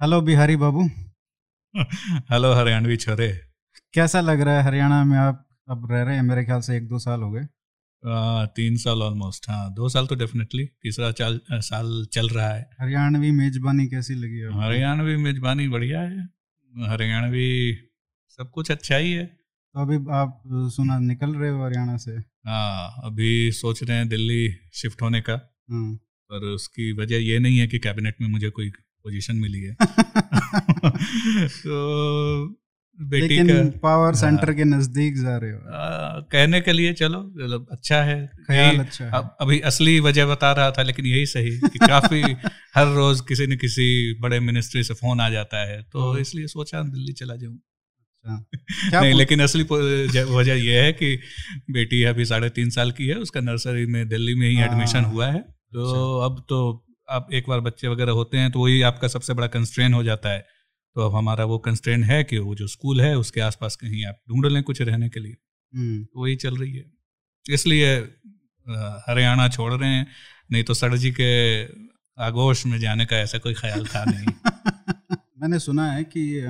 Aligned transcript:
Hello 0.00 0.20
Bihari 0.20 0.54
बाबू 0.56 0.82
hello 2.30 2.52
Haryanvi 2.54 2.96
छोरे 2.96 3.26
कैसा 3.94 4.20
लग 4.20 4.40
रहा 4.40 4.54
है 4.56 4.62
हरियाणा 4.64 5.02
में 5.04 5.16
आप 5.18 5.44
अब 5.70 5.86
रह 5.90 6.02
रहे 6.02 6.14
हैं? 6.16 6.22
मेरे 6.22 6.44
ख्याल 6.44 6.60
से 6.60 6.76
एक 6.76 6.86
दो 6.88 6.98
साल 6.98 7.22
हो 7.22 7.30
गए। 7.32 7.42
तीन 8.56 8.76
साल 8.76 9.02
ऑलमोस्ट 9.02 9.48
हाँ 9.50 9.72
दो 9.74 9.88
साल 9.88 10.06
तो 10.06 10.14
डेफिनेटली 10.14 10.64
तीसरा 10.82 11.10
चाल 11.12 11.38
साल 11.68 11.92
चल 12.12 12.28
रहा 12.28 12.48
है। 12.48 12.62
हरियाणवी 12.80 13.30
मेजबानी 13.32 13.86
कैसी 13.86 14.14
लगी 14.14 14.38
है 14.38 14.52
हरियाणवी 14.62 15.16
मेजबानी 15.24 15.68
बढ़िया 15.68 16.00
है। 16.00 16.26
हरियाणवी 16.90 17.48
सब 18.38 18.50
कुछ 18.50 18.70
अच्छा 18.70 18.96
ही 18.96 19.12
है। 19.12 19.26
तो 19.26 19.80
अभी 19.82 19.96
आप 20.14 20.42
सुना 20.76 20.98
निकल 20.98 21.34
रहे 21.34 21.50
हो 21.50 21.64
हरियाणा 21.64 21.96
से? 21.96 22.12
हाँ 22.12 23.02
अभी 23.04 23.50
सोच 23.54 23.82
रहे 23.82 23.96
हैं 23.96 24.08
दिल्ली 24.08 24.44
शिफ्ट 24.74 25.02
होने 25.02 25.20
का। 25.20 25.34
हाँ। 25.70 25.94
पर 26.30 26.44
उसकी 26.46 26.92
वजह 26.98 27.16
ये 27.24 27.38
नहीं 27.38 27.58
है 27.58 27.66
कि 27.66 27.78
कैबिनेट 27.78 28.16
में 28.20 28.28
मुझे 28.28 28.50
कोई 28.50 28.72
पोजीशन 29.04 29.36
मिली 29.36 29.60
है 29.60 29.74
तो 31.60 31.76
बेटी 32.98 33.36
का 33.38 33.54
पावर 33.78 34.14
सेंटर 34.14 34.46
हाँ। 34.46 34.54
के 34.56 34.64
नज़दीक 34.64 35.16
जा 35.16 35.36
रहे 35.36 35.50
हो 35.52 35.58
आ, 35.58 36.20
कहने 36.32 36.60
के 36.60 36.72
लिए 36.72 36.92
चलो 36.92 37.20
मतलब 37.20 37.66
अच्छा 37.70 38.02
है 38.02 38.18
ख्याल 38.46 38.78
अच्छा 38.78 39.04
है 39.04 39.10
अब 39.10 39.36
अभी 39.40 39.60
असली 39.70 39.98
वजह 40.00 40.26
बता 40.26 40.52
रहा 40.52 40.70
था 40.70 40.82
लेकिन 40.82 41.06
यही 41.06 41.26
सही 41.26 41.56
कि 41.58 41.78
काफ़ी 41.78 42.22
हर 42.76 42.92
रोज 42.94 43.20
किसी 43.28 43.46
न 43.46 43.56
किसी 43.56 43.88
बड़े 44.20 44.40
मिनिस्ट्री 44.40 44.82
से 44.82 44.94
फ़ोन 44.94 45.20
आ 45.20 45.28
जाता 45.30 45.64
है 45.68 45.80
तो 45.82 46.10
हाँ। 46.10 46.20
इसलिए 46.20 46.46
सोचा 46.46 46.82
दिल्ली 46.82 47.12
चला 47.12 47.36
जाऊँ 47.36 47.58
अच्छा 48.26 49.00
नहीं 49.00 49.14
लेकिन 49.14 49.40
असली 49.40 49.62
वजह 49.62 50.52
यह 50.54 50.82
है 50.82 50.92
कि 50.92 51.16
बेटी 51.70 52.02
अभी 52.04 52.24
साढ़े 52.24 52.48
तीन 52.50 52.70
साल 52.70 52.90
की 52.92 53.06
है 53.06 53.14
उसका 53.18 53.40
नर्सरी 53.40 53.86
में 53.86 54.06
दिल्ली 54.08 54.34
में 54.34 54.48
ही 54.48 54.60
एडमिशन 54.60 54.98
हाँ। 54.98 55.12
हुआ 55.12 55.26
है 55.26 55.40
तो 55.40 55.84
अच्छा। 55.84 56.24
अब 56.26 56.44
तो 56.48 56.60
आप 57.10 57.32
एक 57.32 57.44
बार 57.48 57.60
बच्चे 57.60 57.88
वगैरह 57.88 58.12
होते 58.12 58.38
हैं 58.38 58.50
तो 58.52 58.60
वही 58.60 58.82
आपका 58.82 59.08
सबसे 59.08 59.34
बड़ा 59.34 59.46
कंस्ट्रेन 59.46 59.94
हो 59.94 60.02
जाता 60.04 60.28
है। 60.28 60.46
तो 60.94 61.00
अब 61.00 61.14
हमारा 61.16 61.44
वो 61.44 61.58
कंस्ट्रेन 61.58 62.04
है 62.04 62.24
कि 62.24 62.38
वो 62.38 62.54
जो 62.54 62.66
स्कूल 62.66 63.00
है 63.00 63.18
उसके 63.18 63.40
आसपास 63.40 63.76
कहीं 63.76 64.04
आप 64.06 64.16
ढूंढ 64.28 64.46
लें 64.46 64.62
कुछ 64.62 64.82
रहने 64.82 65.08
के 65.08 65.20
लिए। 65.20 65.36
हम्म। 65.74 66.04
तो 66.04 66.22
वही 66.22 66.36
चल 66.36 66.56
रही 66.56 66.72
है। 66.72 66.92
इसलिए 67.50 67.96
हरियाणा 69.08 69.48
छोड़ 69.48 69.72
रहे 69.72 69.88
हैं 69.88 70.06
नहीं 70.52 70.64
तो 70.64 70.74
सर 70.74 70.96
जी 70.96 71.10
के 71.10 71.64
आगोश 72.18 72.66
में 72.66 72.78
जाने 72.78 73.06
का 73.06 73.16
ऐसा 73.16 73.38
कोई 73.38 73.54
ख्याल 73.54 73.86
था 73.86 74.04
नहीं। 74.04 74.26
मैंने 75.38 75.58
सुना 75.58 75.92
है 75.92 76.04
कि 76.04 76.40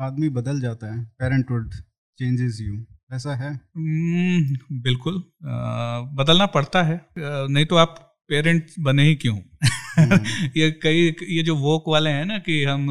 आदमी 0.00 0.28
बदल 0.28 0.60
जाता 0.60 0.94
है 0.94 1.04
पेरेंटहुड 1.04 1.74
चेंजेस 2.18 2.58
यू 2.60 2.86
ऐसा 3.12 3.34
है? 3.34 3.60
हम्म, 3.76 4.80
बिल्कुल 4.82 5.22
आ, 5.44 6.00
बदलना 6.00 6.46
पड़ता 6.46 6.82
है। 6.82 7.06
नहीं 7.18 7.66
तो 7.66 7.76
आप 7.76 8.11
पेरेंट 8.32 8.66
बने 8.80 9.04
ही 9.04 9.14
क्यों? 9.16 9.36
हम्म। 9.36 10.20
ये 10.56 10.70
कई 10.82 11.08
ये 11.30 11.42
जो 11.42 11.56
वोक 11.56 11.88
वाले 11.88 12.10
हैं 12.10 12.24
ना 12.26 12.38
कि 12.38 12.62
हम 12.64 12.86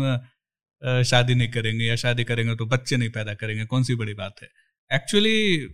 शादी 1.06 1.36
नहीं 1.36 1.48
करेंगे 1.52 1.86
या 1.86 1.96
शादी 1.96 2.24
करेंगे 2.24 2.56
तो 2.56 2.66
बच्चे 2.66 2.98
नहीं 2.98 3.10
पैदा 3.10 3.34
करेंगे 3.34 3.66
कौन 3.66 3.84
सी 3.84 3.96
बड़ी 3.96 4.14
बात 4.14 4.42
है? 4.44 4.50
एक्चुअली 4.92 5.34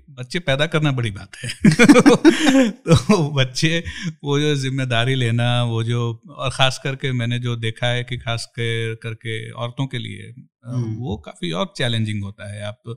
बच्चे 0.09 0.40
पैदा 0.40 0.66
करना 0.68 0.92
बड़ी 0.92 1.12
बात 1.12 1.36
है। 1.36 1.50
तो 2.90 3.18
बच्चे 3.34 3.84
वो 4.24 4.40
जो 4.40 4.54
ज़िम्मेदारी 4.56 5.16
लेना 5.16 5.48
वो 5.64 5.84
जो 5.84 6.02
और 6.30 6.50
ख़ास 6.50 6.80
करके 6.84 7.12
मैंने 7.12 7.40
जो 7.40 7.56
देखा 7.56 7.88
है 7.88 8.04
कि 8.04 8.18
खास 8.18 8.46
कर 8.59 8.96
करके 9.04 9.40
औरतों 9.52 9.88
के 9.88 9.98
लिए 9.98 10.34
हम्म। 10.66 10.94
वो 10.96 11.18
काफ़ी 11.18 11.52
और 11.52 11.74
चैलेंजिंग 11.78 12.24
होता 12.24 12.52
है। 12.54 12.62
आप 12.64 12.96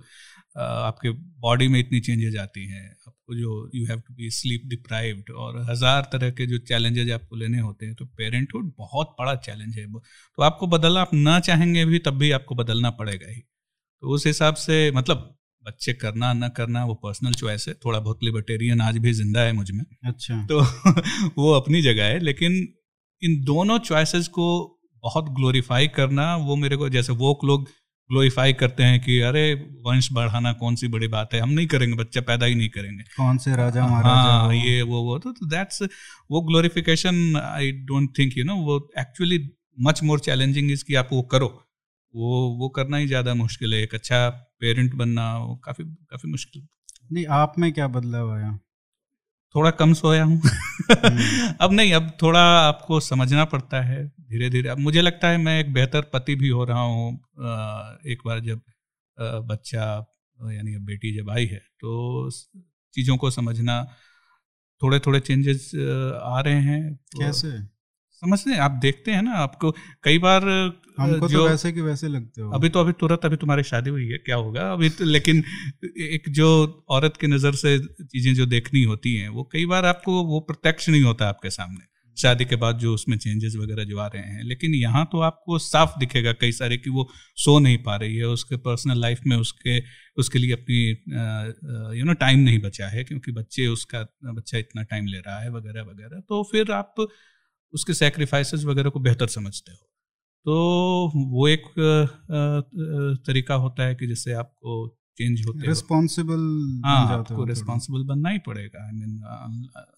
आपके 0.56 1.10
बॉडी 1.40 1.68
में 1.68 1.80
इतनी 1.80 2.00
चेंजेज 2.00 2.36
आती 2.36 2.66
हैं। 2.66 2.84
जो 3.34 3.70
you 3.74 3.86
have 3.86 4.00
to 4.00 4.14
be 4.14 4.30
sleep 4.30 4.62
deprived 4.66 5.30
और 5.30 5.58
हज़ार 5.70 6.08
तरह 6.12 6.30
के 6.30 6.46
जो 6.46 6.58
चैलेंजेज 6.58 7.10
आपको 7.10 7.36
लेने 7.36 7.60
होते 7.60 7.86
हैं 7.86 7.94
तो 7.94 8.04
पेरेंटहुड 8.06 8.72
बहुत 8.78 9.16
बड़ा 9.20 9.34
चैलेंज 9.34 9.76
है। 9.78 9.86
तो 9.92 10.42
आपको 10.42 10.66
बदलना 10.66 11.00
आप 11.00 11.14
ना 11.14 11.40
चाहेंगे 11.40 11.84
भी 11.84 11.98
तब 11.98 12.18
भी 12.18 12.30
आपको 12.30 12.54
बदलना 12.54 12.90
पड़ेगा 12.90 13.30
ही। 13.30 13.40
तो 14.02 14.08
उस 14.08 14.26
हिसाब 14.26 14.54
से 14.54 14.90
मतलब 14.90 15.36
बच्चे 15.66 15.92
करना 15.92 16.32
ना 16.32 16.48
करना 16.48 16.84
वो 16.84 16.94
पर्सनल 16.94 17.32
चॉइस 17.32 17.68
है। 17.68 17.74
थोड़ा 17.74 18.00
बहुत 18.00 18.18
लिबर्टेरियन 18.24 18.80
आज 18.80 18.98
भी 18.98 19.12
ज़िंदा 19.12 19.40
है 19.40 19.52
मुझमें। 19.52 19.84
अच्छा। 20.04 20.46
तो 20.46 20.60
वो 21.42 21.52
अपनी 21.52 21.82
जगह 21.82 22.04
है 22.04 22.18
लेकिन 22.18 22.52
इन 23.22 23.44
दोनों 23.44 23.78
चॉइसेस 23.78 24.28
को 24.28 24.76
बहुत 25.04 25.24
ग्लोरीफाई 25.24 25.88
करना 25.88 26.36
वो 26.36 26.56
मेरे 26.56 26.76
को 26.76 26.88
जैसे 26.88 27.12
वो 27.12 27.40
लोग 27.44 27.68
ग्लोरीफाई 28.10 28.52
करते 28.54 28.82
हैं 28.82 29.00
कि 29.00 29.18
अरे 29.22 29.42
वंश 29.86 30.08
बढ़ाना 30.12 30.52
कौन 30.54 30.76
सी 30.76 30.88
बड़ी 30.88 31.08
बात 31.08 31.34
है? 31.34 31.40
हम 31.40 31.50
नहीं 31.50 31.66
करेंगे 31.66 31.96
बच्चा 31.96 32.20
पैदा 32.20 32.46
ही 32.46 32.54
नहीं 32.54 32.68
करेंगे। 32.68 33.02
कौन 33.16 33.38
से 33.38 33.56
राजा 33.56 33.86
महाराजा 33.86 34.10
हाँ? 34.10 34.54
ये 34.54 34.82
वो 34.82 35.02
वो 35.02 35.18
तो 35.18 35.32
दैट्स 35.46 35.82
वो 36.30 36.40
glorification 36.42 37.36
I 37.36 37.72
don't 37.84 38.18
think 38.18 38.38
you 38.38 38.44
know 38.44 38.56
वो 38.64 38.78
actually 38.98 39.38
much 39.78 40.02
more 40.02 40.20
challenging 40.20 40.70
is 40.70 40.84
कि 40.84 40.94
आप 40.94 41.08
वो 41.12 41.22
करो। 41.32 41.46
वो 42.14 42.38
वो 42.60 42.68
करना 42.68 42.96
ही 42.96 43.06
ज़्यादा 43.06 43.34
मुश्किल 43.34 43.74
है। 43.74 43.82
एक 43.82 43.94
अच्छा 43.94 44.28
पेरेंट 44.60 44.94
बनना 44.94 45.24
काफ़ी 45.64 45.84
काफ़ी 45.84 46.30
मुश्किल। 46.30 46.66
नहीं 47.12 47.26
आप 47.36 47.58
में 47.58 47.72
क्या 47.72 47.86
बदलाव 47.88 48.32
आया? 48.32 48.58
थोड़ा 49.54 49.70
कम 49.70 49.92
सोया 49.92 50.24
हूँ। 50.24 50.40
हम्म। 50.40 51.54
अब 51.60 51.72
नहीं 51.72 51.92
अब 51.92 52.10
थोड़ा 52.22 52.40
आपको 52.40 53.00
समझना 53.00 53.44
पड़ता 53.44 53.80
है 53.80 54.04
धीरे 54.06 54.50
धीरे 54.50 54.68
अब 54.68 54.78
मुझे 54.78 55.02
लगता 55.02 55.28
है 55.28 55.38
मैं 55.38 55.58
एक 55.60 55.72
बेहतर 55.72 56.00
पति 56.02 56.34
भी 56.34 56.48
हो 56.48 56.64
रहा 56.64 56.80
हूँ 56.80 57.14
एक 58.06 58.18
बार 58.26 58.40
जब 58.40 58.60
बच्चा 59.46 59.84
यानी 60.52 60.74
अब 60.74 60.82
बेटी 60.82 61.16
जब 61.16 61.30
आई 61.30 61.46
है 61.46 61.58
तो 61.80 62.30
चीज़ों 62.94 63.16
को 63.16 63.30
समझना 63.30 63.82
थोड़े 64.82 64.98
थोड़े 64.98 65.20
चेंजेस 65.20 65.70
आ 66.22 66.40
रहे 66.40 66.60
हैं। 66.60 66.94
तो 66.94 67.20
कैसे? 67.20 67.50
समझते 68.22 68.50
हैं 68.50 68.58
आप 68.58 68.70
देखते 68.70 69.12
हैं 69.12 69.22
ना 69.22 69.32
आपको 69.32 69.70
कई 70.02 70.18
बार 70.18 70.42
हमको 71.00 71.26
तो 71.26 71.28
जो 71.28 71.38
तो 71.38 71.44
वैसे 71.44 71.72
कि 71.72 71.80
वैसे 71.82 72.08
लगते 72.08 72.42
हो। 72.42 72.50
अभी 72.52 72.68
तो 72.68 72.80
अभी 72.80 72.92
तुरंत 73.00 73.24
अभी 73.24 73.36
तुम्हारी 73.38 73.62
शादी 73.64 73.90
हुई 73.90 74.06
है 74.08 74.18
क्या 74.20 74.36
होगा? 74.38 74.72
अभी 74.72 74.88
तो 74.90 75.04
लेकिन 75.06 75.42
एक 76.10 76.28
जो 76.32 76.48
औरत 76.90 77.16
की 77.16 77.26
नज़र 77.28 77.54
से 77.56 77.78
चीज़ें 77.78 78.34
जो 78.34 78.46
देखनी 78.48 78.82
होती 78.84 79.14
हैं 79.14 79.28
वो 79.30 79.48
कई 79.52 79.66
बार 79.66 79.84
आपको 79.86 80.22
वो 80.24 80.40
प्रत्यक्ष 80.48 80.88
नहीं 80.88 81.02
होता 81.02 81.28
आपके 81.28 81.50
सामने। 81.52 81.88
शादी 82.16 82.44
के 82.44 82.56
बाद 82.56 82.78
जो 82.78 82.92
उसमें 82.94 83.16
चेंजेस 83.18 83.54
वगैरह 83.56 83.84
जो 83.84 83.98
आ 83.98 84.06
रहे 84.06 84.22
हैं 84.24 84.42
लेकिन 84.44 84.74
यहाँ 84.74 85.04
तो 85.12 85.20
आपको 85.22 85.58
साफ़ 85.60 85.98
दिखेगा 85.98 86.32
कई 86.32 86.52
सारे 86.52 86.76
कि 86.76 86.90
वो 86.90 87.08
सो 87.36 87.58
नहीं 87.58 87.78
पा 87.82 87.94
रही 87.96 88.16
है 88.16 88.26
उसके 88.28 88.56
पर्सनल 88.58 89.00
लाइफ 89.00 89.20
में 89.26 89.36
उसके 89.36 89.78
उसके 90.16 90.38
लिए 90.38 90.52
अपनी 90.52 90.80
यू 91.98 92.04
नो 92.04 92.12
टाइम 92.20 92.40
नहीं 92.40 92.58
बचा 92.58 92.88
है 92.88 93.04
क्योंकि 93.04 93.32
बच्चे 93.32 93.66
उसका 93.68 94.02
बच्चा 94.24 94.58
इतना 94.58 94.82
टाइम 94.84 95.06
ले 95.06 95.18
रहा 95.18 95.38
है 95.40 95.50
वगैरह 95.50 95.82
वगैरह। 95.82 96.20
तो 96.20 96.42
फिर 96.52 96.72
आप 96.72 97.06
उसके 97.74 97.94
सेक्रीफाइसेस 97.94 98.64
वगैरह 98.64 98.90
को 98.90 99.00
बेहतर 99.00 99.26
समझते 99.28 99.72
हो। 99.72 99.78
तो 100.44 100.54
वो 101.16 101.48
एक 101.48 101.62
तरीका 103.26 103.54
होता 103.54 103.82
है 103.82 103.94
कि 103.94 104.06
जिससे 104.06 104.32
आपको 104.32 104.96
चेंज 105.16 105.46
होते 105.46 105.66
रिस्पॉन्सिबल 105.66 106.82
हाँ 106.84 107.18
आपको 107.18 107.44
रिस्पॉन्सिबल 107.44 108.04
बनना 108.04 108.28
ही 108.28 108.38
पड़ेगा। 108.38 108.86
आई 108.86 108.92
मीन 108.92 109.22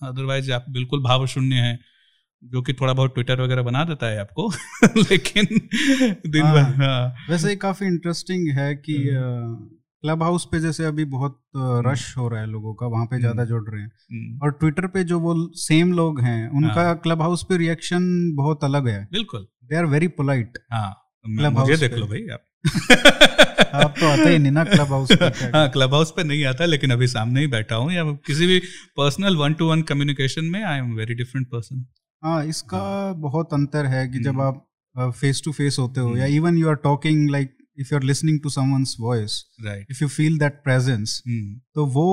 अदरवाइज़ 0.02 0.52
आप 0.52 0.64
बिल्कुल 0.70 1.02
भाव 1.02 1.26
शून्य 1.26 1.54
हैं 1.54 1.78
जो 2.44 2.62
कि 2.62 2.72
थोड़ा 2.72 2.92
बहुत 2.92 3.14
ट्विटर 3.14 3.41
वगैरह 3.41 3.62
बना 3.62 3.84
देता 3.84 4.06
है 4.06 4.20
आपको 4.20 4.52
लेकिन 4.97 5.44
दिन 6.31 6.42
भर 6.42 6.60
हाँ, 6.60 6.72
हाँ। 6.72 7.14
वैसे 7.31 7.56
काफ़ी 7.56 7.86
इंटरेस्टिंग 7.86 8.48
है 8.48 8.75
कि 8.75 8.94
क्लब 10.04 10.22
हाउस 10.22 10.44
पे 10.52 10.60
जैसे 10.60 10.84
अभी 10.84 11.04
बहुत 11.04 11.38
रश 11.56 12.06
हम्म। 12.08 12.22
हो 12.22 12.28
रहा 12.28 12.40
है 12.40 12.46
लोगों 12.46 12.74
का 12.74 12.86
वहाँ 12.86 13.06
पे 13.06 13.18
ज़्यादा 13.18 13.42
हम्म। 13.42 13.50
जुड़ 13.50 13.70
रहे 13.70 13.82
हैं। 13.82 13.90
हम्म। 14.12 14.38
और 14.42 14.50
ट्विटर 14.50 14.86
पे 14.86 15.04
जो 15.04 15.18
वो 15.20 15.34
सेम 15.56 15.92
लोग 15.92 16.20
हैं 16.20 16.48
उनका 16.50 16.94
क्लब 16.94 17.22
हाउस 17.22 17.42
पे 17.42 17.56
रिएक्शन 17.56 18.08
बहुत 18.34 18.64
अलग 18.64 18.88
है। 18.88 19.04
बिल्कुल। 19.12 19.46
They 19.64 19.76
are 19.76 19.86
very 19.86 20.08
polite 20.08 20.58
Clubhouse 21.58 21.78
देख 21.80 21.92
लो 21.92 22.06
भाई 22.06 22.26
आप। 22.28 22.44
आप 23.74 23.94
तो 24.00 24.06
आते 24.06 24.28
ही 24.28 24.38
नहीं 24.38 24.52
ना 24.52 24.64
क्लब 24.64 24.92
हाउस 24.92 25.12
पे 25.12 25.24
हाँ 25.56 25.68
क्लब 25.70 25.94
हाउस 25.94 26.10
पे 26.10 26.24
नहीं 26.24 26.44
आता 26.44 26.64
लेकिन 26.64 26.90
अभी 26.90 27.06
सामने 27.06 27.40
ही 27.40 27.46
बैठा 27.46 27.76
हूँ 27.76 27.92
या 27.92 28.04
किसी 28.26 28.46
भी 28.46 28.58
personal 28.96 29.36
one 29.36 29.54
to 29.54 29.70
one 29.70 29.82
communication 29.82 30.44
में 30.44 30.62
I 30.64 30.78
am 30.78 30.92
very 30.94 31.14
different 31.14 31.46
person 31.46 31.84
हाँ 32.22 32.44
इसका 32.44 32.78
हाँ। 32.78 33.14
बहुत 33.14 33.54
अंतर 33.54 33.86
है 33.86 34.08
कि 34.08 34.19
जब 34.19 34.40
आप 34.40 34.66
फेस 35.20 35.42
टू 35.44 35.52
फेस 35.52 35.76
होते 35.78 36.00
हो 36.00 36.16
या 36.16 36.26
even 36.26 36.58
you 36.58 36.69
are 36.69 36.74
talking 36.74 37.31
like 37.31 37.56
if 37.78 37.88
you 37.92 37.98
are 37.98 38.04
listening 38.04 38.40
to 38.42 38.50
someone's 38.50 38.96
voice 39.00 39.44
right 39.64 39.86
if 39.90 40.02
you 40.02 40.08
feel 40.08 40.38
that 40.38 40.60
presence 40.64 41.22
तो 41.74 41.86
वो 41.86 42.06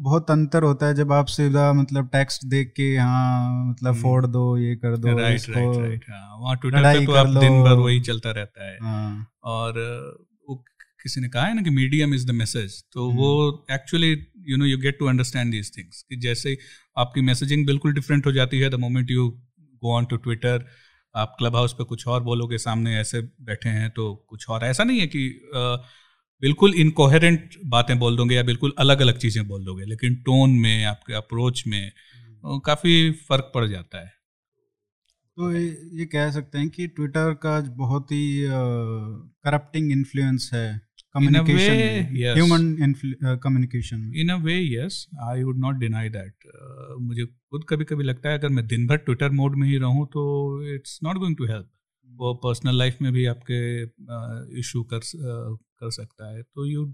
बहुत 0.00 0.30
अंतर 0.30 0.62
होता 0.62 0.86
है 0.86 0.94
जब 0.94 1.12
आप 1.12 1.26
सीधा 1.26 1.72
मतलब 1.72 2.08
टेक्स्ट 2.08 2.44
देख 2.46 2.72
के 2.76 2.96
हाँ 2.96 3.70
मतलब 3.70 3.92
hmm. 3.92 4.02
फोड़ 4.02 4.26
दो 4.26 4.56
ये 4.58 4.74
कर 4.76 4.96
दो 4.96 5.16
राइट 5.18 5.48
राइट 5.50 5.76
राइट 5.76 6.04
वहाँ 6.10 6.56
ट्विटर 6.56 6.82
पे 6.82 7.06
तो 7.06 7.12
आप 7.14 7.40
दिन 7.40 7.62
भर 7.62 7.78
वही 7.78 8.00
चलता 8.00 8.30
रहता 8.30 8.70
है 8.70 8.76
हाँ. 8.82 9.26
और 9.44 9.80
वो 10.48 10.56
किसी 11.02 11.20
ने 11.20 11.28
कहा 11.28 11.46
है 11.46 11.54
ना 11.54 11.62
कि 11.62 11.70
मीडियम 11.70 12.14
इज़ 12.14 12.26
द 12.26 12.30
मैसेज 12.34 12.82
तो 12.92 13.08
hmm. 13.08 13.18
वो 13.18 13.66
actually 13.70 14.12
you 14.48 14.56
know 14.56 14.64
you 14.64 14.78
get 14.78 14.98
to 14.98 15.06
understand 15.06 15.50
these 15.52 15.76
things 15.78 16.02
कि 16.02 16.16
जैसे 16.16 16.56
आपकी 16.96 17.20
मैसेजिंग 17.20 17.66
बिल्कुल 17.66 17.92
डिफरेंट 17.94 18.26
हो 18.26 18.32
जाती 18.32 18.60
है 18.60 18.70
the 18.70 18.74
moment 18.80 19.10
you 19.10 19.28
go 19.82 19.96
on 19.96 20.04
to 20.04 20.16
Twitter 20.16 20.66
आप 21.14 21.34
क्लब 21.38 21.56
हाउस 21.56 21.72
पे 21.72 21.84
कुछ 21.84 22.06
और 22.08 22.22
बोलोगे 22.22 22.58
सामने 22.58 22.96
ऐसे 23.00 23.20
बैठे 23.42 23.68
हैं 23.68 23.90
तो 23.90 24.14
कुछ 24.28 24.48
और। 24.48 24.64
ऐसा 24.64 24.84
नहीं 24.84 25.00
है 25.00 25.06
कि 25.06 25.28
बिल्कुल 26.42 26.74
इनकोहेरेंट 26.74 27.54
बातें 27.66 27.98
बोल 27.98 28.16
दोगे 28.16 28.34
या 28.34 28.42
बिल्कुल 28.42 28.74
अलग 28.78 29.00
अलग 29.00 29.18
चीज़ें 29.18 29.46
बोल 29.48 29.64
दोगे 29.64 29.84
लेकिन 29.84 30.14
टोन 30.22 30.50
में 30.60 30.84
आपके 30.84 31.14
अप्रोच 31.14 31.62
में 31.66 31.92
काफ़ी 32.66 33.10
फ़र्क 33.28 33.50
पड़ 33.54 33.66
जाता 33.66 33.98
है। 33.98 34.10
तो 35.36 35.52
ये 35.98 36.04
कह 36.06 36.30
सकते 36.30 36.58
हैं 36.58 36.68
कि 36.70 36.86
ट्विटर 36.86 37.34
का 37.34 37.60
बहुत 37.76 38.12
ही 38.12 38.24
करप्टिंग 39.44 39.92
इन्फ्लुएंस 39.92 40.50
है। 40.54 40.66
डिनाई 45.78 46.08
दैट 46.08 46.34
मुझे 47.00 47.24
खुद 47.24 47.64
कभी 47.68 47.84
कभी 47.84 48.04
लगता 48.04 48.28
है 48.28 48.38
अगर 48.38 48.48
मैं 48.48 48.66
दिन 48.66 48.86
भर 48.86 48.96
ट्विटर 48.96 49.30
मोड 49.30 49.56
में 49.56 49.68
ही 49.68 49.78
रहूँ 49.78 50.06
तो 50.06 50.22
it's 50.74 51.00
not 51.02 51.16
going 51.16 51.36
to 51.36 51.44
help 51.44 51.70
वो 52.08 52.34
पर्सनल 52.34 52.78
लाइफ 52.78 52.96
में 53.02 53.12
भी 53.12 53.26
आपके 53.26 53.82
इशू 54.58 54.80
uh, 54.80 54.86
कर 54.90 54.96
uh, 54.96 55.58
कर 55.80 55.90
सकता 55.90 56.36
है। 56.36 56.42
तो 56.42 56.66
you 56.66 56.84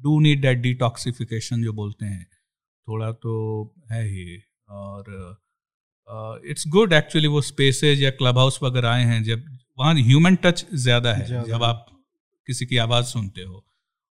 do 0.00 0.20
need 0.20 0.42
that 0.42 0.58
detoxification 0.58 1.62
जो 1.62 1.72
बोलते 1.72 2.06
हैं। 2.06 2.26
थोड़ा 2.88 3.12
तो 3.12 3.74
है 3.92 4.08
ही। 4.08 4.42
और 4.68 6.42
इट्स 6.46 6.64
गुड 6.68 6.92
एक्चुअली 6.92 7.28
वो 7.28 7.40
स्पेसेज 7.40 8.02
या 8.02 8.10
क्लब 8.10 8.38
हाउस 8.38 8.58
वगैरह 8.62 8.88
आए 8.88 9.04
हैं 9.04 9.24
जब 9.24 9.44
वहाँ 9.78 9.94
ह्यूमन 9.94 10.36
टच 10.36 10.66
ज़्यादा 10.74 11.14
है। 11.14 11.44
जब 11.44 11.62
आप 11.62 11.86
किसी 12.46 12.66
की 12.66 12.76
आवाज़ 12.76 13.04
सुनते 13.04 13.42
हो। 13.42 13.64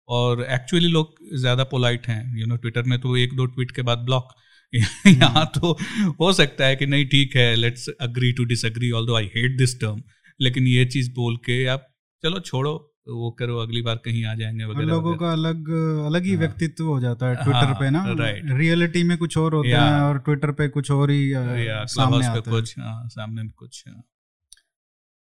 और 0.09 0.43
एक्चुअली 0.43 0.89
लोग 0.89 1.15
ज़्यादा 1.35 1.65
पोलाइट 1.65 2.07
हैं। 2.07 2.39
यू 2.39 2.47
नो 2.47 2.57
ट्विटर 2.57 2.83
में 2.83 3.01
तो 3.01 3.17
एक 3.17 3.37
दो 3.37 3.47
ट्वीट 3.47 3.71
के 3.71 3.83
बाद 3.83 3.99
ब्लॉक 3.99 4.29
यहाँ 5.07 5.45
तो 5.55 5.79
हो 6.21 6.33
सकता 6.33 6.65
है 6.65 6.77
कि 6.77 6.87
नहीं 6.87 7.07
ठीक 7.07 7.37
है 7.37 7.55
let's 7.57 7.89
agree 8.01 8.33
to 8.33 8.45
disagree 8.45 8.91
although 9.07 9.17
I 9.17 9.25
hate 9.25 9.59
this 9.59 9.81
term 9.81 10.03
लेकिन 10.41 10.67
ये 10.67 10.85
चीज़ 10.85 11.11
बोल 11.15 11.37
के 11.37 11.65
आप 11.67 11.87
चलो 12.23 12.41
छोड़ो 12.41 12.73
वो 13.09 13.31
करो 13.31 13.57
अगली 13.59 13.83
बार 13.83 13.97
कहीं 13.97 14.25
आ 14.25 14.35
जाएँगे 14.35 14.65
वगैरह 14.65 14.87
लोगों 14.87 15.17
का 15.17 15.33
अलग 15.33 15.69
अलग 16.07 16.25
ही 16.25 16.31
हाँ। 16.31 16.39
व्यक्तित्व 16.39 16.85
हो 16.85 17.01
जाता 17.01 17.29
है 17.29 17.35
ट्विटर 17.35 17.65
हाँ, 17.65 17.75
पे 17.75 17.91
ना। 17.91 18.05
राइट 18.07 18.43
रियलिटी 18.51 19.03
में 19.03 19.17
कुछ 19.19 19.39
और 19.39 19.55
होता 19.55 19.85
है 19.85 20.01
और 20.03 20.19
ट्विटर 20.19 20.53
पे 20.53 20.69
कुछ 20.69 20.91
और 20.91 21.11
ही 21.11 21.33
सामने 21.35 22.27
आता 22.27 22.51
कुछ 22.51 22.79
हाँ, 22.79 23.09
सामने 23.09 23.49
कुछ 23.49 23.85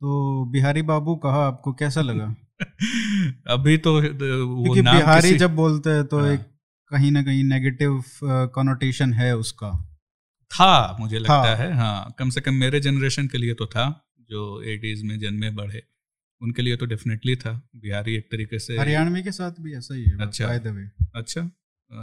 तो 0.00 0.44
बिहारी 0.44 0.82
बाबू 0.82 1.16
कहा 1.16 1.46
आपको 1.46 1.72
कैसा 1.72 2.00
लगा? 2.00 2.34
अभी 3.48 3.76
तो 3.78 3.92
वो 3.94 4.74
नाम 4.74 4.96
बिहारी 4.96 5.32
जब 5.38 5.54
बोलते 5.56 5.90
हैं 5.90 6.04
तो 6.04 6.24
एक 6.26 6.40
कहीं 6.90 7.10
ना 7.12 7.22
कहीं 7.22 7.42
नेगेटिव 7.44 8.02
कनोटेशन 8.54 9.12
है 9.12 9.36
उसका। 9.36 9.70
था 10.50 10.96
मुझे 11.00 11.18
लगता 11.18 11.54
है 11.56 11.72
हाँ 11.74 12.14
कम 12.18 12.30
से 12.30 12.40
कम 12.40 12.54
मेरे 12.54 12.80
जनरेशन 12.80 13.26
के 13.26 13.38
लिए 13.38 13.54
तो 13.54 13.66
था 13.66 13.84
जो 14.30 14.62
एटीज 14.62 15.02
में 15.02 15.18
जन्मे 15.18 15.50
बढ़े 15.50 15.82
उनके 16.42 16.62
लिए 16.62 16.76
तो 16.76 16.86
डेफिनेटली 16.86 17.36
था। 17.36 17.52
बिहारी 17.76 18.14
एक 18.16 18.28
तरीके 18.32 18.58
से 18.58 18.78
हरियाणवी 18.78 19.22
के 19.22 19.32
साथ 19.32 19.60
भी 19.60 19.74
ऐसा 19.74 19.94
ही 19.94 20.04
है 20.04 20.26
अच्छा। 20.26 20.46
अच्छा। 21.14 21.40
आ, 21.40 22.02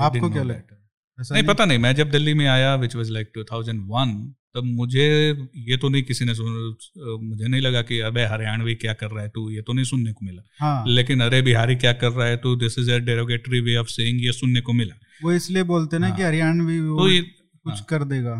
आपको 0.00 0.30
क्या 0.30 0.42
लगता 0.42 0.74
है? 0.74 0.80
नहीं, 1.18 1.32
नहीं 1.32 1.44
पता 1.44 1.64
नहीं 1.64 1.78
मैं 1.78 1.94
जब 1.94 2.10
दिल्ली 2.10 2.34
में 2.34 2.46
आया 2.46 2.74
which 2.74 2.96
was 2.96 3.10
like 3.12 3.30
two 3.34 3.44
thousand 3.44 3.80
one 3.86 4.34
तब 4.54 4.64
मुझे 4.66 5.06
ये 5.64 5.76
तो 5.76 5.88
नहीं 5.88 6.02
किसी 6.02 6.24
ने 6.24 6.34
सुन 6.34 7.18
मुझे 7.22 7.48
नहीं 7.48 7.60
लगा 7.60 7.82
कि 7.82 7.98
अबे 8.00 8.24
हरियाणवी 8.26 8.74
क्या 8.74 8.92
कर 8.92 9.10
रहा 9.10 9.22
है 9.22 9.28
तू 9.28 9.48
ये 9.50 9.62
तो 9.62 9.72
नहीं 9.72 9.84
सुनने 9.84 10.12
को 10.12 10.26
मिला 10.26 10.42
हाँ. 10.60 10.84
लेकिन 10.88 11.20
अरे 11.20 11.42
बिहारी 11.42 11.76
क्या 11.76 11.92
कर 11.94 12.10
रहा 12.10 12.26
है 12.26 12.36
तू 12.36 12.54
this 12.56 12.78
is 12.78 12.90
a 12.90 12.96
derogatory 13.04 13.60
way 13.60 13.76
of 13.76 13.88
saying 13.88 14.24
ये 14.24 14.32
सुनने 14.32 14.60
को 14.60 14.72
मिला 14.72 14.98
वो 15.22 15.32
इसलिए 15.32 15.62
बोलते 15.64 15.98
ना 15.98 16.06
हाँ. 16.06 16.16
कि 16.16 16.22
हरियाणवी 16.22 16.78
तो 16.80 17.08
ये 17.08 17.20
कुछ 17.66 17.72
हाँ। 17.72 17.84
कर 17.88 18.04
देगा 18.04 18.34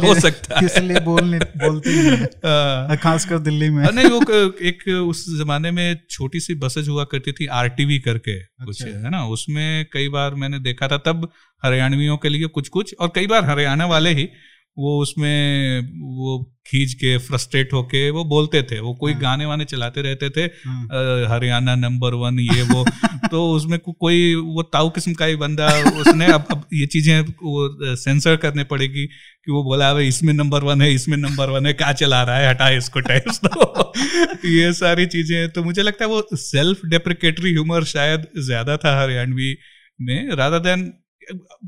हो 0.04 0.14
सकता 0.14 0.58
है 0.58 0.64
इसलिए 0.66 1.00
बोलने 1.00 1.38
बोलते 1.56 1.90
हैं 1.90 2.96
खासकर 2.98 3.38
दिल्ली 3.38 3.70
में 3.70 3.82
नहीं 3.84 4.10
वो 4.10 4.20
एक 4.62 4.88
उस 4.88 5.24
जमाने 5.38 5.70
में 5.70 6.00
छोटी 6.10 6.40
सी 6.40 6.54
बसेज 6.56 6.88
हुआ 6.88 7.04
करती 7.04 7.32
थी 7.32 7.46
आरटीवी 7.54 7.98
करके 7.98 8.38
कुछ 8.40 8.82
अच्छा। 8.82 8.98
है 8.98 9.10
ना 9.10 9.24
उसमें 9.28 9.86
कई 9.92 10.08
बार 10.08 10.34
मैंने 10.34 10.58
देखा 10.62 10.88
था 10.88 10.98
तब 11.06 11.28
हरियाणवियों 11.62 12.16
के 12.16 12.28
लिए 12.28 12.46
कुछ 12.50 12.68
कुछ 12.68 12.94
और 13.00 13.12
कई 13.14 13.26
बार 13.26 13.44
हरियाणा 13.44 13.86
वाले 13.86 14.10
ही 14.10 14.28
वो 14.78 14.98
उसमें 15.02 15.80
वो 16.16 16.38
खींच 16.66 16.92
के 16.94 17.16
फ्रस्ट्रेट 17.18 17.72
होके 17.72 18.08
वो 18.10 18.24
बोलते 18.24 18.62
थे 18.62 18.78
वो 18.80 18.92
कोई 18.94 19.12
हाँ। 19.12 19.20
गाने 19.20 19.46
वाने 19.46 19.64
चलाते 19.64 20.02
रहते 20.02 20.30
थे 20.30 20.44
हाँ। 20.60 21.28
हरियाणा 21.28 21.74
नंबर 21.76 22.14
वन 22.14 22.38
ये 22.40 22.62
वो 22.64 22.84
तो 23.30 23.50
उसमें 23.50 23.78
को, 23.78 23.92
कोई 23.92 24.34
वो 24.34 24.62
ताऊ 24.64 24.90
किस्म 24.90 25.12
का 25.14 25.24
ही 25.24 25.36
बंदा 25.36 25.68
उसने 26.00 26.26
अब 26.32 26.46
अब 26.50 26.66
ये 26.72 26.86
चीज़ें 26.86 27.20
वो 27.20 27.94
सेंसर 27.96 28.36
करने 28.36 28.64
पड़ेगी 28.64 29.06
कि 29.06 29.52
वो 29.52 29.62
बोला 29.64 29.92
भाई 29.94 30.08
इसमें 30.08 30.32
नंबर 30.34 30.64
वन 30.64 30.82
है 30.82 30.92
इसमें 30.92 31.16
नंबर 31.16 31.50
वन 31.50 31.66
है 31.66 31.72
क्या 31.74 31.92
चला 31.94 32.22
रहा 32.22 32.36
है 32.36 32.48
हटा 32.48 32.68
इसको 32.72 33.00
टेस्ट 33.02 33.46
तो 33.46 33.92
ये 34.48 34.72
सारी 34.74 35.06
चीज़ें 35.08 35.48
तो 35.52 35.62
मुझे 35.64 35.82
लगता 35.82 36.04
है 36.04 36.10
वो 36.10 36.36
सेल्फ 36.42 36.84
डेप्रिकेटरी 36.86 37.50
ह्यूमर 37.50 37.84
शायद 37.86 38.26
ज़्यादा 38.40 38.76
था 38.76 39.00
हरियाणवी 39.00 39.56
में 39.98 40.34
राधा 40.36 40.58
देन 40.58 40.92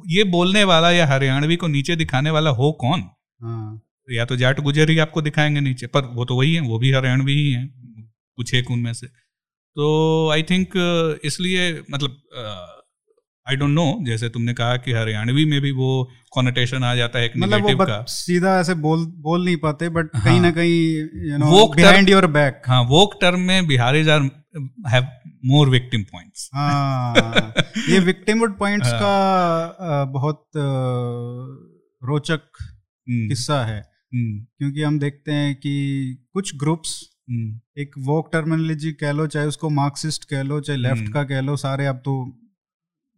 ये 0.08 0.24
बोलने 0.30 0.64
वाला 0.64 0.90
या 0.90 1.06
हरियाणवी 1.06 1.56
को 1.56 1.66
नीचे 1.68 1.96
दिखाने 1.96 2.30
वाला 2.30 2.50
हो 2.52 2.72
कौन? 2.80 3.00
हाँ। 3.40 3.80
या 4.08 4.24
तो 4.24 4.36
जाट 4.36 4.60
गुजर 4.60 4.90
ही 4.90 4.98
आपको 4.98 5.22
दिखाएँगे 5.22 5.60
नीचे 5.60 5.86
पर 5.86 6.04
वो 6.14 6.24
तो 6.24 6.36
वही 6.36 6.54
है 6.54 6.60
वो 6.60 6.78
भी 6.78 6.92
हरियाणवी 6.92 7.32
ही 7.34 7.50
है 7.52 7.66
कुछ 8.38 8.54
एक 8.54 8.70
उनमें 8.70 8.92
से। 8.92 9.06
तो 9.06 10.30
आई 10.32 10.42
थिंक 10.42 10.72
इसलिए 11.24 11.70
मतलब 11.90 12.16
आई 13.46 13.56
डोंट 13.56 13.70
नो 13.70 13.84
जैसे 14.06 14.28
तुमने 14.28 14.52
कहा 14.54 14.76
कि 14.76 14.92
हरियाणवी 14.92 15.44
में 15.44 15.60
भी 15.60 15.70
वो 15.72 15.90
कॉनेटेशन 16.32 16.84
आ 16.84 16.94
जाता 16.94 17.18
है 17.18 17.24
एक 17.24 17.32
मतलब 17.36 17.62
वो 17.62 17.84
का। 17.84 18.02
सीधा 18.08 18.58
ऐसे 18.60 18.74
बोल 18.76 19.04
बोल 19.18 19.44
नहीं 19.44 19.56
पाते 19.56 19.88
बट 19.88 20.10
हाँ, 20.16 20.24
कहीं 20.24 20.40
ना 20.40 20.50
कहीं 20.50 21.30
you 21.30 21.38
know 21.38 21.66
behind 21.74 22.08
your 22.08 22.26
back 22.26 22.62
हाँ 22.66 22.82
वोक 22.88 23.18
टर्म 23.20 23.40
में 23.40 23.66
Bihari 23.66 24.08
are 24.08 24.28
have 24.88 25.06
more 25.44 25.68
victim 25.68 26.02
points 26.12 26.50
ये 27.88 27.98
विक्टिमहुड 27.98 28.58
पॉइंट्स 28.58 28.88
हाँ। 28.88 28.98
का 29.00 30.04
बहुत 30.04 30.44
रोचक 32.02 32.40
हम्म। 32.62 33.28
किस्सा 33.28 33.64
है 33.64 33.78
हम्म। 33.80 34.38
क्योंकि 34.58 34.82
हम 34.82 34.98
देखते 34.98 35.32
हैं 35.32 35.54
कि 35.54 35.74
कुछ 36.32 36.56
ग्रुप्स 36.56 36.98
हम्म। 37.30 37.60
एक 37.80 37.94
वोक 37.98 38.30
टर्मिनोलॉजी 38.32 38.92
कह 38.92 39.12
लो 39.12 39.26
चाहे 39.26 39.46
उसको 39.46 39.70
मार्क्सिस्ट 39.70 40.24
कह 40.24 40.42
लो 40.42 40.60
चाहे 40.60 40.78
लेफ़्ट 40.78 41.12
का 41.12 41.24
कह 41.24 41.40
लो 41.40 41.56
सारे 41.56 41.86
अब 41.86 41.96
तो 41.96 42.14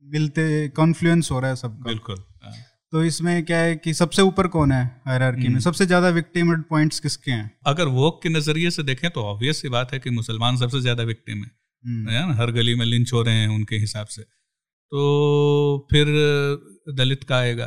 मिलते 0.04 0.68
कॉन्फ्लुएंस 0.68 1.30
हो 1.30 1.40
रहा 1.40 1.50
है 1.50 1.56
सबका 1.56 1.84
बिल्कुल 1.84 2.24
हाँ। 2.42 2.52
तो 2.92 3.02
इसमें 3.04 3.44
क्या 3.44 3.58
है 3.58 3.74
कि 3.76 3.92
सबसे 3.94 4.22
ऊपर 4.22 4.46
कौन 4.48 4.72
है 4.72 4.84
हायरार्की 5.06 5.48
में? 5.48 5.58
सबसे 5.60 5.86
ज़्यादा 5.86 6.08
विक्टिम 6.10 6.54
पॉइंट्स 6.70 7.00
किसके 7.00 7.30
हैं? 7.30 7.50
अगर 7.66 7.88
वोक 7.90 8.20
के 8.22 8.28
नज़रिए 8.28 8.70
से 8.70 8.82
देखें 8.82 9.10
तो 9.10 9.22
ऑब्वियस 9.24 9.60
सी 9.62 9.68
बात 9.68 9.92
है 9.92 9.98
कि 9.98 10.10
मुसलमान 10.10 10.56
सबसे 10.56 10.80
ज़्यादा 10.80 11.02
विक्टिम 11.02 11.38
है। 11.38 11.50
हम्म। 11.84 12.10
ना? 12.10 12.34
हर 12.34 12.50
गली 12.52 12.74
में 12.74 12.84
लिंच 12.86 13.12
हो 13.12 13.22
रहे 13.22 13.34
हैं 13.34 13.48
उनके 13.48 13.76
हिसाब 13.76 14.06
से। 14.06 14.22
तो 14.22 15.86
फिर 15.90 16.06
दलित 16.96 17.24
का 17.24 17.36
आएगा। 17.36 17.66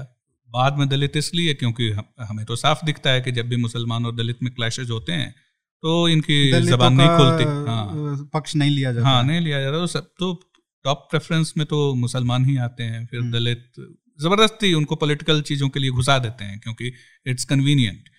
बाद 0.51 0.77
में 0.77 0.87
दलित 0.89 1.17
इसलिए 1.17 1.53
क्योंकि 1.53 1.89
हमें 2.21 2.45
तो 2.45 2.55
साफ़ 2.55 2.85
दिखता 2.85 3.09
है 3.09 3.21
कि 3.21 3.31
जब 3.31 3.47
भी 3.49 3.55
मुसलमान 3.57 4.05
और 4.05 4.15
दलित 4.15 4.43
में 4.43 4.53
क्लैशेज 4.53 4.89
होते 4.91 5.11
हैं 5.13 5.33
तो 5.83 6.07
इनकी 6.09 6.37
जबान 6.61 6.93
नहीं 6.93 7.07
खुलती। 7.17 7.43
हाँ। 7.69 8.29
पक्ष 8.33 8.55
नहीं 8.55 8.71
लिया 8.71 8.91
जाता। 8.93 9.07
हाँ 9.07 9.23
नहीं 9.23 9.39
लिया 9.41 9.61
जाता। 9.61 9.77
तो 9.77 9.87
सब 9.87 10.13
तो 10.19 10.33
टॉप 10.85 11.07
प्रेफरेंस 11.11 11.53
में 11.57 11.65
तो 11.67 11.93
मुसलमान 11.95 12.45
ही 12.45 12.57
आते 12.59 12.83
हैं। 12.83 13.05
फिर 13.05 13.19
हम्म। 13.19 13.31
दलित 13.31 13.71
ज़बरदस्ती 14.23 14.73
उनको 14.73 14.95
पॉलिटिकल 14.95 15.41
चीज़ों 15.41 15.69
के 15.69 15.79
लिए 15.79 15.89
घुसा 15.91 16.17
देते 16.19 16.45
हैं 16.45 16.59
क्योंकि 16.59 16.93
it's 17.27 17.45
convenient 17.45 18.09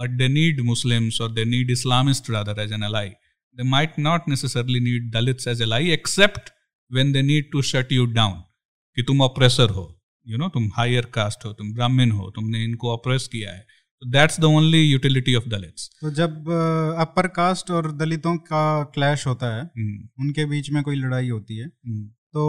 but 0.00 0.18
they 0.18 0.28
need 0.28 0.60
Muslims 0.60 1.20
और 1.20 1.32
they 1.32 1.44
need 1.44 1.70
Islamist 1.70 2.30
rather 2.30 2.62
as 2.62 2.72
an 2.72 2.82
ally 2.82 3.14
they 3.58 3.66
might 3.68 3.94
not 4.06 4.26
necessarily 4.30 4.80
need 4.80 5.04
Dalits 5.12 5.46
as 5.50 5.60
ally 5.66 5.84
except 5.92 6.50
when 6.90 7.12
they 7.14 7.22
need 7.26 7.46
to 7.54 7.62
shut 7.68 7.94
you 7.98 8.08
down. 8.16 8.42
कि 8.96 9.02
तुम 9.02 9.20
ऑपरेसर 9.22 9.70
हो 9.70 9.82
यू 10.26 10.30
you 10.30 10.38
नो 10.38 10.44
know, 10.44 10.54
तुम 10.54 10.70
higher 10.76 11.04
caste 11.04 11.44
हो 11.44 11.52
तुम 11.52 11.72
ब्राह्मण 11.74 12.10
हो 12.10 12.30
तुमने 12.30 12.62
इनको 12.64 12.92
ऑपरेस 12.92 13.28
किया 13.28 13.52
है। 13.52 13.66
That's 14.06 14.40
the 14.40 14.44
only 14.44 14.80
utility 14.82 15.34
of 15.34 15.48
Dalits 15.48 15.90
तो 16.00 16.10
जब 16.10 16.48
अपर 16.98 17.26
कास्ट 17.26 17.70
और 17.70 17.90
दलितों 17.96 18.36
का 18.36 18.62
क्लैश 18.94 19.26
होता 19.26 19.54
है 19.56 19.62
hmm. 19.62 20.20
उनके 20.20 20.44
बीच 20.44 20.70
में 20.70 20.82
कोई 20.82 20.96
लड़ाई 20.96 21.28
होती 21.28 21.56
है 21.56 21.66
hmm. 21.66 22.04
तो 22.32 22.44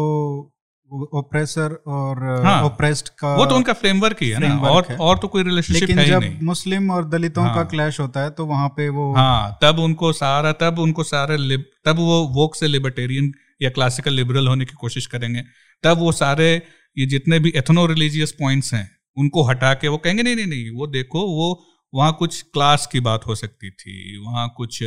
ओप्रेसर 0.91 1.73
और 1.87 2.17
ओप्रेस्ड 2.65 3.07
हाँ, 3.07 3.15
का 3.19 3.35
वो 3.35 3.45
तो 3.45 3.55
उनका 3.55 3.73
फ्रेमवर्क 3.73 4.17
ही 4.21 4.29
है 4.29 4.39
ना 4.39 4.69
और 4.69 4.85
है। 4.89 4.95
और 4.97 5.17
तो 5.17 5.27
कोई 5.27 5.43
रिलेशनशिप 5.43 5.89
है 5.89 6.05
जब 6.05 6.19
नहीं। 6.19 6.39
मुस्लिम 6.41 6.91
और 6.91 7.09
दलितों 7.09 7.43
हाँ, 7.43 7.55
का 7.55 7.63
क्लैश 7.63 7.99
होता 7.99 8.23
है 8.23 8.29
तो 8.29 8.45
वहाँ 8.45 8.67
पे 8.69 8.89
वो 8.89 9.13
हाँ 9.15 9.57
तब 9.61 9.79
उनको 9.79 10.11
सारा 10.13 10.51
तब 10.51 10.79
उनको 10.79 11.03
सारे 11.03 11.57
तब 11.57 11.95
वो 11.97 12.21
वोक 12.27 12.55
से 12.55 12.67
लिबर्टेरियन 12.67 13.31
या 13.61 13.69
क्लासिकल 13.69 14.13
लिबरल 14.13 14.47
होने 14.47 14.65
की 14.65 14.73
कोशिश 14.73 15.05
करेंगे 15.05 15.43
तब 15.83 15.97
वो 15.97 16.11
सारे 16.11 16.53
ये 16.97 17.05
जितने 17.05 17.39
भी 17.39 17.53
एथनो 17.55 17.85
रिलीजियस 17.85 18.31
पॉइंट्स 18.31 18.73
हैं 18.73 18.89
उनको 19.17 19.43
हटा 19.43 19.73
के 19.73 19.87
वो 19.87 19.97
कहेंगे 19.97 20.23
नहीं 20.23 20.35
नहीं 20.35 20.47
नहीं 20.47 20.69
वो 20.69 20.87
देखो 20.87 21.21
वो 21.27 21.63
वहाँ 21.93 22.15
कुछ 22.19 22.41
क्लास 22.41 22.87
की 22.91 22.99
बात 22.99 23.27
हो 23.27 23.35
सकती 23.35 23.69
थी 23.69 24.17
वहाँ 24.25 24.53
कुछ 24.57 24.83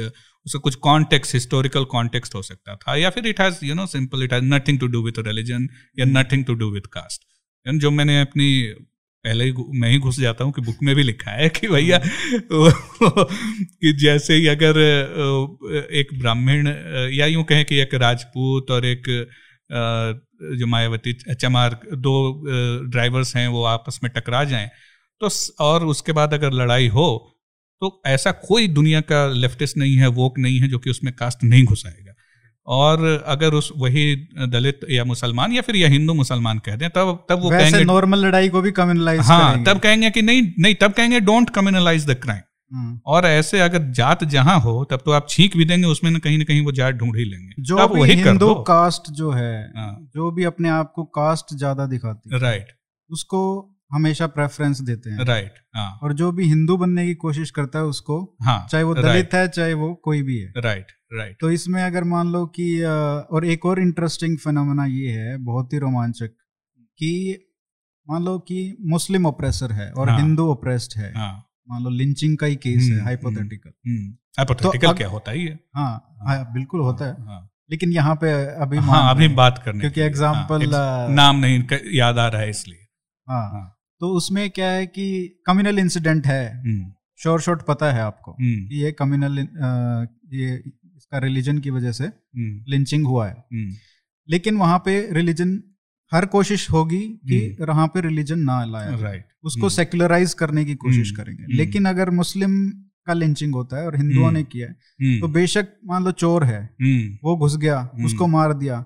उसका 0.47 0.59
कुछ 0.59 0.75
कॉन्टेक्स्ट 0.75 1.35
हिस्टोरिकल 1.35 1.85
कॉन्टेक्स्ट 1.85 2.35
हो 2.35 2.43
सकता 2.43 2.77
था 2.77 2.97
या 2.97 3.11
फिर 3.11 3.27
it 3.27 3.41
has 3.41 3.65
you 3.65 3.75
know 3.75 3.87
simple 3.87 4.23
it 4.23 4.33
has 4.33 4.45
nothing 4.45 4.79
to 4.79 4.87
do 4.87 5.03
with 5.03 5.19
religion 5.19 5.69
या 5.99 6.05
nothing 6.05 6.45
to 6.45 6.55
do 6.55 6.71
with 6.71 6.87
caste 6.93 7.25
जो 7.67 7.91
मैंने 7.91 8.21
अपनी 8.21 8.75
पहले 9.25 9.45
ही 9.45 9.55
मैं 9.81 9.91
ही 9.91 9.99
घुस 9.99 10.21
जाता 10.21 10.45
हूँ 10.45 10.53
कि 10.53 10.63
बुक 10.63 10.77
में 10.83 10.95
भी 10.97 11.03
लिखा 11.03 11.31
है 11.31 11.49
कि 11.49 11.69
भैया 11.69 12.01
कि 12.53 13.93
जैसे 13.93 14.35
ही 14.35 14.47
अगर 14.47 14.79
एक 15.93 16.19
ब्राह्मण 16.19 16.69
या 17.13 17.27
यूँ 17.27 17.45
कहें 17.45 17.65
कि 17.65 17.79
एक 17.79 17.95
राजपूत 17.95 18.71
और 18.71 18.87
एक 18.87 19.03
जो 20.59 20.67
मायावती 20.67 21.13
चमार 21.13 21.81
दो 21.95 22.43
ड्राइवर्स 22.91 23.37
हैं 23.37 23.49
वो 23.49 23.65
आपस 23.65 24.01
में 24.03 24.13
टकरा 24.13 24.45
जाएँ 24.45 24.71
तो 25.21 25.29
और 25.61 25.85
उसके 25.85 26.13
बाद 26.13 26.35
अगर 26.35 26.53
लड़ाई 26.53 26.89
हो 26.89 27.37
तो 27.83 28.03
ऐसा 28.07 28.31
कोई 28.43 28.69
दुनिया 28.69 29.01
का 29.01 29.27
लेफ्टिस्ट 29.35 29.77
नहीं 29.77 29.97
है 29.97 30.09
वोक 30.09 30.39
नहीं 30.39 30.59
है 30.61 30.69
जो 30.69 30.79
कि 30.79 30.91
उसमें 30.91 31.13
कास्ट 31.15 31.45
नहीं 31.45 31.65
घुसाएगा। 31.65 32.15
और 32.67 33.25
अगर 33.27 33.55
उस 33.55 33.71
वही 33.77 34.15
दलित 34.49 34.81
या 34.91 35.05
मुसलमान 35.05 35.53
या 35.53 35.63
फिर 35.63 35.77
या 35.77 35.89
हिंदू 35.89 36.15
मुसलमान 36.15 36.59
कह 36.59 36.77
दें 36.77 36.89
तब 36.91 37.25
तब 37.31 37.41
वो 37.43 37.51
कहेंगे 37.51 37.85
नॉर्मल 37.85 38.19
लड़ाई 38.19 38.49
को 38.49 38.61
भी 38.63 38.73
कम्युनलाइज 38.73 39.21
हाँ 39.21 39.65
तब 39.65 39.79
कहेंगे 39.79 40.11
कि 40.11 40.23
नहीं 40.23 40.43
नहीं 40.61 40.75
तब 40.75 40.93
कहेंगे 40.93 41.21
डोंट 41.21 41.51
कम्युनलाइज 41.51 42.07
द 42.07 42.15
क्राइम 42.15 42.99
और 43.07 43.27
ऐसे 43.27 43.61
अगर 43.61 43.91
जात 43.93 44.25
जहाँ 44.25 44.59
हो 44.61 44.85
तब 44.85 45.01
तो 45.05 45.11
आप 45.11 45.27
छींक 45.29 45.57
भी 45.57 45.65
देंगे 45.65 45.87
उसमें 45.87 46.11
ना 46.11 46.19
कहीं 46.19 46.39
ना 46.39 46.45
कहीं 46.45 46.65
वो 46.65 46.73
जात 46.73 46.95
ढूंढ 46.95 47.17
ही 47.17 47.25
लेंगे। 47.25 47.63
जो 47.63 47.89
भी 47.89 48.01
वही 48.01 48.15
हिंदू 48.15 48.55
कास्ट 48.55 49.11
जो 49.13 49.31
है 49.31 49.73
हाँ। 49.77 49.97
जो 50.15 50.31
भी 50.31 50.45
अपने 50.45 50.69
आप 50.69 50.93
को 50.97 51.05
कास्ट 51.05 51.55
ज़्यादा 51.55 51.87
दिखाती 51.87 52.35
है 52.35 52.41
राइट 52.41 52.69
उसको 53.11 53.41
हमेशा 53.91 54.27
प्रेफरेंस 54.29 54.81
देते 54.83 55.11
हैं। 55.11 55.25
राइट 55.27 55.55
हाँ। 55.77 55.91
और 56.03 56.13
जो 56.13 56.31
भी 56.33 56.47
हिंदू 56.47 56.77
बनने 56.77 57.07
की 57.07 57.15
कोशिश 57.17 57.51
करता 57.51 57.79
है 57.79 57.85
उसको 57.87 58.19
हाँ 58.43 58.67
चाहे 58.71 58.85
वो 58.85 58.95
दलित 58.95 59.35
है 59.35 59.47
चाहे 59.49 59.75
वो 59.75 59.93
कोई 60.05 60.23
भी 60.23 60.39
है। 60.39 60.53
राइट 60.59 60.93
राइट 61.13 61.37
तो 61.41 61.51
इसमें 61.51 61.83
अगर 61.83 62.05
मान 62.07 62.33
लो 62.33 62.45
कि 62.57 62.67
और 62.83 63.45
एक 63.47 63.67
और 63.67 63.81
इंटरेस्टिंग 63.81 64.37
फिनोमेना 64.39 64.85
ये 64.87 65.13
है 65.13 65.37
बहुत 65.45 65.73
ही 65.73 65.79
रोमांचक 65.79 66.35
कि 66.99 67.47
मान 68.07 68.25
लो 68.25 68.39
कि 68.41 68.77
मुस्लिम 68.89 69.27
ओप्रेसर 69.27 69.73
है 69.73 69.91
और 69.93 70.09
हाँ, 70.09 70.19
हिंदू 70.19 70.47
ओप्रेस्ड 70.51 70.99
है। 70.99 71.13
हाँ, 71.15 71.33
मान 71.71 71.83
लो 71.83 71.91
लिंचिंग 71.93 72.37
का 72.39 72.47
ही 72.47 72.57
केस 72.59 72.89
है 72.93 73.03
हाइपोथेटिकल 73.05 73.71
हम्म, 73.71 74.13
हाइपोथेटिकल 74.39 74.77
हम्म, 74.79 74.93
तो 74.93 74.99
क्या 74.99 75.09
होता 75.09 75.33
ही 75.33 75.45
है 75.45 75.59
हाँ, 75.75 76.17
हाँ 76.27 76.53
बिल्कुल 76.53 76.81
होता 76.81 77.07
है। 77.07 77.25
हाँ, 77.27 77.49
लेकिन 77.71 77.93
यहाँ 77.93 78.15
पे 78.15 78.33
अभी 78.63 78.79
हाँ 78.87 79.11
अभी 79.11 79.29
बात 79.37 79.63
करने 79.65 79.81
क्योंकि 79.81 80.01
एग्ज़ाम्पल 80.01 80.73
हाँ, 80.75 81.09
नाम 81.11 81.37
नहीं 81.37 81.63
याद 81.95 82.19
आ 82.19 82.27
रहा 82.29 82.41
है 82.41 82.51
इसलिए। 82.51 82.87
हाँ। 83.29 83.43
हाँ। 83.51 83.67
तो 84.01 84.09
उसमें 84.09 84.51
क्या 84.51 84.71
है 84.71 84.87
कि 84.87 85.07
कम्युनल 85.47 85.79
इंसिडेंट 85.79 86.27
है। 86.27 86.63
शोर 86.65 86.95
शोर्ट 87.19 87.43
शॉर्ट 87.43 87.63
पता 87.63 87.93
है 87.93 88.01
आपको 88.01 88.33
हम्म। 88.33 88.69
कि 88.69 88.83
ये 88.83 88.93
कम्युनल 88.93 89.39
ये 90.33 90.55
इसका 90.97 91.19
रिलीजन 91.19 91.59
की 91.59 91.71
वजह 91.71 91.93
से 91.93 92.05
लिंचिंग 92.71 93.01
हम्म। 93.01 93.11
हुआ 93.11 93.29
है। 93.29 93.45
लेकिन 94.29 94.57
वहाँ 94.57 94.79
पे 94.79 95.09
रिलीजन 95.13 95.63
हर 96.13 96.27
कोशिश 96.27 96.71
होगी 96.71 97.01
कि 97.01 97.57
वहाँ 97.61 97.87
पे 97.87 98.01
रिलीजन 98.01 98.39
ना 98.39 98.65
लाया 98.65 98.97
राइट 98.97 99.25
उसको 99.45 99.69
सेक्युलराइज 99.69 100.35
करने 100.35 100.65
की 100.65 100.75
कोशिश 100.75 101.11
करेंगे। 101.11 101.57
लेकिन 101.57 101.85
अगर 101.85 102.11
मुस्लिम 102.11 102.71
का 103.11 103.15
लिंचिंग 103.15 103.55
होता 103.55 103.79
है 103.79 103.87
और 103.87 103.97
हिंदुओं 103.97 104.25
हम्म। 104.25 104.37
ने 104.37 104.43
किया 104.45 104.69
है। 104.69 104.77
हम्म। 105.03 105.21
तो 105.21 105.29
बेशक 105.33 105.69
मान 105.87 106.05
लो 106.05 106.11
चोर 106.19 106.45
है 106.45 106.63
हम्म। 106.83 107.19
वो 107.25 107.37
घुस 107.37 107.57
गया 107.59 107.79
उसको 108.05 108.27
मार 108.29 108.53
दिया। 108.55 108.79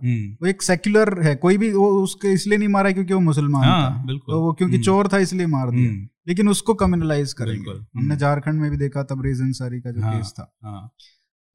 वो 0.42 0.46
एक 0.46 0.62
सेक्युलर 0.62 1.20
है 1.22 1.34
कोई 1.36 1.58
भी 1.58 1.70
वो 1.72 1.88
उसके 2.02 2.32
इसलिए 2.32 2.58
नहीं 2.58 2.68
मारा 2.68 2.90
क्योंकि 2.92 3.14
वो 3.14 3.20
मुसलमान 3.20 3.64
हाँ, 3.64 3.90
था। 4.02 4.16
तो 4.16 4.40
वो 4.40 4.52
क्योंकि 4.52 4.78
चोर 4.80 5.08
था 5.12 5.18
इसलिए 5.18 5.46
मार 5.48 5.70
दिया। 5.70 5.92
लेकिन 6.28 6.48
उसको 6.48 6.74
कम्युनलाइज 6.74 7.32
करेंगे। 7.32 7.70
हमने 7.70 8.16
झारखंड 8.16 8.60
में 8.60 8.70
भी 8.70 8.76
देखा 8.76 9.02
तब 9.02 9.22
रेजन 9.24 9.52
सारी 9.52 9.80
का 9.80 9.90
जो 9.90 10.02
हाँ, 10.02 10.16
केस 10.16 10.32
था। 10.32 10.52
हाँ। 10.64 10.80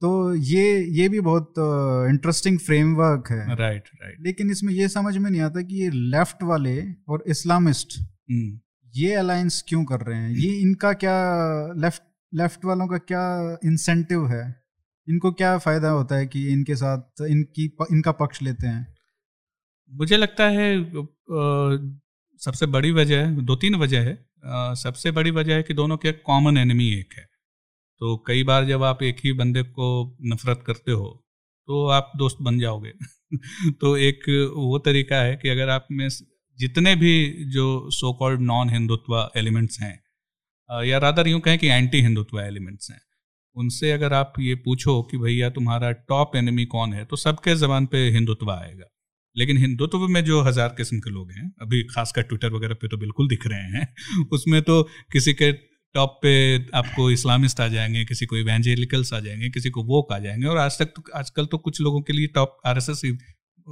तो 0.02 0.10
ये 0.36 0.66
ये 0.98 1.08
भी 1.10 1.20
बहुत 1.20 1.54
इंटरेस्टिंग 2.10 2.60
फ्रेमवर्क 2.60 3.32
है। 3.32 3.56
राइट 3.56 3.90
राइट 3.96 4.18
लेकिन 4.22 4.52
इसमें 4.52 4.74
ये 4.74 4.88
समझ 4.90 5.18
में 5.18 5.30
नहीं 5.32 5.42
आता 5.42 5.62
कि 5.62 5.82
ये 5.84 5.90
लेफ़्ट 6.12 6.44
वाले 6.44 6.76
और 7.10 7.24
इस्लामिस्ट 7.28 8.00
ये 8.94 9.14
अलायंस 9.14 9.64
क्यों 9.68 9.84
कर 9.86 10.02
रहे 10.02 10.18
हैं? 10.18 10.30
ये 10.32 10.52
इनका 10.60 10.92
क्या 10.94 11.18
लेफ़्ट 11.78 12.02
लेफ़्ट 12.34 12.66
वालों 12.66 12.88
का 12.88 12.98
क्या 12.98 13.58
इंसेंटिव 13.66 14.28
है? 14.28 14.44
इनको 15.08 15.32
क्या 15.32 15.58
फ़ायदा 15.58 15.90
होता 15.90 16.16
है 16.16 16.28
कि 16.28 16.48
इनके 16.48 16.76
साथ, 16.76 17.22
इनकी 17.22 17.66
इनका 17.92 18.12
पक्ष 18.12 18.42
लेते 18.42 18.68
हैं? 18.68 18.96
मुझे 19.92 20.18
लगता 20.18 20.48
है 20.50 20.84
सबसे 22.42 22.66
बड़ी 22.66 22.92
वजह, 22.92 23.32
दो 23.32 23.56
तीन 23.56 23.76
वजह 23.76 24.02
है। 24.02 24.18
सबसे 24.76 25.12
बड़ी 25.12 25.32
वजह 25.32 25.56
है 25.56 25.64
कि 25.64 25.74
दोनों 25.74 25.98
के 25.98 26.12
कॉमन 26.12 26.58
एनिमी 26.58 26.90
एक 26.94 27.14
है। 27.18 27.28
तो 28.00 28.24
कई 28.28 28.44
बार 28.44 28.66
जब 28.66 28.84
आप 28.84 29.04
एक 29.04 29.18
ही 29.26 29.34
बंदे 29.34 29.64
को 29.64 30.18
नफरत 30.26 30.64
करते 30.68 30.92
हो 30.92 31.26
तो 31.68 31.88
आप 31.88 32.12
दोस्त 32.18 32.38
बन 32.42 32.60
जाओगे। 32.60 32.94
तो 33.72 33.98
एक 33.98 34.30
वो 34.56 34.80
तरीका 34.80 35.18
है 35.18 35.36
कि 35.36 35.50
अगर 35.50 35.70
आप 35.70 35.88
में 35.92 36.08
जितने 36.60 36.96
भी 36.96 37.46
जो 37.46 37.90
so 37.92 38.14
called 38.14 38.42
non 38.42 38.70
Hindutva 38.70 39.30
elements 39.38 39.80
हैं 39.82 40.04
या 40.70 40.98
रादर 40.98 41.28
यूँ 41.28 41.40
कहें 41.40 41.60
कि 41.60 41.68
एंटी 41.68 42.02
हिंदुत्व 42.02 42.40
एलिमेंट्स 42.42 42.92
हैं। 42.92 43.02
उनसे 43.56 43.92
अगर 43.92 44.14
आप 44.14 44.34
ये 44.40 44.56
पूछो 44.56 45.02
कि 45.02 45.18
भैया 45.18 45.50
तुम्हारा 45.50 45.92
टॉप 45.92 46.36
एनिमी 46.36 46.66
कौन 46.66 46.94
है 46.94 47.06
तो 47.06 47.16
सबके 47.16 47.56
जबान 47.56 47.86
पे 47.86 48.10
हिंदुत्व 48.10 48.52
आएगा। 48.52 48.86
लेकिन 49.38 49.58
हिंदुत्व 49.58 50.08
में 50.08 50.24
जो 50.24 50.42
हज़ार 50.42 50.70
किस्म 50.70 51.00
के 51.00 51.10
लोग 51.10 51.32
हैं, 51.32 51.52
अभी 51.62 51.84
खासकर 51.84 52.22
ट्विटर 52.22 52.50
वगैरह 52.50 52.74
पे 52.74 52.88
तो 52.88 52.98
बिल्कुल 52.98 53.28
दिख 53.28 53.48
रहे 53.48 53.60
हैं, 53.60 53.96
उसमें 54.32 54.62
तो 54.62 54.84
किसी 55.12 55.34
के 55.34 55.52
टॉप 55.96 56.20
पे 56.24 56.66
आपको 56.74 57.12
इस्लामिस्ट 57.12 57.60
आ 57.60 57.68
जाएँगे, 57.68 58.06
किसी 58.06 58.26
को 58.26 58.38
इवेंजेलिकल्स 58.38 59.14
आ 59.14 59.20
जाएँगे, 59.20 59.50
किसी 59.50 59.70
को 59.70 59.84
वोक 59.84 60.14
आ 60.14 60.20
जाएँगे, 60.20 60.48
और 60.48 60.58
आज 60.58 60.80
तक 60.80 60.86
तो 60.86 61.04
आजकल 61.16 61.46
तो 61.46 61.58
कुछ 61.58 61.82
लोगों 61.82 62.02
के 62.02 62.14
लिए 62.14 62.28
टॉप 62.28 62.58
आर 62.66 62.80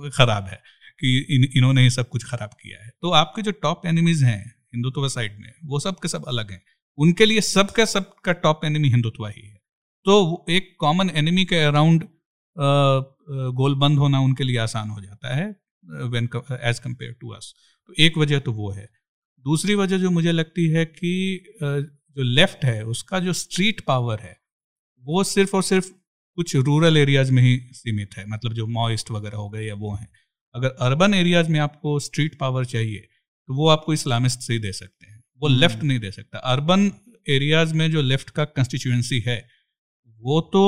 खराब 0.09 0.47
है 0.47 0.61
कि 0.99 1.17
इन, 1.17 1.47
इन्होंने 1.57 1.81
ही 1.81 1.89
सब 1.89 2.09
कुछ 2.09 2.23
खराब 2.23 2.49
किया 2.49 2.83
है। 2.83 2.91
तो 3.01 3.11
आपके 3.11 3.41
जो 3.41 3.51
टॉप 3.51 3.81
एनिमीज 3.85 4.23
हैं 4.23 4.55
हिंदुत्व 4.73 5.09
साइड 5.09 5.39
में, 5.39 5.53
वो 5.65 5.79
सब 5.79 5.95
के 5.95 6.07
सब 6.07 6.25
अलग 6.27 6.51
हैं। 6.51 6.61
उनके 6.97 7.25
लिए 7.25 7.41
सबका 7.43 7.85
सबका 7.85 8.33
टॉप 8.35 8.65
एनिमी 8.65 8.89
हिंदुत्व 8.89 9.25
ही 9.27 9.41
है। 9.41 9.55
तो 10.05 10.45
एक 10.49 10.75
कॉमन 10.79 11.09
एनिमी 11.15 11.45
के 11.45 11.55
अराउंड 11.63 12.03
गोल 13.55 13.75
बंद 13.75 13.99
होना 13.99 14.19
उनके 14.19 14.43
लिए 14.43 14.57
आसान 14.57 14.89
हो 14.89 15.01
जाता 15.01 15.35
है 15.35 15.45
when 16.07 16.29
as 16.61 16.79
compared 16.79 17.15
to 17.21 17.29
us 17.29 17.53
तो 17.87 17.93
एक 17.97 18.17
वजह 18.17 18.39
तो 18.39 18.51
वो 18.53 18.71
है। 18.71 18.89
दूसरी 19.45 19.75
वजह 19.75 19.97
जो 19.97 20.09
मुझे 20.11 20.31
लगती 20.31 20.67
है 20.69 20.85
कि 20.87 21.43
जो 21.61 22.23
लेफ़्ट 22.23 22.65
है, 22.65 22.83
उसका 22.85 23.19
जो 23.19 23.33
स्ट्रीट 23.35 23.81
पावर 23.81 24.19
है, 24.19 24.35
वो 25.05 25.23
सिर्फ़ 25.25 25.55
और 25.55 25.63
सिर्फ़ 25.63 25.89
कुछ 26.37 26.55
रूरल 26.57 26.97
एरियाज़ 26.97 27.31
में 27.31 27.41
ही 27.43 27.57
सीमित 27.73 28.17
है। 28.17 28.25
मतलब 28.27 28.53
जो 28.53 28.65
मॉइस्ट 28.69 29.11
वगैरह 29.11 29.37
हो 29.37 29.49
गए 29.49 29.65
या 29.65 29.75
वो 29.75 29.93
हैं। 29.95 30.07
अगर 30.55 30.69
अर्बन 30.81 31.13
एरियाज़ 31.13 31.49
में 31.49 31.59
आपको 31.59 31.99
स्ट्रीट 31.99 32.37
पावर 32.39 32.65
चाहिए 32.65 33.07
तो 33.49 33.53
वो 33.53 33.67
आपको 33.69 33.93
इस्लामिस्ट 33.93 34.39
से 34.39 34.53
ही 34.53 34.59
दे 34.59 34.71
सकते 34.73 35.05
हैं। 35.05 35.06
वो 35.41 35.47
लेफ़्ट 35.47 35.77
हम्म। 35.77 35.87
नहीं 35.87 35.99
दे 35.99 36.11
सकता। 36.11 36.37
अर्बन 36.37 36.91
एरियाज़ 37.29 37.73
में 37.73 37.89
जो 37.91 38.01
लेफ़्ट 38.01 38.29
का 38.29 38.45
कंस्टिट्यूएंसी 38.45 39.19
है 39.27 39.45
वो 40.21 40.39
तो 40.41 40.61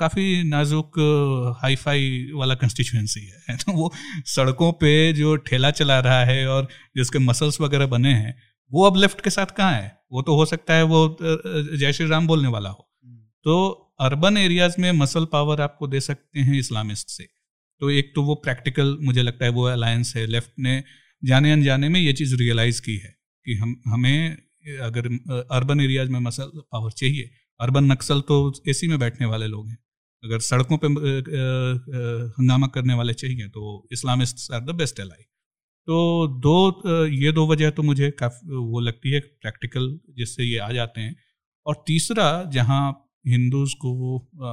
काफ़ी 0.00 0.42
नाजुक 0.44 0.98
हाई 1.62 1.76
फाई 1.76 2.30
वाला 2.34 2.54
कंस्टिट्यूएंसी 2.54 3.20
है। 3.20 3.56
तो 3.56 3.72
वो 3.72 3.92
सड़कों 4.26 4.72
पे 4.72 5.12
जो 5.12 5.36
ठेला 5.36 5.70
चला 5.70 5.98
रहा 6.00 6.24
है 6.24 6.46
और 6.48 6.68
जिसके 6.96 7.18
मसल्स 7.18 7.60
वगैरह 7.60 7.86
बने 7.86 8.12
हैं 8.14 8.36
वो 8.72 8.84
अब 8.86 8.96
लेफ़्ट 8.96 9.20
के 9.20 9.30
साथ 9.30 9.46
कहाँ 9.46 9.72
है? 9.72 9.96
वो 10.12 10.22
तो 10.22 10.34
हो 10.36 10.44
सकता 10.46 10.74
है 10.74 10.82
वो 10.82 11.16
जय 11.22 11.92
श्री 11.92 12.06
राम 12.08 12.26
बोलने 12.26 12.48
वाला 12.48 12.70
हो। 12.70 12.88
हम्म। 13.04 13.16
तो 13.44 13.56
अर्बन 14.00 14.36
एरियाज़ 14.36 14.80
में 14.80 14.92
मसल 14.92 15.24
पावर 15.24 15.60
आपको 15.60 15.86
दे 15.88 16.00
सकते 16.00 16.40
हैं 16.40 16.58
इस्लामिस्ट 16.58 17.08
से। 17.08 17.24
तो 17.80 17.90
एक 17.90 18.12
तो 18.14 18.22
वो 18.22 18.34
प्रैक्टिकल 18.34 18.96
मुझे 19.02 19.22
लगता 19.22 19.44
है 19.44 19.50
वो 19.50 19.64
अलायंस 19.64 20.12
है। 20.16 20.26
लेफ़्ट 20.26 20.50
ने 20.58 20.82
जाने 21.22 21.52
अनजाने 21.52 21.88
में 21.88 22.00
ये 22.00 22.12
चीज़ 22.12 22.36
रियलाइज़ 22.36 22.82
की 22.82 22.96
है। 22.96 23.17
कि 23.48 23.54
हम, 23.54 23.74
हमें, 23.86 24.36
अगर, 24.82 25.06
अर्बन 25.52 25.80
एरियाज़ 25.80 26.10
में 26.10 26.20
मसल, 26.20 26.50
पावर 26.72 26.90
चाहिए। 26.92 27.30
अर्बन 27.60 27.84
नक्सल 27.92 28.20
तो 28.28 28.38
एसी 28.68 28.88
में 28.88 28.98
बैठने 28.98 29.26
वाले 29.26 29.46
लोग 29.46 29.68
हैं। 29.68 29.78
अगर 30.24 30.40
सड़कों 30.40 30.78
पे 30.84 30.88
हंगामा 32.38 32.66
करने 32.66 32.94
वाले 32.94 33.12
चाहिए 33.14 33.48
तो 33.48 33.64
Islamist 33.92 34.52
are 34.52 34.60
the 34.62 34.74
best 34.74 35.00
ally 35.00 35.24
तो 35.88 35.98
दो 36.44 36.56
ये 37.08 37.32
दो 37.32 37.46
वजह 37.46 37.70
तो 37.70 37.82
मुझे 37.82 38.10
काफ़ी, 38.10 38.56
वो 38.56 38.80
लगती 38.80 39.10
है 39.10 39.20
प्रैक्टिकल, 39.42 39.86
जिससे 40.16 40.44
ये 40.44 40.58
आ 40.58 40.70
जाते 40.72 41.00
हैं। 41.00 41.14
और 41.66 41.84
तीसरा, 41.86 42.26
जहाँ 42.54 42.82
हिंदूज 43.26 43.72
को 43.74 43.92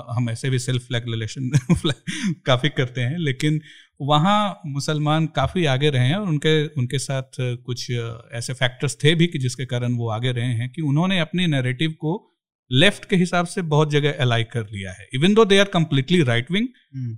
हम 0.09 0.29
ऐसे 0.29 0.49
भी 0.49 0.59
सेल्फ 0.59 0.85
फ्लैगलेशन 0.87 1.49
काफ़ी 2.45 2.69
करते 2.69 3.01
हैं, 3.01 3.17
लेकिन 3.19 3.59
वहाँ 4.01 4.61
मुसलमान 4.65 5.25
काफ़ी 5.25 5.65
आगे 5.65 5.89
रहे 5.89 6.07
हैं 6.07 6.15
और 6.15 6.27
उनके 6.27 6.67
उनके 6.67 6.99
साथ 6.99 7.39
कुछ 7.41 7.91
ऐसे 8.33 8.53
फैक्टर्स 8.53 8.97
थे 9.03 9.15
भी 9.15 9.27
कि 9.27 9.39
जिसके 9.39 9.65
कारण 9.65 9.93
वो 9.93 10.09
आगे 10.09 10.31
रहे 10.31 10.53
हैं 10.53 10.69
कि 10.69 10.81
उन्होंने 10.81 11.19
अपने 11.19 11.47
नैरेटिव 11.47 11.91
को 11.91 12.13
लेफ़्ट 12.71 13.05
के 13.05 13.15
हिसाब 13.15 13.45
से 13.45 13.61
बहुत 13.61 13.91
जगह 13.91 14.15
अलाई 14.19 14.43
कर 14.43 14.69
लिया 14.71 14.91
है। 14.91 15.07
Even 15.13 15.33
though 15.33 15.45
they 15.45 15.57
are 15.57 15.65
completely 15.65 16.21
right 16.23 16.51
wing 16.51 16.67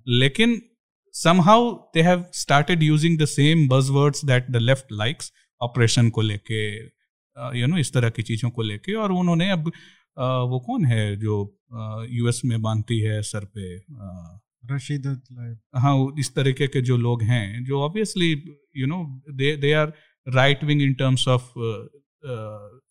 लेकिन 0.07 0.61
somehow 1.15 1.61
they 1.95 2.03
have 2.03 2.23
started 2.33 2.83
using 2.83 3.15
the 3.17 3.27
same 3.27 3.61
buzzwords 3.69 4.19
that 4.25 4.49
the 4.55 4.59
left 4.61 4.91
likes 4.99 5.31
operation 5.61 6.09
को 6.09 6.21
लेके 6.21 6.59
यू 7.59 7.67
नो 7.67 7.77
इस 7.77 7.93
तरह 7.93 8.09
की 8.09 8.23
चीज़ों 8.23 8.49
को 8.49 8.61
लेके। 8.61 8.93
और 8.93 9.11
उन्होंने 9.11 9.49
अब 9.51 9.71
वो 10.51 10.59
कौन 10.59 10.85
है 10.85 11.15
जो 11.15 11.37
यूएस 12.09 12.41
में 12.45 12.61
बांधती 12.61 12.99
है 12.99 13.21
सर 13.21 13.45
पे 13.57 13.77
रशीद 14.63 15.07
हाँ 15.75 16.15
इस 16.19 16.35
तरीके 16.35 16.67
के 16.67 16.81
जो 16.81 16.97
लोग 16.97 17.23
हैं 17.23 17.63
जो 17.63 17.81
obviously 17.81 18.31
you 18.77 18.87
know 18.87 19.21
they 19.31 19.55
they 19.57 19.73
are 19.73 19.93
right 20.27 20.63
wing 20.63 20.81
in 20.81 20.93
terms 20.93 21.27
of 21.27 21.51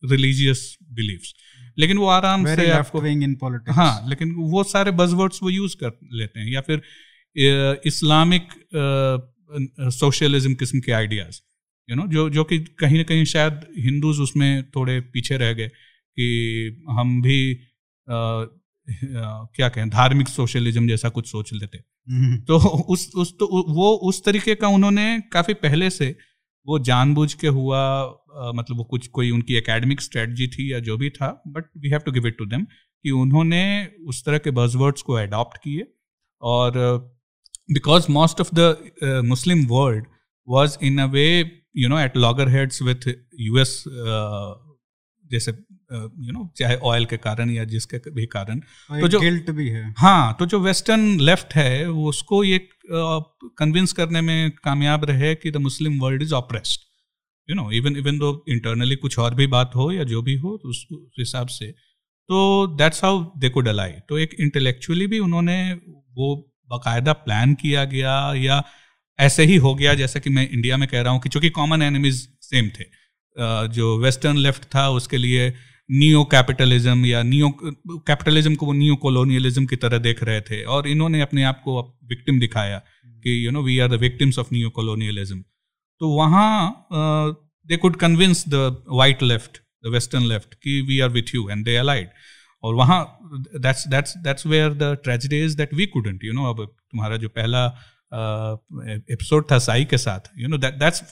religious 0.04 0.76
believes 0.82 1.34
लेकिन 1.78 1.98
वो 1.98 2.06
आराम 2.06 2.44
Very 2.44 2.56
से 2.56 2.70
आपको 2.70 3.06
इन 3.06 3.34
पॉलिटिक्स 3.34 3.76
हाँ 3.76 4.08
लेकिन 4.08 4.34
वो 4.34 4.64
सारे 4.64 4.90
बजवर्ड्स 4.90 5.42
वो 5.42 5.50
यूज़ 5.50 5.76
कर 5.76 5.98
लेते 6.12 6.40
हैं 6.40 6.52
या 6.52 6.60
फिर 6.60 6.82
इस्लामिक 7.86 8.48
सोशलिज्म 9.92 10.54
किस्म 10.54 10.80
के 10.80 10.92
आइडियाज़ 10.92 11.40
यू 11.90 11.96
नो 11.96 12.06
जो 12.06 12.28
जो 12.30 12.44
कि 12.44 12.58
कहीं 12.58 12.96
ना 12.96 13.02
कहीं 13.02 13.24
शायद 13.24 13.60
हिंदूज 13.78 14.20
उसमें 14.20 14.70
थोड़े 14.70 15.00
पीछे 15.00 15.36
रह 15.36 15.52
गए 15.52 15.68
कि 15.68 16.86
हम 16.90 17.22
भी 17.22 17.38
क्या 18.88 19.68
कहें 19.68 19.88
धार्मिक 19.90 20.28
सोशलिज्म 20.28 20.88
जैसा 20.88 21.08
कुछ 21.08 21.28
सोच 21.28 21.52
लेते 21.52 21.78
हम्म। 22.08 22.36
तो 22.40 22.58
उस 22.88 23.10
उस 23.16 23.32
तो 23.38 23.46
वो 23.74 23.92
उस 24.08 24.24
तरीके 24.24 24.54
का 24.54 24.68
उन्होंने 24.68 25.06
काफ़ी 25.32 25.54
पहले 25.56 25.90
से 25.90 26.14
वो 26.66 26.78
जानबूझ 26.80 27.32
के 27.34 27.48
हुआ 27.48 27.80
आ, 27.80 28.52
मतलब 28.52 28.76
वो 28.76 28.84
कुछ 28.84 29.06
कोई 29.08 29.30
उनकी 29.30 29.54
एकेडमिक 29.56 30.00
स्ट्रेटजी 30.00 30.46
थी 30.48 30.72
या 30.72 30.78
जो 30.80 30.96
भी 30.96 31.10
था 31.10 31.30
but 31.48 31.64
we 31.76 31.88
have 31.88 32.00
to 32.00 32.12
give 32.12 32.26
it 32.26 32.38
to 32.38 32.46
them 32.46 32.64
कि 32.64 33.10
उन्होंने 33.16 33.64
उस 34.06 34.24
तरह 34.24 34.38
के 34.38 34.50
बजवर्ड्स 34.52 35.02
को 35.02 35.14
अडॉप्ट 35.16 35.58
किए 35.58 35.86
और 36.42 36.78
because 37.70 38.10
most 38.12 38.40
of 38.40 38.50
the 38.54 39.22
Muslim 39.26 39.66
world 39.66 40.06
was 40.48 40.76
in 40.82 40.98
a 40.98 41.06
way 41.12 41.28
you 41.76 41.88
know 41.88 41.98
at 41.98 42.16
loggerheads 42.48 42.82
with 42.82 43.08
US 43.40 43.82
जैसे 45.30 45.50
यू 45.50 46.32
नो 46.32 46.48
चाहे 46.56 46.76
ऑयल 46.84 47.04
के 47.04 47.16
कारण 47.18 47.50
या 47.50 47.64
जिसके 47.66 47.98
भी 48.10 48.26
कारण 48.26 48.60
तो 48.90 49.08
जो 49.08 49.20
गिल्ट 49.20 49.50
भी 49.50 49.68
है। 49.68 49.84
हाँ 49.98 50.36
तो 50.38 50.46
जो 50.46 50.60
वेस्टर्न 50.60 51.20
लेफ़्ट 51.20 51.54
है 51.54 51.88
वो 51.88 52.08
उसको 52.08 52.42
ये 52.44 52.58
कन्विंस 52.90 53.92
करने 53.92 54.20
में 54.20 54.50
कामयाब 54.64 55.04
रहे 55.04 55.34
कि 55.34 55.50
the 55.50 55.56
Muslim 55.62 56.00
world 56.00 56.22
is 56.22 56.34
oppressed 56.34 56.80
you 57.48 57.56
know 57.56 57.70
even 57.72 57.96
even 57.96 58.18
though 58.18 58.30
internally 58.48 58.96
कुछ 58.96 59.18
और 59.18 59.34
भी 59.34 59.46
बात 59.48 59.76
हो 59.76 59.90
या 59.92 60.04
जो 60.04 60.22
भी 60.22 60.34
हो 60.36 60.56
तो 60.62 60.68
उस 60.68 60.86
हिसाब 61.18 61.46
से। 61.48 61.66
तो 62.30 62.66
दैट्स 62.76 63.04
हाउ 63.04 63.24
दे 63.38 63.48
को 63.48 63.60
डलाई 63.60 63.92
तो 64.08 64.18
एक 64.18 64.34
इंटेलेक्चुअली 64.40 65.06
भी 65.06 65.18
उन्होंने 65.18 65.56
वो 66.16 66.34
बाकायदा 66.70 67.12
प्लान 67.12 67.54
किया 67.54 67.84
गया 67.84 68.14
या 68.34 68.62
ऐसे 69.18 69.44
ही 69.44 69.56
हो 69.56 69.74
गया 69.74 69.94
जैसा 69.94 70.20
कि 70.20 70.30
मैं 70.30 70.48
इंडिया 70.48 70.76
में 70.76 70.88
कह 70.88 71.00
रहा 71.00 71.12
हूँ 71.12 71.20
कि 71.20 71.28
चूँकि 71.28 71.50
कॉमन 71.50 71.82
एनिमीज 71.82 72.16
सेम 72.42 72.68
थे। 72.70 72.84
जो 73.38 73.96
वेस्टर्न 73.98 74.36
लेफ़्ट 74.38 74.64
था 74.74 74.88
उसके 74.90 75.18
लिए 75.18 75.48
नियो 75.90 76.22
कैपिटलिज्म 76.24 77.06
या 77.06 77.22
नियो 77.22 77.50
कैपिटलिज्म 77.60 78.54
को 78.54 78.66
वो 78.66 78.72
नियो 78.72 78.96
कॉलोनियलिज्म 78.96 79.66
की 79.66 79.76
तरह 79.76 79.98
देख 79.98 80.22
रहे 80.22 80.40
थे 80.40 80.62
और 80.76 80.88
इन्होंने 80.88 81.20
अपने 81.20 81.42
आप 81.44 81.60
को 81.64 81.80
विक्टिम 82.04 82.40
दिखाया 82.40 82.78
कि 83.24 83.44
you 83.46 83.50
know 83.50 83.62
we 83.62 83.78
are 83.78 83.88
the 83.88 84.00
victims 84.00 84.38
of 84.38 84.48
neo 84.52 84.70
colonialism 84.70 85.42
तो 86.00 86.08
वहाँ 86.08 86.48
they 87.66 87.76
could 87.76 87.96
convince 87.96 88.44
the 88.48 88.84
white 88.90 89.22
left 89.22 89.60
the 89.84 89.92
western 89.92 90.26
left 90.26 90.54
कि 90.54 90.80
we 90.88 91.00
are 91.00 91.08
with 91.10 91.34
you 91.34 91.48
and 91.50 91.64
they 91.64 91.76
allied 91.76 92.08
और 92.64 92.74
वहाँ 92.74 93.00
that's 93.58 93.86
that's 93.88 94.16
that's 94.18 94.46
where 94.46 94.72
the 94.74 94.96
tragedy 95.04 95.44
is 95.44 95.56
that 95.56 95.74
we 95.74 95.86
couldn't 95.86 96.24
you 96.24 96.32
know 96.32 96.50
अब 96.50 96.64
तुम्हारा 96.66 97.16
जो 97.16 97.28
पहला 97.28 97.66
episode 98.12 99.44
uh, 99.44 99.50
था 99.50 99.58
साई 99.58 99.84
के 99.84 99.98
साथ 99.98 100.30
you 100.38 100.48
know 100.48 100.58
that 100.58 100.74
that's 100.74 101.02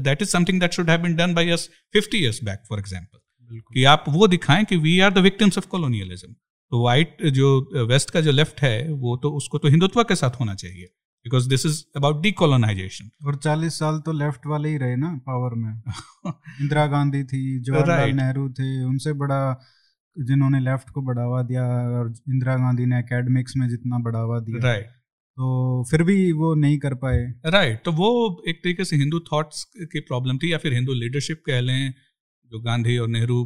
that 0.00 0.22
is 0.22 0.28
something 0.28 0.60
that 0.60 0.72
should 0.72 0.90
have 0.90 1.02
been 1.02 1.16
done 1.16 1.34
by 1.34 1.50
us 1.50 1.70
50 1.96 2.14
years 2.14 2.44
back 2.44 2.62
for 2.68 2.78
example 2.78 3.18
कि 3.74 3.84
आप 3.84 4.04
वो 4.08 4.28
दिखाएँ 4.28 4.64
कि 4.64 4.76
we 4.76 5.00
are 5.00 5.12
the 5.12 5.18
victims 5.18 5.58
of 5.58 5.66
colonialism 5.66 6.32
तो 6.70 6.84
वाइट 6.84 7.26
जो 7.26 7.70
वेस्ट 7.86 8.10
का 8.10 8.20
जो 8.20 8.32
लेफ़्ट 8.32 8.60
है 8.60 8.92
वो 8.92 9.16
तो 9.16 9.30
उसको 9.30 9.58
तो 9.58 9.68
हिंदुत्व 9.68 10.02
के 10.02 10.14
साथ 10.14 10.30
होना 10.30 10.54
चाहिए। 10.54 10.84
Because 11.24 11.48
this 11.48 11.66
is 11.66 11.84
about 11.96 12.22
decolonization 12.22 13.10
और 13.26 13.36
40 13.36 13.78
साल 13.78 13.98
तो 13.98 14.12
लेफ़्ट 14.12 14.46
वाले 14.46 14.68
ही 14.68 14.76
रहे 14.76 14.96
ना 14.96 15.20
पावर 15.26 15.54
में। 15.54 15.82
इंदिरा 16.60 16.86
गांधी 16.86 17.24
थी 17.24 17.60
जवाहरलाल 17.60 18.10
नेहरू 18.10 18.48
थे 18.48 18.84
उनसे 18.84 19.12
बड़ा 19.12 19.64
जिन्होंने 20.18 20.60
लेफ़्ट 20.60 20.90
को 20.90 21.02
बढ़ावा 21.02 21.42
दिया 21.42 21.64
और 21.98 22.14
इंदिरा 22.28 22.56
गांधी 22.56 22.86
ने 22.86 22.98
एकेडमिक्स 22.98 23.56
में 23.56 23.68
जितना 23.68 23.98
बढ़ावा 23.98 24.40
दिया। 24.40 24.58
Right 24.58 24.84
right. 24.84 24.95
तो 25.38 25.84
फिर 25.90 26.02
भी 26.02 26.32
वो 26.32 26.54
नहीं 26.54 26.78
कर 26.78 26.94
पाए 26.94 27.18
राइट 27.46 27.70
right. 27.70 27.84
तो 27.84 27.92
वो 27.92 28.44
एक 28.48 28.60
तरीके 28.64 28.84
से 28.84 28.96
हिंदू 28.96 29.20
थॉट्स 29.32 29.64
की 29.92 30.00
प्रॉब्लम 30.00 30.38
थी 30.38 30.52
या 30.52 30.58
फिर 30.58 30.74
हिंदू 30.74 30.92
लीडरशिप 30.92 31.42
कह 31.46 31.60
लें 31.60 31.94
जो 32.52 32.60
गांधी 32.60 32.96
और 32.98 33.08
नेहरू 33.08 33.44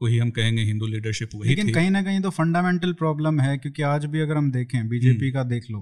को 0.00 0.06
ही 0.06 0.18
हम 0.18 0.30
कहेंगे 0.30 0.62
हिंदू 0.62 0.86
लीडरशिप 0.86 1.30
वही 1.34 1.48
लेकिन 1.48 1.68
थी। 1.68 1.72
कहीं 1.72 1.90
ना 1.90 2.02
कहीं 2.02 2.20
तो 2.20 2.30
फंडामेंटल 2.30 2.92
प्रॉब्लम 2.92 3.40
है 3.40 3.56
क्योंकि 3.58 3.82
आज 3.82 4.04
भी 4.04 4.20
अगर 4.20 4.36
हम 4.36 4.50
देखें 4.52 4.88
बीजेपी 4.88 5.18
हम्म। 5.18 5.32
का 5.32 5.42
देख 5.42 5.70
लो 5.70 5.80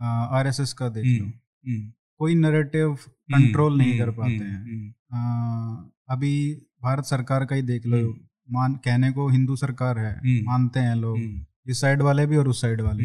आरएसएस 0.00 0.58
हम्म। 0.58 0.78
का 0.78 0.88
देख 0.88 1.20
लो 1.20 1.26
हम्म। 1.26 1.92
कोई 2.18 2.34
नरेटिव 2.34 2.94
कंट्रोल 3.34 3.78
नहीं 3.78 3.98
कर 3.98 4.10
पाते 4.10 4.44
हैं 4.44 4.92
अभी 6.10 6.34
भारत 6.82 7.04
सरकार 7.04 7.44
का 7.44 7.56
ही 7.56 7.62
देख 7.62 7.86
लो 7.86 8.02
मान 8.50 8.74
कहने 8.74 9.10
को 9.12 9.28
हिंदू 9.28 9.56
सरकार 9.56 9.98
है 9.98 10.42
मानते 10.42 10.80
हैं 10.80 10.96
लोग 10.96 11.70
इस 11.70 11.80
साइड 11.80 12.02
वाले 12.02 12.26
भी 12.26 12.36
और 12.36 12.48
उस 12.48 12.60
साइड 12.60 12.80
वाले 12.80 13.04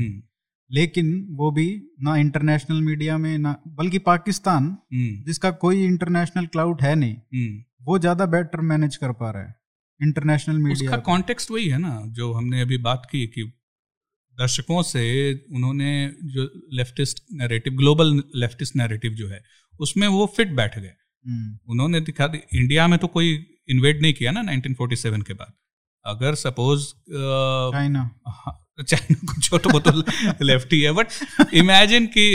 लेकिन 0.71 1.27
वो 1.31 1.51
भी 1.51 1.67
ना 2.01 2.15
इंटरनेशनल 2.15 2.81
मीडिया 2.81 3.17
में 3.17 3.37
ना 3.37 3.55
बल्कि 3.67 3.99
पाकिस्तान 3.99 4.77
जिसका 5.25 5.51
कोई 5.51 5.85
इंटरनेशनल 5.85 6.45
क्लाउड 6.45 6.81
है 6.81 6.95
नहीं 6.95 7.61
वो 7.83 7.99
ज़्यादा 7.99 8.25
बेटर 8.25 8.61
मैनेज 8.61 8.95
कर 8.95 9.11
पा 9.11 9.31
रहा 9.31 9.43
है 9.43 9.55
इंटरनेशनल 10.01 10.57
मीडिया 10.57 10.89
उसका 10.89 10.97
कॉन्टेक्स्ट 10.97 11.51
वही 11.51 11.67
है 11.67 11.77
ना 11.77 12.01
जो 12.07 12.31
हमने 12.33 12.61
अभी 12.61 12.77
बात 12.77 13.07
की 13.11 13.25
कि 13.27 13.43
दर्शकों 14.37 14.81
से 14.83 15.01
उन्होंने 15.55 15.91
जो 16.23 16.43
leftist 16.73 17.23
narrative 17.33 17.73
global 17.73 18.23
leftist 18.35 18.75
narrative 18.75 19.13
जो 19.13 19.27
है 19.29 19.43
उसमें 19.79 20.07
वो 20.07 20.25
फिट 20.37 20.51
बैठ 20.55 20.77
गए। 20.79 20.93
हम्म। 21.25 21.57
उन्होंने 21.71 22.01
दिखा 22.01 22.27
दी 22.27 22.37
इंडिया 22.53 22.87
में 22.87 22.97
तो 22.99 23.07
कोई 23.07 23.33
इन्वेट 23.69 24.01
नहीं 24.01 24.13
किया 24.13 24.31
ना 24.31 24.41
1947 24.41 25.23
के 25.23 25.33
बाद। 25.33 25.53
अगर 26.05 26.35
सपोज़ 26.35 26.85
चाइना 27.73 28.03
चाइना 28.83 29.15
को 29.25 29.41
छोटा 29.41 29.69
बहुत 29.69 30.41
लेफ़्ट 30.41 30.73
ही 30.73 30.81
है 30.81 30.91
बट 30.91 31.53
इमेजिन 31.53 32.05
कि 32.17 32.25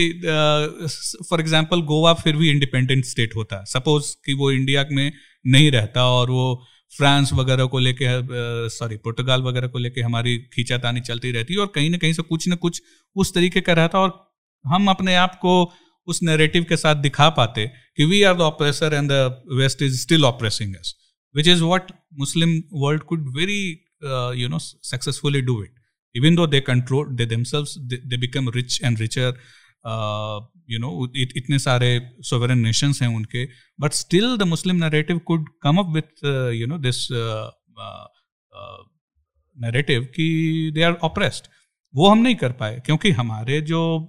फॉर 1.30 1.40
एग्जांपल 1.40 1.80
गोवा 1.84 2.12
फिर 2.14 2.36
भी 2.36 2.50
इंडिपेंडेंट 2.50 3.04
स्टेट 3.04 3.36
होता 3.36 3.62
सपोज़ 3.68 4.14
कि 4.26 4.34
वो 4.34 4.50
इंडिया 4.50 4.84
में 4.90 5.10
नहीं 5.44 5.70
रहता 5.70 6.04
और 6.10 6.30
वो 6.30 6.46
फ्रांस 6.92 7.32
वगैरह 7.32 7.64
को 7.66 7.78
लेके 7.78 8.06
सॉरी 8.70 8.96
पुर्तगाल 8.96 9.42
वगैरह 9.42 9.68
को 9.68 9.78
लेके 9.78 10.00
हमारी 10.00 10.36
खींचातानी 10.54 11.00
चलती 11.00 11.32
रहती 11.32 11.56
और 11.56 11.72
कहीं 11.74 11.90
ना 11.90 11.98
कहीं 11.98 12.12
से 12.12 12.22
कुछ 12.22 12.48
ना 12.48 12.56
कुछ 12.56 12.82
उस 13.16 13.34
तरीके 13.34 13.60
का 13.60 13.72
रहता 13.72 13.98
और 13.98 14.12
हम 14.64 14.88
अपने 14.90 15.14
आप 15.14 15.38
को 15.42 15.54
उस 16.08 16.22
नैरेटिव 16.22 16.64
के 16.68 16.76
साथ 16.76 16.96
दिखा 17.02 17.28
पाते 17.30 17.66
कि 17.96 18.04
we 18.04 18.22
are 18.22 18.34
the 18.34 18.40
oppressor 18.40 18.94
and 18.94 19.10
the 19.10 19.42
west 19.52 19.82
is 19.82 20.00
still 20.00 20.24
oppressing 20.24 20.74
us 20.76 20.94
which 21.34 21.48
is 21.48 21.62
what 21.62 21.92
Muslim 22.18 22.62
world 22.74 23.02
could 23.02 23.28
very 23.36 23.60
you 24.42 24.48
know 24.48 24.58
successfully 24.58 25.40
do 25.40 25.62
it 25.62 25.72
even 26.16 26.36
though 26.36 26.46
they 26.46 26.60
control 26.60 27.06
they 27.18 27.26
themselves 27.26 27.78
they, 27.90 27.98
they 28.10 28.18
become 28.26 28.48
rich 28.56 28.80
and 28.84 29.00
richer 29.00 29.32
you 30.70 30.78
know 30.78 31.12
इतने 31.16 31.58
सारे 31.58 32.10
sovereign 32.20 32.58
nations 32.58 33.02
हैं 33.02 33.08
उनके 33.08 33.44
but 33.80 33.92
still 33.92 34.36
the 34.36 34.42
Muslim 34.42 34.76
narrative 34.76 35.18
could 35.18 35.48
come 35.62 35.76
up 35.76 35.86
with 35.94 36.24
you 36.54 36.66
know 36.66 36.78
this 36.78 37.08
narrative 39.58 40.02
कि 40.02 40.70
they 40.74 40.82
are 40.82 40.92
oppressed 40.92 41.44
वो 41.94 42.08
हम 42.08 42.18
नहीं 42.18 42.34
कर 42.34 42.52
पाए 42.52 42.82
क्योंकि 42.86 43.10
हमारे 43.10 43.60
जो 43.60 44.08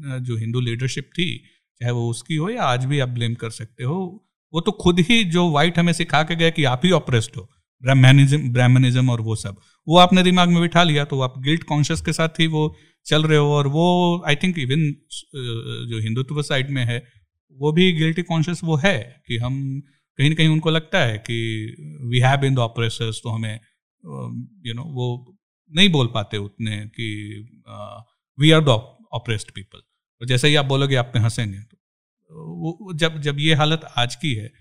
जो 0.00 0.36
हिंदू 0.36 0.60
लीडरशिप 0.60 1.04
थी 1.04 1.44
चाहे 1.80 1.92
वो 1.92 2.10
उसकी 2.10 2.34
हो 2.34 2.48
या 2.48 2.62
आज 2.62 2.84
भी 2.84 3.00
आप 3.00 3.08
ब्लेम 3.08 3.34
कर 3.34 3.50
सकते 3.50 3.84
हो 3.84 4.28
वो 4.54 4.60
तो 4.60 4.72
खुद 4.72 5.00
ही 5.00 5.24
जो 5.24 5.50
वाइट 5.50 5.78
हमें 5.78 5.92
सिखा 5.92 6.22
के 6.22 6.36
गए 6.36 6.50
कि 6.50 6.64
आप 6.64 6.80
ही 6.84 6.90
ऑपरेस्ड 6.90 7.36
हो 7.36 7.50
ब्राह्मणिज्म 7.82 8.52
ब्राह्मणिज्म 8.52 9.10
और 9.10 9.20
वो 9.20 9.36
सब। 9.36 9.56
वो 9.88 9.98
आपने 9.98 10.22
दिमाग 10.22 10.48
में 10.48 10.62
बिठा 10.62 10.82
लिया 10.82 11.04
तो 11.04 11.20
आप 11.20 11.34
गिल्ट 11.38 11.62
कॉन्शियस 11.62 12.00
के 12.00 12.12
साथ 12.12 12.28
ही 12.28 12.46
वो 12.46 12.76
चल 13.06 13.24
रहे 13.24 13.38
हो 13.38 13.52
और 13.52 13.66
वो 13.66 14.24
आई 14.28 14.36
थिंक 14.36 14.58
इवन 14.58 14.92
जो 15.90 15.98
हिंदुत्व 15.98 16.42
साइड 16.42 16.70
में 16.70 16.84
है, 16.84 17.08
वो 17.52 17.72
भी 17.72 17.92
गिल्टी 17.92 18.22
कॉन्शियस 18.22 18.64
वो 18.64 18.76
है 18.76 19.22
कि 19.26 19.36
हम 19.36 19.80
कहीं 20.18 20.28
ना 20.28 20.34
कहीं 20.34 20.48
उनको 20.48 20.70
लगता 20.70 20.98
है 20.98 21.18
कि 21.18 21.66
we 22.02 22.18
have 22.18 22.40
been 22.40 22.54
the 22.54 22.58
oppressors 22.58 23.20
तो 23.22 23.28
हमें 23.28 23.60
यू 24.66 24.74
नो 24.74 24.82
वो 24.82 25.38
नहीं 25.76 25.88
बोल 25.88 26.06
पाते 26.06 26.36
उतने 26.36 26.76
कि 26.76 27.38
we 28.40 28.50
are 28.50 28.60
the 28.60 28.68
oppressed 29.12 29.50
people 29.50 29.78
तो 30.20 30.26
जैसे 30.26 30.48
ही 30.48 30.54
आप 30.54 30.64
बोलोगे 30.64 30.94
आप 30.94 31.10
पे 31.14 31.18
हंसेंगे 31.18 31.58
तो 31.58 31.76
वो 32.32 32.92
जब 32.94 33.20
जब 33.20 33.36
ये 33.38 33.54
हालत 33.54 33.80
आज 33.96 34.16
की 34.16 34.34
है 34.34 34.52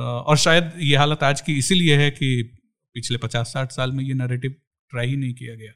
और 0.00 0.36
शायद 0.36 0.72
ये 0.78 0.96
हालत 0.96 1.22
आज 1.22 1.40
की 1.40 1.58
इसीलिए 1.58 1.96
है 1.96 2.10
कि 2.10 2.58
पिछले 2.96 3.18
पचास 3.18 3.52
साठ 3.52 3.72
साल 3.72 3.92
में 3.92 4.04
ये 4.04 4.14
नरेटिव 4.14 4.54
ट्राई 4.92 5.08
ही 5.08 5.16
नहीं 5.16 5.34
किया 5.34 5.54
गया 5.54 5.72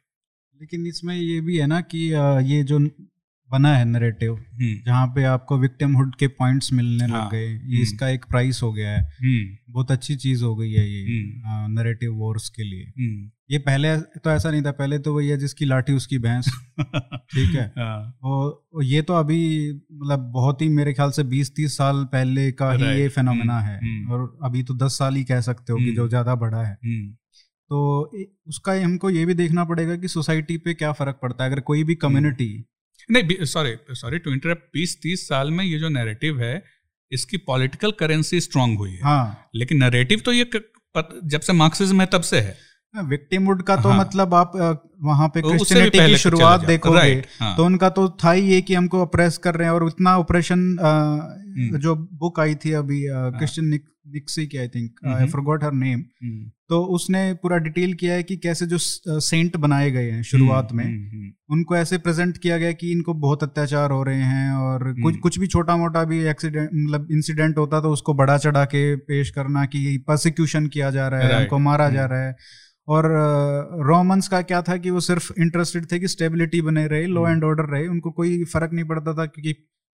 लेकिन 0.60 0.86
इसमें 0.86 1.14
ये 1.16 1.40
भी 1.40 1.56
है 1.58 1.66
ना 1.66 1.80
कि 1.80 1.98
ये 2.52 2.62
जो 2.62 2.78
बना 3.50 3.74
है 3.76 3.84
नरेटिव 3.84 4.34
हम्म। 4.34 4.74
जहाँ 4.86 5.06
पे 5.06 5.24
आपको 5.24 5.58
विक्टिमहुड 5.58 6.14
के 6.16 6.28
पॉइंट्स 6.28 6.72
मिलने 6.72 7.04
हाँ, 7.04 7.24
लग 7.24 7.30
गए 7.32 7.46
हम्म। 7.48 7.82
इसका 7.82 8.08
एक 8.08 8.24
प्राइस 8.24 8.60
हो 8.62 8.72
गया 8.72 8.90
है 8.90 9.02
हम्म। 9.02 9.72
बहुत 9.72 9.90
अच्छी 9.90 10.16
चीज़ 10.16 10.44
हो 10.44 10.54
गई 10.56 10.72
है 10.72 10.88
ये 10.88 11.22
नरेटिव 11.68 12.14
वॉर्स 12.14 12.48
के 12.48 12.64
लिए 12.64 12.92
ये 13.50 13.58
पहले 13.58 13.96
तो 13.96 14.30
ऐसा 14.30 14.50
नहीं 14.50 14.62
था 14.62 14.70
पहले 14.72 14.98
तो 14.98 15.14
वही 15.14 15.28
है 15.28 15.36
जिसकी 15.36 15.64
लाठी 15.64 15.92
उसकी 15.92 16.18
भैंस। 16.18 16.46
ठीक 16.78 17.54
है। 17.54 17.66
हाँ। 17.78 18.18
और 18.22 18.84
ये 18.84 19.02
तो 19.02 19.14
अभी 19.14 19.38
मतलब 19.92 20.30
बहुत 20.32 20.62
ही 20.62 20.68
मेरे 20.68 20.92
ख्याल 20.94 21.10
से 21.10 21.24
20-30 21.24 21.76
साल 21.76 22.04
पहले 22.04 22.50
का 22.52 22.70
ही 22.72 22.84
ये 23.00 23.08
फेनोमेना 23.08 23.60
है। 23.60 23.76
और 24.10 24.38
अभी 24.44 24.62
तो 24.62 24.74
10 24.76 24.98
साल 24.98 25.16
ही 25.16 25.24
कह 25.24 25.40
सकते 25.40 25.72
हो 25.72 25.78
कि 25.78 25.92
जो 25.92 26.08
ज़्यादा 26.08 26.34
बड़ा 26.34 26.62
है। 26.62 26.74
तो 27.70 28.10
उसका 28.48 28.72
हमको 28.74 29.10
ये 29.10 29.24
भी 29.26 29.34
देखना 29.34 29.64
पड़ेगा 29.64 29.96
कि 29.96 30.08
सोसाइटी 30.08 30.56
पे 30.56 30.74
क्या 30.74 30.92
फ़र्क 30.92 31.18
पड़ता 31.22 31.44
है 31.44 31.50
अगर 31.50 31.60
कोई 31.60 31.84
भी 31.84 31.94
कम्युनिटी 31.94 32.48
नहीं 33.08 33.44
सॉरी 33.46 33.74
सॉरी 33.94 34.18
टू 34.18 34.32
इंटरप्ट 34.32 34.62
बीस 34.74 35.00
तीस 35.02 35.28
साल 35.28 35.50
में 35.50 35.64
ये 35.64 35.78
जो 35.78 35.88
नैरेटिव 35.88 36.40
है 36.40 36.62
इसकी 37.12 37.36
पॉलिटिकल 37.46 37.90
करेंसी 37.90 38.40
स्ट्रांग 38.40 38.78
हुई 38.78 38.92
है। 38.92 39.00
हाँ। 39.02 39.50
लेकिन 39.54 39.78
नरेटिव 39.78 40.22
तो 40.24 40.32
ये 40.32 40.50
जब 40.94 41.40
से 41.40 41.52
मार्क्सिज्म 41.52 42.00
है 42.00 42.06
तब 42.06 42.22
से 42.22 42.40
है। 42.40 42.56
विक्टिमहुड 43.02 43.62
का 43.62 43.76
तो 43.76 43.88
हाँ, 43.88 44.00
मतलब 44.00 44.34
आप 44.34 44.52
वहाँ 45.02 45.28
पे 45.28 45.40
क्रिश्चियनिटी 45.40 45.98
की 45.98 46.16
शुरुआत 46.16 46.60
देखोगे 46.60 47.22
हाँ, 47.40 47.56
तो 47.56 47.64
उनका 47.64 47.88
तो 47.90 48.08
था 48.08 48.32
ही 48.32 48.42
ये 48.42 48.60
कि 48.60 48.74
हमको 48.74 49.02
अप्रेस 49.02 49.38
कर 49.38 49.54
रहे 49.54 49.68
हैं 49.68 49.74
और 49.74 49.84
उतना 49.84 50.18
ऑपरेशन 50.18 50.78
हम्म। 50.80 51.78
जो 51.78 51.94
बुक 51.94 52.40
आई 52.40 52.54
थी 52.54 52.72
अभी 52.72 53.06
क्रिश्चियन 53.10 53.80
निक्सी 54.12 54.46
की 54.46 54.58
I 54.58 54.68
think 54.68 54.90
I 55.06 55.26
forgot 55.26 55.64
her 55.64 55.72
name 55.72 56.04
तो 56.68 56.84
उसने 56.84 57.34
पूरा 57.34 57.56
डिटेल 57.56 57.94
किया 57.94 58.14
है 58.14 58.22
कि 58.22 58.36
कैसे 58.36 58.66
जो 58.66 58.78
सेंट 59.20 59.56
बनाए 59.56 59.90
गए 59.90 60.10
हैं 60.10 60.22
शुरुआत 60.22 60.68
हम्म, 60.72 60.76
में। 60.76 60.84
हम्म, 60.84 61.30
उनको 61.50 61.76
ऐसे 61.76 61.98
प्रेजेंट 61.98 62.38
किया 62.38 62.58
गया 62.58 62.72
कि 62.72 62.92
इनको 62.92 63.14
बहुत 63.14 63.42
अत्याचार 63.42 63.90
हो 63.90 64.02
रहे 64.02 64.22
हैं 64.22 64.52
और 64.52 64.94
कुछ 65.02 65.18
कुछ 65.18 65.38
भी 65.38 65.46
छोटा 65.46 65.76
मोटा 65.76 66.04
भी 66.04 66.24
एक्सीडेंट 66.24 66.70
मतलब 66.74 67.08
इंसिडेंट 67.10 67.58
होता 67.58 67.80
तो 67.80 67.90
उसको 67.90 68.14
बड़ा 68.14 68.38
चढ़ा 68.38 68.64
के 68.64 68.96
पेश 68.96 69.30
करना 69.30 69.64
कि 69.64 69.98
प्रोसिक्यूशन 70.06 70.66
किया 70.66 70.90
जा 70.90 71.08
रहा 71.08 71.20
है 71.20 71.40
उनको 71.40 71.58
मारा 71.58 71.88
जा 71.88 72.06
रहा 72.06 72.20
है। 72.20 72.36
और 72.88 73.04
रोमन्स 73.86 74.28
का 74.28 74.40
क्या 74.42 74.60
था 74.62 74.76
कि 74.76 74.90
वो 74.90 75.00
सिर्फ़ 75.00 75.32
इंटरेस्टेड 75.38 75.86
थे 75.92 75.98
कि 75.98 76.08
स्टेबिलिटी 76.08 76.60
बने 76.62 76.86
रहे 76.86 77.06
लॉ 77.06 77.28
एंड 77.28 77.44
ऑर्डर 77.44 77.64
रहे 77.64 77.86
उनको 77.88 78.10
कोई 78.10 78.44
फ़र्क 78.44 78.72
नहीं 78.72 78.84
पड़ता 78.84 79.14
था 79.14 79.26
क्योंकि 79.26 79.52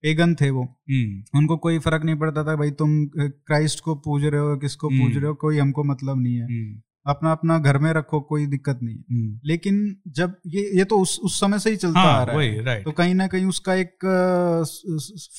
पेगन 0.04 0.34
थे 0.34 0.50
वो। 0.50 0.62
हम्म। 0.62 1.38
उनको 1.38 1.56
कोई 1.56 1.78
फ़र्क 1.78 2.04
नहीं 2.04 2.16
पड़ता 2.16 2.44
था 2.44 2.54
भाई 2.56 2.70
तुम 2.70 2.90
क्राइस्ट 3.16 3.80
को 3.80 3.94
पूज 3.94 4.24
रहे 4.24 4.40
हो 4.40 4.56
किसको 4.56 4.88
पूज 4.88 5.00
हम्म। 5.00 5.18
रहे 5.18 5.26
हो 5.26 5.34
कोई 5.34 5.58
हमको 5.58 5.84
मतलब 5.84 6.22
नहीं 6.22 6.34
है। 6.34 6.44
हम्म। 6.44 6.80
अपना 7.06 7.32
अपना 7.32 7.58
घर 7.58 7.78
में 7.78 7.92
रखो 7.92 8.20
कोई 8.20 8.46
दिक्कत 8.46 8.78
नहीं 8.82 9.38
लेकिन 9.46 9.76
जब 10.08 10.34
ये 10.46 10.62
ये 10.78 10.84
तो 10.84 10.98
उस 10.98 11.18
उस 11.24 11.40
समय 11.40 11.58
से 11.58 11.70
ही 11.70 11.76
चलता 11.76 12.00
हाँ, 12.00 12.20
आ 12.20 12.22
रहा 12.22 12.72
है। 12.72 12.82
तो 12.82 12.92
कहीं 12.92 13.14
ना 13.14 13.26
कहीं 13.26 13.46
उसका 13.46 13.74
एक 13.74 14.04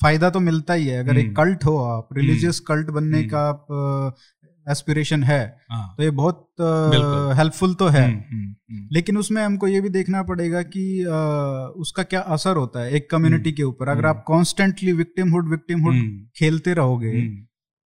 फ़ायदा 0.02 0.30
तो 0.30 0.40
मिलता 0.40 0.74
ही 0.74 0.86
है। 0.86 0.98
अगर 0.98 1.18
एक 1.18 1.36
कल्ट 1.36 1.64
हो 1.64 1.76
आप 1.78 2.08
रिलीजियस 2.12 2.60
कल्ट 2.60 2.90
बनने 2.90 3.22
का 3.24 3.48
आप 3.48 3.66
एस्पिरेशन 4.70 5.22
है 5.24 5.40
हाँ। 5.70 5.94
तो 5.96 6.02
ये 6.02 6.10
बहुत 6.12 6.46
हेल्पफुल 7.38 7.74
तो 7.74 7.86
है। 7.88 8.04
हम्म, 8.04 8.20
हम्म, 8.30 8.54
हम्म। 8.70 8.88
लेकिन 8.92 9.16
उसमें 9.16 9.42
हमको 9.42 9.68
ये 9.68 9.80
भी 9.80 9.88
देखना 9.88 10.22
पड़ेगा 10.22 10.62
कि 10.64 10.84
आ, 11.04 11.18
उसका 11.76 12.02
क्या 12.04 12.20
असर 12.36 12.56
होता 12.56 12.80
है 12.80 12.92
एक 12.92 13.10
कम्युनिटी 13.10 13.52
के 13.52 13.62
ऊपर। 13.62 13.88
अगर 13.88 14.06
आप 14.06 14.22
कॉन्स्टेंटली 14.26 14.92
विक्टिमहुड 14.92 15.50
विक्टिमहुड 15.50 15.94
खेलते 16.36 16.74
रहोगे 16.74 17.12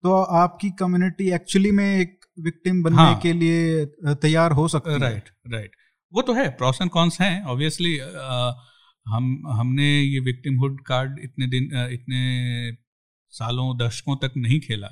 तो 0.05 0.23
आपकी 0.39 0.71
कम्युनिटी 0.79 1.31
एक्चुअली 1.33 1.71
में 1.71 1.87
एक 1.97 2.19
विक्टिम 2.39 2.83
बनने 2.83 2.97
हाँ, 2.97 3.19
के 3.19 3.33
लिए 3.33 3.85
तैयार 4.15 4.53
हो 4.53 4.67
सकती 4.69 4.93
है। 4.93 4.99
राइट 4.99 5.29
राइट 5.53 5.77
वो 6.13 6.23
तो 6.23 6.35
है 6.35 6.49
प्रॉस 6.51 6.79
एंड 6.83 6.91
कॉन्स 6.91 7.21
हैं 7.21 7.45
ऑब्वियसली 7.45 7.97
हम 9.07 9.25
हमने 9.49 9.89
ये 10.01 10.21
विक्टिमहुड 10.23 10.81
कार्ड 10.87 11.19
इतने 11.23 11.47
दिन 11.47 11.65
इतने 11.93 12.21
सालों 13.33 13.67
दशकों 13.79 14.17
तक 14.17 14.33
नहीं 14.37 14.61
खेला। 14.61 14.89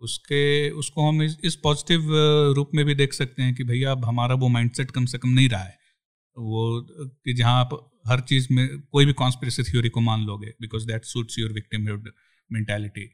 उसके 0.00 0.70
उसको 0.70 1.08
हम 1.08 1.22
इस, 1.22 1.36
इस 1.44 1.56
पॉजिटिव 1.56 2.08
रूप 2.56 2.70
में 2.74 2.84
भी 2.86 2.94
देख 2.94 3.12
सकते 3.12 3.42
हैं 3.42 3.54
कि 3.54 3.64
भैया 3.64 3.92
अब 3.92 4.04
हमारा 4.04 4.34
वो 4.34 4.48
माइंडसेट 4.48 4.90
कम 4.90 5.04
से 5.04 5.18
कम 5.18 5.28
नहीं 5.28 5.48
रहा 5.48 5.62
है। 5.62 5.76
वो 6.38 6.86
कि 7.24 7.32
जहाँ 7.32 7.60
आप 7.60 8.00
हर 8.06 8.20
चीज़ 8.20 8.48
में 8.50 8.80
कोई 8.80 9.06
भी 9.06 9.12
कॉन्स्परेसी 9.12 9.62
थ्योरी 9.62 9.88
को 9.88 10.00
मान 10.00 10.24
लोगे 10.24 10.54
because 10.60 10.86
that 10.86 11.04
suits 11.04 11.38
your 11.38 11.52
victimhood 11.52 12.10
mentality 12.52 13.06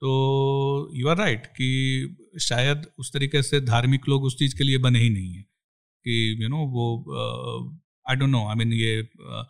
तो 0.00 0.90
यू 0.94 1.08
आर 1.08 1.16
राइट 1.16 1.46
कि 1.46 1.68
शायद 2.40 2.86
उस 2.98 3.12
तरीके 3.12 3.42
से 3.42 3.60
धार्मिक 3.60 4.08
लोग 4.08 4.24
उस 4.24 4.38
चीज़ 4.38 4.56
के 4.56 4.64
लिए 4.64 4.78
बने 4.78 4.98
ही 4.98 5.10
नहीं 5.10 5.32
है। 5.34 5.42
कि 6.04 6.36
यू 6.38 6.40
you 6.40 6.50
नो 6.50 6.56
know, 6.56 6.68
वो 6.72 7.78
I 8.10 8.16
don't 8.16 8.30
know 8.30 8.46
I 8.48 8.54
mean 8.54 8.72
ये 8.72 9.02
uh, 9.02 9.44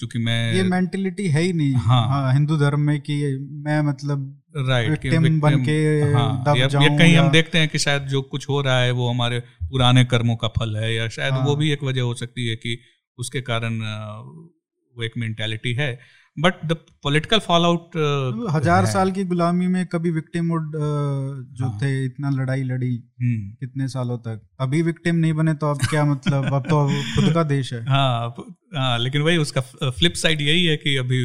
क्योंकि 0.00 0.18
मैं 0.18 0.54
ये 0.54 0.62
मेंटेलिटी 0.62 1.28
है 1.28 1.42
ही 1.42 1.52
नहीं। 1.52 1.72
हाँ, 1.72 2.08
हाँ 2.08 2.32
हिंदू 2.32 2.56
धर्म 2.56 2.80
में 2.80 3.00
कि 3.00 3.14
मैं 3.52 3.82
मतलब 3.82 4.42
राइट 4.56 5.06
बन 5.16 5.64
के 5.68 5.72
हाँ, 6.14 6.44
दब 6.46 6.56
या, 6.56 6.66
या 6.66 6.98
कहीं 6.98 7.16
हम 7.16 7.30
देखते 7.30 7.58
हैं 7.58 7.68
कि 7.68 7.78
शायद 7.78 8.02
जो 8.02 8.22
कुछ 8.22 8.48
हो 8.48 8.60
रहा 8.60 8.80
है 8.80 8.90
वो 8.90 9.10
हमारे 9.10 9.40
पुराने 9.40 10.04
कर्मों 10.04 10.36
का 10.36 10.48
फल 10.48 10.76
है 10.76 10.94
या 10.94 11.08
शायद 11.08 11.34
हाँ, 11.34 11.46
वो 11.46 11.56
भी 11.56 11.70
एक 11.72 11.84
वजह 11.84 12.00
हो 12.00 12.14
सकती 12.14 12.48
है 12.48 12.56
कि 12.56 12.78
उसके 13.18 13.40
कारण 13.40 13.78
वो 14.96 15.02
एक 15.02 15.12
मेंटेलिटी 15.18 15.72
है। 15.72 16.00
But 16.36 16.64
the 16.64 16.72
political 17.02 17.38
fall 17.38 17.64
out 17.64 17.96
हज़ार 18.50 18.86
साल 18.86 19.10
की 19.12 19.24
गुलामी 19.24 19.66
में 19.66 19.86
कभी 19.86 20.10
विक्टिम 20.10 20.50
uh, 20.50 20.60
जो 20.60 21.66
हाँ. 21.66 21.78
थे 21.82 22.04
इतना 22.04 22.30
लड़ाई 22.30 22.62
लड़ी 22.62 22.94
हम्म। 22.94 23.50
कितने 23.60 23.88
सालों 23.88 24.18
तक 24.18 24.40
अभी 24.60 24.82
विक्टिम 24.82 25.16
नहीं 25.16 25.32
बने 25.32 25.54
तो 25.54 25.70
अब 25.70 25.86
क्या 25.90 26.04
मतलब 26.04 26.54
अब 26.54 26.68
तो 26.68 26.86
खुद 27.14 27.32
का 27.34 27.42
देश 27.44 27.72
है 27.72 27.84
हाँ 27.86 28.34
हाँ 28.76 28.98
लेकिन 28.98 29.22
वही 29.22 29.36
उसका 29.38 29.60
फ्लिप 29.90 30.14
साइड 30.16 30.40
यही 30.40 30.64
है 30.66 30.76
कि 30.76 30.96
अभी 30.96 31.20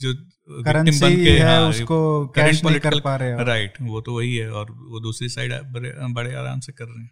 जो 0.00 0.14
करेंसी 0.60 1.14
है 1.26 1.38
हाँ, 1.40 1.68
उसको 1.68 2.26
कैश 2.28 2.64
नहीं 2.64 2.80
कर 2.80 3.00
पा 3.00 3.16
रहे 3.16 3.44
राइट 3.44 3.80
वो 3.82 4.00
तो 4.00 4.16
वही 4.16 4.34
है 4.36 4.50
और 4.52 4.70
वो 4.70 5.00
दूसरी 5.00 5.28
साइड 5.28 5.52
बड़े 5.72 5.92
बड़े 6.12 6.34
आराम 6.34 6.60
से 6.60 6.72
कर 6.72 6.84
रहे 6.86 7.02
हैं 7.02 7.10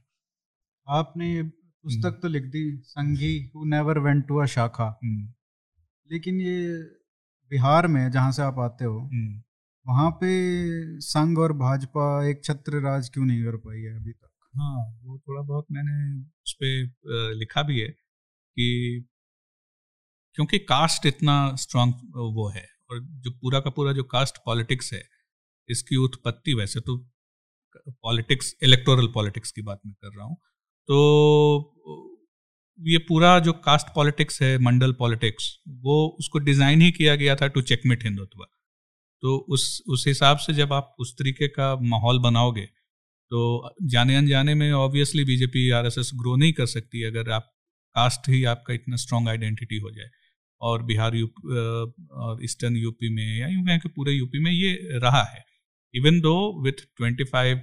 आपने 0.89 1.43
पुस्तक 1.43 2.07
हम्म। 2.07 2.21
तो 2.21 2.29
लिख 2.29 2.45
दी 2.45 2.65
Sanghi 2.87 3.35
who 3.55 3.65
never 3.67 3.99
went 4.01 4.27
to 4.29 4.39
a 4.39 4.45
shakha 4.49 4.85
hmm. 5.03 5.29
लेकिन 6.11 6.41
ये 6.41 6.57
बिहार 7.51 7.87
में 7.87 8.11
जहाँ 8.11 8.33
से 8.33 8.43
आप 8.43 8.59
आते 8.61 8.85
हो 8.85 8.99
हम्म। 8.99 9.43
वहाँ 9.87 10.11
पे 10.21 10.31
संघ 11.03 11.39
और 11.39 11.53
भाजपा 11.59 12.07
एक 12.29 12.45
छत्र 12.45 12.81
राज 12.81 13.09
क्यों 13.09 13.25
नहीं 13.25 13.45
कर 13.45 13.57
पाई 13.59 13.81
है 13.81 13.95
अभी 13.97 14.13
तक 14.13 14.31
हाँ 14.55 14.77
वो 15.03 15.19
थोड़ा 15.19 15.43
बहुत 15.43 15.67
मैंने 15.73 16.21
उस 16.43 16.57
पर 16.63 17.33
लिखा 17.35 17.63
भी 17.63 17.81
है 17.81 17.89
कि 17.89 19.07
क्योंकि 20.39 20.59
कास्ट 20.67 21.07
इतना 21.07 21.37
स्ट्रांग 21.57 21.93
वो 22.35 22.49
है 22.49 22.67
और 22.91 23.01
जो 23.01 23.31
पूरा 23.33 23.61
का 23.61 23.71
पूरा 23.71 23.93
जो 23.93 24.03
कास्ट 24.09 24.37
पॉलिटिक्स 24.45 24.93
है 24.93 25.03
इसकी 25.69 25.97
उत्पत्ति 25.97 26.55
वैसे 26.55 26.81
तो 26.81 26.97
पॉलिटिक्स 28.03 28.55
इलेक्टोरल 28.63 29.07
पॉलिटिक्स 29.15 29.53
की 29.53 29.63
बात 29.63 29.81
मैं 29.87 29.95
कर 29.95 30.17
रहा 30.17 30.27
हूँ 30.27 30.37
तो 30.89 30.99
ये 32.79 32.99
पूरा 33.09 33.39
जो 33.39 33.53
कास्ट 33.55 33.87
पॉलिटिक्स 33.95 34.41
है, 34.43 34.59
मंडल 34.59 34.93
पॉलिटिक्स 34.95 35.47
वो 35.79 35.95
उसको 36.19 36.39
डिज़ाइन 36.41 36.83
ही 36.83 36.91
किया 36.93 37.15
गया 37.17 37.35
था 37.37 37.47
टू 37.49 37.61
चेकमेट 37.63 38.05
हिंदुत्व। 38.05 38.45
तो 39.23 39.37
उस 39.49 39.83
उस 39.89 40.05
हिसाब 40.07 40.39
से 40.39 40.53
जब 40.55 40.73
आप 40.73 40.95
उस 41.01 41.15
तरीके 41.19 41.49
का 41.49 41.75
माहौल 41.85 42.19
बनाओगे 42.23 42.65
तो 43.31 43.75
जाने 43.85 44.17
अनजाने 44.17 44.55
में 44.55 44.71
ऑब्वियसली 44.73 45.25
बीजेपी 45.25 45.69
आरएसएस 45.79 46.11
ग्रो 46.17 46.37
नहीं 46.37 46.53
कर 46.53 46.67
सकती 46.69 47.03
अगर 47.05 47.31
आप 47.31 47.51
कास्ट 47.97 48.29
ही 48.29 48.43
आपका 48.53 48.75
इतना 48.75 48.97
स्ट्रांग 48.97 49.29
आइडेंटिटी 49.29 49.79
हो 49.79 49.91
जाए। 49.91 50.11
और 50.61 50.83
बिहार 50.83 51.15
यूपी 51.17 51.57
और 52.19 52.45
ईस्टर्न 52.45 52.77
यूपी 52.77 53.09
में 53.15 53.39
या 53.39 53.49
यूँ 53.49 53.65
कहें 53.67 53.81
कि 53.81 53.89
पूरे 53.89 54.13
यूपी 54.13 54.39
में 54.45 54.51
ये 54.53 54.99
रहा 54.99 55.23
है। 55.25 55.45
Even 55.95 56.21
though 56.21 56.37
with 56.65 56.85
twenty 56.97 57.25
five 57.25 57.57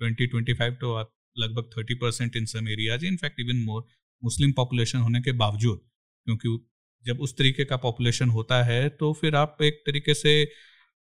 twenty 0.00 0.26
twenty 0.26 0.54
five 0.54 0.76
तो 0.80 0.92
आप 0.94 1.12
लगभग 1.36 1.70
thirty 1.76 1.94
percent 1.94 2.36
in 2.36 2.44
some 2.46 2.68
areas 2.68 3.04
in fact 3.06 3.40
even 3.40 3.62
more 3.64 3.86
Muslim 4.24 4.52
population 4.52 4.98
होने 4.98 5.20
के 5.20 5.32
बावजूद 5.32 5.80
क्योंकि 6.26 6.58
जब 7.06 7.20
उस 7.20 7.36
तरीके 7.38 7.64
का 7.64 7.76
पॉपुलेशन 7.76 8.30
होता 8.30 8.62
है 8.64 8.88
तो 8.88 9.12
फिर 9.12 9.36
आप 9.36 9.58
एक 9.62 9.82
तरीके 9.86 10.14
से 10.14 10.44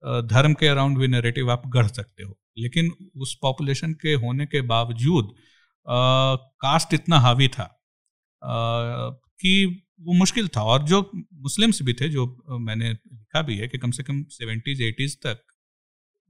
धर्म 0.04 0.54
के 0.54 0.68
अराउंड 0.68 0.98
भी 0.98 1.08
नैरेटिव 1.08 1.52
आप 1.52 1.64
गढ़ 1.68 1.88
सकते 1.88 2.24
हो। 2.24 2.40
लेकिन 2.58 2.92
उस 3.16 3.38
पॉपुलेशन 3.42 3.94
के 3.94 4.14
होने 4.14 4.46
के 4.46 4.62
बावजूद 4.62 5.26
आ, 5.26 6.36
कास्ट 6.36 6.94
इतना 6.94 7.20
हावी 7.20 7.48
था 7.48 7.64
आ, 7.64 9.10
कि 9.42 9.86
वो 10.02 10.14
मुश्किल 10.14 10.48
था। 10.48 10.64
और 10.64 10.84
जो 10.84 11.12
मुस्लिम्स 11.34 11.82
भी 11.84 11.94
थे 11.94 12.10
जो 12.10 12.26
मैंने 12.60 12.90
लिखा 12.92 13.42
भी 13.42 13.58
है 13.58 13.68
कि 13.68 13.78
कम 13.78 13.92
से 13.92 14.04
कम 14.04 14.24
सेवेंटीज 14.24 14.82
एटीज 14.82 15.18
तक 15.18 15.42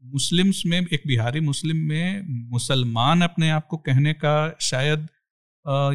मुस्लिम्स 0.03 0.65
में 0.65 0.79
एक 0.81 1.01
बिहारी 1.07 1.39
मुस्लिम 1.39 1.77
में 1.77 2.21
मुसलमान 2.51 3.21
अपने 3.21 3.49
आप 3.49 3.67
को 3.67 3.77
कहने 3.77 4.13
का 4.13 4.57
शायद 4.61 5.07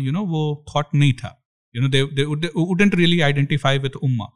यू 0.00 0.12
नो 0.12 0.24
वो 0.26 0.64
थॉट 0.74 0.94
नहीं 0.94 1.12
था। 1.12 1.40
You 1.74 1.82
know 1.82 1.88
they 1.88 2.24
wouldn't 2.56 2.94
really 2.94 3.20
identify 3.20 3.78
with 3.78 3.94
Umma 4.02 4.26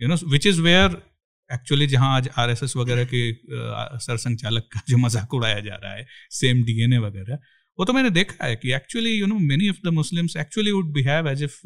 you 0.00 0.08
know 0.08 0.16
which 0.30 0.46
is 0.46 0.60
where 0.60 1.02
actually 1.52 1.86
जहाँ 1.86 2.16
आज 2.16 2.28
आर 2.38 2.50
एस 2.50 2.62
एस 2.62 2.76
वगैरह 2.76 3.04
के 3.04 3.32
सरसंघ 3.98 4.36
चालक 4.38 4.68
का 4.72 4.80
जो 4.88 4.96
मज़ाक 4.96 5.34
उड़ाया 5.34 5.60
जा 5.60 5.74
रहा 5.74 5.92
है 5.94 6.06
सेम 6.30 6.62
डी 6.64 6.82
एन 6.82 6.92
ए 6.92 6.98
वगैरह, 6.98 7.38
वो 7.78 7.84
तो 7.84 7.92
मैंने 7.92 8.10
देखा 8.10 8.46
है 8.46 8.56
कि 8.56 8.72
actually 8.72 9.10
you 9.10 9.26
know 9.26 9.38
many 9.38 9.68
of 9.68 9.76
the 9.84 9.92
Muslims 9.92 10.36
actually 10.36 10.70
would 10.70 10.92
behave 10.92 11.28
as 11.28 11.42
if 11.42 11.60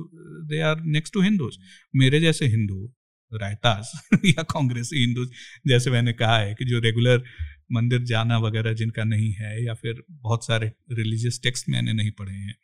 they 0.48 0.60
are 0.60 0.80
next 0.80 1.14
to 1.14 1.20
Hindus 1.20 1.58
मेरे 1.96 2.20
जैसे 2.20 2.46
हिंदू 2.46 2.94
रायतास 3.32 3.92
या 4.24 4.42
कांग्रेसी 4.42 5.00
हिंदू 5.00 5.24
जैसे 5.66 5.90
मैंने 5.90 6.12
कहा 6.12 6.38
है 6.38 6.54
कि 6.54 6.64
जो 6.64 6.78
रेगुलर 6.78 7.24
मंदिर 7.72 8.02
जाना 8.02 8.38
वगैरह 8.38 8.72
जिनका 8.72 9.04
नहीं 9.04 9.32
है 9.32 9.64
या 9.64 9.74
फिर 9.74 10.02
बहुत 10.10 10.46
सारे 10.46 10.72
रिलीजियस 10.92 11.40
टेक्स्ट 11.42 11.68
मैंने 11.68 11.92
नहीं 11.92 12.10
पढ़े 12.10 12.34
हैं 12.34 12.54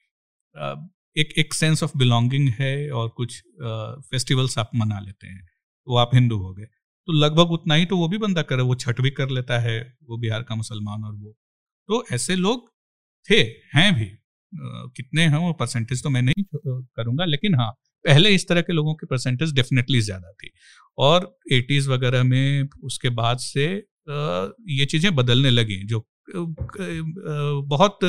एक 1.16 1.32
एक 1.38 1.54
सेंस 1.54 1.82
ऑफ़ 1.82 1.96
बिलोंगिंग 1.98 2.48
है 2.50 2.90
और 2.92 3.08
कुछ 3.16 3.42
फेस्टिवल्स 4.10 4.58
आप 4.58 4.70
मना 4.76 5.00
लेते 5.00 5.26
हैं। 5.26 5.46
वो 5.86 5.96
आप 5.98 6.10
हिंदू 6.14 6.36
हो 6.38 6.52
गए। 6.54 6.64
तो 6.64 7.12
लगभग 7.14 7.50
उतना 7.52 7.74
ही 7.74 7.86
तो 7.86 7.96
वो 7.96 8.08
भी 8.08 8.18
बंदा 8.18 8.42
करे, 8.42 8.62
वो 8.62 8.74
छठ 8.76 9.00
भी 9.00 9.10
कर 9.12 9.30
लेता 9.30 9.58
है, 9.60 9.80
वो 10.02 10.18
बिहार 10.18 10.42
का 10.42 10.54
मुसलमान 10.54 11.04
और 11.04 11.14
वो। 11.14 11.36
तो 11.88 12.04
ऐसे 12.12 12.36
लोग 12.36 12.68
थे, 13.28 13.40
हैं 13.74 13.94
भी। 13.94 14.10
कितने 14.96 15.22
हैं 15.24 15.38
वो 15.38 15.52
परसेंटेज 15.54 16.02
तो 16.02 16.10
मैं 16.10 16.22
नहीं 16.22 16.44
करूँगा, 16.54 17.24
लेकिन 17.24 17.54
हाँ 17.54 17.70
पहले 18.04 18.30
इस 18.30 18.48
तरह 18.48 18.62
के 18.62 18.72
लोगों 18.72 18.94
की 18.94 19.06
परसेंटेज 19.06 19.52
डेफिनेटली 19.54 20.00
ज़्यादा 20.02 20.32
थी। 20.34 20.50
और 20.98 21.36
एटीज़ 21.52 21.88
वगैरह 21.90 22.22
में 22.24 22.68
उसके 22.84 23.08
बाद 23.12 23.38
से 23.40 23.66
ये 24.70 24.86
चीज़ें 24.86 25.14
बदलने 25.14 25.50
लगी, 25.50 25.82
जो 25.84 26.00
बहुत 26.30 28.04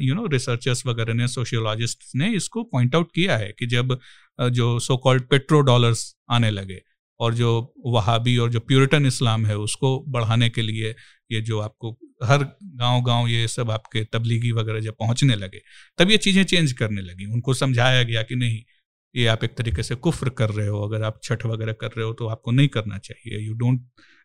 यू 0.00 0.14
नो 0.14 0.26
रिसर्चर्स 0.26 0.86
वगैरह 0.86 1.14
ने 1.14 1.28
सोशियोलॉजिस्ट 1.28 2.04
ने 2.16 2.30
इसको 2.32 2.62
पॉइंट 2.64 2.94
आउट 2.94 3.12
किया 3.14 3.36
है 3.36 3.52
कि 3.58 3.66
जब 3.66 3.98
जो 4.38 4.78
सो 4.78 4.96
कॉल्ड 4.96 5.22
पेट्रो 5.22 5.60
डॉलर्स 5.60 6.14
आने 6.30 6.50
लगे 6.50 6.80
और 7.20 7.34
जो 7.34 7.50
वहाबी 7.86 8.36
और 8.38 8.50
जो 8.50 8.60
प्यूरिटन 8.60 9.06
इस्लाम 9.06 9.46
है 9.46 9.56
उसको 9.58 10.04
बढ़ाने 10.08 10.48
के 10.48 10.62
लिए 10.62 10.94
ये 11.32 11.40
जो 11.40 11.60
आपको 11.60 11.96
हर 12.24 12.42
गाँव 12.62 13.00
गाँव 13.02 13.28
ये 13.28 13.46
सब 13.48 13.70
आपके 13.70 14.04
तबलीगी 14.04 14.50
वगैरह 14.52 14.80
जब 14.80 14.94
पहुँचने 15.00 15.34
लगे, 15.36 15.60
तब 15.98 16.10
ये 16.10 16.16
चीज़ें 16.16 16.44
चेंज 16.44 16.72
करने 16.72 17.02
लगी। 17.02 17.26
उनको 17.26 17.54
समझाया 17.54 18.02
गया 18.02 18.22
कि 18.22 18.36
नहीं, 18.36 18.62
ये 19.14 19.26
आप 19.26 19.44
एक 19.44 19.56
तरीके 19.56 19.82
से 19.82 19.94
कुफ्र 19.96 20.30
कर 20.30 20.50
रहे 20.50 20.66
हो, 20.68 20.80
अगर 20.82 21.02
आप 21.02 21.20
छठ 21.22 21.46
वगैरह 21.46 21.72
कर 21.72 21.88
रहे 21.88 22.06
हो 22.06 22.12
तो 22.12 22.26
आपको 22.28 22.50
नहीं 22.50 22.68
करना 22.68 22.98
चाहिए। 22.98 23.38
यू 23.46 23.54
डोंट 23.54 23.80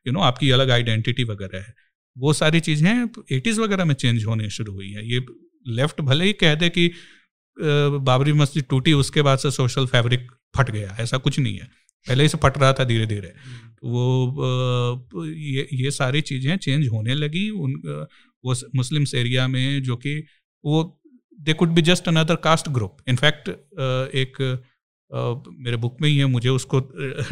यू 0.05 0.13
नो 0.13 0.19
आपकी 0.21 0.51
अलग 0.51 0.71
आइडेंटिटी 0.71 1.23
वगैरह 1.23 1.59
है। 1.59 1.73
वो 2.15 2.33
सारी 2.33 2.59
चीज़ें 2.59 2.91
एटीज़ 3.31 3.59
वगैरह 3.61 3.85
में 3.85 3.93
चेंज 3.95 4.25
होने 4.25 4.49
शुरू 4.49 4.73
हुई 4.73 4.89
है। 4.91 5.07
ये 5.07 5.25
लेफ़्ट 5.65 6.01
भले 6.01 6.25
ही 6.25 6.33
कह 6.35 6.55
दे 6.55 6.69
कि 6.69 6.87
बाबरी 8.01 8.33
मस्जिद 8.33 8.65
टूटी 8.69 8.93
उसके 8.95 9.21
बाद 9.21 9.39
से 9.39 9.51
सोशल 9.51 9.85
फैब्रिक 9.87 10.31
फट 10.57 10.71
गया 10.71 10.95
ऐसा 10.99 11.17
कुछ 11.17 11.39
नहीं 11.39 11.57
है। 11.57 11.69
पहले 12.07 12.23
ही 12.23 12.29
से 12.29 12.37
फट 12.43 12.57
रहा 12.57 12.73
था 12.73 12.83
धीरे 12.83 13.05
धीरे 13.05 13.27
तो 13.27 13.87
वो 13.87 15.25
ये 15.25 15.67
ये 15.73 15.91
सारी 15.91 16.21
चीज़ें 16.21 16.55
चेंज 16.57 16.87
होने 16.87 17.15
लगी 17.15 17.49
उन 17.49 17.73
वो 18.43 18.55
मुस्लिम 18.75 19.05
एरिया 19.15 19.47
में 19.47 19.83
जो 19.83 19.95
कि 19.95 20.17
वो 20.63 20.81
they 21.39 21.53
could 21.53 21.69
be 21.69 21.81
just 21.81 22.07
another 22.07 22.35
caste 22.43 22.69
group 22.69 22.97
in fact 23.09 23.49
एक 24.15 24.37
मेरे 25.11 25.77
बुक 25.77 25.97
में 26.01 26.07
ही 26.09 26.17
है 26.17 26.25
मुझे 26.27 26.49
उसको 26.49 26.79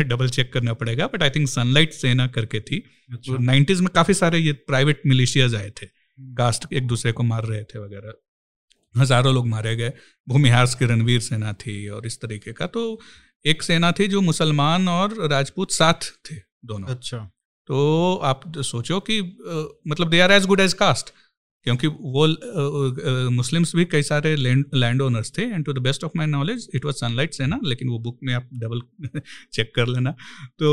डबल 0.03 0.29
चेक 0.29 0.51
करना 0.53 0.73
पड़ेगा 0.73 1.07
बट 1.07 1.23
आई 1.23 1.29
थिंक 1.29 1.47
सनलाइट 1.49 1.93
सेना 1.93 2.27
करके 2.27 2.59
थी। 2.59 2.83
नाइन्टीज 3.29 3.75
अच्छा। 3.75 3.83
में 3.83 3.91
काफ़ी 3.95 4.13
सारे 4.13 4.39
ये 4.39 4.53
प्राइवेट 4.53 5.01
मिलिशियाज 5.05 5.55
आए 5.55 5.69
थे। 5.71 5.85
Caste 6.37 6.65
hmm. 6.65 6.77
एक 6.77 6.87
दूसरे 6.87 7.11
को 7.11 7.23
मार 7.23 7.45
रहे 7.45 7.63
थे 7.63 7.79
वगैरह। 7.79 8.13
हज़ारों 8.95 9.33
लोग 9.33 9.47
मारे 9.47 9.75
गए। 9.75 9.93
भूमिहार 10.27 10.65
की 10.79 10.85
रणवीर 10.85 11.19
सेना 11.19 11.53
थी 11.53 11.87
और 11.87 12.05
इस 12.05 12.19
तरीके 12.21 12.53
का। 12.53 12.67
तो 12.67 12.99
एक 13.45 13.63
सेना 13.63 13.91
थी 13.91 14.07
जो 14.07 14.21
मुसलमान 14.21 14.87
और 14.87 15.15
राजपूत 15.29 15.71
साथ 15.71 16.11
थे 16.25 16.35
दोनों। 16.65 16.87
अच्छा। 16.87 17.17
तो 17.69 18.15
आप 18.23 18.41
सोचो 18.57 18.99
कि 18.99 19.21
मतलब 19.87 20.09
they 20.09 20.19
are 20.19 20.31
as 20.31 20.45
good 20.45 20.59
as 20.59 20.73
caste 20.73 21.13
क्योंकि 21.65 21.87
वो 21.87 22.25
मुस्लिम्स 23.31 23.75
भी 23.75 23.85
कई 23.85 24.03
सारे 24.03 24.35
लैंड 24.35 25.01
ओनर्स 25.01 25.31
थे 25.37 25.43
and 25.43 25.65
to 25.65 25.73
the 25.73 25.79
best 25.79 26.03
of 26.03 26.11
my 26.17 26.27
knowledge 26.27 26.67
it 26.75 26.85
was 26.85 26.95
sunlight 26.95 27.33
से 27.33 27.45
ना 27.45 27.59
लेकिन 27.65 27.89
वो 27.89 27.99
बुक 27.99 28.19
में 28.23 28.33
आप 28.33 28.49
डबल 28.53 28.81
चेक 29.53 29.71
कर 29.75 29.87
लेना। 29.87 30.11
तो 30.59 30.69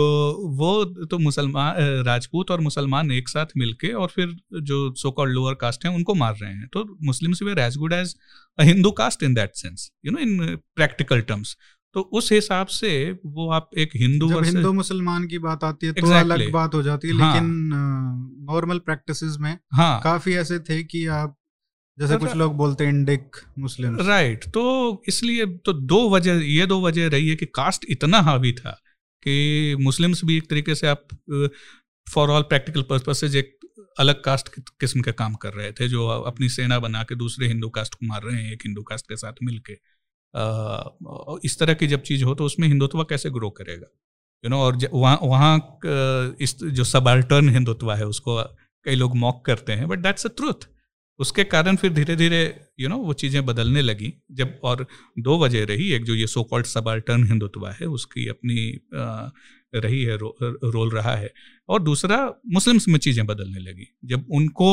वो 0.59 0.85
तो 1.11 1.18
मुसलमान 1.18 1.75
राजपूत 2.07 2.51
और 2.51 2.61
मुसलमान 2.61 3.11
एक 3.12 3.29
साथ 3.29 3.46
मिलके 3.57 3.92
और 3.94 4.09
फिर 4.09 4.37
जो 4.62 4.94
सो 4.94 5.11
कॉल्ड 5.11 5.35
लोअर 5.35 5.55
कास्ट 5.55 5.85
हैं, 5.87 5.94
उनको 5.94 6.14
मार 6.14 6.35
रहे 6.42 6.53
हैं। 6.53 6.68
तो 6.72 6.85
Muslims 7.05 7.42
were 7.42 7.55
as 7.62 7.77
good 7.77 7.92
as 7.92 8.14
Hindu 8.61 8.90
caste 8.99 9.22
in 9.22 9.35
that 9.35 9.55
sense 9.55 9.90
you 10.07 10.12
know 10.12 10.18
in 10.18 10.57
practical 10.77 11.20
terms 11.22 11.57
तो 11.97 12.01
उस 12.01 12.33
हिसाब 12.33 12.67
से 12.67 12.91
वो 13.27 13.51
आप 13.51 13.71
एक 13.79 13.91
हिंदू 13.97 14.29
जब 14.29 14.45
हिंदू 14.45 14.73
मुसलमान 14.73 15.27
की 15.27 15.39
बात 15.39 15.65
आती 15.65 15.87
है 15.87 15.93
तो 15.93 16.07
exactly. 16.07 16.33
अलग 16.33 16.51
बात 16.53 16.75
हो 16.75 16.83
जाती 16.83 17.09
है 17.09 17.15
हाँ. 17.15 17.35
लेकिन 17.35 17.51
नॉर्मल 18.51 18.79
प्रैक्टिस 18.79 19.23
में 19.41 19.59
हाँ. 19.73 20.01
काफ़ी 20.05 20.35
ऐसे 20.35 20.59
थे 20.59 20.83
कि 20.83 21.07
आप 21.07 21.37
जैसे 21.99 22.17
कुछ 22.17 22.35
लोग 22.37 22.57
बोलते 22.57 22.85
हैं 22.85 22.93
इंडिक 22.93 23.37
मुस्लिम 23.59 23.97
राइट 24.01 24.45
तो 24.45 24.67
इसलिए 25.09 25.47
तो 25.47 25.73
दो 25.73 26.11
वजह 26.11 26.41
ये 26.45 26.67
दो 26.67 26.81
वजह 26.81 27.09
रही 27.09 27.29
है 27.29 27.37
कि 27.37 27.47
कास्ट 27.47 27.85
इतना 27.89 28.21
हावी 28.21 28.53
था 28.53 28.71
कि 29.23 29.77
मुस्लिम्स 29.81 30.25
भी 30.25 30.37
एक 30.37 30.51
तरीके 30.51 30.75
से 30.75 30.87
आप 30.87 31.07
फॉर 32.15 32.31
ऑल 32.31 32.43
प्रैक्टिकल 32.43 32.83
पर्पसेज 32.83 33.37
एक 33.37 33.59
अलग 33.99 34.23
कास्ट 34.23 34.49
किस्म 34.81 35.01
के 35.01 35.13
काम 35.13 35.35
कर 35.35 35.53
रहे 35.53 35.73
थे 35.73 35.89
जो 35.89 36.07
अपनी 36.07 36.49
सेना 36.49 36.79
बना 36.79 37.03
के 37.03 37.15
दूसरे 37.15 37.47
हिंदू 37.47 37.69
कास्ट 37.69 37.95
को 37.95 38.07
मार 38.07 38.23
रहे 38.23 38.43
हैं 38.43 38.53
एक 38.53 38.63
हिंदू 38.65 38.83
कास्ट 38.83 39.07
के 39.07 39.17
साथ 39.17 39.33
मिलके 39.43 39.79
इस 41.44 41.59
तरह 41.59 41.75
की 41.75 41.87
जब 41.87 42.03
चीज़ 42.03 42.25
हो 42.25 42.35
तो 42.35 42.44
उसमें 42.44 42.68
हिंदुत्व 42.68 43.03
कैसे 43.05 43.31
ग्रो 43.31 43.51
करेगा? 43.51 43.87
यू 44.44 44.51
नो 44.51 44.59
और 44.59 44.79
वहाँ 44.92 45.18
वहाँ 45.22 46.37
इस 46.40 46.57
जो 46.64 46.85
सबल्टर्न 46.85 47.49
हिंदुत्व 47.49 47.92
है 47.92 48.07
उसको 48.07 48.42
कई 48.87 48.94
लोग 48.94 49.16
मॉक 49.16 49.44
करते 49.46 49.72
हैं 49.72 49.88
बट 49.88 49.99
दैट्स 49.99 50.27
अ 50.27 50.29
ट्रूथ 50.37 50.68
उसके 51.20 51.44
कारण 51.44 51.77
फिर 51.77 51.92
धीरे 51.92 52.16
धीरे 52.16 52.40
यू 52.81 52.88
नो 52.88 52.96
वो 52.99 53.12
चीज़ें 53.12 53.44
बदलने 53.46 53.83
लगी। 53.83 54.12
जब 54.33 54.59
और 54.64 54.87
दो 55.18 55.38
वजह 55.38 55.64
रही 55.64 55.90
एक 55.92 56.05
जो 56.05 56.14
ये 56.14 56.27
सो 56.27 56.42
कॉल्ड 56.42 56.66
सबल्टर्न 56.66 57.25
हिंदुत्व 57.25 57.66
है 57.68 57.87
उसकी 57.88 58.27
अपनी 58.29 58.81
आ, 58.94 59.29
रही 59.75 60.03
है 60.03 60.16
रो, 60.16 60.37
रोल 60.42 60.90
रहा 60.90 61.14
है 61.16 61.33
और 61.68 61.83
दूसरा 61.83 62.18
मुस्लिम्स 62.53 62.88
में 62.88 62.99
चीज़ें 62.99 63.27
बदलने 63.27 63.61
लगी। 63.61 63.87
जब 64.05 64.27
उनको 64.31 64.70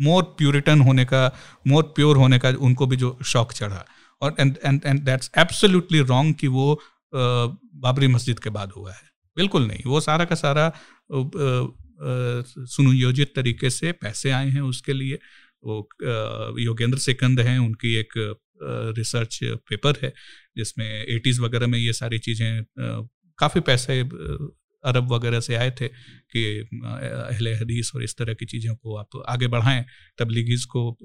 मोर 0.00 0.22
प्यूरिटन 0.38 0.80
होने 0.80 1.04
का 1.04 1.24
मोर 1.66 1.82
प्योर 1.96 2.16
होने 2.16 2.38
का 2.38 2.50
उनको 2.60 2.86
भी 2.86 2.96
जो 2.96 3.18
शौक 3.24 3.52
चढ़ा 3.52 3.84
और 4.22 4.34
and 4.40 4.58
and 4.64 4.80
and 4.86 5.00
that's 5.00 5.30
absolutely 5.38 6.00
wrong 6.00 6.34
कि 6.34 6.48
वो 6.48 6.80
बाबरी 7.12 8.08
मस्जिद 8.08 8.38
के 8.38 8.50
बाद 8.50 8.72
हुआ 8.72 8.92
है। 8.92 9.10
बिल्कुल 9.36 9.66
नहीं। 9.66 9.82
वो 9.86 10.00
सारा 10.00 10.24
का 10.24 10.34
सारा 10.34 10.70
सुनियोजित 12.66 13.32
तरीके 13.36 13.70
से 13.70 13.92
पैसे 13.92 14.30
आए 14.30 14.48
हैं 14.50 14.60
उसके 14.62 14.92
लिए। 14.92 15.18
वो 15.64 15.88
योगेंद्र 16.60 16.98
सिकंद 16.98 17.40
हैं, 17.40 17.58
उनकी 17.58 17.94
एक 17.96 18.12
रिसर्च 18.98 19.38
पेपर 19.44 19.98
है, 20.02 20.12
जिसमें 20.56 20.86
एटीज़ 20.86 21.40
वगैरह 21.40 21.66
में 21.66 21.78
ये 21.78 21.92
सारी 21.92 22.18
चीज़ें 22.18 22.64
काफ़ी 23.38 23.60
पैसे 23.60 24.02
अरब 24.84 25.12
वगैरह 25.12 25.40
से 25.40 25.54
आए 25.54 25.70
थे 25.70 25.88
कि 25.88 26.44
अहले 26.60 27.54
हदीस 27.54 27.90
और 27.94 28.04
इस 28.04 28.16
तरह 28.16 28.34
की 28.34 28.46
चीज़ों 28.46 28.74
को 28.74 28.96
आप 28.96 29.22
आगे 29.28 29.48
बढ़ाएँ 29.48 29.84
तबलीगीज 30.18 30.64
को 30.66 30.96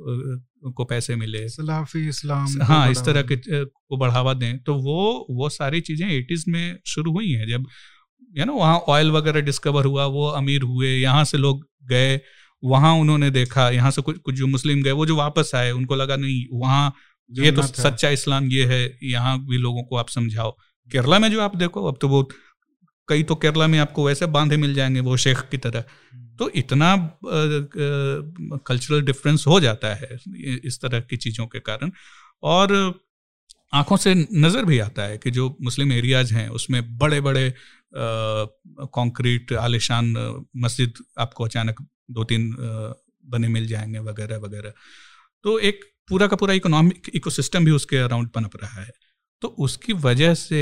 को 0.71 0.85
पैसे 0.85 1.15
मिले। 1.15 1.47
सलाफी 1.49 2.07
इस्लाम 2.09 2.61
हाँ 2.63 2.89
इस 2.91 3.03
तरह 3.05 3.21
के 3.23 3.35
को 3.35 3.97
बढ़ावा 3.97 4.33
दें। 4.35 4.57
तो 4.59 4.75
वो 4.75 5.25
वो 5.31 5.49
सारी 5.51 5.81
चीज़ें 5.81 6.07
एटीज़ 6.09 6.49
में 6.49 6.77
शुरू 6.87 7.11
हुई 7.13 7.31
हैं। 7.31 7.47
जब 7.47 7.65
यू 8.33 8.45
नो 8.45 8.53
वहाँ 8.55 8.77
ऑयल 8.89 9.11
वगैरह 9.11 9.41
डिस्कवर 9.41 9.85
हुआ 9.85 10.05
वो 10.13 10.27
अमीर 10.37 10.61
हुए 10.63 10.89
यहाँ 10.89 11.23
से 11.25 11.37
लोग 11.37 11.65
गए 11.89 12.19
वहाँ 12.63 12.93
उन्होंने 12.95 13.29
देखा 13.31 13.69
यहाँ 13.69 13.91
से 13.91 14.01
कुछ 14.01 14.17
कुछ 14.19 14.35
जो 14.35 14.47
मुस्लिम 14.47 14.81
गए 14.83 14.91
वो 14.91 15.05
जो 15.05 15.15
वापस 15.15 15.51
आए 15.55 15.71
उनको 15.71 15.95
लगा 15.95 16.15
नहीं 16.17 16.45
वहाँ 16.53 16.93
ये 17.31 17.51
तो 17.51 17.61
सच्चा 17.63 18.09
इस्लाम 18.09 18.45
ये 18.51 18.65
है 18.65 18.81
यहाँ 19.03 19.37
भी 19.39 19.57
लोगों 19.57 19.83
को 19.83 19.95
आप 19.97 20.09
समझाओ। 20.09 20.51
केरला 20.89 21.19
में 21.19 21.29
जो 21.31 21.41
आप 21.41 21.55
देखो 21.55 21.83
अब 21.87 21.97
तो 22.01 22.07
वो 22.07 22.21
कई 23.09 23.23
तो 23.23 23.35
केरला 23.35 23.67
में 23.67 23.77
आपको 23.79 24.05
वैसे 24.07 24.25
बांधे 24.27 24.57
मिल 24.57 24.73
जाएँगे 24.73 24.99
वो 24.99 25.17
शेख 25.17 25.41
की 25.51 25.57
तरह। 25.57 25.83
तो 26.39 26.49
इतना 26.55 26.95
कल्चरल 28.67 29.01
डिफरेंस 29.01 29.45
हो 29.47 29.59
जाता 29.59 29.93
है 29.95 30.17
इस 30.65 30.79
तरह 30.81 30.99
की 31.01 31.17
चीज़ों 31.17 31.47
के 31.47 31.59
कारण। 31.59 31.91
और 32.43 32.73
आँखों 33.73 33.97
से 33.97 34.13
नज़र 34.15 34.65
भी 34.65 34.79
आता 34.79 35.03
है 35.03 35.17
कि 35.17 35.31
जो 35.31 35.55
मुस्लिम 35.61 35.91
एरियाज़ 35.91 36.33
हैं, 36.33 36.47
उसमें 36.49 36.97
बड़े 36.97 37.21
बड़े 37.21 37.53
कंक्रीट 37.95 39.53
आलिशान 39.53 40.13
मस्जिद 40.57 40.93
आपको 41.19 41.45
अचानक 41.45 41.81
दो 42.11 42.23
तीन 42.23 42.55
बने 43.25 43.47
मिल 43.47 43.67
जाएँगे 43.67 43.99
वगैरह 44.01 44.37
वगैरह। 44.37 44.73
तो 45.45 45.57
एक 45.61 45.83
पूरा 46.09 46.27
का 46.27 46.35
पूरा 46.35 46.53
इकोनॉमिक 46.53 47.09
इकोसिस्टम 47.15 47.65
भी 47.65 47.71
उसके 47.71 47.97
अराउंड 47.97 48.29
पनप 48.29 48.55
रहा 48.63 48.81
है। 48.81 48.91
तो 49.41 49.47
उसकी 49.59 49.93
वजह 49.95 50.33
से 50.33 50.59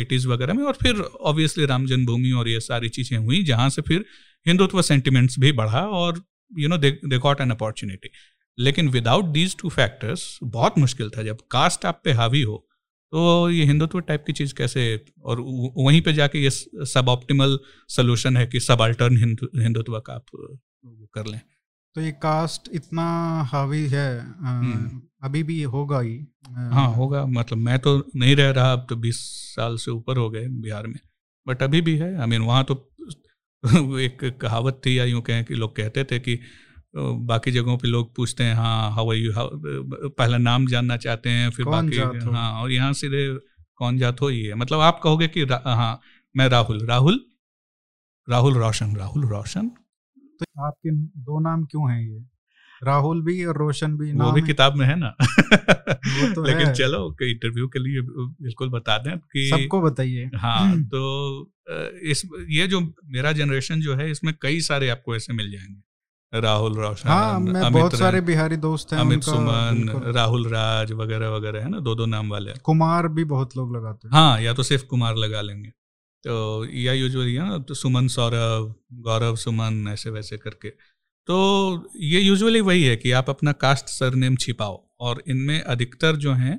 एटीज़ 0.00 0.28
वगैरह 0.28 0.54
में 0.54 0.62
और 0.64 0.76
फिर 0.82 1.00
ऑब्वियसली 1.00 1.66
राम 1.66 1.86
जन्मभूमि 1.86 2.30
और 2.32 2.48
ये 2.48 2.60
सारी 2.60 2.88
चीज़ें 2.90 3.18
हुई, 3.18 3.42
जहाँ 3.44 3.68
से 3.70 3.82
फिर 3.82 4.04
हिंदुत्व 4.46 4.82
सेंटिमेंट्स 4.82 5.38
भी 5.38 5.52
बढ़ा 5.54 5.80
और 5.98 6.22
you 6.52 6.68
know 6.68 6.76
they 6.78 7.18
got 7.18 7.40
an 7.40 7.50
opportunity 7.50 8.10
लेकिन 8.58 8.88
विदाउट 8.88 9.24
दीज 9.32 9.56
टू 9.58 9.68
फैक्टर्स 9.70 10.38
बहुत 10.44 10.78
मुश्किल 10.78 11.10
था। 11.10 11.22
जब 11.22 11.38
कास्ट 11.50 11.84
आप 11.86 12.00
पे 12.04 12.12
हावी 12.12 12.42
हो 12.42 12.56
तो 13.12 13.50
ये 13.50 13.64
हिंदुत्व 13.64 14.00
टाइप 14.00 14.24
की 14.26 14.32
चीज़ 14.32 14.54
कैसे, 14.54 15.00
और 15.22 15.40
वहीं 15.40 16.00
पे 16.02 16.12
जाके 16.12 16.42
ये 16.42 16.50
सब 16.50 17.08
ऑप्टिमल 17.08 17.58
सोल्यूशन 17.88 18.36
है 18.36 18.46
कि 18.46 18.60
सब 18.60 18.80
अल्टर्न 18.82 19.16
हिंदुत्व 19.56 19.98
का 20.00 20.12
आप 20.14 20.26
कर 21.14 21.26
लें। 21.26 21.40
तो 21.96 22.00
ये 22.00 22.10
कास्ट 22.22 22.68
इतना 22.74 23.02
हावी 23.50 23.86
है 23.88 24.08
हम्म। 24.20 25.00
अभी 25.26 25.42
भी 25.42 25.62
होगा 25.74 26.00
ही 26.00 26.16
हाँ 26.72 26.86
होगा। 26.94 27.24
मतलब 27.26 27.58
मैं 27.58 27.78
तो 27.78 27.96
नहीं 28.16 28.34
रह 28.36 28.50
रहा 28.50 28.72
अब 28.72 28.86
तो 28.88 28.96
बीस 29.04 29.20
साल 29.54 29.76
से 29.84 29.90
ऊपर 29.90 30.16
हो 30.16 30.28
गए 30.30 30.46
बिहार 30.64 30.86
में। 30.86 30.98
बट 31.46 31.62
अभी 31.62 31.80
भी 31.80 31.96
है। 31.98 32.14
आई 32.20 32.26
मीन 32.26 32.42
वहाँ 32.42 32.64
तो 32.64 32.74
एक 34.00 34.24
कहावत 34.40 34.80
थी 34.86 34.98
या 34.98 35.04
यूँ 35.04 35.20
कहें 35.22 35.44
कि 35.44 35.54
लोग 35.54 35.76
कहते 35.76 36.04
थे 36.04 36.18
कि 36.18 36.38
बाकी 37.30 37.50
जगहों 37.50 37.76
पे 37.78 37.88
लोग 37.88 38.14
पूछते 38.16 38.44
हैं 38.44 38.54
हाँ 38.54 38.90
हाउ 38.94 39.12
यू 39.12 39.32
पहला 40.18 40.38
नाम 40.38 40.66
जानना 40.66 40.96
चाहते 40.96 41.30
हैं 41.30 41.50
फिर 41.50 41.66
बाकी 41.66 41.96
हाँ? 41.96 42.62
और 42.62 42.72
यहाँ 42.72 42.92
सीधे 42.92 43.26
कौन 43.76 43.98
जात 43.98 44.20
हो 44.20 44.28
ही 44.28 44.42
है। 44.42 44.54
मतलब 44.54 44.80
आप 44.80 45.00
कहोगे 45.02 45.28
कि 45.28 45.42
हाँ 45.52 46.00
मैं 46.34 46.48
राहुल। 46.48 46.84
राहुल? 46.86 47.20
राहुल 48.28 48.54
रोशन 48.54 48.94
राहुल 48.96 49.24
रोशन। 49.28 49.70
तो 50.40 50.66
आपके 50.66 50.90
दो 50.96 51.40
नाम 51.40 51.64
क्यों 51.64 51.90
हैं 51.92 52.02
ये? 52.02 52.24
राहुल 52.82 53.22
भी 53.22 53.44
और 53.44 53.56
रोशन 53.56 53.96
भी 53.96 54.12
वो 54.12 54.32
भी 54.32 54.42
किताब 54.42 54.74
में 54.74 54.86
है 54.86 54.96
ना? 54.96 55.08
तो 56.34 56.44
लेकिन 56.46 56.66
है। 56.66 56.74
चलो 56.74 57.16
इंटरव्यू 57.22 57.68
के 57.68 57.78
लिए 57.78 58.00
बिल्कुल 58.42 58.68
बता 58.70 58.98
दें 58.98 59.18
कि 59.18 59.50
सबको 59.50 59.80
बताइए। 59.80 60.30
हाँ 60.34 60.82
तो 60.82 61.02
इस 62.02 62.28
ये 62.48 62.66
जो 62.66 62.80
मेरा 63.04 63.32
जनरेशन 63.32 63.80
जो 63.80 63.94
है 63.94 64.10
इसमें 64.10 64.34
कई 64.42 64.60
सारे 64.60 64.88
आपको 64.88 65.16
ऐसे 65.16 65.32
मिल 65.32 65.50
जाएँगे। 65.50 65.94
राहुल 66.40 66.74
रोशन 66.74 67.08
हाँ, 67.08 67.40
मैं 67.40 67.72
बहुत 67.72 67.94
सारे 67.94 68.20
बिहारी 68.20 68.56
दोस्त 68.56 68.92
हैं 68.92 69.00
अमित 69.00 69.22
सुमन 69.22 70.02
राहुल 70.14 70.48
राज 70.48 70.92
वगैरह 70.92 71.28
वगैरह 71.28 71.60
है 71.60 71.68
ना? 71.68 71.78
दो 71.78 71.94
दो 71.94 72.06
नाम 72.06 72.30
वाले। 72.30 72.52
कुमार 72.52 73.08
भी 73.08 73.24
बहुत 73.24 73.56
लोग 73.56 73.76
लगाते 73.76 74.08
हैं। 74.08 74.12
हाँ 74.12 74.40
या 74.40 74.54
तो 74.54 74.62
सिर्फ़ 74.62 74.84
कुमार 74.84 75.16
लगा 75.16 75.40
लेंगे। 75.40 75.72
तो 76.24 76.64
या 76.72 76.92
यूजुअली 76.92 77.36
ना 77.38 77.58
तो 77.60 77.74
सुमन 77.74 78.08
सौरभ, 78.08 78.74
गौरव 79.00 79.36
सुमन, 79.36 79.88
ऐसे 79.88 80.10
वैसे 80.10 80.36
करके। 80.38 80.68
तो 81.28 81.90
ये 82.02 82.20
यूजुअली 82.20 82.60
वही 82.62 82.84
है 82.84 82.96
कि 82.96 83.10
आप 83.12 83.30
अपना 83.30 83.52
कास्ट 83.58 83.88
सरनेम 83.90 84.36
छिपाओ 84.36 84.82
और 85.00 85.22
इनमें 85.28 85.60
अधिकतर 85.60 86.16
जो 86.16 86.32
हैं 86.34 86.54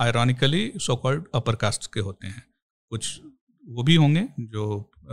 ironically 0.00 0.72
so 0.78 0.96
called 0.96 1.24
upper 1.34 1.54
caste 1.56 1.92
के 1.94 2.00
होते 2.00 2.26
हैं। 2.26 2.42
कुछ 2.92 3.20
वो 3.66 3.82
भी 3.82 3.94
होंगे 3.94 4.26
जो 4.40 4.64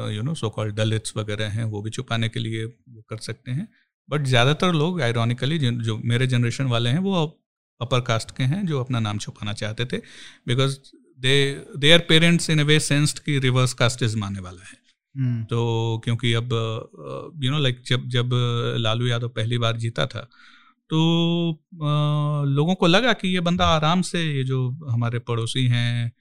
you 0.09 0.21
know 0.23 0.33
so 0.35 0.49
called 0.49 0.75
Dalits 0.75 1.15
वगैरह 1.17 1.49
हैं, 1.49 1.63
वो 1.63 1.81
भी 1.81 1.89
छुपाने 1.89 2.29
के 2.29 2.39
लिए 2.39 2.65
वो 2.65 3.01
कर 3.09 3.17
सकते 3.19 3.51
हैं। 3.51 3.67
बट 4.09 4.25
ज़्यादातर 4.25 4.73
लोग 4.73 5.01
आयरॉनिकली 5.01 5.57
जो 5.59 5.97
मेरे 6.05 6.27
जनरेशन 6.27 6.65
वाले 6.67 6.89
हैं, 6.89 6.99
वो 6.99 7.23
अपर 7.81 8.01
कास्ट 8.01 8.31
के 8.37 8.43
हैं, 8.43 8.65
जो 8.65 8.79
अपना 8.79 8.99
नाम 8.99 9.17
छुपाना 9.17 9.53
चाहते 9.55 9.85
थे। 9.85 9.97
Because 10.47 10.77
they 11.19 11.35
their 11.77 11.99
parents 12.09 12.49
in 12.49 12.59
a 12.59 12.63
way 12.63 12.79
sensed 12.79 13.19
की 13.19 13.37
रिवर्स 13.39 13.73
कास्टिज 13.73 14.15
मानने 14.15 14.39
वाला 14.39 14.61
है 14.61 14.77
hmm. 15.15 15.49
तो 15.49 16.01
क्योंकि 16.03 16.33
अब 16.33 16.49
यू 17.43 17.51
नो 17.51 17.59
लाइक 17.59 17.81
जब 17.87 18.07
जब 18.07 18.29
लालू 18.79 19.07
यादव 19.07 19.29
पहली 19.29 19.57
बार 19.57 19.77
जीता 19.77 20.05
था 20.05 20.27
तो 20.89 20.97
uh, 21.75 22.47
लोगों 22.47 22.75
को 22.75 22.87
लगा 22.87 23.13
कि 23.13 23.27
ये 23.27 23.39
बंदा 23.39 23.65
आराम 23.65 24.01
से 24.01 24.23
ये 24.23 24.43
जो 24.43 24.69
हमारे 24.89 25.19
पड़ोसी 25.19 25.65
हैं 25.67 26.11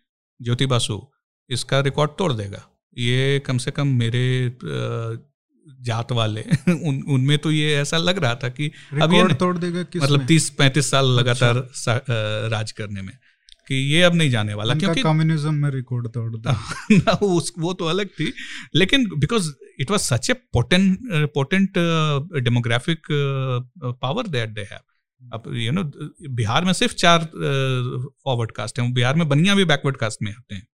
ज्योति 0.41 0.67
बासु 0.67 1.01
इसका 1.51 1.81
रिकॉर्ड 1.81 2.11
तोड़ 2.19 2.33
देगा 2.33 2.63
ये 2.99 3.39
कम 3.47 3.59
से 3.59 3.71
कम 3.71 3.89
मेरे 3.97 4.25
जात 5.83 6.13
वाले 6.13 6.41
उन 6.69 7.03
उनमें 7.09 7.37
तो 7.39 7.51
ये 7.51 7.75
ऐसा 7.77 7.97
लग 7.97 8.19
रहा 8.19 8.35
था 8.35 8.49
कि 8.49 8.71
अब 9.03 9.13
ये 9.13 9.35
तोड़ 9.35 9.57
देगा 9.59 9.83
किस 9.83 10.03
मतलब 10.03 10.27
तीस 10.27 10.49
पैंतीस 10.51 10.91
साल 10.91 11.11
लगातार 11.11 11.57
अच्छा। 11.57 12.01
राज 12.49 12.73
करने 12.73 13.03
में 13.03 13.13
कि 13.69 13.75
ये 13.75 14.03
अब 14.03 14.15
नहीं 14.15 14.31
जाने 14.31 14.55
वाला 14.55 14.75
क्योंकि 14.75 15.03
कम्युनिज्म 15.03 15.55
में 15.55 15.71
रिकॉर्ड 15.71 16.09
तोड़ 16.09 16.37
ना 16.93 17.13
उस 17.13 17.53
वो 17.59 17.73
तो 17.73 17.85
अलग 17.85 18.07
थी 18.07 18.33
लेकिन 18.75 19.09
because 19.19 19.53
it 19.81 19.91
was 19.91 20.01
such 20.01 20.31
a 20.31 20.33
potent 20.33 20.99
potent 21.35 21.79
demographic 22.45 23.01
power 23.85 24.27
that 24.27 24.49
they 24.49 24.61
have 24.61 24.81
अब 25.33 25.43
यू 25.55 25.73
नो 25.73 25.83
बिहार 26.29 26.65
में 26.65 26.73
सिर्फ़ 26.73 26.95
चार 26.95 27.21
फॉरवर्ड 28.25 28.53
कास्ट 28.53 28.81
हैं 28.81 28.93
बिहार 28.95 29.15
में 29.15 29.29
बनिया 29.29 29.55
भी 29.55 29.65
बैकवर्ड 29.65 29.97
कास्ट 29.97 30.19
में 30.23 30.33
आते 30.33 30.55
हैं। 30.55 30.67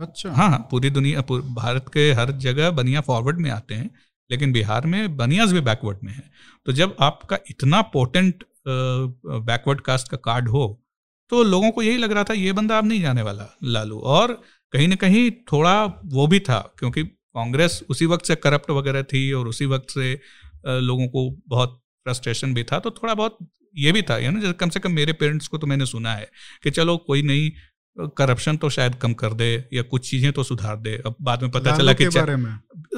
अच्छा। 0.00 0.30
हाँ 0.32 0.48
हाँ 0.50 0.68
पूरी 0.70 0.90
दुनिया 0.90 1.20
पूर, 1.20 1.40
भारत 1.40 1.86
के 1.94 2.12
हर 2.12 2.30
जगह 2.30 2.70
बनिया 2.70 3.00
फॉरवर्ड 3.00 3.38
में 3.38 3.50
आते 3.50 3.74
हैं 3.74 3.90
लेकिन 4.30 4.52
बिहार 4.52 4.86
में 4.86 5.16
बनियाज 5.16 5.52
भी 5.52 5.60
बैकवर्ड 5.60 5.98
में 6.04 6.12
है। 6.12 6.30
तो 6.64 6.72
जब 6.72 6.96
आपका 7.00 7.38
इतना 7.50 7.82
पोटेंट 7.82 8.44
बैकवर्ड 8.68 9.80
कास्ट 9.80 10.08
का 10.08 10.16
कार्ड 10.16 10.48
हो 10.48 10.79
तो 11.30 11.42
लोगों 11.42 11.70
को 11.70 11.82
यही 11.82 11.96
लग 11.96 12.12
रहा 12.12 12.24
था 12.24 12.34
ये 12.34 12.52
बंदा 12.52 12.78
अब 12.78 12.86
नहीं 12.86 13.00
जाने 13.00 13.22
वाला 13.22 13.46
लालू। 13.64 13.98
और 13.98 14.32
कहीं 14.72 14.88
ना 14.88 14.94
कहीं 14.96 15.30
थोड़ा 15.52 15.84
वो 16.06 16.26
भी 16.26 16.40
था 16.40 16.58
क्योंकि 16.78 17.04
कांग्रेस 17.04 17.80
उसी 17.88 18.06
वक्त 18.06 18.26
से 18.26 18.34
करप्ट 18.36 18.70
वगैरह 18.70 19.02
थी 19.04 19.30
और 19.32 19.48
उसी 19.48 19.66
वक्त 19.66 19.90
से 19.90 20.12
लोगों 20.66 21.06
को 21.08 21.30
बहुत 21.48 21.80
फ्रस्ट्रेशन 22.06 22.54
भी 22.54 22.62
था 22.62 22.78
तो 22.78 22.90
थोड़ा 22.92 23.14
बहुत 23.14 23.38
ये 23.74 23.92
भी 23.92 24.02
था 24.02 24.18
यानी 24.18 24.52
कम 24.52 24.68
से 24.68 24.80
कम 24.80 24.92
मेरे 24.92 25.12
पेरेंट्स 25.12 25.48
को 25.48 25.58
तो 25.58 25.66
मैंने 25.66 25.86
सुना 25.86 26.14
है 26.14 26.28
कि 26.62 26.70
चलो 26.70 26.96
कोई 26.96 27.22
नहीं 27.22 28.08
करप्शन 28.16 28.56
तो 28.56 28.70
शायद 28.70 28.94
कम 28.94 29.12
कर 29.14 29.34
दे 29.34 29.52
या 29.72 29.82
कुछ 29.84 30.10
चीज़ें 30.10 30.32
तो 30.32 30.42
सुधार 30.42 30.76
दे 30.78 30.96
अब 31.06 31.16
बाद 31.22 31.42
में 31.42 31.50
पता 31.50 31.76
चला 31.76 31.92
कि 31.92 32.08
बारे 32.08 32.36
में? 32.36 32.52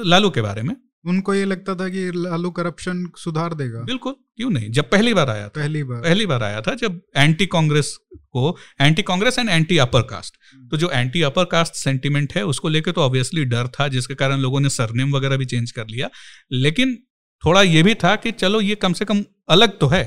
लालू 0.05 0.29
के 0.29 0.41
बारे 0.41 0.61
में। 0.61 0.75
उनको 1.05 1.33
ये 1.33 1.45
लगता 1.45 1.75
था 1.75 1.87
कि 1.89 2.11
लालू 2.15 2.49
करप्शन 2.51 3.05
सुधार 3.17 3.53
देगा। 3.53 3.81
बिल्कुल 3.83 4.13
क्यों 4.37 4.49
नहीं 4.49 4.69
जब 4.71 4.89
पहली 4.89 5.13
बार 5.13 5.29
आया 5.29 5.43
था। 5.43 5.51
पहली 5.55 5.83
बार। 5.83 6.01
पहली 6.01 6.25
बार 6.25 6.43
आया 6.43 6.61
था 6.61 6.75
जब 6.75 7.01
एंटी 7.17 7.45
कांग्रेस 7.47 7.97
को 8.33 8.55
anti 8.81 9.01
Congress 9.03 9.39
and 9.39 9.49
anti 9.49 9.77
upper 9.77 10.01
caste 10.09 10.37
तो 10.71 10.77
जो 10.77 10.89
एंटी 10.91 11.21
अपर 11.23 11.45
कास्ट 11.47 11.73
सेंटिमेंट 11.75 12.33
है 12.33 12.45
उसको 12.45 12.69
लेकर 12.69 12.91
तो 12.91 13.01
ऑब्वियसली 13.01 13.45
डर 13.45 13.67
था 13.73 13.87
जिसके 13.89 14.15
कारण 14.15 14.39
लोगों 14.39 14.59
ने 14.59 14.69
सरनेम 14.71 15.15
वगैरह 15.15 15.37
भी 15.37 15.45
चेंज 15.45 15.71
कर 15.71 15.87
लिया। 15.87 16.09
लेकिन 16.51 16.95
थोड़ा 17.43 17.61
ये 17.61 17.83
भी 17.83 17.93
था 17.95 18.15
कि 18.17 18.31
चलो 18.33 18.61
ये 18.61 18.75
कम 18.77 18.93
से 18.93 19.05
कम 19.05 19.23
अलग 19.49 19.77
तो 19.79 19.87
है। 19.87 20.03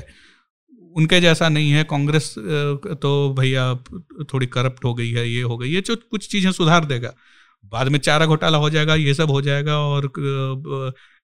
उनके 0.94 1.20
जैसा 1.20 1.48
नहीं 1.48 1.70
है 1.70 1.82
कांग्रेस 1.84 2.34
तो 3.02 3.10
भैया 3.38 3.64
थोड़ी 4.32 4.46
करप्ट 4.48 4.84
हो 4.84 4.94
गई 4.94 5.10
है 5.10 5.28
ये 5.30 5.42
हो 5.42 5.56
गई 5.58 5.68
ये 5.70 5.80
जो 5.80 5.96
कुछ 6.10 6.28
चीज़ें 6.30 6.50
सुधार 6.52 6.84
देगा। 6.84 7.12
बाद 7.64 7.88
में 7.88 7.98
चारा 7.98 8.26
घोटाला 8.26 8.58
हो 8.58 8.70
जाएगा 8.70 8.94
ये 8.94 9.14
सब 9.14 9.30
हो 9.30 9.40
जाएगा 9.42 9.78
और 9.80 10.04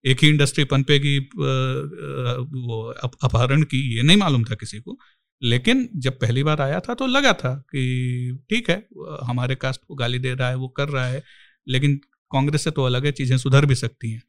एक 0.05 0.23
ही 0.23 0.29
इंडस्ट्री 0.29 0.65
पनपेगी 0.65 1.19
वो 1.29 2.83
अपहरण 3.25 3.63
की 3.65 3.81
ये 3.97 4.03
नहीं 4.03 4.17
मालूम 4.17 4.45
था 4.45 4.55
किसी 4.55 4.79
को। 4.79 4.99
लेकिन 5.43 5.89
जब 5.97 6.19
पहली 6.19 6.43
बार 6.43 6.61
आया 6.61 6.81
था 6.81 6.95
तो 6.95 7.07
लगा 7.07 7.33
था 7.33 7.55
कि 7.71 8.39
ठीक 8.51 8.71
है 8.71 8.77
हमारे 9.25 9.55
कास्ट 9.55 9.81
को 9.89 9.95
गाली 9.95 10.19
दे 10.19 10.35
रहा 10.35 10.49
है 10.49 10.57
वो 10.57 10.69
कर 10.69 10.89
रहा 10.89 11.07
है 11.07 11.23
लेकिन 11.69 11.97
कांग्रेस 12.33 12.65
से 12.65 12.71
तो 12.71 12.85
अलग 12.85 13.07
है 13.07 13.13
चीज़ें 13.13 13.37
सुधर 13.39 13.67
भी 13.67 13.75
सकती 13.75 14.11
हैं। 14.11 14.23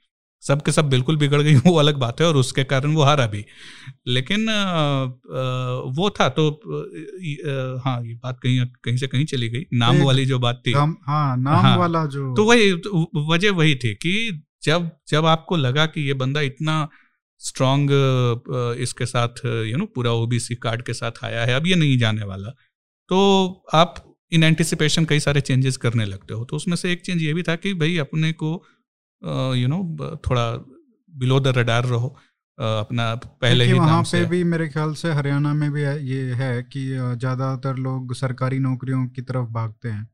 सब 0.43 0.61
के 0.61 0.71
सब 0.71 0.89
बिल्कुल 0.89 1.17
बिगड़ 1.17 1.41
गई 1.41 1.55
वो 1.55 1.75
अलग 1.75 1.97
बात 1.97 2.21
है 2.21 2.27
और 2.27 2.37
उसके 2.37 2.63
कारण 2.63 2.93
वो 2.93 3.03
हारा 3.03 3.27
भी। 3.27 3.45
लेकिन 4.07 4.45
वो 5.97 6.09
था 6.09 6.27
तो 6.29 6.49
हाँ 7.79 8.01
ये 8.05 8.13
बात 8.15 8.39
कहीं 8.39 8.65
कहीं 8.83 8.97
से 8.97 9.07
कहीं 9.07 9.25
चली 9.25 9.49
गई। 9.49 9.65
नाम 9.73 10.01
वाली 10.01 10.25
जो 10.25 10.39
बात 10.39 10.61
थी। 10.67 10.71
हाँ 10.71 11.37
नाम 11.37 11.55
हाँ, 11.55 11.77
वाला 11.77 12.05
जो 12.05 12.33
तो 12.35 12.45
वही 12.45 12.73
तो 12.77 13.09
वजह 13.31 13.51
वही 13.51 13.75
थी 13.75 13.93
कि 13.95 14.43
जब 14.63 14.89
जब 15.09 15.25
आपको 15.25 15.55
लगा 15.57 15.85
कि 15.85 16.01
ये 16.01 16.13
बंदा 16.13 16.41
इतना 16.41 16.89
स्ट्रांग 17.43 17.89
इसके 18.81 19.05
साथ 19.05 19.45
यू 19.45 19.77
नो 19.77 19.85
पूरा 19.95 20.11
ओबीसी 20.13 20.55
कार्ड 20.57 20.81
के 20.81 20.93
साथ 20.93 21.23
आया 21.23 21.45
है। 21.45 21.53
अब 21.53 21.67
ये 21.67 21.75
नहीं 21.75 21.97
जाने 21.99 22.25
वाला। 22.25 22.49
तो 23.09 23.17
आप 23.73 24.03
इन 24.31 24.43
एंटिसिपेशन 24.43 25.05
कई 25.05 25.19
सारे 25.19 25.41
चेंजेस 25.41 25.77
करने 25.77 26.05
लगते 26.05 26.33
हो। 26.33 26.45
तो 26.45 26.55
उसमें 26.55 26.75
से 26.75 26.91
एक 26.91 27.01
चेंज 27.01 27.21
ये 27.21 27.33
भी 27.33 27.43
था 27.43 27.55
कि 27.57 27.73
भाई 27.75 27.97
अपने 27.99 28.31
को 28.33 28.53
यू 29.55 29.67
नो 29.67 29.81
थोड़ा 30.25 30.45
बिलो 31.13 31.39
द 31.39 31.57
रडार 31.57 31.85
रहो 31.85 32.07
अपना 32.57 33.13
पहले 33.41 33.65
ही 33.65 33.73
वहाँ 33.73 34.01
पे 34.03 34.23
भी 34.25 34.43
मेरे 34.45 34.67
ख्याल 34.69 34.93
से 34.93 35.11
हरियाणा 35.11 35.53
में 35.53 35.71
भी 35.71 35.81
ये 35.81 36.33
है 36.35 36.51
कि 36.63 36.87
ज़्यादातर 36.89 37.75
लोग 37.79 38.13
सरकारी 38.15 38.59
नौकरियों 38.59 39.05
की 39.07 39.21
तरफ़ 39.23 39.47
भागते 39.51 39.89
हैं। 39.89 40.07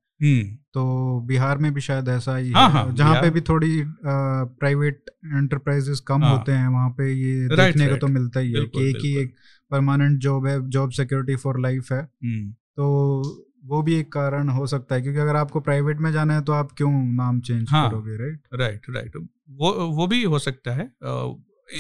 तो 0.73 1.19
बिहार 1.19 1.57
में 1.57 1.73
भी 1.73 1.81
शायद 1.81 2.09
ऐसा 2.09 2.37
ही 2.37 2.51
हाँ, 2.51 2.85
है 2.85 2.95
जहाँ 2.95 3.21
पे 3.21 3.29
भी 3.29 3.41
थोड़ी 3.41 3.83
प्राइवेट 4.05 5.03
एंटरप्राइजेस 5.25 5.99
कम 5.99 6.23
हाँ, 6.23 6.37
होते 6.37 6.51
हैं 6.51 6.67
वहाँ 6.67 6.89
पे 6.89 7.13
ये 7.13 7.47
देखने 7.47 7.87
को 7.87 7.95
तो 7.95 8.07
मिलता 8.07 8.39
ही 8.39 8.51
है 8.51 8.65
कि 8.65 8.89
एक 8.89 8.97
ही 9.01 9.15
एक 9.17 9.35
परमानेंट 9.71 10.19
जॉब 10.19 10.47
है 10.47 10.69
जॉब 10.69 10.91
सिक्योरिटी 10.91 11.35
फॉर 11.35 11.59
लाइफ 11.59 11.91
है। 11.91 12.01
हम्म। 12.01 12.51
तो 12.51 13.45
वो 13.65 13.81
भी 13.81 13.95
एक 13.95 14.11
कारण 14.11 14.49
हो 14.49 14.67
सकता 14.67 14.95
है 14.95 15.01
क्योंकि 15.01 15.19
अगर 15.19 15.35
आपको 15.35 15.59
प्राइवेट 15.59 15.97
में 15.97 16.11
जाना 16.11 16.33
है 16.33 16.41
तो 16.41 16.53
आप 16.53 16.71
क्यों 16.71 16.91
नाम 16.91 17.39
चेंज 17.39 17.67
हाँ, 17.69 17.89
करोगे 17.89 18.17
राइट 18.17 18.41
राइट 18.53 18.81
राइट 18.89 19.15
वो 19.49 19.71
वो 19.71 20.07
भी 20.07 20.23
हो 20.23 20.39
सकता 20.39 20.71
है 20.71 20.91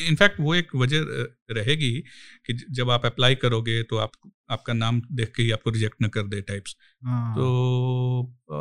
इनफैक्ट 0.07 0.39
वो 0.39 0.55
एक 0.55 0.75
वजह 0.75 0.99
रहेगी 1.51 2.03
कि 2.45 2.65
जब 2.71 2.89
आप 2.89 3.05
अप्लाई 3.05 3.35
करोगे 3.35 3.83
तो 3.83 3.97
आप 3.97 4.11
आपका 4.49 4.73
नाम 4.73 5.01
देख 5.11 5.31
के 5.35 5.43
ही 5.43 5.51
आपको 5.51 5.69
रिजेक्ट 5.69 5.95
न 6.03 6.07
कर 6.07 6.23
दे 6.23 6.41
टाइप्स 6.41 6.75
हाँ. 7.05 7.35
तो 7.35 7.45
आ, 8.51 8.55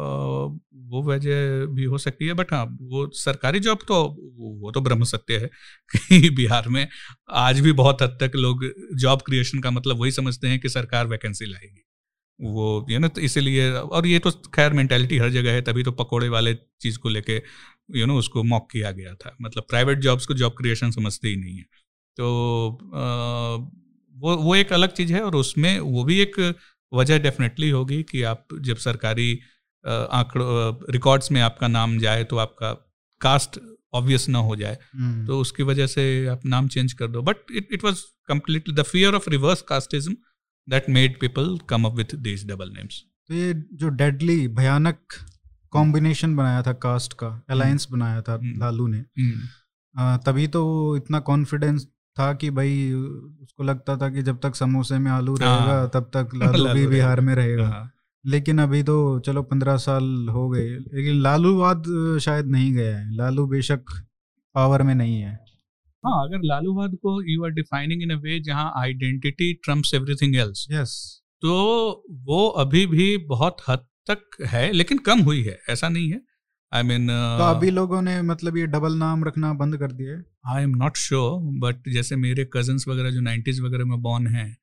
वो 0.89 1.03
वजह 1.03 1.67
भी 1.67 1.85
हो 1.85 1.99
सकती 1.99 2.27
है 2.27 2.35
बट 2.35 2.53
हाँ 2.53 2.65
वो 2.81 3.11
सरकारी 3.15 3.61
जॉब 3.61 3.79
तो 3.89 4.05
वो 4.39 4.71
तो 4.71 4.81
ब्रह्म 4.81 5.05
सत्य 5.05 5.39
है 5.39 5.51
कि 5.97 6.31
बिहार 6.37 6.69
में 6.69 6.89
आज 7.31 7.61
भी 7.61 7.73
बहुत 7.73 8.03
हद 8.03 8.19
तक 8.23 8.33
लोग 8.37 8.65
जॉब 8.95 9.23
क्रिएशन 9.23 9.61
का 9.61 9.71
मतलब 9.71 9.97
वही 10.01 10.13
समझते 10.13 10.49
हैं 10.49 10.61
कि 10.61 10.69
सरकार 10.69 11.07
वैकेंसी 11.07 11.47
लाएगी। 11.47 11.85
वो 12.41 12.87
ये 12.91 12.99
ना 12.99 13.09
तो 13.09 13.21
इसीलिए 13.21 13.73
और 13.73 14.07
ये 14.07 14.19
तो 14.19 14.31
खैर 14.31 14.73
मेंटेलिटी 14.73 15.19
हर 15.19 15.31
जगह 15.31 15.53
है 15.53 15.63
तभी 15.63 15.83
तो 15.83 15.93
पकोड़े 15.93 16.29
वाले 16.29 16.55
चीज़ 16.81 16.99
को 16.99 17.09
लेके 17.09 17.43
यू 17.97 18.07
नो 18.07 18.19
उसको 18.19 18.43
मॉक 18.43 18.69
किया 18.73 18.91
गया 18.91 19.15
था। 19.15 19.37
मतलब 19.43 19.65
प्राइवेट 19.71 19.99
जॉब्स 19.99 20.27
को 20.27 20.35
जॉब 20.35 20.53
क्रिएशन 20.53 20.91
समझते 20.91 21.29
ही 21.29 21.37
नहीं 21.37 21.57
है। 21.57 21.65
तो 22.17 22.29
आ, 22.95 23.71
वो 24.19 24.37
वो 24.37 24.55
एक 24.57 24.73
अलग 24.73 24.93
चीज़ 24.93 25.13
है 25.13 25.23
और 25.23 25.37
उसमें 25.37 25.79
वो 25.81 26.05
भी 26.05 26.21
एक 26.21 26.37
वजह 26.93 27.19
डेफिनेटली 27.19 27.71
होगी 27.71 28.03
कि 28.03 28.23
आप 28.23 28.55
जब 28.61 28.77
सरकारी 28.77 29.33
आंकड़ों 29.85 30.93
रिकॉर्ड्स 30.93 31.33
में 31.33 31.41
आपका 31.41 31.69
नाम 31.69 31.99
जाए 31.99 32.25
तो 32.25 32.37
आपका 32.37 32.73
कास्ट 33.21 33.59
ऑब्वियस 33.95 34.29
ना 34.29 34.39
हो 34.39 34.57
जाए 34.57 34.79
हम्म। 34.95 35.27
तो 35.27 35.39
उसकी 35.41 35.63
वजह 35.63 35.87
से 35.87 36.05
आप 36.27 36.47
नाम 36.47 36.69
चेंज 36.69 36.93
कर 36.93 37.07
दो 37.07 37.23
but 37.23 37.37
it 37.57 37.69
it 37.73 37.85
was 37.85 38.03
completely 38.29 38.75
the 38.75 38.83
fear 38.83 39.15
of 39.15 39.31
reverse 39.31 39.63
casteism 39.63 40.17
that 40.69 40.89
made 40.89 41.21
people 41.21 41.59
come 41.69 41.85
up 41.85 41.95
with 41.95 42.15
this 42.23 42.47
double 42.47 42.71
names 42.71 43.03
तो 43.29 43.35
ये 43.35 43.53
जो 43.75 43.89
डेडली 43.95 44.47
भयानक 44.49 45.15
कॉम्बिनेशन 45.73 46.37
बनाया 46.37 46.63
था 46.63 46.73
कास्ट 46.73 47.13
का 47.13 47.29
अलायंस 47.51 47.83
hmm. 47.83 47.93
बनाया 47.93 48.23
था 48.23 48.39
hmm. 48.39 48.59
लालू 48.61 48.87
ने. 48.87 49.03
तभी 50.25 50.47
तो 50.47 50.63
इतना 50.97 51.21
कॉन्फिडेंस 51.21 51.87
था 52.19 52.33
कि 52.35 52.51
भाई 52.51 52.93
उसको 52.93 53.65
लगता 53.65 53.97
था 53.97 54.09
कि 54.11 54.23
जब 54.23 54.39
तक 54.43 54.55
समोसे 54.55 54.99
में 54.99 55.11
आलू 55.11 55.35
हाँ। 55.35 55.59
रहेगा 55.59 55.87
तब 55.87 56.11
तक 56.17 56.35
लालू 56.43 56.75
भी 56.75 56.87
बिहार 56.87 57.21
में 57.21 57.35
रहेगा। 57.35 57.69
हाँ। 57.69 57.91
लेकिन 58.25 58.59
अभी 58.59 58.83
तो 58.83 58.95
चलो 59.27 59.43
पंद्रह 59.43 59.77
साल 59.77 60.05
हो 60.29 60.49
गए 60.49 60.69
लेकिन 60.69 61.21
लालूवाद 61.23 61.85
शायद 62.23 62.47
नहीं 62.47 62.73
गया 62.73 62.97
है। 62.99 63.17
लालू 63.17 63.47
बेशक 63.47 63.85
पावर 64.55 64.83
में 64.83 64.95
नहीं 64.95 65.21
है। 65.21 65.33
हाँ 66.05 66.25
अगर 66.25 66.41
लालूवाद 66.45 66.95
को 66.95 67.23
you 67.33 67.45
are 67.45 67.51
defining 67.51 68.03
in 68.03 68.11
a 68.11 68.17
way 68.17 68.41
जहाँ 68.41 68.73
identity 68.77 69.53
trumps 69.65 69.95
everything 69.95 70.37
else 70.37 70.67
yes 70.71 70.95
तो 71.43 71.55
वो 72.25 72.47
अभी 72.59 72.87
भी 72.87 73.17
बहुत 73.29 73.57
हद 73.69 73.79
तक 74.11 74.43
है 74.47 74.73
लेकिन 74.73 74.99
कम 74.99 75.21
हुई 75.21 75.43
है 75.43 75.59
ऐसा 75.69 75.89
नहीं 75.89 76.11
है। 76.11 76.21
I 76.73 76.83
I 76.83 76.87
mean 76.87 76.97
mean, 76.97 77.11
uh, 77.11 77.39
तो 77.39 77.45
अभी 77.45 77.71
लोगों 77.71 78.03
ने 78.03 78.23
मतलब 78.23 78.57
ये 78.57 78.67
डबल 78.67 78.93
नाम 78.93 79.25
रखना 79.25 79.53
बंद 79.53 79.77
कर 79.77 79.93
दिया 79.93 80.23
I 80.57 80.63
am 80.63 80.71
not 80.71 80.97
sure 80.97 81.41
but 81.43 81.93
जैसे 81.93 82.17
मेरे 82.17 82.51
कजन्स 82.53 82.89
वगैरह 82.89 83.11
जो 83.11 83.21
नाइन्टीज 83.21 83.61
वगैरह 83.61 83.85
में 83.85 84.03
बॉर्न 84.03 84.27
हैं 84.27 84.59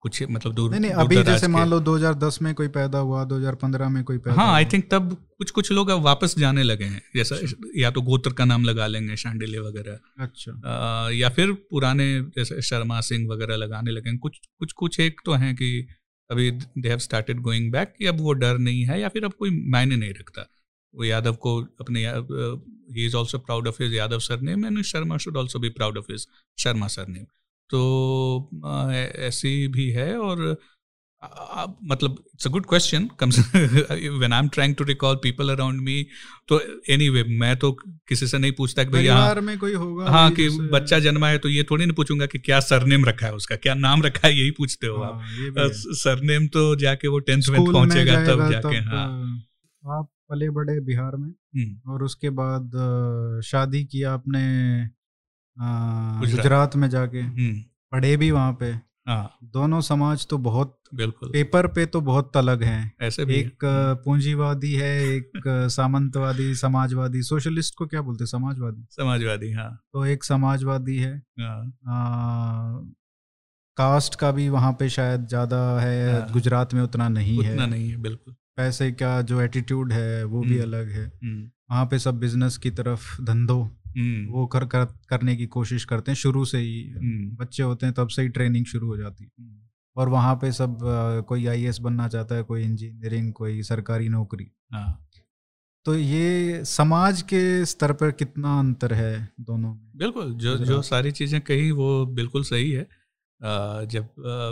कुछ 0.00 0.22
मतलब 0.30 0.54
दूर 0.54 0.70
नहीं 0.70 0.80
नहीं 0.80 0.90
दूर 0.90 1.00
अभी 1.00 1.22
जैसे 1.22 1.48
मान 1.48 1.70
लो 1.70 1.80
2010 1.80 2.42
में 2.42 2.54
कोई 2.54 2.68
पैदा 2.68 2.98
हुआ 2.98 3.28
2015 3.28 3.88
में 3.88 4.04
कोई 4.04 4.18
पैदा 4.18 4.42
हाँ 4.42 4.54
आई 4.54 4.64
थिंक 4.64 4.88
तब 4.90 5.26
कुछ 5.38 5.50
कुछ 5.50 5.72
लोग 5.72 5.88
अब 5.88 6.00
वापस 6.00 6.34
जाने 6.38 6.62
लगे 6.62 6.84
हैं। 6.84 7.02
जैसा 7.16 7.36
या 7.76 7.90
तो 7.90 8.02
गोत्र 8.02 8.32
का 8.32 8.44
नाम 8.44 8.64
लगा 8.64 8.86
लेंगे 8.86 9.16
शांडिले 9.16 9.58
वगैरह। 9.58 9.98
अच्छा। 10.18 10.62
आ, 10.66 11.10
या 11.10 11.28
फिर 11.28 11.52
पुराने 11.52 12.20
जैसे 12.22 12.62
शर्मा 12.62 13.00
सिंह 13.00 13.32
वगैरह 13.32 13.56
लगाने 13.56 13.90
लगे 13.90 14.16
कुछ 14.16 14.40
कुछ 14.58 14.72
कुछ 14.72 15.00
एक 15.00 15.20
तो 15.24 15.32
हैं 15.32 15.54
कि 15.54 15.88
अभी 16.30 16.50
they 16.50 16.88
have 16.88 16.98
started 16.98 17.40
going 17.40 17.72
back 17.72 17.94
कि 17.98 18.06
अब 18.06 18.20
वो 18.20 18.32
डर 18.32 18.58
नहीं 18.58 18.84
है 18.84 19.00
या 19.00 19.08
फिर 19.08 19.24
अब 19.24 19.32
कोई 19.32 19.70
मायने 19.70 19.96
नहीं 19.96 20.10
रखता। 20.10 20.48
वो 20.94 21.04
यादव 21.04 21.34
को 21.36 21.60
अपने 21.80 22.06
ही 22.94 23.06
is 23.06 23.16
also 23.16 23.38
proud 23.38 23.68
of 23.68 23.82
his 23.82 23.94
Yadav 23.94 24.18
surname 24.40 24.66
and 24.66 24.82
Sharma 24.82 25.16
should 25.16 25.36
also 25.36 25.58
be 25.58 25.68
proud 25.70 25.98
of 25.98 26.12
his 26.12 26.26
Sharma 26.58 26.86
surname 27.08 27.24
तो 27.70 27.80
ऐसी 29.26 29.68
भी 29.68 29.90
है 29.90 30.16
और 30.18 30.56
आ, 31.22 31.66
मतलब 31.84 32.16
it's 32.34 32.46
a 32.46 32.50
good 32.50 32.66
question 32.66 33.08
comes 33.20 33.38
when 33.54 34.32
I 34.32 34.38
am 34.38 34.48
trying 34.48 34.74
to 34.74 34.84
recall 34.84 35.16
people 35.16 35.50
around 35.50 35.80
me 35.80 36.06
तो 36.48 36.60
anyway 36.60 37.20
anyway, 37.20 37.40
मैं 37.40 37.56
तो 37.56 37.70
किसी 38.08 38.26
से 38.26 38.38
नहीं 38.38 38.52
पूछता 38.52 38.84
कि 38.84 38.90
भाई 38.90 39.04
यहाँ 39.04 39.34
में 39.40 39.58
कोई 39.58 39.74
होगा 39.74 40.10
हाँ 40.10 40.30
कि 40.30 40.48
बच्चा 40.72 40.98
जन्मा 40.98 41.28
है 41.28 41.38
तो 41.38 41.48
ये 41.48 41.62
थोड़ी 41.62 41.84
नहीं 41.84 41.94
पूछूँगा 41.94 42.26
कि 42.26 42.38
क्या 42.38 42.60
सरनेम 42.60 43.04
रखा 43.04 43.26
है 43.26 43.34
उसका 43.34 43.56
क्या 43.56 43.74
नाम 43.74 44.02
रखा 44.02 44.26
है 44.28 44.38
यही 44.38 44.50
पूछते 44.50 44.86
हो 44.86 45.02
हाँ, 45.02 45.12
आप। 45.12 45.70
सरनेम 46.00 46.48
तो 46.48 46.76
जाके 46.76 47.08
वो 47.08 47.18
टेंथ 47.18 47.42
में 47.50 47.64
पहुंचेगा 47.64 48.24
तब 48.24 48.50
जाके 48.50 48.76
हाँ। 48.76 49.06
आप 49.82 50.08
पले 50.32 50.50
बड़े 50.50 50.80
बिहार 50.80 51.16
में। 51.16 51.32
और 51.86 52.02
उसके 52.02 52.30
बाद 52.30 52.70
शादी 53.44 53.84
किया 53.84 54.12
आपने 54.14 54.44
गुजरात। 56.20 56.76
में 56.76 56.88
जाके। 56.90 57.22
पढ़े 57.92 58.16
भी 58.16 58.30
वहाँ 58.30 58.52
पे। 58.60 58.70
हाँ। 59.08 59.38
दोनों 59.44 59.80
समाज 59.80 60.26
तो 60.26 60.38
बहुत 60.38 60.78
बिल्कुल। 60.94 61.28
पेपर 61.28 61.66
पे 61.66 61.86
तो 61.86 62.00
बहुत 62.00 62.36
अलग 62.36 62.62
हैं। 62.62 62.92
ऐसे 63.02 63.24
भी 63.24 63.34
एक 63.34 63.64
पूंजीवादी 64.04 64.72
है 64.74 64.92
एक 65.08 65.32
सामंतवादी 65.70 66.54
समाजवादी 66.54 67.22
सोशलिस्ट 67.22 67.74
को 67.74 67.86
क्या 67.86 68.02
बोलते 68.02 68.26
समाजवादी? 68.26 68.86
समाजवादी 68.90 69.52
हाँ। 69.52 69.70
तो 69.92 70.04
एक 70.06 70.24
समाजवादी 70.24 70.98
है। 70.98 71.22
हाँ। 71.40 72.92
कास्ट 73.76 74.14
का 74.14 74.30
भी 74.30 74.48
वहाँ 74.48 74.72
पे 74.72 74.88
शायद 74.88 75.26
ज़्यादा 75.26 75.80
है 75.80 76.20
हाँ, 76.20 76.32
गुजरात 76.32 76.74
में 76.74 76.82
उतना 76.82 77.08
नहीं 77.08 77.38
उतना 77.38 77.48
है। 77.48 77.54
उतना 77.54 77.66
नहीं 77.66 77.90
है 77.90 77.96
बिल्कुल। 77.96 78.34
पैसे 78.56 78.92
का 78.92 79.22
जो 79.22 79.40
एटीट्यूड 79.40 79.92
है 79.92 80.24
वो 80.24 80.40
भी 80.40 80.52
हम्म। 80.52 80.62
अलग 80.62 80.88
है 80.88 81.12
हम्म। 81.24 81.50
वहाँ 81.70 81.86
पे 81.86 81.98
सब 81.98 82.18
बिज़नेस 82.18 82.56
की 82.56 82.70
तरफ़ 82.70 83.22
धंधों 83.22 83.64
हम्म। 83.66 84.32
वो 84.32 84.46
कर, 84.46 84.64
कर 84.64 84.84
करने 85.08 85.36
की 85.36 85.46
कोशिश 85.46 85.84
करते 85.84 86.10
हैं 86.10 86.16
शुरू 86.16 86.44
से 86.44 86.58
ही। 86.58 86.90
बच्चे 87.38 87.62
होते 87.62 87.86
हैं 87.86 87.94
तब 87.94 88.08
से 88.08 88.22
ही 88.22 88.28
ट्रेनिंग 88.28 88.66
शुरू 88.66 88.86
हो 88.86 88.96
जाती 88.96 89.24
है। 89.24 89.62
और 89.96 90.08
वहाँ 90.08 90.34
पे 90.34 90.52
सब 90.52 90.78
कोई 91.28 91.46
आई 91.46 91.70
बनना 91.80 92.08
चाहता 92.08 92.34
है 92.34 92.42
कोई 92.42 92.62
इंजीनियरिंग 92.62 93.32
कोई 93.32 93.62
सरकारी 93.62 94.08
नौकरी 94.08 94.50
हाँ। 94.72 95.08
तो 95.84 95.94
ये 95.94 96.64
समाज 96.64 97.22
के 97.22 97.64
स्तर 97.64 97.92
पर 97.92 98.10
कितना 98.10 98.58
अंतर 98.58 98.92
है 98.94 99.28
दोनों 99.40 99.74
में 99.74 99.90
बिल्कुल 99.96 100.34
जो 100.34 100.56
जो 100.58 100.82
सारी 100.82 101.10
चीज़ें 101.10 101.40
कही 101.40 101.70
वो 101.70 102.06
बिल्कुल 102.06 102.42
सही 102.42 102.70
है 102.70 102.88
जब 103.86 104.08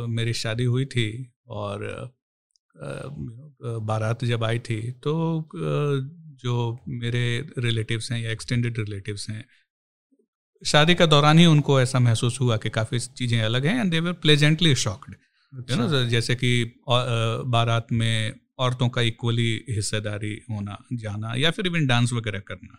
मेरी 0.09 0.33
शादी 0.33 0.65
हुई 0.65 0.85
थी 0.85 1.33
और 1.49 2.11
बारात 3.63 4.25
जब 4.25 4.45
आई 4.45 4.59
थी 4.59 4.93
तो 4.93 5.13
जो 6.43 6.79
मेरे 6.89 7.51
रिलेटिव्स 7.59 8.13
हैं 8.13 8.21
या 8.21 8.31
एक्सटेंडेड 8.31 8.79
रिलेटिव्स 8.79 9.31
हैं 9.31 9.45
शादी 10.67 10.95
का 10.95 11.07
दौरान 11.07 11.39
ही 11.39 11.47
उनको 11.47 11.81
ऐसा 11.81 11.99
महसूस 11.99 12.41
हुआ 12.41 12.57
कि 12.57 12.71
काफ़ी 12.71 12.99
चीज़ें 12.99 13.43
अलग 13.43 13.67
हैं 13.67 13.81
and 13.81 13.91
they 13.91 14.01
were 14.01 14.13
pleasantly 14.13 14.75
shocked 14.75 15.15
you 15.71 15.77
know 15.77 16.05
जैसे 16.05 16.35
कि 16.35 16.81
बारात 16.89 17.87
में 17.93 18.41
औरतों 18.59 18.89
का 18.89 19.01
इक्वली 19.01 19.65
हिस्सेदारी 19.69 20.41
होना 20.51 20.85
जाना 20.93 21.35
या 21.35 21.51
फिर 21.51 21.67
इवन 21.67 21.87
डांस 21.87 22.13
वगैरह 22.13 22.39
करना। 22.39 22.79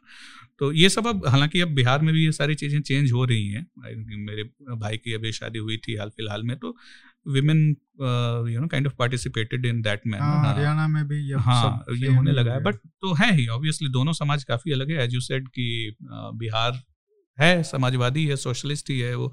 तो 0.59 0.71
ये 0.71 0.89
सब 0.89 1.07
अब 1.07 1.27
हालाँकि 1.27 1.61
अब 1.61 1.67
बिहार 1.67 2.01
में 2.01 2.13
भी 2.13 2.25
ये 2.25 2.31
सारी 2.31 2.55
चीज़ें 2.55 2.81
चेंज 2.81 3.11
हो 3.11 3.25
रही 3.25 3.47
हैं। 3.47 3.67
मेरे 4.25 4.43
भाई 4.75 4.97
की 4.97 5.13
अभी 5.13 5.31
शादी 5.31 5.59
हुई 5.59 5.77
थी 5.77 5.95
हाल 5.95 6.09
फ़िलहाल 6.09 6.43
में 6.43 6.57
तो 6.57 6.77
women 7.25 7.59
you 8.51 8.59
know 8.61 8.67
kind 8.67 8.87
of 8.87 8.93
participated 8.99 9.65
in 9.65 9.81
that 9.81 10.01
man 10.07 10.21
Haryana 10.21 10.87
में 10.87 11.07
भी 11.07 11.19
ये 11.29 11.39
हाँ 11.39 11.83
ये 11.95 12.13
होने 12.15 12.31
लगा 12.31 12.53
है। 12.53 12.63
बट 12.63 12.75
तो 12.75 13.13
है 13.13 13.33
ही 13.35 13.47
ऑब्वियसली 13.47 13.89
दोनों 13.89 14.13
समाज 14.13 14.43
काफ़ी 14.43 14.71
अलग 14.71 14.91
है। 14.91 15.03
एज 15.03 15.13
यू 15.13 15.21
सेड 15.21 15.47
कि 15.47 15.95
बिहार 16.03 16.81
है 17.37 17.51
समाजवादी 17.63 18.25
है 18.25 18.35
सोशलिस्ट 18.35 18.89
ही 18.89 18.99
है 18.99 19.15
वो 19.15 19.31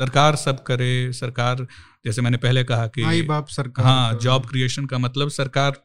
सरकार 0.00 0.36
सब 0.36 0.62
करे 0.62 1.12
सरकार 1.12 1.66
जैसे 2.04 2.22
मैंने 2.22 2.36
पहले 2.36 2.64
कहा 2.64 2.86
कि 2.86 3.02
माई 3.02 3.22
बाप 3.22 3.48
सरकार 3.48 3.86
हाँ 3.86 4.18
जॉब 4.22 4.46
क्रिएशन 4.46 4.86
का 4.86 4.98
मतलब 4.98 5.28
सरकार 5.30 5.82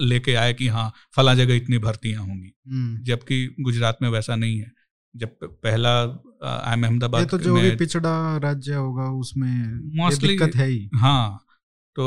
लेके 0.00 0.34
आए 0.34 0.52
कि 0.54 0.68
हाँ 0.68 0.92
फला 1.16 1.34
जगह 1.34 1.54
इतनी 1.54 1.78
भर्तियाँ 1.78 2.22
होंगी। 2.22 2.52
हम्म। 2.68 3.02
जबकि 3.04 3.46
गुजरात 3.60 3.98
में 4.02 4.08
वैसा 4.08 4.36
नहीं 4.36 4.58
है। 4.58 4.70
जब 5.14 5.38
पहला 5.44 5.92
आई 6.40 6.72
एम 6.72 6.84
अहमदाबाद 6.84 7.28
तो 7.28 7.38
जो 7.38 7.54
भी 7.54 7.70
पिछड़ा 7.76 8.36
राज्य 8.38 8.74
होगा 8.74 9.10
उसमें 9.18 9.52
मोस्टली 9.96 10.28
दिक्कत 10.28 10.56
है 10.56 10.68
ही। 10.68 10.88
हाँ 10.94 11.38
तो 11.96 12.04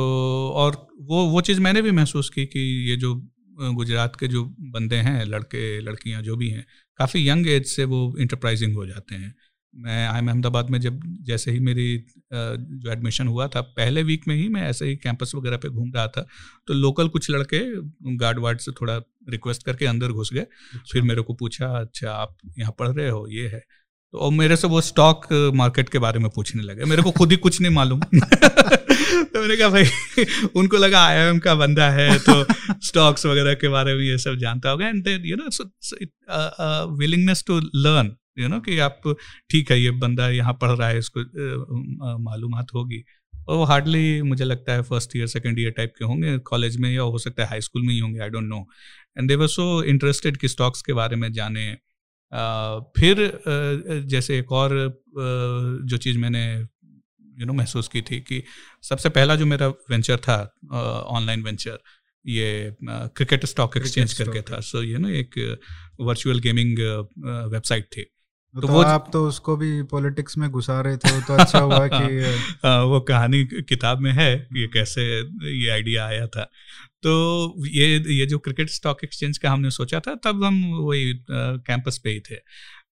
और 0.55 0.75
वो 1.01 1.25
वो 1.27 1.41
चीज़ 1.41 1.61
मैंने 1.61 1.81
भी 1.81 1.91
महसूस 1.93 2.29
की 2.29 2.45
कि 2.45 2.59
ये 2.89 2.95
जो 2.97 3.13
गुजरात 3.75 4.15
के 4.15 4.27
जो 4.27 4.43
बंदे 4.73 4.95
हैं 4.97 5.23
लड़के 5.25 5.79
लड़कियाँ 5.81 6.21
जो 6.21 6.35
भी 6.35 6.49
हैं 6.49 6.65
काफ़ी 6.99 7.27
यंग 7.29 7.47
एज 7.47 7.65
से 7.67 7.85
वो 7.85 8.01
इंटरप्राइजिंग 8.19 8.75
हो 8.75 8.85
जाते 8.85 9.15
हैं। 9.15 9.33
मैं 9.73 10.07
आई 10.07 10.19
एम 10.19 10.27
अहमदाबाद 10.27 10.69
में 10.69 10.79
जब 10.81 11.01
जैसे 11.23 11.51
ही 11.51 11.59
मेरी 11.59 11.87
जो 12.33 12.91
एडमिशन 12.91 13.27
हुआ 13.27 13.47
था 13.47 13.61
पहले 13.73 14.03
वीक 14.03 14.27
में 14.27 14.35
ही 14.35 14.47
मैं 14.49 14.61
ऐसे 14.63 14.85
ही 14.85 14.95
कैंपस 14.97 15.31
वगैरह 15.35 15.57
पे 15.57 15.69
घूम 15.69 15.91
रहा 15.95 16.07
था 16.07 16.25
तो 16.67 16.73
लोकल 16.75 17.07
कुछ 17.09 17.29
लड़के 17.31 17.59
गार्ड 18.17 18.39
वार्ड 18.39 18.59
से 18.59 18.71
थोड़ा 18.71 18.97
रिक्वेस्ट 19.29 19.63
करके 19.63 19.85
अंदर 19.85 20.11
घुस 20.11 20.33
गए। 20.33 20.39
अच्छा। 20.39 20.91
फिर 20.93 21.01
मेरे 21.01 21.21
को 21.21 21.33
पूछा 21.33 21.67
अच्छा 21.79 22.11
आप 22.13 22.37
यहाँ 22.59 22.75
पढ़ 22.79 22.89
रहे 22.89 23.09
हो? 23.09 23.27
ये 23.29 23.47
है। 23.47 23.63
और 24.13 24.31
मेरे 24.31 24.55
से 24.55 24.67
वो 24.67 24.81
स्टॉक 24.81 25.27
मार्केट 25.55 25.89
के 25.89 25.99
बारे 25.99 26.19
में 26.19 26.29
पूछने 26.35 26.63
लगे। 26.63 26.85
मेरे 26.85 27.01
को 27.01 27.11
खुद 27.11 27.31
ही 27.31 27.37
कुछ 27.37 27.61
नहीं 27.61 27.71
मालूम। 27.71 27.99
तो 29.29 29.41
मैंने 29.41 29.57
कहा, 29.57 29.69
भाई, 29.69 29.83
उनको 30.55 30.77
लगा 30.77 31.05
आई 31.05 31.15
एम 31.15 31.39
का 31.39 31.55
बंदा 31.55 31.89
है 31.89 32.17
तो 32.19 32.45
स्टॉक्स 32.83 33.25
वगैरह 33.25 33.53
के 33.53 33.67
बारे 33.67 33.93
में 33.93 34.03
ये 34.03 34.17
सब 34.17 34.35
जानता 34.35 34.69
होगा। 34.69 34.87
And 34.87 35.07
you 35.07 35.35
know 35.35 36.95
willingness 36.97 37.43
to 37.47 37.59
learn 37.75 38.15
you 38.39 38.47
know 38.47 38.59
कि 38.59 38.79
आप, 38.79 39.01
ठीक 39.49 39.71
है, 39.71 39.81
ये 39.81 39.91
बंदा 39.91 40.29
यहाँ 40.29 40.53
पढ़ 40.53 40.69
रहा 40.69 40.87
है, 40.87 40.99
इसको 40.99 41.19
मालूम 42.19 42.55
होगी। 42.75 43.03
और 43.47 43.55
वो 43.55 43.63
हार्डली 43.63 44.21
मुझे 44.21 44.45
लगता 44.45 44.73
है 44.73 44.81
first 44.81 45.15
year 45.15 45.27
second 45.27 45.59
year 45.59 45.71
type 45.71 45.93
के 45.99 46.05
होंगे 46.05 46.37
कॉलेज 46.37 46.77
में 46.77 46.91
या 46.91 47.01
हो 47.01 47.17
सकता 47.17 47.43
है 47.43 47.49
हाई 47.49 47.61
स्कूल 47.61 47.81
में 47.81 47.93
ही 47.93 47.99
होंगे 47.99 48.19
I 48.19 48.29
don't 48.29 48.43
know 48.43 48.67
and 49.17 49.27
they 49.27 49.35
were 49.35 49.47
so 49.47 49.83
interested 49.83 50.37
कि 50.37 50.47
स्टॉक्स 50.47 50.81
के 50.81 50.93
बारे 50.93 51.15
में 51.15 51.33
जाने 51.33 51.77
फिर 52.97 53.41
जैसे 54.05 54.39
एक 54.39 54.51
और 54.51 55.01
जो 55.85 55.97
चीज़ 55.97 56.17
मैंने 56.17 56.55
यू 57.39 57.45
नो 57.45 57.53
महसूस 57.53 57.87
की 57.87 58.01
थी 58.01 58.19
कि 58.19 58.43
सबसे 58.83 59.09
पहला 59.09 59.35
जो 59.35 59.45
मेरा 59.45 59.67
वेंचर 59.67 60.17
था 60.17 60.59
ऑनलाइन 61.07 61.43
वेंचर 61.43 61.79
ये 62.27 62.75
क्रिकेट 62.83 63.45
स्टॉक 63.45 63.77
एक्सचेंज 63.77 64.13
करके 64.13 64.41
था। 64.41 64.59
सो 64.59 64.81
यू 64.81 64.99
नो 64.99 65.09
एक 65.09 65.59
वर्चुअल 65.99 66.39
गेमिंग 66.39 66.79
वेबसाइट 67.51 67.87
थी। 67.97 68.01
तो, 68.01 68.61
तो 68.61 68.67
वो 68.67 68.81
आप 68.81 69.09
तो 69.13 69.27
उसको 69.27 69.57
भी 69.57 69.83
पॉलिटिक्स 69.83 70.37
में 70.37 70.49
घुसा 70.49 70.81
रहे 70.81 70.97
थे 70.97 71.21
तो 71.21 71.33
अच्छा 71.33 71.59
हुआ 71.59 71.87
कि 71.93 72.23
आ, 72.67 72.81
वो 72.81 72.99
कहानी 72.99 73.43
किताब 73.45 73.99
में 73.99 74.11
है 74.11 74.47
ये 74.55 74.67
कैसे 74.67 75.19
ये 75.55 75.69
आइडिया 75.69 76.05
आया 76.05 76.27
था। 76.27 76.51
तो 77.03 77.67
ये 77.67 77.87
ये 78.13 78.25
जो 78.25 78.39
क्रिकेट 78.39 78.69
स्टॉक 78.69 79.03
एक्सचेंज 79.03 79.37
का 79.37 79.51
हमने 79.51 79.71
सोचा 79.71 79.99
था 79.99 80.15
तब 80.15 80.43
हम 80.43 80.63
वही 80.73 81.13
कैंपस 81.31 81.97
पे 82.03 82.09
ही 82.09 82.19
थे। 82.19 82.35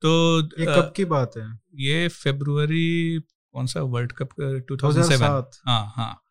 तो 0.03 0.41
ये 0.61 0.67
कब 0.67 0.93
की 0.97 1.05
बात 1.05 1.33
है? 1.37 1.59
ये 1.75 2.09
फेब्रुवरी 2.09 3.21
कौन 3.53 3.67
सा? 3.67 3.81
World 3.81 4.13
cup 4.13 4.29
two 4.69 4.77
thousand 4.77 5.07
seven 5.07 5.43
हाँ 5.67 5.93
हाँ। 5.97 6.22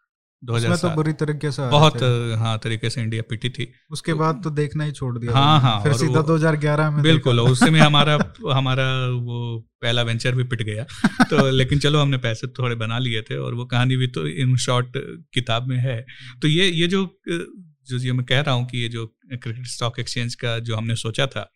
2000 0.43 0.77
तो 0.77 0.89
बुरी 0.89 1.13
तरीके 1.13 1.51
से 1.51 1.69
बहुत 1.69 2.03
हाँ 2.37 2.57
तरीके 2.57 2.89
से 2.89 3.01
इंडिया 3.01 3.23
पिटी 3.29 3.49
थी। 3.49 3.71
उसके 3.91 4.13
बाद 4.13 4.41
तो 4.43 4.49
देखना 4.49 4.83
ही 4.83 4.91
छोड़ 4.91 5.17
दिया। 5.17 5.33
हाँ 5.33 5.59
हाँ 5.61 5.83
फिर 5.83 5.93
सीधा 5.93 6.21
2011 6.21 6.89
में 6.91 7.01
बिल्कुल 7.03 7.39
उस 7.39 7.59
समय 7.59 7.79
हमारा 7.89 8.17
हमारा 8.53 8.85
वो 9.07 9.67
पहला 9.81 10.01
वेंचर 10.01 10.35
भी 10.35 10.43
पिट 10.43 10.61
गया। 10.61 10.83
तो 11.29 11.49
लेकिन 11.49 11.79
चलो 11.79 11.99
हमने 11.99 12.17
पैसे 12.17 12.47
थोड़े 12.47 12.75
बना 12.75 12.99
लिए 12.99 13.21
थे 13.21 13.37
और 13.37 13.53
वो 13.53 13.65
कहानी 13.65 13.95
भी 13.95 14.07
तो 14.07 14.27
इन 14.27 14.55
शॉर्ट 14.57 14.97
किताब 15.33 15.67
में 15.67 15.77
है। 15.77 16.05
तो 16.41 16.47
ये 16.47 16.69
ये 16.69 16.87
जो 16.87 17.05
जो 17.27 17.97
ये 17.97 18.13
मैं 18.13 18.25
कह 18.25 18.41
रहा 18.41 18.55
हूँ 18.55 18.65
कि 18.65 18.77
ये 18.77 18.89
जो 18.89 19.05
क्रिकेट 19.33 19.65
स्टॉक 19.67 19.99
एक्सचेंज 19.99 20.35
का 20.35 20.59
जो 20.59 20.75
हमने 20.75 20.95
सोचा 20.95 21.27
था 21.27 21.51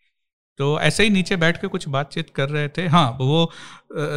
तो 0.59 0.79
ऐसे 0.79 1.03
ही 1.03 1.09
नीचे 1.09 1.35
बैठ 1.35 1.57
के 1.61 1.67
कुछ 1.67 1.87
बातचीत 1.87 2.29
कर 2.29 2.49
रहे 2.49 2.67
थे। 2.67 2.87
हाँ 2.87 3.09
वो 3.11 3.51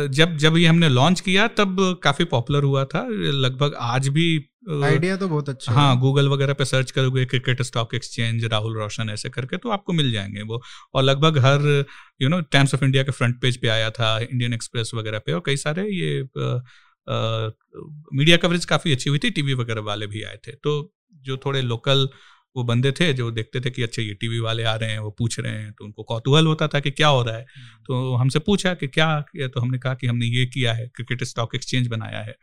जब 0.09 0.37
जब 0.37 0.57
ये 0.57 0.67
हमने 0.67 0.89
लॉन्च 0.89 1.21
किया 1.21 1.49
तब 1.49 2.01
काफ़ी 2.03 2.25
पॉपुलर 2.25 2.63
हुआ 2.63 2.85
था। 2.85 3.07
लगभग 3.45 3.75
आज 3.75 4.09
भी 4.09 4.48
आइडिया 4.63 5.17
तो 5.17 5.29
बहुत 5.29 5.49
अच्छा 5.49 5.73
हाँ 5.73 5.99
गूगल 6.01 6.29
वगैरह 6.29 6.55
पे 6.55 6.65
सर्च 6.65 6.91
करोगे 6.91 7.25
cricket 7.27 7.61
stock 7.63 7.95
exchange 7.95 8.45
Rahul 8.45 8.77
Roshan 8.79 9.11
ऐसे 9.11 9.29
करके 9.31 9.57
तो 9.57 9.71
आपको 9.71 9.93
मिल 9.93 10.11
जाएँगे 10.13 10.43
वो। 10.43 10.61
और 10.95 11.03
लगभग 11.03 11.39
हर 11.39 11.85
you 12.21 12.29
know 12.29 12.41
Times 12.53 12.75
of 12.75 12.85
India 12.85 13.03
के 13.03 13.13
फ्रंट 13.13 13.41
पेज 13.43 13.57
पे 13.63 13.69
आया 13.69 13.91
था 13.91 14.19
इंडियन 14.21 14.55
एक्सप्रेस 14.55 14.91
वगैरह 14.95 15.19
पे 15.19 15.33
और 15.33 15.43
कई 15.47 15.57
सारे 15.57 15.87
ये 15.91 16.23
मीडिया 18.15 18.37
कवरेज 18.37 18.65
काफ़ी 18.65 18.93
अच्छी 18.93 19.11
हुई 19.11 19.19
थी 19.19 19.31
टीवी 19.31 19.55
वगैरह 19.55 19.81
वाले 19.83 20.07
भी 20.07 20.23
आए 20.23 20.37
थे। 20.47 20.53
तो 20.55 20.93
जो 21.25 21.37
थोड़े 21.37 21.63
लोकल 21.63 22.09
वो 22.57 22.63
बंदे 22.65 22.93
थे 22.93 23.13
जो 23.13 23.31
देखते 23.31 23.61
थे 23.61 23.71
कि 23.71 23.83
अच्छा 23.83 24.03
ये 24.03 24.15
टीवी 24.15 24.39
वाले 24.41 24.63
आ 24.65 24.75
रहे 24.75 24.91
हैं 24.91 24.99
वो 24.99 25.11
पूछ 25.19 25.39
रहे 25.41 25.53
हैं 25.55 25.73
तो 25.73 25.85
उनको 25.85 26.03
कौतूहल 26.03 26.47
होता 26.47 26.69
था 26.69 26.81
कि 26.81 26.91
क्या 26.91 27.09
हो 27.09 27.23
रहा 27.23 27.37
है। 27.37 27.43
हम्म। 27.57 27.85
तो 27.87 28.15
हमसे 28.15 28.39
पूछा 28.39 28.75
कि 28.75 28.89
क्या 28.89 29.09
किया 29.33 29.49
तो 29.49 29.61
हमने 29.61 29.79
कहा 29.79 29.95
कि 29.95 30.07
हमने 30.07 30.27
ये 30.29 30.47
किया 30.47 30.73
है 30.75 30.87
क्रिकेट 30.89 31.25
स्टॉक 31.25 31.55
एक्सचेंज 31.55 31.87
बनाया 31.89 32.21
है। 32.21 32.35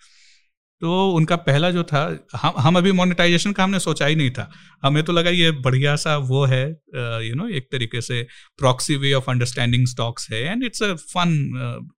तो 0.82 1.12
उनका 1.12 1.36
पहला 1.36 1.72
जो 1.72 1.84
था 1.84 2.28
हम 2.36 2.54
हम 2.58 2.78
अभी 2.78 2.92
मोनेटाइजेशन 2.92 3.52
का 3.52 3.64
हमने 3.64 3.80
सोचा 3.80 4.06
ही 4.06 4.16
नहीं 4.16 4.32
था। 4.32 4.52
हमें 4.84 5.04
तो 5.04 5.14
लगा 5.14 5.30
ये 5.30 5.52
बढ़िया 5.52 5.96
सा 5.96 6.18
वो 6.18 6.46
है 6.46 6.70
यू 6.96 7.36
नो 7.36 7.48
एक 7.48 7.70
तरीके 7.72 8.02
से 8.02 8.28
proxy 8.58 8.96
way 8.96 9.14
of 9.14 9.32
understanding 9.32 9.88
stocks 9.88 10.32
है 10.32 10.42
and 10.44 10.64
it's 10.64 10.84
a 10.84 10.94
fun 10.94 11.50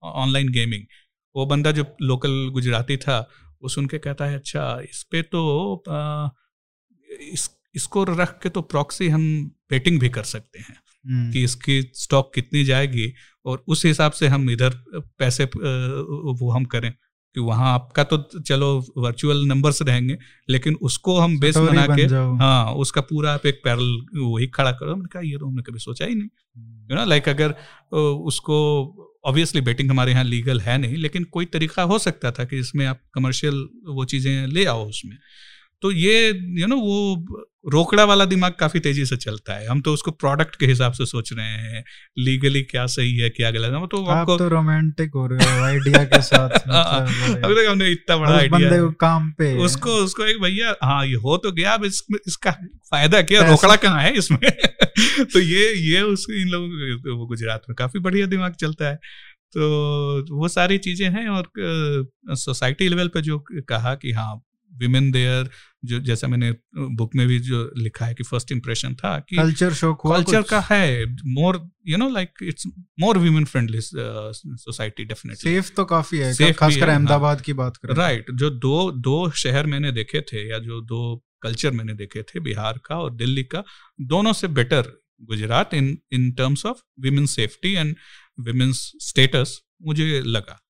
online 0.02 0.48
gaming 0.48 0.82
वो 1.36 1.46
बंदा 1.46 1.70
जो 1.70 1.96
लोकल 2.02 2.48
गुजराती 2.52 2.96
था 2.96 3.30
वो 3.62 3.68
सुन 3.68 3.86
के 3.86 3.98
कहता 3.98 4.24
है 4.24 4.36
अच्छा 4.36 4.80
इस 4.90 5.06
पे 5.10 5.22
तो 5.22 5.74
आ, 5.88 6.28
इस 7.32 7.50
इसको 7.74 8.04
रख 8.04 8.42
के 8.42 8.48
तो 8.48 8.62
प्रॉक्सी 8.62 9.08
हम 9.08 9.46
बेटिंग 9.70 10.00
भी 10.00 10.08
कर 10.08 10.22
सकते 10.22 10.58
हैं 10.58 10.74
hmm. 10.74 11.32
कि 11.32 11.42
इसकी 11.42 11.82
स्टॉक 11.82 12.34
कितनी 12.34 12.64
जाएगी 12.64 13.14
और 13.44 13.64
उस 13.68 13.86
हिसाब 13.86 14.12
से 14.12 14.26
हम 14.26 14.50
इधर 14.50 14.70
पैसे 15.18 15.44
वो 15.44 16.50
हम 16.50 16.64
करें। 16.64 16.94
कि 17.36 17.40
वहाँ 17.42 17.72
आपका 17.74 18.04
तो 18.04 18.16
चलो 18.40 18.68
वर्चुअल 18.98 19.44
नंबर्स 19.46 19.82
रहेंगे 19.82 20.16
लेकिन 20.48 20.74
उसको 20.82 21.18
हम 21.18 21.38
बेस 21.40 21.56
बना 21.58 21.86
के 21.90 22.02
हाँ 22.38 22.72
उसका 22.74 23.00
पूरा 23.02 23.32
आप 23.32 23.46
एक 23.46 23.60
पैरल 23.64 23.96
वही 24.16 24.46
खड़ा 24.46 24.72
करो। 24.72 24.92
हमने 24.92 25.08
कहा 25.12 25.22
ये 25.22 25.36
तो 25.36 25.46
हमने 25.46 25.62
कभी 25.62 25.78
सोचा 25.78 26.04
ही 26.04 26.14
नहीं। 26.14 26.28
यू 26.90 26.96
नो 26.96 27.04
लाइक 27.04 27.28
अगर 27.28 27.54
उसको 28.24 28.56
ऑब्वियसली 29.24 29.60
बेटिंग 29.60 29.90
हमारे 29.90 30.12
यहाँ 30.12 30.24
लीगल 30.24 30.60
है 30.60 30.78
नहीं 30.78 30.96
लेकिन 30.96 31.24
कोई 31.32 31.44
तरीका 31.52 31.82
हो 31.82 31.98
सकता 31.98 32.30
था 32.30 32.44
कि 32.44 32.58
इसमें 32.58 32.84
आप 32.86 33.00
कमर्शियल 33.14 33.66
वो 33.88 34.04
चीज़ें 34.04 34.46
ले 34.46 34.64
आओ 34.64 34.88
उसमें। 34.88 35.16
तो 35.82 35.90
ये 35.90 36.28
यू 36.28 36.60
you 36.60 36.68
नो 36.68 36.76
know, 36.76 36.84
वो 36.84 37.46
रोकड़ा 37.72 38.04
वाला 38.04 38.24
दिमाग 38.24 38.52
काफ़ी 38.60 38.80
तेज़ी 38.80 39.06
से 39.06 39.16
चलता 39.16 39.54
है। 39.54 39.66
हम 39.66 39.80
तो 39.80 39.92
उसको 39.92 40.10
प्रोडक्ट 40.10 40.56
के 40.56 40.66
हिसाब 40.66 40.92
से 40.92 41.06
सोच 41.06 41.32
रहे 41.32 41.46
हैं 41.46 41.84
लीगली 42.18 42.62
क्या 42.62 42.86
सही 42.86 43.16
है 43.16 43.30
क्या 43.30 43.50
गलत 43.50 43.72
है। 43.74 43.86
तो 43.86 44.04
आप 44.04 44.18
आपको 44.18 44.36
तो 44.36 44.48
रोमांटिक 44.48 45.10
हो 45.14 45.26
रहे 45.26 45.56
हो 45.56 45.62
आइडिया 45.62 46.04
के 46.04 46.22
साथ 46.22 46.48
मतलब 46.68 47.44
अभी 47.44 47.54
तक 47.54 47.66
हमने 47.70 47.90
इतना 47.90 48.16
बड़ा 48.16 48.36
आइडिया 48.36 48.70
बंदे 48.70 48.80
को 48.82 48.90
काम 48.90 49.30
पे 49.30 49.56
उसको 49.58 49.90
उसको 49.90 50.24
एक 50.24 50.42
भैया 50.42 50.76
हाँ 50.82 51.06
ये 51.06 51.14
हो 51.14 51.36
तो 51.36 51.52
गया 51.52 51.72
अब 51.72 51.84
इस, 51.84 52.06
इसका 52.26 52.50
फ़ायदा 52.90 53.22
क्या 53.22 53.50
रोकड़ा 53.50 53.76
कहाँ 53.76 54.02
है 54.02 54.12
इसमें? 54.12 54.38
तो 55.32 55.40
ये 55.40 55.72
ये 55.74 56.00
उस 56.00 56.26
इन 56.30 56.48
लोगों 56.48 56.68
को 57.18 57.26
गुजरात 57.26 57.62
में 57.68 57.76
काफ़ी 57.76 58.00
बढ़िया 58.00 58.26
दिमाग 58.26 58.52
चलता 58.52 58.88
है। 58.88 58.96
तो 59.52 60.36
वो 60.36 60.48
सारी 60.48 60.78
चीज़ें 60.78 61.10
हैं 61.10 61.28
और 61.28 61.50
सोसाइटी 62.28 62.88
लेवल 62.88 63.08
पे 63.08 63.22
जो 63.22 63.44
कहा 63.68 63.94
कि 63.94 64.12
हाँ 64.12 64.42
विमेन 64.78 65.10
देयर 65.10 65.50
जो 65.84 66.00
जैसा 66.00 66.28
मैंने 66.28 66.52
बुक 66.76 67.14
में 67.14 67.26
भी 67.26 67.38
जो 67.38 67.72
लिखा 67.76 68.06
है 68.06 68.14
कि 68.14 68.24
फ़र्स्ट 68.24 68.52
इंप्रेशन 68.52 68.94
था 68.94 69.18
कि 69.18 69.36
कल्चर 69.36 69.72
शो 69.72 69.94
कल्चर 69.94 70.42
का 70.42 70.60
है 70.60 71.14
more 71.26 71.70
you 71.88 71.96
know 71.96 72.08
like 72.08 72.30
it's 72.42 72.66
more 73.00 73.18
women 73.18 73.44
friendly 73.44 73.80
society 73.82 75.04
definitely 75.04 75.52
safe 75.52 75.70
तो 75.76 75.84
काफ़ी 75.84 76.18
है 76.18 76.34
सेफ़ 76.34 76.56
खासकर 76.56 76.88
हाँ। 76.88 76.96
अहमदाबाद 76.96 77.40
की 77.40 77.52
बात 77.52 77.76
करें। 77.76 77.94
राइट 77.94 78.30
जो 78.30 78.50
दो 78.50 78.90
दो 78.90 79.30
शहर 79.30 79.66
मैंने 79.66 79.92
देखे 79.92 80.20
थे 80.20 80.50
या 80.50 80.58
जो 80.58 80.80
दो 80.80 81.24
कल्चर 81.42 81.70
मैंने 81.70 81.94
देखे 81.94 82.22
थे 82.22 82.40
बिहार 82.40 82.80
का 82.86 82.98
और 82.98 83.14
दिल्ली 83.14 83.42
का 83.44 83.64
दोनों 84.00 84.32
से 84.32 84.48
better 84.48 84.92
Gujarat 85.22 85.74
in 85.74 85.98
in 86.12 86.30
terms 86.32 86.66
of 86.66 86.78
women 87.00 87.26
safety 87.26 87.72
and 87.72 87.96
women's 88.40 88.92
status 89.00 89.60
मुझे 89.82 90.20
लगा। 90.20 90.60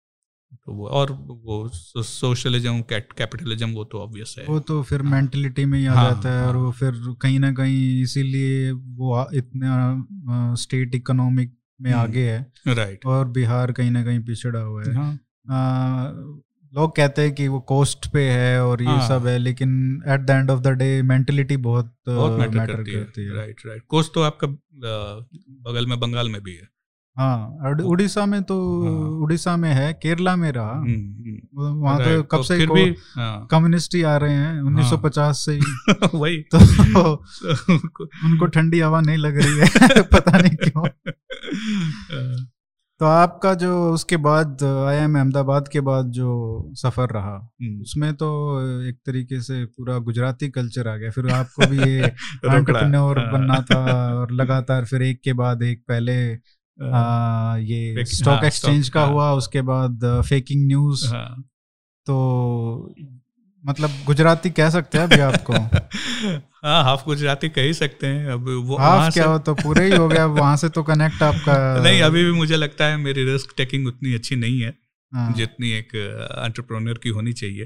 तो 0.64 0.72
वो 0.72 0.86
और 0.88 1.12
वो 1.12 1.68
सोशलिज्म 2.02 2.80
कैपिटलिज्म 2.90 3.70
वो 3.72 3.84
तो 3.84 3.98
ऑब्वियस 3.98 4.34
है। 4.38 4.46
वो 4.46 4.58
तो 4.60 4.82
फिर 4.82 5.02
मेंटलिटी 5.02 5.64
में 5.64 5.78
ही 5.78 5.86
आ 5.86 5.94
हाँ, 5.94 6.04
जाता 6.04 6.32
है 6.32 6.40
हाँ, 6.40 6.48
और 6.48 6.56
वो 6.56 6.70
फिर 6.72 6.92
कहीं 7.22 7.38
ना 7.40 7.52
कहीं 7.52 8.02
इसीलिए 8.02 8.70
वो 8.72 9.26
इतना 9.34 10.54
स्टेट 10.54 10.94
इकोनॉमिक 10.94 11.56
में 11.80 11.90
हम्म, 11.90 12.02
आगे 12.02 12.30
है। 12.30 12.74
राइट 12.74 13.06
और 13.06 13.28
बिहार 13.28 13.72
कहीं 13.72 13.90
ना 13.90 14.04
कहीं 14.04 14.20
पिछड़ा 14.20 14.60
हुआ 14.60 14.82
है। 14.84 14.94
हाँ, 14.94 15.12
आ, 15.50 16.10
लोग 16.72 16.96
कहते 16.96 17.22
हैं 17.22 17.34
कि 17.34 17.48
वो 17.48 17.60
कोस्ट 17.60 18.06
पे 18.12 18.22
है 18.30 18.62
और 18.64 18.82
ये 18.82 18.88
हाँ, 18.88 19.08
सब 19.08 19.26
है 19.26 19.38
लेकिन 19.38 19.70
at 20.08 20.20
the 20.20 20.30
end 20.30 20.50
of 20.50 20.60
the 20.60 20.68
day 20.68 21.02
mentality 21.02 21.56
बहुत 21.56 21.94
बहुत 22.08 22.38
मैटर 22.38 22.66
करती, 22.66 22.92
करती 22.92 23.24
है। 23.24 23.34
राइट 23.34 23.60
राइट 23.66 23.82
कोस्ट 23.88 24.14
तो 24.14 24.22
आपका 24.22 24.46
बगल 25.70 25.86
में 25.86 25.98
बंगाल 26.00 26.28
में 26.28 26.42
भी 26.42 26.54
है। 26.54 26.68
हाँ 27.16 27.72
उड़ीसा 27.84 28.24
में 28.26 28.42
तो 28.42 28.56
हाँ। 28.82 29.20
उड़ीसा 29.22 29.56
में 29.56 29.70
है 29.70 29.92
केरला 29.92 30.34
में 30.36 30.50
रहा 30.52 30.72
हम्म, 30.72 30.88
हम्म। 30.88 31.82
वहाँ 31.82 31.98
तो 31.98 32.22
कब 32.22 32.36
तो 32.36 32.42
से 32.42 32.56
हाँ। 33.16 33.46
कम्युनिस्ट 33.50 33.94
ही 33.94 34.02
आ 34.02 34.16
रहे 34.16 34.32
हैं 34.32 34.62
1950 34.62 35.18
हाँ। 35.18 35.32
से 35.34 35.52
ही 35.52 36.08
वही 36.14 36.42
तो 36.54 36.58
उनको 38.24 38.46
ठंडी 38.46 38.80
हवा 38.80 39.00
नहीं 39.00 39.16
लग 39.16 39.38
रही 39.38 39.58
है 39.58 40.02
पता 40.12 40.38
नहीं 40.38 40.56
क्यों 40.56 40.84
तो 43.00 43.04
आपका 43.04 43.52
जो 43.54 43.70
उसके 43.92 44.16
बाद 44.16 44.62
आई 44.62 44.96
एम 44.96 45.16
अहमदाबाद 45.18 45.66
के 45.68 45.80
बाद 45.80 46.10
जो 46.10 46.28
सफ़र 46.76 47.10
रहा 47.10 47.34
हम्म। 47.62 47.80
उसमें 47.80 48.14
तो 48.14 48.28
एक 48.88 48.96
तरीके 49.06 49.40
से 49.40 49.64
पूरा 49.66 49.98
गुजराती 49.98 50.48
कल्चर 50.48 50.88
आ 50.88 50.96
गया 50.96 51.10
फिर 51.10 51.28
आपको 51.30 51.66
भी 51.66 51.78
ये 51.78 51.98
एंटरप्रेन्योर 52.04 53.18
बनना 53.32 53.60
था 53.62 53.82
और 54.14 54.32
लगातार 54.32 54.84
फिर 54.84 55.02
एक 55.02 55.20
के 55.24 55.32
बाद 55.32 55.62
एक 55.62 55.82
पहले 55.88 56.16
आ, 56.82 57.56
ये 57.56 58.04
स्टॉक 58.04 58.34
हाँ, 58.34 58.46
एक्सचेंज 58.46 58.88
का 58.88 59.00
हाँ, 59.00 59.12
हुआ 59.12 59.32
उसके 59.32 59.62
बाद 59.62 60.22
फेकिंग 60.28 60.66
न्यूज़ 60.66 61.06
हाँ, 61.06 61.44
तो 62.06 62.94
मतलब 63.64 63.90
गुजराती 64.06 64.50
कह 64.50 64.70
सकते 64.70 64.98
हैं 64.98 65.04
अभी 65.04 65.20
आपको? 65.20 65.52
हाँ 66.64 66.82
हाफ़ 66.84 67.04
गुजराती 67.04 67.48
कह 67.48 67.62
ही 67.62 67.74
सकते 67.74 68.06
हैं। 68.06 68.26
अब 68.26 68.48
वो 68.66 68.76
हाफ़ 68.76 69.12
क्या 69.12 69.24
हो 69.26 69.38
तो 69.38 69.54
पूरे 69.54 69.84
ही 69.84 69.96
हो 69.96 70.08
गया 70.08 70.26
वहाँ 70.26 70.56
से 70.56 70.68
तो 70.68 70.82
कनेक्ट 70.82 71.22
आपका 71.22 71.56
नहीं 71.84 72.00
अभी 72.02 72.24
भी 72.24 72.32
मुझे 72.32 72.56
लगता 72.56 72.86
है 72.86 72.96
मेरी 72.96 73.24
रिस्क 73.24 73.54
टेकिंग 73.56 73.86
उतनी 73.86 74.14
अच्छी 74.14 74.36
नहीं 74.36 74.60
है 74.60 74.74
हाँ. 75.12 75.32
जितनी 75.32 75.70
एक 75.70 75.94
एंटरप्रेन्योर 76.44 76.98
की 77.02 77.08
होनी 77.08 77.32
चाहिए। 77.32 77.64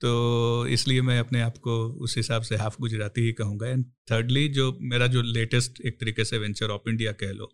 तो 0.00 0.66
इसलिए 0.66 1.02
मैं 1.02 1.18
अपने 1.20 1.40
आप 1.40 1.56
को 1.58 1.76
उस 1.88 2.16
हिसाब 2.16 2.42
से 2.42 2.56
हाफ़ 2.56 2.76
गुजराती 2.80 3.20
ही 3.20 3.32
कहूँगा। 3.32 3.68
एंड 3.68 3.84
थर्डली 4.10 4.48
जो 4.48 4.78
मेरा 4.82 5.06
जो 5.06 5.22
लेटेस्ट 5.22 5.80
एक 5.80 6.00
तरीके 6.00 6.24
से 6.24 6.38
वेंचर 6.38 6.70
ऑफ़ 6.70 6.88
इंडिया 6.90 7.12
कह 7.12 7.32
लो 7.32 7.50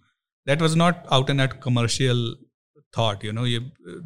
that 0.47 0.63
was 0.63 0.77
not 0.79 1.07
out 1.13 1.31
and 1.31 1.41
out 1.41 1.61
commercial 1.63 2.35
thought 2.95 3.25
you 3.25 3.33
know 3.33 3.47
ये 3.47 3.61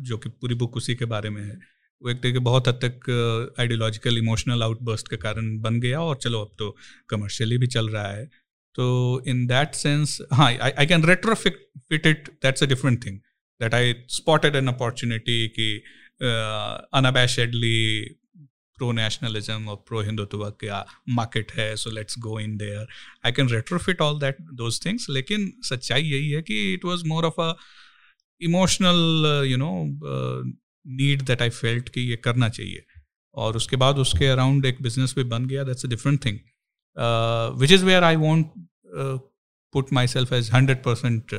जो 0.08 0.18
कि 0.18 0.28
पूरी 0.30 0.54
बुक 0.54 0.76
उसी 0.76 0.94
के 0.94 1.04
बारे 1.04 1.30
में 1.30 1.42
है। 1.42 1.58
वो 2.02 2.10
एक 2.10 2.22
तरीके 2.22 2.38
बहुत 2.46 2.68
हद 2.68 2.80
तक 2.84 3.54
आइडियोलॉजिकल 3.60 4.18
इमोशनल 4.18 4.62
आउटबर्स्ट 4.62 5.08
के 5.08 5.16
कारण 5.16 5.58
बन 5.60 5.80
गया 5.80 6.00
और 6.00 6.16
चलो 6.22 6.40
अब 6.40 6.50
तो 6.58 6.76
कमर्शियली 7.10 7.58
भी 7.58 7.66
चल 7.66 7.88
रहा 7.88 8.08
है। 8.08 8.24
तो 8.74 9.22
इन 9.28 9.46
दैट 9.46 9.74
सेंस 9.74 10.18
हाँ 10.32 10.50
I 10.56 10.86
can 10.86 11.04
retrofit 11.34 12.06
it 12.06 12.28
that's 12.42 12.62
a 12.62 12.66
different 12.66 13.04
thing 13.06 13.18
that 13.60 13.74
I 13.74 13.94
spotted 14.10 14.56
an 14.56 14.68
opportunity 14.68 15.46
कि 15.48 15.72
अनअबैशेडली 16.94 17.78
प्रो 18.78 18.90
नेशनलिज्म 18.92 19.68
और 19.68 19.76
प्रो 19.88 20.00
हिंदुत्व 20.02 20.44
का 20.64 20.84
मार्केट 21.10 21.52
है 21.52 21.74
so 21.76 21.90
let's 21.90 22.18
go 22.18 22.38
in 22.40 22.56
there 22.56 22.86
I 23.26 23.32
can 23.32 23.48
retrofit 23.48 24.00
all 24.00 24.18
that 24.20 24.40
those 24.54 24.84
things 24.84 25.08
लेकिन 25.10 25.52
सच्चाई 25.64 26.02
यही 26.02 26.30
है 26.30 26.42
कि 26.42 26.72
it 26.74 26.84
was 26.84 27.04
more 27.08 27.24
of 27.24 27.40
a 27.40 27.54
emotional 28.40 29.42
you 29.46 29.56
know 29.56 29.72
need 30.86 31.22
that 31.22 31.42
I 31.42 31.50
felt 31.50 31.88
कि 31.88 32.00
ये 32.00 32.16
करना 32.16 32.48
चाहिए 32.48 32.84
और 33.34 33.56
उसके 33.56 33.76
बाद 33.76 33.98
उसके 33.98 34.26
अराउंड 34.26 34.66
एक 34.66 34.82
बिज़नेस 34.82 35.14
भी 35.14 35.24
बन 35.24 35.46
गया 35.46 35.64
that's 35.64 35.84
a 35.84 35.88
different 35.88 36.24
thing 36.24 36.38
which 37.60 37.72
is 37.72 37.84
where 37.84 38.04
I 38.04 38.16
want 38.16 38.46
put 39.74 39.92
myself 40.06 40.32
as 40.32 40.50
hundred 40.52 40.82
percent 40.82 41.34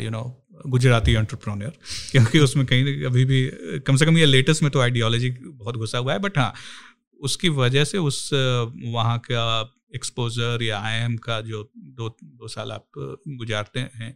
you 0.00 0.10
know 0.10 0.22
Gujarati 0.52 1.12
entrepreneur 1.12 1.72
क्योंकि 2.10 2.38
उसमें 2.38 2.64
कहीं 2.66 3.04
अभी 3.04 3.24
भी, 3.24 3.46
कम 3.86 3.96
से 3.96 4.06
कम 4.06 4.18
ये 4.18 4.26
लेटेस्ट 4.26 4.62
में 4.62 4.70
तो 4.72 4.80
आइडियोलॉजी 4.80 5.30
बहुत 5.30 5.76
घुसा 5.76 5.98
हुआ 5.98 6.12
है 6.12 6.18
बट 6.18 6.38
हाँ 6.38 6.52
उसकी 7.20 7.48
वजह 7.48 7.84
से 7.84 7.98
उस, 7.98 8.30
वहाँ 8.32 9.18
का 9.30 9.74
एक्सपोजर 9.94 10.62
या 10.62 10.78
आईएम 10.80 11.16
का 11.16 11.40
जो 11.40 11.62
दो 11.76 12.08
दो 12.24 12.48
साल 12.48 12.72
आप 12.72 12.86
गुजारते 13.28 13.80
हैं, 13.80 14.14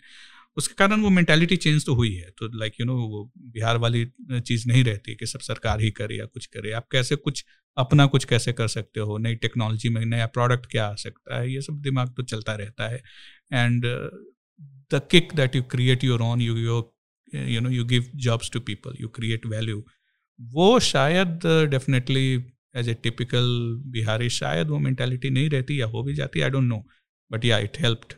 उसके 0.57 0.74
कारण 0.74 1.01
वो 1.01 1.11
मेंटालिटी 1.11 1.57
चेंज 1.57 1.84
तो 1.87 1.95
हुई 1.95 2.14
है। 2.14 2.30
तो 2.39 2.49
लाइक 2.59 2.80
यू 2.80 2.87
नो 2.87 2.95
वो 2.95 3.30
बिहार 3.39 3.76
वाली 3.76 4.05
चीज़ 4.32 4.66
नहीं 4.68 4.84
रहती 4.84 5.14
कि 5.14 5.26
सब 5.26 5.41
सरकार 5.41 5.80
ही 5.80 5.91
करे 5.91 6.16
या 6.18 6.24
कुछ 6.24 6.47
करे। 6.47 6.72
आप 6.72 6.87
कैसे 6.93 7.16
कुछ, 7.16 7.45
अपना 7.76 8.07
कुछ 8.07 8.24
कैसे 8.24 8.53
कर 8.53 8.68
सकते 8.68 9.01
हो? 9.01 9.18
नई 9.18 9.34
टेक्नोलॉजी 9.37 9.89
में 9.89 10.05
नया 10.05 10.26
प्रोडक्ट 10.28 10.66
क्या 10.70 10.87
आ 10.87 10.95
सकता 10.95 11.39
है? 11.39 11.53
ये 11.53 11.61
सब 11.61 11.80
दिमाग 11.82 12.14
तो 12.16 12.22
चलता 12.24 12.55
रहता 12.55 12.89
है। 12.89 13.03
And 13.53 13.87
the 14.94 15.00
kick 15.11 15.34
that 15.34 15.57
you 15.57 15.62
create 15.62 16.04
your 16.04 16.22
own 16.22 16.40
you 16.40 16.57
your 16.57 16.92
you 17.50 17.61
know 17.61 17.70
you 17.70 17.84
give 17.84 18.11
jobs 18.16 18.50
to 18.50 18.61
people 18.61 18.96
you 19.00 19.09
create 19.09 19.46
value 19.46 19.84
वो 20.40 20.78
शायद 20.80 21.40
definitely 21.70 22.44
as 22.76 22.88
a 22.88 22.94
typical 22.94 23.46
Bihari 23.86 24.30
शायद 24.30 24.68
वो 24.68 24.78
मैंटेलिटी 24.78 25.30
नहीं 25.30 25.50
रहती 25.50 25.80
या 25.80 25.86
हो 25.86 26.02
भी 26.02 26.14
जाती 26.14 26.40
I 26.40 26.50
don't 26.50 26.64
know 26.64 26.86
but 27.32 27.44
yeah 27.44 27.59
it 27.59 27.80
helped 27.80 28.14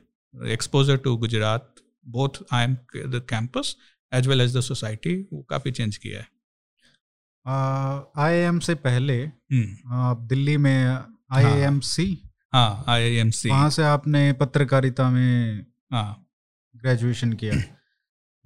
exposure 0.49 0.97
to 0.97 1.17
Gujarat 1.17 1.75
both 2.07 2.43
I 2.53 2.65
am 2.65 2.75
the 2.97 3.23
campus 3.29 3.77
as 4.15 4.27
well 4.27 4.41
as 4.41 4.57
the 4.57 4.61
society 4.61 5.15
वो 5.33 5.43
काफ़ी 5.43 5.71
चेंज 5.71 5.97
किया 5.97 6.21
है। 6.21 6.27
आई 8.25 8.35
एम 8.35 8.59
से 8.59 8.75
पहले 8.75 9.27
uh, 9.27 10.29
दिल्ली 10.29 10.57
में 10.57 10.99
आई 11.33 11.45
एम 11.45 11.81
सी 11.81 12.23
हाँ 12.53 12.85
आई 12.89 13.03
एम 13.17 13.31
सी 13.31 13.49
वहाँ 13.49 13.71
से 13.71 13.83
आपने 13.83 14.33
पत्रकारिता 14.33 15.11
में 15.11 15.67
हाँ। 15.93 16.25
ग्रेजुएशन 16.83 17.33
किया। 17.33 17.63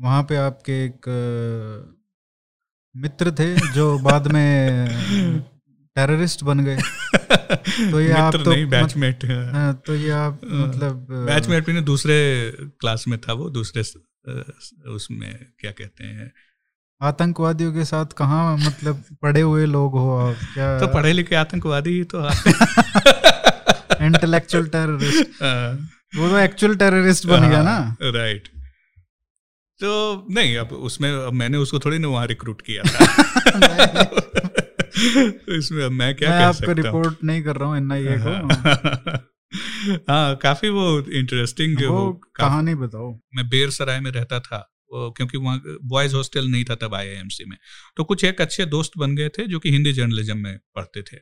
वहाँ 0.00 0.22
पे 0.22 0.36
आपके 0.36 0.84
एक 0.84 1.08
मित्र 2.96 3.32
थे 3.32 3.54
जो 3.72 3.98
बाद 3.98 4.26
में 4.26 4.88
टेररिस्ट 5.96 6.44
बन 6.44 6.60
गए। 6.64 6.76
तो 7.90 8.00
ये 8.00 8.12
आप 8.12 8.36
तो 8.36 8.50
नहीं 8.52 8.66
बैचमेट 8.66 9.24
हाँ, 9.24 9.82
तो 9.86 9.94
ये 9.94 10.10
आप 10.10 10.40
हाँ, 10.44 10.66
मतलब 10.66 11.06
बैचमेट 11.10 11.66
भी 11.66 11.72
नहीं 11.72 11.84
दूसरे 11.84 12.16
क्लास 12.80 13.04
में 13.08 13.20
था 13.20 13.32
वो 13.32 13.50
दूसरे 13.50 13.82
उसमें 14.88 15.46
क्या 15.60 15.70
कहते 15.70 16.04
हैं? 16.04 16.32
आतंकवादियों 17.02 17.72
के 17.72 17.84
साथ 17.84 18.06
कहाँ 18.06 18.56
मतलब 18.56 19.02
पढ़े 19.22 19.40
हुए 19.40 19.66
लोग 19.66 19.92
हो 19.92 20.16
आप? 20.16 20.36
क्या 20.54 20.80
तो 20.80 20.86
पढ़े 20.86 21.12
लिखे 21.12 21.34
आतंकवादी 21.34 21.90
ही 21.90 22.04
तो 22.14 22.28
इंटेलेक्चुअल 24.04 24.66
टेररिस्ट 24.66 25.42
वो 26.16 26.28
तो 26.28 26.38
एक्चुअल 26.38 26.76
टेररिस्ट 26.76 27.26
बन 27.26 27.48
गया 27.50 27.62
ना। 27.62 27.96
राइट 28.02 28.48
तो 29.80 30.26
नहीं 30.30 30.56
अब 30.56 30.72
उसमें 30.72 31.12
अब 31.12 31.32
मैंने 31.32 31.56
उसको 31.56 31.78
थोड़ी 31.78 31.98
ना 31.98 32.08
वहाँ 32.08 32.26
रिक्रूट 32.26 32.62
किया 32.62 32.82
था। 32.82 33.06
तो 35.30 35.54
इसमें 35.58 35.84
अब 35.84 35.90
मैं 35.90 36.14
क्या 36.14 36.30
मैं 36.30 36.44
आपको 36.44 36.72
रिपोर्ट 36.72 37.24
नहीं 37.24 37.42
कर 37.42 37.56
रहा 37.56 37.68
हूँ 37.68 37.76
एनआईए 37.76 38.18
को। 38.18 38.32
हाँ 40.12 40.36
काफ़ी 40.36 40.68
वो 40.68 41.00
इंटरेस्टिंग 41.00 41.82
वो 41.84 42.20
कहानी 42.36 42.74
बताओ। 42.74 43.20
मैं 43.34 43.48
बेर 43.48 43.70
सराय 43.70 44.00
में 44.00 44.10
रहता 44.10 44.40
था 44.40 44.68
क्योंकि 44.94 45.38
वहाँ 45.38 45.62
बॉयज़ 45.84 46.16
हॉस्टल 46.16 46.48
नहीं 46.48 46.64
था 46.64 46.74
तब 46.74 46.94
आई 46.94 47.06
में। 47.48 47.58
तो 47.96 48.04
कुछ 48.04 48.24
एक 48.24 48.40
अच्छे 48.40 48.66
दोस्त 48.66 48.92
बन 48.98 49.16
गए 49.16 49.28
थे 49.28 49.46
जो 49.46 49.58
कि 49.58 49.70
हिंदी 49.70 49.92
जर्नलिज्म 49.92 50.38
में 50.38 50.58
पढ़ते 50.74 51.02
थे। 51.02 51.16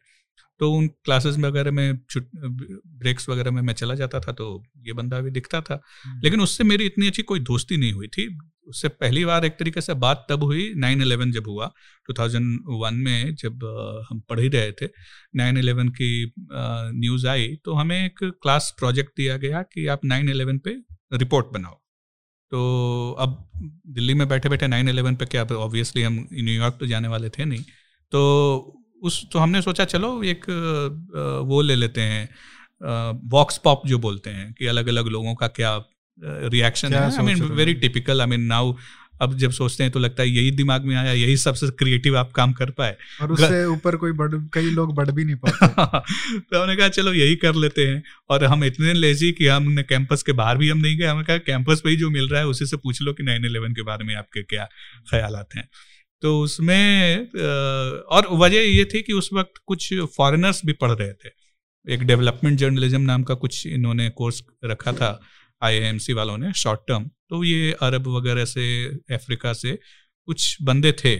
तो 0.61 0.70
उन 0.72 0.86
क्लासेस 1.04 1.36
में 1.36 1.48
वगैरह 1.48 1.70
में 1.70 1.98
ब्रेक्स 2.16 3.28
वगैरह 3.28 3.50
में 3.50 3.61
मैं 3.62 3.74
चला 3.74 3.94
जाता 3.94 4.20
था 4.20 4.32
तो 4.32 4.46
ये 4.78 4.92
बंदा 4.92 5.20
भी 5.20 5.30
दिखता 5.30 5.61
था। 5.61 5.80
हम्म। 6.04 6.20
लेकिन 6.24 6.40
उससे 6.40 6.64
मेरी 6.64 6.86
इतनी 6.86 7.06
अच्छी 7.06 7.22
कोई 7.22 7.40
दोस्ती 7.40 7.76
नहीं 7.76 7.92
हुई 7.92 8.08
थी। 8.08 8.38
उससे 8.66 8.88
पहली 8.88 9.24
बार 9.24 9.44
एक 9.44 9.52
तरीके 9.52 9.80
से 9.80 9.94
बात 9.94 10.26
तब 10.30 10.42
हुई 10.42 10.72
नाइन 10.76 11.02
इलेवन 11.02 11.30
जब 11.32 11.46
हुआ 11.46 11.66
2001 12.11 12.94
में 12.94 13.34
जब 13.34 13.64
हम 14.11 14.20
पढ़ 14.20 14.40
ही 14.40 14.48
रहे 14.48 14.72
थे। 14.72 14.88
नाइन 15.36 15.58
इलेवन 15.58 15.88
की 15.88 16.32
न्यूज़ 16.40 17.26
आई 17.26 17.48
तो 17.64 17.74
हमें 17.74 18.04
एक 18.06 18.18
क्लास 18.24 18.74
प्रोजेक्ट 18.78 19.11
दिया 19.16 19.36
गया 19.36 19.62
कि 19.62 19.86
आप 19.86 20.04
नाइन 20.04 20.28
इलेवन 20.28 20.58
पे 20.58 20.76
रिपोर्ट 21.12 21.46
बनाओ। 21.54 21.74
तो 22.52 23.16
अब 23.20 23.50
दिल्ली 23.86 24.14
में 24.14 24.28
बैठे 24.28 24.48
बैठे 24.48 24.66
नाइन 24.66 24.88
इलेवन 24.88 25.16
पे 25.16 25.26
क्या 25.26 25.44
ऑब्वियसली 25.44 26.02
हम 26.02 26.14
न्यूयॉर्क 26.32 26.76
तो 26.80 26.86
जाने 26.86 27.08
वाले 27.08 27.28
थे 27.28 27.44
नहीं। 27.44 27.64
तो 28.12 28.76
उस 29.03 29.26
तो 29.32 29.38
हमने 29.38 29.62
सोचा 29.62 29.84
चलो 29.84 30.22
एक 30.22 30.44
वो 31.46 31.62
ले 31.62 31.76
लेते 31.76 32.01
हैं 32.01 32.28
बॉक्स 33.24 33.59
पॉप 33.59 33.82
जो 33.86 33.98
बोलते 33.98 34.30
हैं 34.30 34.53
कि 34.53 34.66
अलग 34.66 34.86
अलग 34.86 35.07
लोगों 35.07 35.34
का 35.34 35.48
क्या 35.48 35.84
रिएक्शन 36.24 36.94
है। 36.94 37.01
I 37.01 37.24
mean 37.24 37.42
very 37.42 37.74
typical 37.74 38.20
I 38.20 38.26
mean 38.26 38.40
now 38.40 38.74
अब 39.22 39.36
जब 39.36 39.51
सोचते 39.51 39.82
हैं 39.82 39.92
तो 39.92 39.98
लगता 39.98 40.22
है 40.22 40.28
यही 40.28 40.51
दिमाग 40.51 40.84
में 40.84 40.96
आया 40.96 41.12
यही 41.12 41.36
सबसे 41.36 41.66
क्रिएटिव 41.70 42.16
आप 42.16 42.32
काम 42.32 42.53
कर 42.53 42.70
पाए। 42.70 42.96
और 43.22 43.32
उससे 43.32 43.64
ऊपर 43.64 43.96
कोई 43.96 44.12
बढ़ 44.12 44.34
कई 44.34 44.70
लोग 44.70 44.94
बढ़ 44.94 45.11
भी 45.11 45.24
नहीं 45.24 45.36
पाते। 45.36 45.66
तो 46.38 46.62
हमने 46.62 46.76
कहा 46.76 46.88
चलो 46.88 47.12
यही 47.12 47.36
कर 47.36 47.55
लेते 47.55 47.86
हैं। 47.86 48.03
और 48.30 48.44
हम 48.44 48.64
इतने 48.64 48.92
लेजी 48.92 49.32
कि 49.32 49.46
हमने 49.46 49.82
कैंपस 49.82 50.22
के 50.22 50.32
बाहर 50.32 50.59
भी 50.59 50.68
हम 50.68 50.78
नहीं 50.78 50.98
गए। 50.98 51.07
हमने 51.07 51.24
कहा 51.24 51.36
कैंपस 51.36 51.80
पे 51.84 51.90
ही 51.90 51.96
जो 51.96 52.11
मिल 52.11 52.28
रहा 52.28 52.40
है 52.40 52.46
उसी 52.46 52.66
से 52.66 52.76
पूछ 52.76 53.03
लो 53.03 53.12
कि 53.12 53.22
नाइन 53.22 53.44
इलेवन 53.44 53.72
के 53.72 53.82
बारे 53.82 54.05
में 54.05 54.14
आपके 54.14 54.42
क्या 54.42 54.68
ख्याल 55.11 55.44
हैं? 55.57 55.68
तो 56.22 56.40
उसमें 56.40 57.26
और 58.06 58.28
वजह 58.38 58.60
ये 58.60 58.84
थी 58.84 59.02
कि 59.02 59.12
उस 59.12 59.30
वक्त 59.32 59.60
कुछ 59.66 59.92
फॉरेनर्स 60.16 60.60
भी 60.66 60.72
पढ़ 60.72 60.90
रहे 60.92 61.12
थे। 61.14 61.28
एक 61.86 62.02
डेवलपमेंट 62.02 62.58
जर्नलिज्म 62.58 63.00
नाम 63.02 63.22
का 63.22 63.34
कुछ 63.36 63.66
इन्होंने 63.66 64.08
कोर्स 64.10 64.42
रखा 64.64 64.92
था 64.92 65.18
आई 65.62 66.14
वालों 66.14 66.36
ने 66.38 66.52
शॉर्ट 66.52 66.80
टर्म 66.88 67.04
तो 67.30 67.42
ये 67.44 67.72
अरब 67.82 68.06
वगैरह 68.08 68.44
से, 68.44 68.84
अफ्रीका 69.14 69.52
से 69.52 69.78
कुछ 70.28 70.56
बंदे 70.62 70.92
थे। 70.94 71.16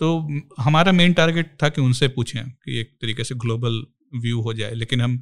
तो 0.00 0.40
हमारा 0.58 0.92
मेन 0.92 1.12
टारगेट 1.12 1.56
था 1.62 1.68
कि 1.68 1.80
उनसे 1.80 2.08
पूछें 2.08 2.42
कि 2.42 2.78
एक 2.80 2.96
तरीके 3.02 3.24
से 3.24 3.34
ग्लोबल 3.34 3.82
व्यू 4.14 4.40
हो 4.40 4.54
जाए। 4.54 4.74
लेकिन 4.74 5.00
हम 5.00 5.20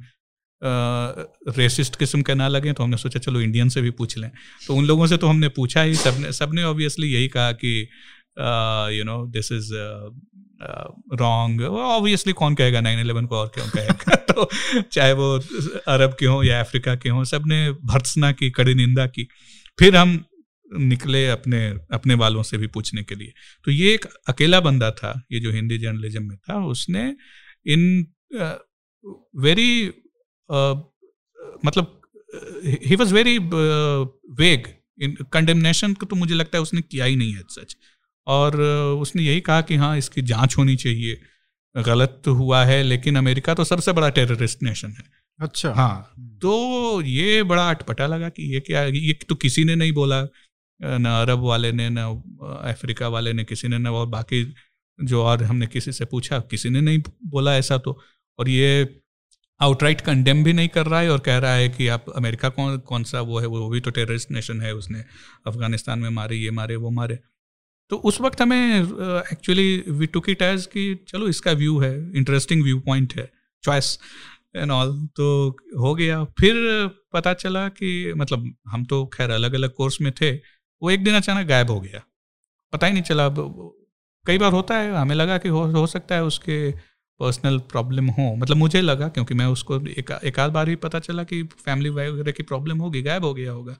रेसिस्ट 1.57 1.95
किस्म 1.95 2.21
के 2.21 2.33
ना 2.33 2.47
लगे 2.47 2.73
तो 2.73 2.83
हमने 2.83 2.97
सोचा, 2.97 3.19
चलो 3.19 3.41
इंडियन 3.41 3.69
से 3.69 3.81
भी 3.81 3.91
पूछ 3.91 4.17
लें। 4.17 4.29
तो 4.67 4.75
उन 4.75 4.85
लोगों 4.85 5.07
से 5.07 5.17
तो 5.17 5.27
हमने 5.27 5.47
पूछा 5.49 5.81
ही, 5.81 5.95
सबने 5.95 6.31
सबने 6.31 6.63
ऑब्वियसली 6.63 7.11
यही 7.13 7.27
कहा 7.27 7.51
कि 7.53 7.87
you 8.97 9.03
know 9.03 9.27
this 9.27 9.51
is 9.51 9.69
wrong 11.15 11.61
obviously 11.61 12.33
कौन 12.33 12.55
कहेगा? 12.55 12.81
नाइन 12.81 12.99
इलेवन 12.99 13.25
को 13.25 13.35
और 13.35 13.47
क्यों 13.47 13.69
कहेगा? 13.69 14.15
तो 14.15 14.49
चाहे 14.91 15.13
वो 15.13 15.39
अरब 15.87 16.15
के 16.19 16.25
हों 16.25 16.43
या 16.43 16.59
अफ्रीका 16.59 16.95
के 16.95 17.09
हों 17.09 17.23
सबने 17.23 17.71
भर्त्सना 17.71 18.31
की 18.31 18.49
कड़ी 18.49 18.75
निंदा 18.75 19.07
की। 19.07 19.27
फिर 19.79 19.95
हम 19.95 20.25
निकले 20.79 21.27
अपने 21.27 21.67
अपने 21.91 22.13
वालों 22.13 22.43
से 22.43 22.57
भी 22.57 22.67
पूछने 22.67 23.03
के 23.03 23.15
लिए। 23.15 23.33
तो 23.65 23.71
ये 23.71 23.93
एक 23.93 24.05
अकेला 24.27 24.59
बंदा 24.59 24.91
था 24.91 25.25
ये 25.31 25.39
जो 25.39 25.51
हिंदी 25.51 25.77
जर्नलिज्म 25.77 26.23
में 26.23 26.37
था 26.37 26.65
उसने 26.65 27.15
इन 27.65 28.07
वेरी 29.35 29.87
uh, 29.87 29.93
uh, 30.55 30.81
मतलब 31.65 32.01
he 32.65 32.95
was 32.95 33.13
very 33.13 33.37
vague 34.43 34.67
in 35.01 35.17
condemnation 35.33 35.93
को 35.93 36.05
तो 36.05 36.15
मुझे 36.15 36.35
लगता 36.35 36.57
है 36.57 36.61
उसने 36.61 36.81
किया 36.81 37.05
ही 37.05 37.15
नहीं 37.15 37.33
है 37.33 37.43
सच 37.49 37.77
और 38.27 38.61
उसने 39.01 39.23
यही 39.23 39.41
कहा 39.41 39.61
कि 39.61 39.75
हाँ 39.75 39.97
इसकी 39.97 40.21
जाँच 40.23 40.57
होनी 40.57 40.75
चाहिए। 40.75 41.21
गलत 41.75 42.21
हुआ 42.27 42.63
है 42.65 42.81
लेकिन 42.83 43.15
अमेरिका 43.15 43.53
तो 43.53 43.63
सबसे 43.63 43.91
बड़ा 43.91 44.09
टेररिस्ट 44.09 44.63
नेशन 44.63 44.91
है। 44.91 45.03
अच्छा। 45.39 45.73
हाँ 45.73 46.13
तो 46.41 47.01
ये 47.01 47.43
बड़ा 47.43 47.69
अटपटा 47.69 48.07
लगा 48.07 48.29
कि 48.29 48.53
ये 48.53 48.59
क्या 48.59 48.83
ये 48.83 49.13
तो 49.29 49.35
किसी 49.35 49.63
ने 49.63 49.75
नहीं 49.75 49.91
बोला। 49.91 50.21
न 50.79 51.05
अरब 51.05 51.39
वाले 51.39 51.71
ने 51.71 51.89
न 51.89 51.97
अफ्रीका 52.65 53.07
वाले 53.07 53.33
ने 53.33 53.43
किसी 53.43 53.67
ने 53.67 53.77
न 53.77 53.87
और 53.87 54.07
बाकी 54.07 54.43
जो 54.99 55.23
और 55.23 55.43
हमने 55.43 55.67
किसी 55.67 55.91
से 55.91 56.05
पूछा 56.05 56.39
किसी 56.51 56.69
ने 56.69 56.81
नहीं 56.81 56.99
बोला 57.25 57.55
ऐसा 57.57 57.77
तो। 57.77 57.99
और 58.39 58.49
ये 58.49 58.99
आउटराइट 59.59 60.01
कंडेम 60.01 60.43
भी 60.43 60.53
नहीं 60.53 60.67
कर 60.67 60.85
रहा 60.85 60.99
है 60.99 61.09
और 61.09 61.19
कह 61.19 61.37
रहा 61.37 61.53
है 61.53 61.69
कि 61.69 61.87
आप 61.87 62.05
अमेरिका 62.15 62.49
कौन 62.49 62.77
कौन 62.79 63.03
सा 63.03 63.21
वो 63.21 63.39
है 63.39 63.47
वो 63.47 63.69
भी 63.69 63.79
तो 63.79 63.91
टेररिस्ट 63.91 64.31
नेशन 64.31 64.61
है 64.61 64.73
उसने 64.75 65.03
अफ़गानिस्तान 65.47 65.99
में 65.99 66.09
मारे 66.09 66.35
ये 66.35 66.51
मारे 66.51 66.75
वो 66.75 66.89
मारे। 66.91 67.19
तो 67.91 67.97
उस 68.05 68.19
वक्त 68.21 68.41
हमें 68.41 68.81
actually 68.81 69.83
we 69.89 70.07
took 70.07 70.29
it 70.29 70.41
as 70.41 70.65
कि 70.65 70.83
चलो 71.07 71.27
इसका 71.27 71.51
व्यू 71.53 71.79
है 71.79 71.93
इंटरेस्टिंग 72.17 72.63
व्यू 72.63 72.79
पॉइंट 72.79 73.13
है 73.17 73.29
चॉइस 73.63 73.97
एंड 74.55 74.71
ऑल 74.71 74.95
तो 75.15 75.27
हो 75.79 75.93
गया। 75.95 76.23
फिर 76.39 76.55
पता 77.13 77.33
चला 77.35 77.67
कि 77.69 78.13
मतलब 78.17 78.53
हम 78.67 78.85
तो 78.85 79.05
खैर 79.13 79.31
अलग 79.31 79.53
अलग 79.53 79.73
कोर्स 79.73 79.99
में 80.01 80.11
थे, 80.11 80.31
वो 80.31 80.89
एक 80.91 81.03
दिन 81.03 81.15
अचानक 81.15 81.47
गायब 81.47 81.71
हो 81.71 81.79
गया। 81.81 82.01
पता 82.73 82.87
ही 82.87 82.93
नहीं 82.93 83.03
चला, 83.03 83.25
अब 83.25 83.75
कई 84.25 84.37
बार 84.37 84.51
होता 84.51 84.77
है, 84.77 84.91
हमें 84.95 85.15
लगा 85.15 85.37
कि 85.37 85.49
हो 85.49 85.63
हो 85.71 85.85
सकता 85.87 86.15
है 86.15 86.23
उसके 86.23 86.71
पर्सनल 87.19 87.57
प्रॉब्लम 87.71 88.07
हो। 88.09 88.33
मतलब 88.35 88.57
मुझे 88.57 88.81
लगा, 88.81 89.07
क्योंकि 89.07 89.33
मैं 89.33 89.45
उसको 89.47 89.79
एक 89.89 90.11
एक 90.23 90.39
आध 90.39 90.51
बार 90.51 90.69
ही 90.69 90.75
पता 90.77 90.99
चला 91.01 91.23
कि 91.23 91.43
फैमिली 91.65 91.89
वगैरह 91.91 92.31
की 92.31 92.43
प्रॉब्लम 92.43 92.77
होगी, 92.77 93.01
गायब 93.01 93.25
हो 93.25 93.33
गया 93.33 93.51
होगा। 93.51 93.77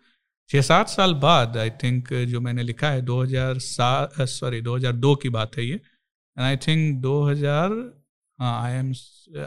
छः 0.52 0.62
सात 0.62 0.90
साल 0.90 1.14
बाद 1.14 1.58
आई 1.58 1.70
थिंक 1.82 2.14
जो 2.30 2.40
मैंने 2.42 2.64
लिखा 2.64 2.90
है 2.90 3.02
2007 3.06 4.22
सॉरी 4.30 4.62
2002 4.62 5.16
की 5.22 5.30
बात 5.30 5.58
है 5.58 5.66
ये। 5.66 5.74
एंड 5.74 6.42
आई 6.42 6.58
थिंक 6.58 7.02
2000 7.04 7.76
हाँ 8.40 8.64
I 8.64 8.74
am 8.74 8.92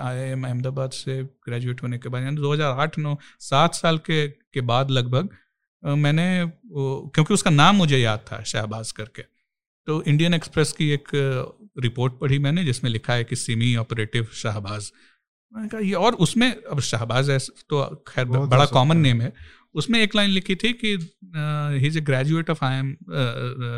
I 0.00 0.18
am 0.28 0.46
Ahmedabad 0.46 0.90
से 0.90 1.22
ग्रेजुएट 1.46 1.82
होने 1.82 1.98
के 1.98 2.08
बाद 2.08 2.22
यानी 2.22 2.36
2008 2.36 2.98
नौ 2.98 3.16
सात 3.40 3.74
साल 3.74 3.98
के 3.98 4.26
के 4.28 4.60
बाद 4.60 4.90
लगभग 4.90 5.28
मैंने 5.82 6.26
क्योंकि 6.66 7.34
उसका 7.34 7.50
नाम 7.50 7.76
मुझे 7.76 7.98
याद 7.98 8.24
था 8.32 8.42
शहबाज 8.44 8.92
करके। 8.92 9.22
तो 9.88 10.02
इंडियन 10.02 10.34
एक्सप्रेस 10.34 10.72
की 10.72 10.90
एक 10.90 11.10
रिपोर्ट 11.78 12.18
पढ़ी 12.20 12.38
मैंने 12.38 12.64
जिसमें 12.64 12.90
लिखा 12.90 13.12
है 13.12 13.24
कि 13.24 13.36
सिमी 13.36 13.74
ऑपरेटिव 13.76 14.28
शाहबाज। 14.34 14.92
मैंने 15.54 15.68
कहा 15.68 15.80
ये 15.80 15.92
और 15.92 16.14
उसमें 16.26 16.50
अब 16.52 16.80
शाहबाज 16.82 17.30
है 17.30 17.38
तो 17.68 17.84
खैर 18.08 18.24
बड़ा 18.26 18.66
कॉमन 18.66 18.96
नेम 18.98 19.20
है। 19.20 19.32
उसमें 19.74 20.00
एक 20.00 20.16
लाइन 20.16 20.30
लिखी 20.30 20.54
थी 20.54 20.72
कि 20.72 20.96
he 21.80 21.86
is 21.86 21.98
a 21.98 22.00
graduate 22.00 22.50
of 22.50 22.64
I 22.64 22.78
am 22.78 22.96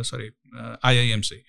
sorry 0.03 0.31
I 0.85 0.99
I 0.99 1.09
am 1.09 1.21
से। 1.21 1.43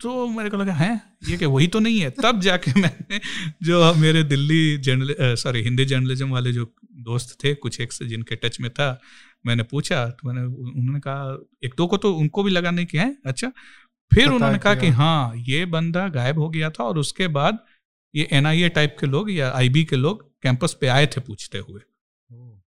तो 0.00 0.26
मेरे 0.26 0.50
को 0.50 0.56
लगा 0.56 0.72
है? 0.72 0.90
ये 1.28 1.36
क्या 1.36 1.48
वही 1.48 1.66
तो 1.68 1.80
नहीं 1.80 2.00
है? 2.00 2.10
तब 2.22 2.40
जाके 2.40 2.72
मैंने 2.80 3.20
जो 3.62 3.94
मेरे 3.94 4.22
Delhi 4.24 4.76
journal 4.78 5.14
sorry 5.20 5.62
Hindi 5.62 5.84
journalism 5.84 6.30
वाले 6.30 6.52
जो 6.52 6.72
दोस्त 7.00 7.36
थे 7.44 7.54
कुछ 7.54 7.80
एक 7.80 7.92
से 7.92 8.06
जिनके 8.06 8.36
टच 8.36 8.60
में 8.60 8.70
था 8.70 9.00
मैंने 9.46 9.62
पूछा 9.62 10.06
तो 10.10 10.28
मैंने 10.28 10.46
उन्होंने 10.46 11.00
कहा 11.00 11.46
एक 11.64 11.74
दो 11.76 11.86
को 11.86 11.96
तो 11.96 12.12
उनको 12.14 12.42
भी 12.42 12.50
लगा 12.50 12.70
नहीं 12.70 12.86
कि 12.86 12.98
है 12.98 13.16
अच्छा? 13.26 13.52
फिर 14.14 14.28
उन्होंने 14.28 14.58
कहा 14.58 14.74
कि 14.74 14.88
हाँ 14.88 15.32
ये 15.36 15.64
बंदा 15.66 16.08
गायब 16.08 16.38
हो 16.38 16.48
गया 16.48 16.70
था 16.70 16.84
और 16.84 16.98
उसके 16.98 17.28
बाद 17.28 17.58
ये 18.14 18.28
एनआईए 18.32 18.68
टाइप 18.68 18.96
के 19.00 19.06
लोग 19.06 19.30
या 19.30 19.52
आईबी 19.52 19.84
के 19.84 19.96
लोग 19.96 20.28
कैंपस 20.42 20.76
पे 20.80 20.86
आए 20.86 21.06
थे 21.06 21.20
पूछते 21.20 21.58
हुए। 21.58 21.80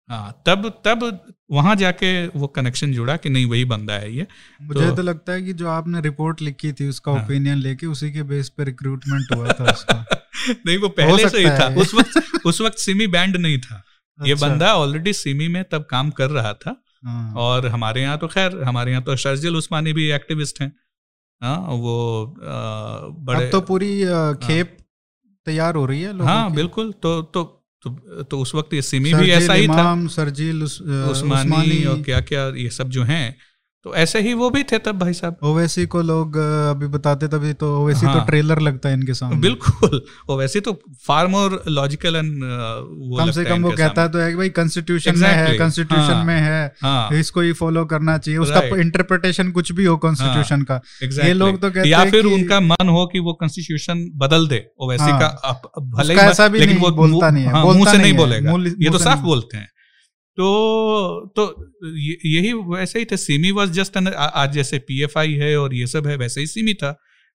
हाँ 0.09 0.43
तब 0.45 0.81
तब 0.85 1.19
वहाँ 1.51 1.75
जाके 1.75 2.27
वो 2.27 2.47
कनेक्शन 2.47 2.93
जुड़ा 2.93 3.17
कि 3.17 3.29
नहीं 3.29 3.45
वही 3.45 3.65
बंदा 3.65 3.93
है 3.93 4.15
ये। 4.15 4.27
मुझे 4.61 4.89
तो, 4.89 4.95
तो 4.95 5.01
लगता 5.01 5.33
है 5.33 5.41
कि 5.41 5.53
जो 5.53 5.67
आपने 5.69 6.01
रिपोर्ट 6.01 6.41
लिखी 6.41 6.71
थी 6.71 6.89
उसका 6.89 7.11
ओपिनियन 7.11 7.55
हाँ, 7.55 7.63
लेके 7.63 7.87
उसी 7.87 8.11
के 8.11 8.23
बेस 8.23 8.49
पे 8.49 8.63
रिक्रूटमेंट 8.63 9.35
हुआ 9.35 9.47
था 9.47 9.71
उसका। 9.71 10.05
नहीं 10.65 10.77
वो 10.77 10.89
पहले 10.89 11.29
से 11.29 11.37
ही 11.37 11.45
था। 11.45 11.75
उस 11.75 11.93
वक्त 11.93 12.45
उस 12.45 12.61
वक्त 12.61 12.77
सिमी 12.77 13.07
बैंड 13.07 13.37
नहीं 13.37 13.57
था। 13.57 13.75
अच्छा। 13.75 14.25
ये 14.25 14.33
बंदा 14.33 14.75
ऑलरेडी 14.75 15.13
सिमी 15.13 15.47
में 15.47 15.63
तब 15.63 15.87
काम 15.89 16.09
कर 16.09 16.29
रहा 16.29 16.53
था। 16.53 16.83
हाँ। 17.05 17.33
और 17.33 17.67
हमारे 17.67 18.01
यहाँ 18.01 18.17
तो 18.17 18.27
खैर 18.27 18.63
हमारे 18.63 18.91
यहाँ 18.91 19.03
तो 19.03 19.15
शर्जिल 19.15 19.55
उस्मानी 19.55 19.93
भी 19.93 20.11
एक्टिविस्ट 20.11 20.61
हैं। 20.61 20.75
हाँ 21.43 21.57
वो 21.57 22.25
आ, 22.25 22.45
बड़े 23.23 23.49
तो 23.49 23.61
पूरी 23.61 24.03
हाँ। 24.03 24.35
खेप 24.35 24.77
तैयार 25.45 25.75
हो 25.75 25.85
रही 25.85 26.01
है 26.01 26.23
हाँ 26.23 26.53
बिल्कुल। 26.53 26.91
तो 26.91 27.21
तो 27.21 27.62
तो, 27.83 28.23
तो 28.23 28.39
उस 28.39 28.55
वक्त 28.55 28.73
ये 28.73 28.81
सिमी 28.81 29.13
भी 29.13 29.29
ऐसा 29.29 29.53
ही 29.53 29.67
था। 29.67 30.07
सरजील 30.07 30.63
उस, 30.63 30.81
उस्मानी 30.81 31.33
उस्मानी 31.33 31.83
और 31.83 32.01
क्या 32.01 32.21
क्या 32.21 32.47
ये 32.49 32.69
सब 32.69 32.89
जो 32.89 33.03
हैं 33.03 33.37
तो 33.85 33.93
ऐसे 33.95 34.19
ही 34.21 34.33
वो 34.33 34.49
भी 34.49 34.63
थे 34.63 34.77
तब 34.79 34.99
भाई 34.99 35.13
साहब। 35.13 35.37
ओवैसी 35.43 35.85
को 35.85 36.01
लोग 36.01 36.37
अभी 36.37 36.87
बताते 36.87 37.27
तभी 37.27 37.51
तो 37.53 37.71
ओवैसी 37.79 38.01
तो 38.01 38.07
हाँ, 38.07 38.19
तो 38.19 38.25
ट्रेलर 38.25 38.59
लगता 38.59 38.89
है 38.89 38.95
इनके 38.95 39.13
सामने। 39.13 39.37
बिल्कुल 39.37 40.01
ओवैसी 40.29 40.59
तो 40.59 40.73
फार 41.07 41.27
मोर 41.27 41.61
लॉजिकल 41.67 42.15
एंड 42.15 42.39
कम 42.43 43.31
से 43.31 43.43
कम 43.45 43.63
वो 43.63 43.71
कहता 43.71 44.07
तो 44.07 44.19
है 44.19 44.29
कि 44.31 44.37
भाई 44.37 44.49
कॉन्स्टिट्यूशन 44.49 45.11
exactly, 45.11 45.37
में 45.37 45.47
है 45.47 45.57
कॉन्स्टिट्यूशन 45.57 46.13
हाँ, 46.13 46.23
में 46.25 46.35
है 46.35 46.73
हाँ, 46.81 47.09
इसको 47.13 47.41
ही 47.41 47.51
फॉलो 47.53 47.85
करना 47.85 48.17
चाहिए 48.17 48.37
उसका 48.37 48.61
इंटरप्रिटेशन 48.77 49.51
कुछ 49.51 49.71
भी 49.71 49.85
हो 49.85 49.97
कॉन्स्टिट्यूशन 49.97 50.55
हाँ, 50.55 50.65
का। 50.65 50.81
exactly, 51.03 51.27
ये 51.27 51.33
लोग 51.33 51.61
तो 51.61 51.71
कहते 51.71 51.89
या 51.89 52.05
फिर 52.05 52.25
उनका 52.25 52.59
मन 52.61 52.89
हो 52.89 53.05
कि 53.05 53.19
वो 53.19 53.33
कॉन्स्टिट्यूशन 53.33 54.09
बदल 54.15 54.47
दे 54.47 54.65
ओवैसी 54.79 55.03
हाँ, 55.03 55.19
का 55.19 55.79
भले 55.97 56.15
ऐसा 56.21 56.47
भी 56.47 56.59
लेकिन 56.59 56.77
वो 56.77 56.91
बोलता 56.91 57.29
नहीं 57.29 57.45
है 57.45 57.63
मुँह 57.63 57.91
से 57.91 57.97
नहीं 57.97 58.13
बोलेगा। 58.13 58.57
ये 58.79 58.89
तो 58.89 58.97
साफ़ 58.97 59.19
बोलते 59.19 59.57
हैं। 59.57 59.69
तो 60.37 61.33
तो 61.35 61.71
यही 62.25 62.53
वैसे 62.53 62.99
ही 62.99 63.05
था। 63.05 63.15
सिमी 63.15 63.51
वॉज़ 63.51 63.71
जस्ट 63.71 63.97
आज 64.17 64.51
जैसे 64.51 64.79
पीएफआई 64.79 65.33
है 65.33 65.57
और 65.57 65.75
ये 65.75 65.87
सब 65.87 66.07
है 66.07 66.15
वैसे 66.17 66.39
ही 66.41 66.47
सिमी 66.47 66.73
था। 66.73 66.91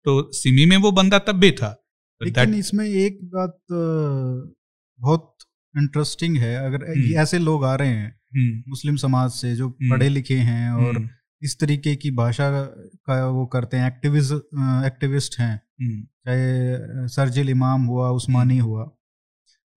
तो 0.03 0.31
सिमी 0.31 0.65
में 0.65 0.77
वो 0.77 0.91
बंदा 0.91 1.19
तब 1.19 1.35
भी 1.35 1.51
था। 1.51 1.85
लेकिन 2.23 2.43
that... 2.43 2.57
इसमें 2.57 2.89
एक 2.89 3.19
बात 3.23 3.57
बहुत 4.99 5.37
इंटरेस्टिंग 5.77 6.37
है। 6.37 6.65
अगर 6.65 6.91
हम्म। 6.91 7.15
ऐसे 7.17 7.39
लोग 7.39 7.65
आ 7.65 7.75
रहे 7.75 7.89
हैं 7.89 8.19
हम्म। 8.35 8.63
मुस्लिम 8.67 8.95
समाज 8.95 9.29
से 9.29 9.55
जो 9.55 9.67
हम्म। 9.69 9.89
पढ़े 9.89 10.09
लिखे 10.09 10.37
हैं 10.37 10.71
और 10.71 11.09
इस 11.41 11.59
तरीके 11.59 11.95
की 11.95 12.11
भाषा 12.11 12.63
का 13.05 13.27
वो 13.27 13.45
करते 13.45 13.77
हैं 13.77 13.87
एक्टिविस्ट 13.87 14.33
एक्टिविस्ट 14.85 15.39
हैं। 15.39 15.61
चाहे 16.25 16.77
सरजिल 17.07 17.49
इमाम 17.49 17.81
हुआ 17.81 18.09
उस्मानी 18.09 18.57
हुआ। 18.57 18.91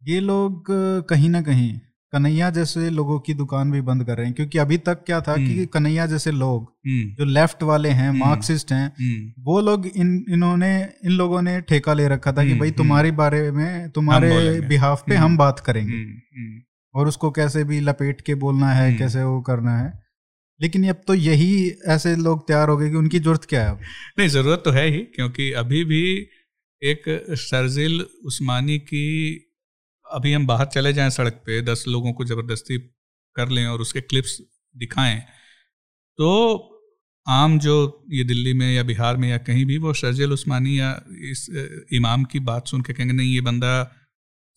ये 0.03 0.21
लोग 0.21 0.66
कहीं 1.09 1.29
ना 1.29 1.43
कहीं 1.43 1.81
कन्हैया 2.12 2.50
जैसे 2.50 2.90
लोगों 2.90 3.20
की 3.20 3.34
दुकान 3.34 3.70
भी 3.70 3.80
बंद 3.80 4.04
कर 4.04 4.16
रहे 4.16 4.26
हैं 4.26 4.34
क्योंकि 4.34 4.59
अभी 4.59 4.78
तक 4.78 5.02
क्या 5.06 5.20
था 5.20 5.36
कि 5.36 5.52
हम्म। 5.52 5.64
कन्हैया 5.66 6.06
जैसे 6.06 6.30
लोग 6.30 6.62
हम्म। 6.86 7.14
जो 7.14 7.24
लेफ़्ट 7.24 7.62
वाले 7.62 7.88
हैं 7.88 8.11
मार्क्सिस्ट 8.11 8.72
हम्म। 8.72 8.82
हैं 8.82 9.34
वो 9.38 9.61
लोग 9.61 9.86
इन 9.86 10.24
इन्होंने 10.30 10.88
इन 11.04 11.11
लोगों 11.11 11.42
ने 11.42 11.61
ठेका 11.61 11.94
ले 11.94 12.09
रखा 12.09 12.32
था 12.32 12.44
कि 12.44 12.54
भाई 12.54 12.70
तुम्हारे 12.70 13.11
बारे 13.11 13.50
में 13.50 13.90
तुम्हारे 13.90 14.61
बिहाफ 14.61 15.04
पे 15.09 15.14
हम 15.14 15.36
बात 15.36 15.61
करेंगे। 15.61 16.04
और 16.94 17.09
उसको 17.09 17.30
कैसे 17.30 17.64
भी 17.64 17.80
लपेट 17.80 18.20
के 18.20 18.34
बोलना 18.34 18.70
है 18.72 18.94
कैसे 18.94 19.22
वो 19.22 19.40
करना 19.40 19.78
है। 19.78 20.09
लेकिन 20.62 20.88
अब 20.88 21.00
तो 21.06 21.14
यही 21.14 21.72
ऐसे 21.86 22.16
लोग 22.16 22.48
तैयार 22.48 22.68
हो 22.68 22.76
गए 22.76 22.90
कि 22.90 22.96
उनकी 22.96 23.18
ज़रूरत 23.18 23.44
क्या 23.44 23.64
है 23.64 23.70
अब? 23.70 23.80
नहीं 24.18 24.28
ज़रूरत 24.28 24.62
तो 24.64 24.70
है 24.70 24.88
ही 24.88 24.98
क्योंकि 24.98 25.52
अभी 25.52 25.84
भी 25.84 26.28
एक 26.82 27.02
सरजिल 27.30 28.06
उस्मानी 28.24 28.78
की 28.78 29.44
अभी 30.11 30.32
हम 30.32 30.46
बाहर 30.46 30.66
चले 30.66 30.92
जाएँ 30.92 31.11
सड़क 31.11 31.42
पे, 31.46 31.61
दस 31.62 31.84
लोगों 31.88 32.12
को 32.12 32.24
ज़बरदस्ती 32.24 32.78
कर 33.36 33.48
लें 33.48 33.66
और 33.66 33.80
उसके 33.80 34.00
क्लिप्स 34.02 34.38
दिखाएँ 34.76 35.20
तो 36.18 36.74
आम 37.26 37.59
जो 37.59 37.74
ये 38.12 38.24
दिल्ली 38.24 38.52
में 38.54 38.72
या 38.74 38.82
बिहार 38.82 39.16
में 39.16 39.28
या 39.28 39.38
कहीं 39.38 39.64
भी, 39.66 39.76
वो 39.78 39.92
शर्जिल 39.94 40.32
उस्मानी 40.32 40.78
या 40.80 40.90
इस 41.30 41.46
इमाम 41.92 42.24
की 42.24 42.40
बात 42.40 42.68
सुन 42.68 42.82
के 42.82 42.92
कहेंगे, 42.92 43.12
नहीं, 43.14 43.34
ये 43.34 43.40
बंदा 43.40 43.72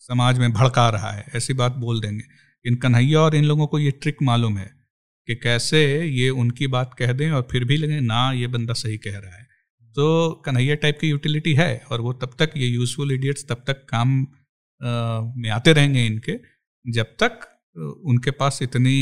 समाज 0.02 0.38
में 0.38 0.52
भड़का 0.52 0.88
रहा 0.88 1.10
है, 1.10 1.24
ऐसी 1.34 1.54
बात 1.54 1.72
बोल 1.78 2.00
देंगे। 2.00 2.24
इन 2.64 2.76
कन्हैया 2.76 3.20
और 3.20 3.34
इन 3.34 3.44
लोगों 3.44 3.66
को 3.66 3.78
ये 3.78 3.90
ट्रिक 3.92 4.22
मालूम 4.22 4.58
है 4.58 4.70
कि 5.28 5.34
कैसे 5.36 5.82
ये 6.04 6.28
उनकी 6.36 6.66
बात 6.68 6.94
कह 6.94 7.12
दें 7.12 7.30
और 7.30 7.46
फिर 7.50 7.64
भी 7.64 7.76
लगे, 7.76 8.00
ना, 8.00 8.32
ये 8.32 8.46
बंदा 8.48 8.74
सही 8.74 8.96
कह 8.98 9.18
रहा 9.18 9.36
है। 9.36 9.46
तो 9.96 10.30
कन्हैया 10.46 10.74
टाइप 10.76 10.98
की 11.00 11.08
यूटिलिटी 11.08 11.54
है 11.54 11.84
और 11.90 12.00
वो 12.00 12.12
तब 12.14 12.34
तक, 12.38 12.50
ये 12.56 12.66
यूजफुल 12.68 13.12
इडियट्स 13.12 13.46
तब 13.48 13.64
तक 13.66 13.86
काम 13.88 14.26
में 14.82 15.48
आते 15.50 15.72
रहेंगे 15.72 16.04
इनके, 16.06 16.38
जब 16.84 17.16
तक 17.22 17.48
उनके 18.04 18.30
पास 18.32 18.58
इतनी 18.62 18.96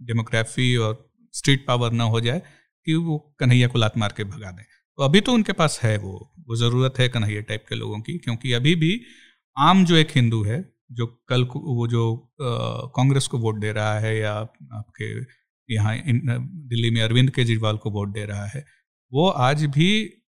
डेमोग्राफी 0.00 0.74
और 0.78 1.08
स्ट्रीट 1.34 1.66
पावर 1.66 1.92
ना 1.92 2.04
हो 2.06 2.20
जाए 2.20 2.42
कि 2.86 2.94
वो 2.96 3.18
कन्हैया 3.40 3.68
को 3.68 3.78
लात 3.78 3.98
मार 3.98 4.14
के 4.16 4.24
भगा 4.24 4.50
दें। 4.50 4.64
तो 4.64 5.02
अभी 5.02 5.20
तो 5.20 5.32
उनके 5.32 5.52
पास 5.54 5.78
है 5.82 5.96
वो 5.98 6.12
वो 6.48 6.56
ज़रूरत 6.56 6.98
है 6.98 7.08
कन्हैया 7.08 7.40
टाइप 7.42 7.64
के 7.68 7.74
लोगों 7.74 8.00
की, 8.00 8.16
क्योंकि 8.18 8.52
अभी 8.52 8.74
भी 8.76 9.00
आम 9.56 9.84
जो 9.84 9.96
एक 9.96 10.08
हिंदू 10.14 10.42
है, 10.44 10.64
जो 10.92 11.06
कल 11.28 11.44
को, 11.44 11.58
वो 11.58 11.86
जो 11.88 12.32
कांग्रेस 12.96 13.26
को 13.26 13.38
वोट 13.38 13.60
दे 13.60 13.72
रहा 13.72 13.98
है 14.00 14.16
या 14.18 14.32
आपके 14.32 15.10
यहाँ 15.68 15.96
दिल्ली 16.06 16.90
में 16.90 17.00
अरविंद 17.02 17.30
केजरीवाल 17.30 17.76
को 17.76 17.90
वोट 17.90 18.12
दे 18.12 18.24
रहा 18.24 18.46
है, 18.46 18.64
वो 19.12 19.28
आज 19.28 19.64
भी 19.66 19.90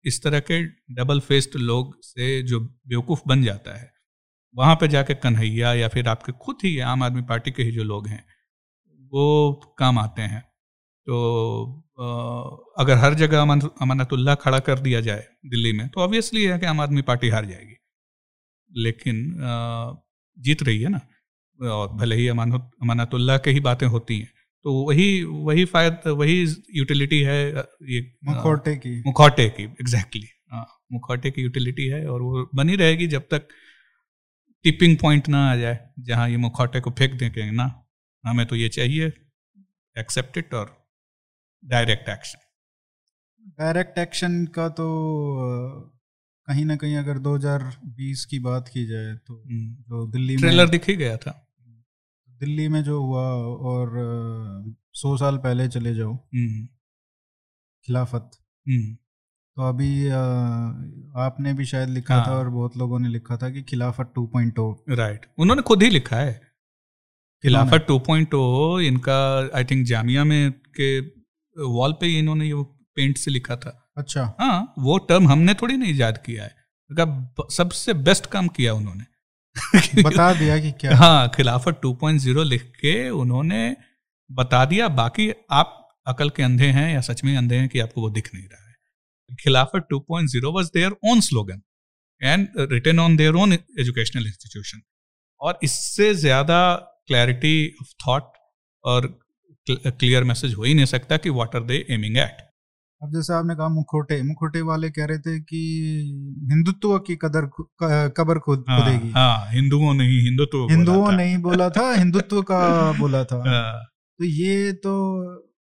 इस 0.04 0.22
तरह 0.22 0.40
के 0.40 0.62
डबल 0.94 1.20
फेस्ड 1.20 1.56
लोग 1.58 1.94
से 2.02 2.42
जो 2.42 2.60
बेवकूफ़ 2.60 3.20
बन 3.26 3.42
जाता 3.42 3.78
है, 3.78 3.90
वहाँ 4.56 4.74
पे 4.76 4.88
जाके 4.88 5.14
कन्हैया 5.16 5.72
या 5.74 5.88
फिर 5.88 6.08
आपके 6.08 6.32
खुद 6.42 6.56
ही 6.64 6.78
आम 6.86 7.02
आदमी 7.02 7.22
पार्टी 7.22 7.50
के 7.50 7.62
ही 7.62 7.72
जो 7.72 7.84
लोग 7.84 8.06
हैं, 8.08 8.24
वो 9.12 9.74
काम 9.78 9.98
आते 9.98 10.22
हैं। 10.24 10.40
तो 11.06 11.16
अगर 12.78 12.96
हर 12.98 13.14
जगह 13.14 13.40
अमान, 13.42 13.60
अमानतुल्ला 13.82 14.34
खड़ा 14.36 14.58
कर 14.60 14.78
दिया 14.78 15.00
जाए 15.00 15.26
दिल्ली 15.46 15.72
में 15.72 15.88
तो 15.88 16.00
ऑब्वियसली 16.00 16.44
है 16.44 16.58
कि 16.58 16.66
आम 16.66 16.80
आदमी 16.80 17.02
पार्टी 17.02 17.28
हार 17.28 17.46
जाएगी। 17.46 17.76
लेकिन 18.72 19.22
जीत 20.38 20.62
रही 20.62 20.80
है 20.80 20.88
ना, 20.88 21.00
और 21.60 21.88
भले 21.94 22.16
ही 22.16 22.28
अमान, 22.28 22.52
अमानतुल्ला 22.52 23.36
के 23.38 23.50
ही 23.50 23.60
बातें 23.60 23.86
होती 23.86 24.18
हैं 24.18 24.32
तो 24.64 24.72
वही 24.86 25.22
वही 25.24 25.64
फायद 25.64 26.08
वही 26.08 26.46
यूटिलिटी 26.74 27.20
है 27.20 27.38
ये 27.88 28.00
मुखौटे 28.24 28.76
की। 28.76 29.02
मुखौटे 29.06 29.48
की 29.48 29.62
एग्जैक्टली 29.62 30.28
हाँ 30.52 30.66
मुखौटे 30.92 31.30
की 31.30 31.42
यूटिलिटी 31.42 31.86
है 31.86 32.06
और 32.06 32.22
वो 32.22 32.50
बनी 32.54 32.76
रहेगी 32.76 33.06
जब 33.06 33.22
तक 33.30 33.48
टिपिंग 34.64 34.96
पॉइंट 34.98 35.28
ना 35.28 35.50
आ 35.52 35.56
जाए 35.56 35.78
जहाँ 36.00 36.28
ये 36.30 36.36
मुखौटे 36.36 36.80
को 36.80 36.90
फेंक 36.90 37.12
दें 37.14 37.30
कहेंगे 37.32 37.56
ना 37.56 37.86
हमें 38.24 38.46
तो 38.46 38.56
ये 38.56 38.68
चाहिए 38.68 39.12
एक्सेप्ट 39.98 40.38
इट 40.38 40.54
और 40.54 40.76
डायरेक्ट 41.64 42.08
एक्शन 42.08 42.38
डायरेक्ट 43.58 43.98
एक्शन 43.98 44.44
का 44.46 44.68
तो 44.68 44.86
कहीं 46.48 46.64
ना 46.64 46.76
कहीं 46.76 46.96
अगर 46.96 47.18
2020 47.18 48.24
की 48.24 48.38
बात 48.38 48.68
की 48.68 48.86
जाए 48.86 49.14
तो 49.14 49.34
हम्म। 49.34 49.74
जो 49.74 50.06
दिल्ली 50.06 50.36
में 50.36 50.40
ट्रेलर 50.40 50.68
दिख 50.68 50.88
ही 50.88 50.96
गया 50.96 51.16
था। 51.16 51.32
दिल्ली 52.40 52.68
में 52.68 52.84
जो 52.84 53.02
हुआ 53.02 53.22
और 53.68 53.92
सौ 54.94 55.16
साल 55.16 55.36
पहले 55.36 55.68
चले 55.68 55.94
जाओ। 55.94 56.14
हम्म। 56.34 56.66
खिलाफत। 57.86 58.30
हम्म। 58.68 58.94
तो 59.56 59.68
अभी 59.68 60.08
आपने 61.16 61.52
भी 61.54 61.64
शायद 61.64 61.88
लिखा 61.88 62.14
हाँ. 62.14 62.26
था 62.26 62.32
और 62.32 62.48
बहुत 62.48 62.76
लोगों 62.76 62.98
ने 62.98 63.08
लिखा 63.08 63.36
था 63.36 63.50
कि 63.50 63.62
खिलाफत 63.62 64.12
2.0 64.18 64.84
राइट। 64.88 65.26
उन्होंने 65.38 65.62
खुद 65.62 65.82
ही 65.82 65.90
लिखा 65.90 66.16
है। 66.16 66.40
खिलाफत 67.42 67.86
2.0 67.90 68.80
इनका 68.80 69.50
आई 69.56 69.64
थिंक 69.64 69.86
जामिया 69.86 70.24
में 70.24 70.52
के 70.52 71.00
वॉल 71.64 71.92
पे 71.92 72.18
इन्होंने 72.18 72.46
ये 72.46 72.54
पेंट 72.94 73.18
से 73.18 73.30
लिखा 73.30 73.56
था। 73.56 73.92
अच्छा। 73.96 74.36
हाँ 74.40 74.74
वो 74.78 74.98
टर्म 74.98 75.28
हमने 75.28 75.54
थोड़ी 75.54 75.76
नहीं 75.76 75.94
याद 75.94 76.18
किया 76.18 76.44
है। 76.44 76.56
सबसे 77.50 77.94
बेस्ट 77.94 78.26
काम 78.26 78.48
किया 78.48 78.74
उन्होंने। 78.74 79.04
बता 80.04 80.32
दिया 80.38 80.58
कि 80.58 80.70
क्या? 80.72 80.96
हाँ 80.96 81.28
खिलाफत 81.36 81.80
2.0 81.86 82.44
लिख 82.44 82.62
के 82.80 83.08
उन्होंने 83.10 83.76
बता 84.30 84.64
दिया। 84.64 84.88
बाकी 84.88 85.30
आप 85.50 85.76
अकल 86.06 86.30
के 86.30 86.42
अंधे 86.42 86.66
हैं 86.66 86.92
या 86.94 87.00
सच 87.00 87.24
में 87.24 87.36
अंधे 87.36 87.56
हैं 87.56 87.68
कि 87.68 87.78
आपको 87.78 88.00
वो 88.00 88.10
दिख 88.10 88.30
नहीं 88.34 88.44
रहा 88.44 88.68
है। 88.68 88.74
Khilafat 89.42 89.86
2.0 89.94 90.52
was 90.54 90.70
their 90.74 90.96
own 91.10 91.20
slogan 91.20 91.62
and 92.20 92.48
return 92.72 92.98
on 93.00 93.16
their 93.16 93.34
own 93.34 93.52
educational 93.52 94.26
institution 94.26 94.80
और 95.40 95.58
इससे 95.62 96.14
ज़्यादा 96.14 96.60
क्लैरिटी 97.06 97.54
ऑफ़ 97.82 97.92
थॉट 98.06 98.32
और 98.84 99.06
क्लियर 99.66 100.24
मैसेज 100.24 100.54
हो 100.54 100.62
ही 100.62 100.74
नहीं 100.74 100.86
सकता 100.86 101.16
कि 101.16 101.30
what 101.30 101.56
are 101.56 101.62
they 101.62 101.86
aiming 101.90 102.16
at 102.16 102.49
अब 103.02 103.12
जैसे 103.12 103.32
आपने 103.32 103.54
कहा 103.54 103.68
मुखोटे 103.68 104.22
मुखोटे 104.22 104.60
वाले 104.60 104.90
कह 104.90 105.04
रहे 105.04 105.18
थे 105.18 105.40
कि 105.40 105.60
हिंदुत्व 106.50 106.98
की 106.98 107.16
कदर 107.16 107.46
कबर 108.16 108.38
खुद 108.38 108.64
हाँ, 108.68 108.80
खुदेगी। 108.80 109.10
हाँ, 109.10 109.46
हिंदुओं 109.50 109.94
नहीं 109.94 110.20
हिंदुत्व 110.20 110.66
हिंदुओं 110.70 111.12
नहीं 111.12 111.38
बोला 111.38 111.68
था 111.70 111.92
हिंदुत्व 111.94 112.42
का 112.42 112.58
बोला 112.98 113.24
था। 113.24 113.42
हाँ, 113.48 113.84
तो 114.18 114.24
ये 114.24 114.72
तो 114.72 114.92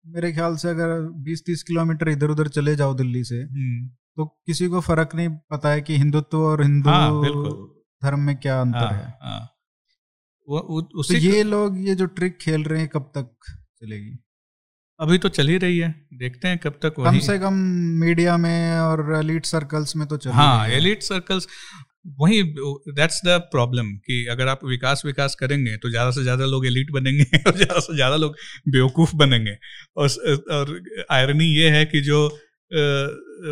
मेरे 0.07 0.33
ख्याल 0.33 0.57
से 0.57 0.69
अगर 0.69 1.13
20-30 1.23 1.63
किलोमीटर 1.63 2.09
इधर 2.09 2.31
उधर 2.31 2.49
चले 2.49 2.77
जाओ 2.77 2.95
दिल्ली 2.95 3.25
से 3.25 3.43
हम्म। 3.43 3.89
तो 4.17 4.25
किसी 4.47 4.67
को 4.69 4.81
फ़र्क 4.81 5.15
नहीं 5.15 5.29
पता 5.29 5.69
है 5.69 5.81
कि 5.81 5.97
हिंदुत्व 5.97 6.39
और 6.39 6.63
हिंदू 6.63 6.91
हाँ, 6.91 7.11
धर्म 8.03 8.21
में 8.21 8.37
क्या 8.37 8.61
अंतर 8.61 8.79
हाँ, 8.79 8.93
है। 8.93 9.19
हाँ, 9.23 9.41
वो, 10.49 10.81
तो 10.83 11.15
ये 11.15 11.43
लोग 11.43 11.79
ये 11.79 11.95
जो 11.95 12.07
ट्रिक 12.07 12.39
खेल 12.39 12.65
रहे 12.65 12.81
हैं 12.81 12.89
कब 12.89 13.03
तक 13.03 13.31
चलेगी? 13.51 14.19
अभी 15.01 15.19
तो 15.19 15.29
चल 15.29 15.49
ही 15.49 15.57
रही 15.59 15.79
है 15.79 15.95
देखते 16.15 16.49
हैं 16.49 16.59
कब 16.59 16.79
तक 16.83 16.95
कम 16.97 17.19
से 17.19 17.39
कम 17.39 17.55
मीडिया 18.01 18.37
में 18.37 18.79
और 18.79 19.15
एलिट 19.17 19.47
सर्कल्स 19.47 19.97
में 19.97 20.09
तो 20.09 20.17
चल 20.17 20.31
हाँ 20.31 20.69
एलिट 20.69 21.03
सर्कल्स 21.03 21.47
वही 22.21 22.43
दैट्स 22.43 23.21
द 23.25 23.29
प्रॉब्लम 23.29 23.87
कि 23.97 24.27
अगर 24.27 24.49
आप 24.49 24.65
विकास 24.65 25.03
विकास 25.07 25.35
करेंगे 25.35 25.77
तो 25.77 25.91
ज़्यादा 25.91 26.11
से 26.11 26.23
ज़्यादा 26.23 26.45
लोग 26.45 26.67
एलिट 26.67 26.91
बनेंगे 26.93 27.39
और 27.39 27.57
ज़्यादा 27.57 27.81
से 27.81 27.95
ज़्यादा 27.95 28.17
लोग 28.17 28.37
बेवकूफ़ 28.69 29.17
बनेंगे। 29.17 29.57
और 29.97 30.09
और 30.53 30.83
आयरनी 31.11 31.45
ये 31.45 31.71
है 31.71 31.85
कि 31.87 32.01
जो 32.01 32.29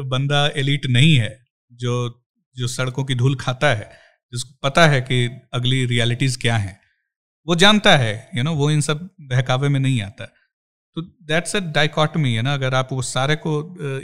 बंदा 0.06 0.46
एलिट 0.56 0.86
नहीं 0.86 1.14
है 1.16 1.44
जो 1.72 2.24
जो 2.56 2.66
सड़कों 2.66 3.04
की 3.04 3.14
धूल 3.14 3.36
खाता 3.36 3.74
है 3.74 3.90
जिसको 4.32 4.68
पता 4.68 4.86
है 4.86 5.00
कि 5.00 5.24
अगली 5.54 5.84
रियलिटीज़ 5.86 6.38
क्या 6.38 6.56
हैं 6.56 6.80
वो 7.46 7.54
जानता 7.54 7.96
है 7.96 8.12
यू 8.12 8.36
you 8.36 8.44
नो 8.44 8.50
know, 8.50 8.58
वो 8.58 8.70
इन 8.70 8.80
सब 8.80 9.08
बहकावे 9.20 9.68
में 9.68 9.80
नहीं 9.80 10.02
आता। 10.02 10.34
तो 10.98 11.02
दैट्स 11.26 11.56
अ 11.56 11.60
डाइकॉटमी 11.72 12.32
है 12.34 12.42
ना 12.42 12.54
अगर 12.54 12.74
आप 12.74 12.88
वो 12.92 13.02
सारे 13.04 13.36
को 13.36 13.52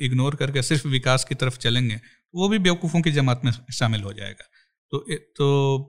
इग्नोर 0.01 0.35
करके 0.35 0.63
सिर्फ़ 0.63 0.87
विकास 0.89 1.25
की 1.25 1.35
तरफ़ 1.35 1.59
चलेंगे 1.59 1.97
तो 1.97 2.39
वो 2.39 2.49
भी 2.49 2.59
बेवकूफ़ों 2.61 3.01
की 3.01 3.13
जमात 3.13 3.45
में 3.45 3.53
शामिल 3.73 4.03
हो 4.03 4.13
जाएगा 4.13 4.51
तो 4.93 4.99
तो 5.37 5.89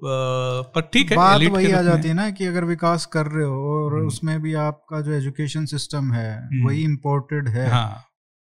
पर 0.76 0.82
ठीक 0.94 1.12
है 1.12 1.18
बात 1.18 1.42
वही 1.42 1.72
आ 1.72 1.82
जाती 1.82 2.08
है 2.08 2.14
ना 2.14 2.30
कि 2.32 2.46
अगर 2.46 2.64
विकास 2.64 3.06
कर 3.06 3.28
रहे 3.28 3.46
हो 3.46 3.76
और 3.76 3.94
हम्म। 3.94 4.08
उसमें 4.08 4.40
भी 4.42 4.54
आपका 4.62 5.02
जो 5.02 5.12
एजुकेशन 5.12 5.66
सिस्टम 5.66 6.12
है 6.14 6.32
हम्म। 6.38 6.66
वही 6.68 6.84
इम्पोर्टेड 6.84 7.50
है 7.50 7.70
हाँ 7.70 8.06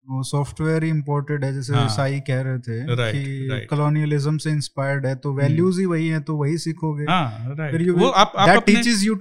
वो 0.10 0.24
सॉफ्टवेयर 0.24 0.84
ही 0.84 0.90
इम्पोर्टेड 0.90 1.46
है 1.46 1.54
जैसे 1.54 1.74
हाँ, 1.74 1.90
साई 1.90 2.20
कह 2.20 2.42
रहे 2.42 2.60
थे 2.60 2.86
कि 2.90 3.48
कॉलोनियलिज्म 3.66 4.38
से 4.38 4.50
इंस्पायर्ड 4.50 5.06
है 5.06 5.16
तो 5.16 5.34
वैल्यूज़ 5.34 5.72
hmm. 5.72 5.80
ही 5.80 5.86
वही 5.86 6.08
है 6.08 6.20
तो 6.20 6.36
वही 6.36 6.58
सीखोगे। 6.58 7.04
हाँ, 7.04 7.50
वो 7.92 8.08
आप 8.08 8.34
दैट 8.50 8.66
टीचेस 8.66 9.04
यू 9.04 9.16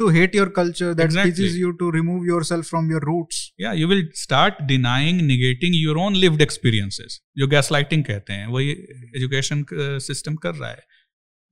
जो 7.38 7.48
गैसलाइटिंग 7.48 8.04
कहते 8.04 8.32
हैं 8.32 8.46
वही 8.46 8.70
एजुकेशन 9.16 9.64
सिस्टम 9.72 10.32
uh, 10.32 10.38
कर 10.42 10.54
रहा 10.54 10.70
है। 10.70 10.82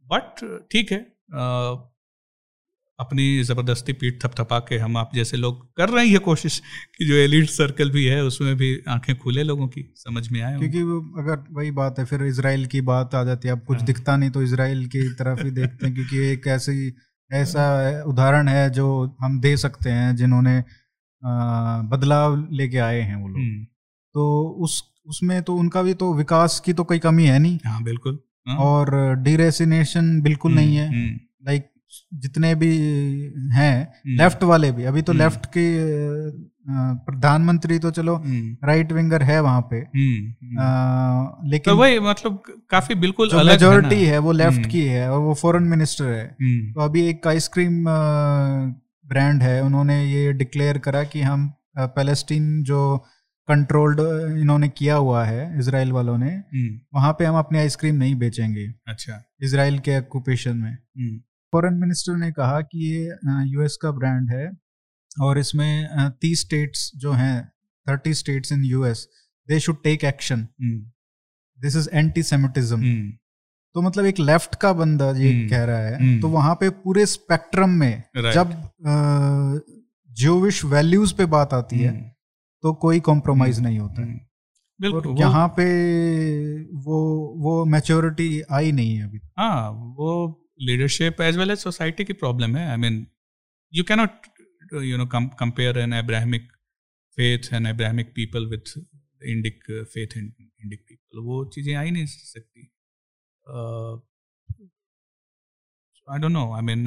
बट 0.06 0.34
uh, 0.38 0.72
ठीक 0.72 0.92
है 0.92 1.06
uh, 1.34 1.93
अपनी 2.98 3.42
ज़बरदस्ती 3.42 3.92
पीठ 3.92 4.22
थपथपा 4.24 4.58
के 4.58 4.76
हम 4.78 4.96
आप 4.96 5.10
जैसे 5.14 5.36
लोग 5.36 5.62
कर 5.76 5.88
रहे 5.88 6.06
हैं 6.06 6.20
कोशिश 6.20 6.60
कि 6.98 7.06
जो 7.06 7.14
एलिट 7.14 7.48
सर्कल 7.50 7.90
भी 7.90 8.04
है 8.04 8.22
उसमें 8.24 8.54
भी 8.56 8.68
आँखें 8.88 9.16
खुले 9.16 9.42
लोगों 9.42 9.66
की 9.68 9.84
समझ 9.96 10.28
में 10.32 10.40
आए 10.42 10.58
क्योंकि 10.58 10.82
वो 10.82 11.00
अगर 11.18 11.44
वही 11.50 11.70
बात 11.70 11.98
है 11.98 12.04
फिर 12.04 12.22
इसराइल 12.22 12.66
की 12.66 12.80
बात 12.80 13.14
आ 13.14 13.24
जाती 13.24 13.48
है 13.48 13.54
अब 13.54 13.64
कुछ 13.64 13.76
हाँ। 13.76 13.86
दिखता 13.86 14.16
नहीं 14.16 14.30
तो 14.30 14.42
इसराइल 14.42 14.86
की 14.86 15.08
तरफ़ 15.14 15.42
ही 15.44 15.50
देखते 15.50 15.86
हैं 15.86 15.94
क्योंकि 15.94 16.18
एक 16.28 16.46
ऐसी 16.48 16.94
ऐसा 17.30 17.66
उदाहरण 18.06 18.48
है 18.48 18.68
जो 18.70 18.88
हम 19.20 19.40
दे 19.40 19.56
सकते 19.56 19.90
हैं 19.90 20.14
जिन्होंने 20.16 20.62
बदलाव 21.90 22.36
लेके 22.52 22.78
आए 22.80 23.00
हैं 23.00 23.16
वो 23.16 23.28
लोग 23.28 23.38
हम्म। 23.38 23.64
तो 24.14 24.48
उस 24.60 24.82
उसमें 25.06 25.42
तो 25.42 25.54
उनका 25.56 25.82
भी 25.82 25.94
तो 25.94 26.14
विकास 26.14 26.60
की 26.60 26.72
तो 26.72 26.84
कोई 26.84 26.98
कमी 26.98 27.26
है 27.26 27.38
नहीं 27.38 27.58
हाँ 27.66 27.82
बिल्कुल 27.82 28.18
हाँ। 28.48 28.56
और 28.58 28.90
डिरेसिनेशन 29.18 30.20
बिल्कुल 30.22 30.52
हम्म, 30.52 30.60
नहीं 30.60 30.76
है 30.76 30.90
लाइक 31.46 31.62
हम्म। 31.62 31.73
जितने 32.14 32.54
भी 32.54 32.68
हैं 33.54 33.76
लेफ़्ट 34.18 34.36
हम्म। 34.36 34.50
वाले 34.50 34.70
भी। 34.72 34.84
अभी 34.84 35.02
तो 35.02 35.12
लेफ़्ट 35.12 35.46
की 35.46 35.66
प्रधानमंत्री 37.06 37.78
तो 37.78 37.90
चलो 37.90 38.14
राइट 38.64 38.86
हम्म। 38.86 38.96
विंगर 38.96 39.22
है 39.22 39.40
वहाँ 39.42 39.60
पे। 39.72 39.80
आ, 39.80 41.40
लेकिन 41.44 41.72
तो 41.72 41.76
वही 41.76 41.98
मतलब 42.00 42.42
काफ़ी 42.70 42.94
बिल्कुल 42.94 43.28
जो 43.28 43.42
मेजोरिटी 43.44 43.96
है, 43.96 44.12
है 44.12 44.18
वो 44.18 44.32
लेफ़्ट 44.32 44.66
की 44.66 44.82
है 44.82 45.10
और 45.10 45.20
वो 45.20 45.34
फॉरेन 45.34 45.62
मिनिस्टर 45.62 46.04
है। 46.04 46.26
तो 46.72 46.80
अभी 46.80 47.06
एक 47.08 47.26
आइसक्रीम 47.26 47.84
ब्रांड 49.08 49.42
है। 49.42 49.60
उन्होंने 49.62 50.04
ये 50.04 50.32
डिक्लेयर 50.32 50.78
करा 50.78 51.02
कि 51.04 51.20
हम 51.22 51.52
पैलेस्टीन 51.78 52.62
जो 52.62 52.80
कंट्रोल्ड 53.48 54.00
इन्होंने 54.40 54.68
किया 54.68 54.94
हुआ 54.96 55.24
है 55.24 55.58
इसराइल 55.58 55.90
वालों 55.92 56.16
ने 56.18 56.28
वहाँ 56.94 57.12
पे 57.12 57.24
हम 57.24 57.36
अपनी 57.38 57.58
आइसक्रीम 57.58 57.94
नहीं 57.94 58.14
बेचेंगे। 58.14 58.66
अच्छा। 58.88 59.22
इसराइल 59.42 59.78
के 59.78 59.98
ऑक्यूपेशन 59.98 60.56
में। 60.56 60.76
फॉरेन 61.54 61.74
मिनिस्टर 61.74 62.16
ने 62.16 62.30
कहा 62.32 62.60
कि 62.60 62.92
ये 62.92 63.16
यूएस 63.46 63.76
का 63.82 63.90
ब्रांड 63.90 64.30
है 64.30 64.50
और 65.20 65.38
इसमें 65.38 66.10
तीस 66.20 66.40
स्टेट्स 66.40 66.90
जो 66.96 67.12
हैं 67.12 67.36
thirty 67.86 68.14
states 68.14 68.52
in 68.52 68.64
US 68.64 69.08
they 69.48 69.60
should 69.60 69.82
take 69.82 70.04
action 70.04 70.48
this 71.58 71.76
is 71.76 71.88
anti 71.92 72.22
semitism 72.22 73.10
तो 73.74 73.82
मतलब 73.82 74.04
एक 74.04 74.18
लेफ़्ट 74.18 74.54
का 74.54 74.72
बंदा 74.72 75.10
ये 75.10 75.40
hmm. 75.40 75.50
कह 75.50 75.64
रहा 75.64 75.78
है 75.78 75.98
hmm. 75.98 76.20
तो 76.22 76.28
वहाँ 76.28 76.54
पे 76.54 76.70
पूरे 76.70 77.06
स्पेक्ट्रम 77.06 77.70
में 77.70 78.02
right. 78.16 78.34
जब 78.34 78.52
जोविश 80.10 80.64
वैल्यूज़ 80.64 81.14
पे 81.14 81.26
बात 81.26 81.54
आती 81.54 81.76
hmm. 81.76 81.86
है 81.86 82.16
तो 82.62 82.72
कोई 82.74 83.00
कॉम्प्रोमाइज 83.00 83.60
नहीं 83.60 83.78
होता 83.78 84.02
है 84.02 84.20
बिल्कुल 84.80 85.16
यहाँ 85.18 85.48
पे 85.48 85.64
वो 86.62 87.00
वो 87.38 87.64
मैच्योरिटी 87.64 88.42
आई 88.50 88.72
नहीं 88.72 88.96
है 88.96 89.04
अभी 89.04 89.20
हाँ 89.38 89.70
वो 89.70 90.40
leadership 90.66 91.20
as 91.20 91.36
well 91.38 91.50
as 91.50 91.58
society 91.58 92.04
की 92.04 92.12
प्रॉब्लम 92.22 92.56
है. 92.56 92.68
I 92.70 92.76
mean 92.76 93.06
you 93.72 93.84
cannot 93.84 94.26
you 94.82 94.96
know 94.96 95.06
compare 95.14 95.78
an 95.78 95.92
Abrahamic 95.92 96.52
faith 97.18 97.52
an 97.54 97.66
Abrahamic 97.66 98.12
people 98.14 98.46
with 98.50 98.76
Indic 99.24 99.64
faith 99.92 100.16
and 100.16 100.32
Indic 100.64 100.84
people 100.88 101.18
वो 101.22 101.44
चीज़ें 101.54 101.74
आ 101.74 101.82
नहीं 101.82 102.06
सकती। 102.06 102.70
I 106.08 106.18
don't 106.18 106.32
know 106.32 106.52
I 106.54 106.62
mean 106.62 106.84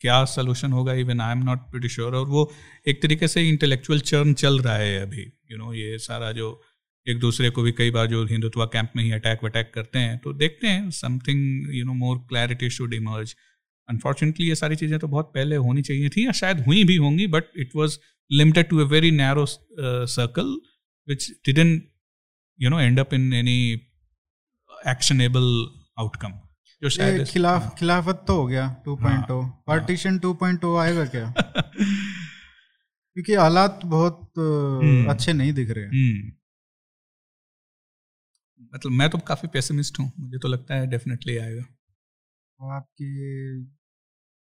क्या 0.00 0.24
सोलूशन 0.24 0.72
होगा? 0.72 0.92
Even 1.00 1.20
I 1.20 1.32
am 1.32 1.42
not 1.44 1.86
sure 1.86 2.14
और 2.16 2.26
वो 2.28 2.50
एक 2.88 3.02
तरीके 3.02 3.28
से 3.28 3.48
इंटेलेक्चुअल 3.48 4.00
चर्न 4.10 4.34
चल 4.34 4.58
रहा 4.60 4.76
है 4.76 4.98
अभी। 5.00 5.22
यू 5.22 5.50
you 5.50 5.58
नो 5.58 5.64
know, 5.64 5.76
ये 5.76 5.98
सारा 5.98 6.30
जो 6.32 6.48
एक 7.06 7.18
दूसरे 7.18 7.50
को 7.50 7.62
भी 7.62 7.72
कई 7.72 7.90
बार 7.90 8.06
जो 8.06 8.24
हिंदुत्व 8.26 8.64
कैंप 8.66 8.90
में 8.96 9.02
ही 9.04 9.10
अटैक 9.12 9.44
वटैक 9.44 9.70
करते 9.74 9.98
हैं 9.98 10.18
तो 10.18 10.32
देखते 10.34 10.66
हैं 10.66 10.90
something 10.92 11.74
you 11.74 11.84
know 11.84 11.94
more 11.94 12.18
clarity 12.28 12.70
should 12.70 12.94
emerge 12.94 13.34
unfortunately 13.88 14.48
ये 14.48 14.54
सारी 14.54 14.76
चीज़ें 14.76 14.98
तो 14.98 15.08
बहुत 15.08 15.32
पहले 15.34 15.56
होनी 15.58 15.82
चाहिए 15.82 16.08
थी 16.08 16.26
या 16.26 16.32
शायद 16.32 16.64
हुई 16.66 16.84
भी 16.84 16.96
होंगी 16.96 17.26
but 17.28 17.44
it 17.56 17.76
was 17.76 17.98
limited 18.30 18.68
to 18.68 18.78
a 18.78 18.84
very 18.88 19.10
narrow 19.12 19.46
circle 19.46 20.56
which 21.08 21.30
didn't 21.46 21.82
you 22.60 22.70
know 22.70 22.80
end 22.80 23.00
up 23.00 23.14
in 23.14 23.32
any 23.34 23.58
actionable 24.88 25.48
outcome 25.98 26.32
जो 26.82 26.88
शायद 26.88 27.24
खिलाफ 27.26 27.62
हाँ। 27.62 27.74
खिलाफत 27.78 28.24
तो 28.28 28.36
हो 28.36 28.46
गया 28.46 28.64
2.0 28.84 29.42
पार्टीशन 29.66 30.18
2.0 30.18 30.76
आएगा 30.78 31.04
क्या 31.06 31.32
क्योंकि 33.16 33.34
हालात 33.34 33.80
बहुत 33.84 34.32
हम्म। 34.38 35.10
अच्छे 35.10 35.32
नहीं 35.32 35.52
दिख 35.52 35.70
रहे 35.70 35.84
हम्म। 35.84 36.30
मतलब 38.74 38.92
मैं 38.92 39.10
तो 39.10 39.18
काफ़ी 39.18 39.48
पेसिमिस्ट 39.48 39.98
हूँ 39.98 40.12
मुझे 40.20 40.38
तो 40.38 40.48
लगता 40.48 40.74
है 40.74 40.86
डेफिनेटली 40.86 41.36
आएगा। 41.36 41.62
तो 41.62 42.70
आपकी 42.70 43.10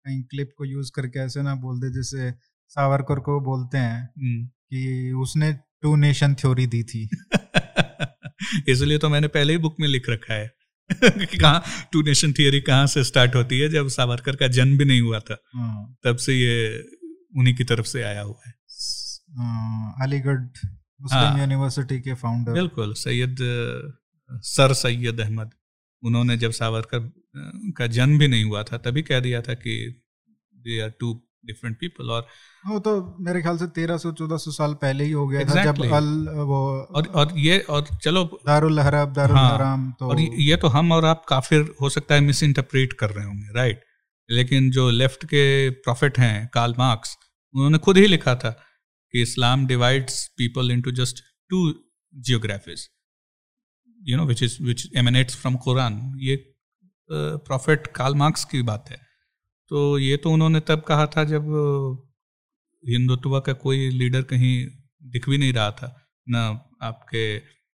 कहीं 0.06 0.24
क्लिप 0.24 0.50
को 0.58 0.66
यूज़ 0.66 0.92
करके 0.96 1.20
ऐसे 1.20 1.42
ना 1.42 1.56
बोल 1.56 1.80
दे 1.80 1.90
जैसे 1.94 2.32
सावरकर 2.68 3.20
को 3.20 3.40
बोलते 3.42 3.78
हैं 3.78 4.10
हम्म। 4.18 4.46
कि 4.46 5.12
उसने 5.12 5.54
टू 5.54 5.96
नेशन 5.96 6.36
थ्योरी 6.36 6.68
दी 6.68 6.84
थी। 6.84 7.10
इसलिए 8.68 8.98
तो 8.98 9.10
मैंने 9.10 9.28
पहले 9.28 9.54
ही 9.54 9.60
बुक 9.60 9.76
में 9.80 9.88
लिख 9.88 10.10
रखा 10.10 10.34
है। 10.34 10.52
कि 11.04 11.38
कहाँ 11.38 11.64
टू 11.94 12.02
नेशन 12.02 12.34
थियोरी 12.34 12.62
कहाँ 12.62 12.88
से 12.88 13.04
स्टार्ट 13.04 13.36
होती 13.36 13.60
है 13.60 13.70
जब 13.70 13.88
सावरकर 13.88 14.36
का 14.36 14.48
जन्म 14.48 14.78
भी 14.78 14.86
नहीं 14.86 15.02
हुआ 15.02 15.20
था। 15.20 15.38
हाँ। 15.56 15.98
तब 16.04 16.16
से 16.16 16.34
ये 16.34 16.84
उन्हीं 17.38 17.56
की 17.56 17.64
तरफ़ 17.64 17.86
से 17.86 18.04
आया 18.04 18.22
हुआ 18.22 18.42
है। 18.48 18.54
हाँ, 19.38 19.96
अलीगढ़ 20.02 20.40
मुस्लिम 21.02 21.40
यूनिवर्सिटी 21.40 22.00
के 22.00 22.14
फाउंडर 22.14 22.54
बिल्कुल 22.54 22.94
सैयद 22.94 23.36
सर 24.32 24.74
सैयद 24.74 25.20
अहमद। 25.22 25.52
उन्होंने 26.04 26.38
जब 26.38 26.52
सावरकर 26.52 27.12
का 27.78 27.88
जन्म 27.88 28.20
भी 28.20 28.28
नहीं 28.28 28.44
हुआ 28.44 28.64
था 28.64 28.78
तभी 28.78 29.02
कह 29.02 29.20
दिया 29.20 29.42
था 29.42 29.54
कि 29.54 29.76
they 30.56 30.80
are 30.82 30.90
two 31.00 31.14
different 31.46 31.78
people 31.80 32.10
और 32.10 32.28
वो 32.68 32.80
तो 32.80 33.18
मेरे 33.20 33.42
ख्याल 33.42 33.58
से 33.58 33.68
तेरह 33.68 33.98
सौ 33.98 34.12
चौदह 34.12 34.38
सौ 34.38 34.52
साल 34.52 34.74
पहले 34.74 35.04
ही 35.04 35.12
हो 35.12 35.28
गया 35.28 35.42
exactly. 35.42 35.68
था 35.68 35.74
जब 35.74 35.94
अल 35.94 36.28
वो 36.30 36.60
और 36.96 37.08
और 37.08 37.38
ये 37.40 37.60
और 37.60 37.88
चलो 38.04 38.24
दारुल 38.48 38.80
हरब 38.80 39.14
दारुल 39.14 39.38
हाँ, 39.38 39.54
हराम 39.54 39.92
तो 39.92 40.10
और 40.10 40.20
ये 40.20 40.56
तो 40.56 40.68
हम 40.68 40.92
और 40.92 41.06
आप 41.06 41.26
काफिर 41.30 41.74
हो 41.82 41.90
सकता 41.90 42.16
है 42.16 42.22
मिस 42.22 42.44
इंटरप्रेट 42.44 42.94
कर 42.94 43.10
रहे 43.10 43.26
होंगे 43.26 43.54
राइट 43.56 43.84
लेकिन 44.30 44.70
जो 44.72 44.90
लेफ़्ट 44.90 45.26
के 45.26 45.70
प्रॉफिट 45.70 46.20
हैं 46.20 46.50
कार्ल 46.54 46.76
मार्क्स 46.80 47.18
उन्होंने 47.56 47.78
खुद 47.78 47.98
ही 47.98 48.08
लिखा 48.08 48.36
था 48.36 48.50
कि 49.14 49.22
Islam 49.22 49.66
divides 49.68 50.26
people 50.38 50.72
into 50.72 50.92
just 50.92 51.24
two 51.50 51.68
geographies 52.14 52.90
you 54.02 54.18
know 54.18 54.26
which 54.26 54.44
is 54.44 54.58
which 54.64 54.88
emanates 54.98 55.36
from 55.36 55.56
Quran 55.58 56.02
ये 56.20 56.36
प्रॉफिट 57.10 57.88
कार्ल 57.96 58.16
मार्क्स 58.16 58.46
की 58.46 58.62
बात 58.64 58.90
है। 58.92 58.98
तो 59.72 59.98
ये 60.00 60.18
तो 60.18 60.32
उन्होंने 60.32 60.60
तब 60.60 60.82
कहा 60.82 61.06
था 61.08 61.24
जब 61.24 61.48
हिंदुत्व 62.84 63.40
का 63.40 63.54
कोई 63.56 63.90
लीडर 63.90 64.22
कहीं 64.24 64.54
दिख 65.12 65.30
भी 65.30 65.38
नहीं 65.38 65.54
रहा 65.54 65.72
था। 65.72 65.96
न 66.28 66.60
आपके 66.82 67.26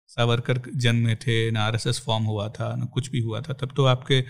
सावरकर 0.09 0.61
जन्मे 0.75 1.15
थे 1.15 1.35
न 1.51 1.57
आरएसएस 1.57 1.99
फॉर्म 2.05 2.23
हुआ 2.23 2.47
था 2.49 2.73
न 2.75 2.85
कुछ 2.93 3.09
भी 3.11 3.19
हुआ 3.19 3.41
था। 3.41 3.53
तब 3.53 3.71
तो 3.75 3.85
आपके 3.85 4.21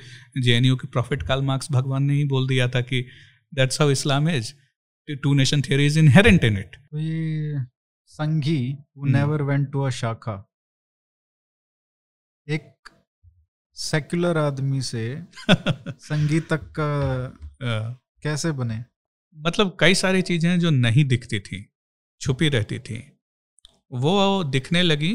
जे 0.41 0.59
के 0.75 0.87
प्रॉफिट 0.87 1.23
काल 1.23 1.41
मार्क्स 1.41 1.71
भगवान 1.71 2.03
ने 2.03 2.13
ही 2.13 2.23
बोल 2.25 2.47
दिया 2.47 2.67
था 2.69 2.81
कि 2.81 3.01
that's 3.53 3.81
how 3.81 3.89
Islam 3.91 4.29
is 4.29 4.53
two 5.23 5.33
nation 5.33 5.61
theory 5.61 5.85
is 5.85 5.99
inherent 5.99 6.43
in 6.43 6.57
it 6.57 6.75
Sanghi 8.11 8.59
never 9.07 9.41
went 9.43 9.71
to 9.71 9.81
a 9.81 9.89
shakha. 9.89 10.35
एक 12.49 12.89
सेक्युलर 13.73 14.37
आदमी 14.37 14.81
से 14.81 15.21
संगीत 15.89 16.49
तक 16.49 16.73
का 16.79 16.89
कैसे 18.23 18.51
बने? 18.51 18.83
मतलब 19.37 19.77
कई 19.79 19.95
सारी 19.95 20.21
चीज़ें 20.21 20.59
जो 20.59 20.69
नहीं 20.69 21.05
दिखती 21.05 21.39
थी 21.39 21.73
छुपी 22.21 22.49
रहती 22.49 22.79
थी। 22.79 23.19
वो 23.91 24.43
दिखने 24.43 24.83
लगी 24.83 25.13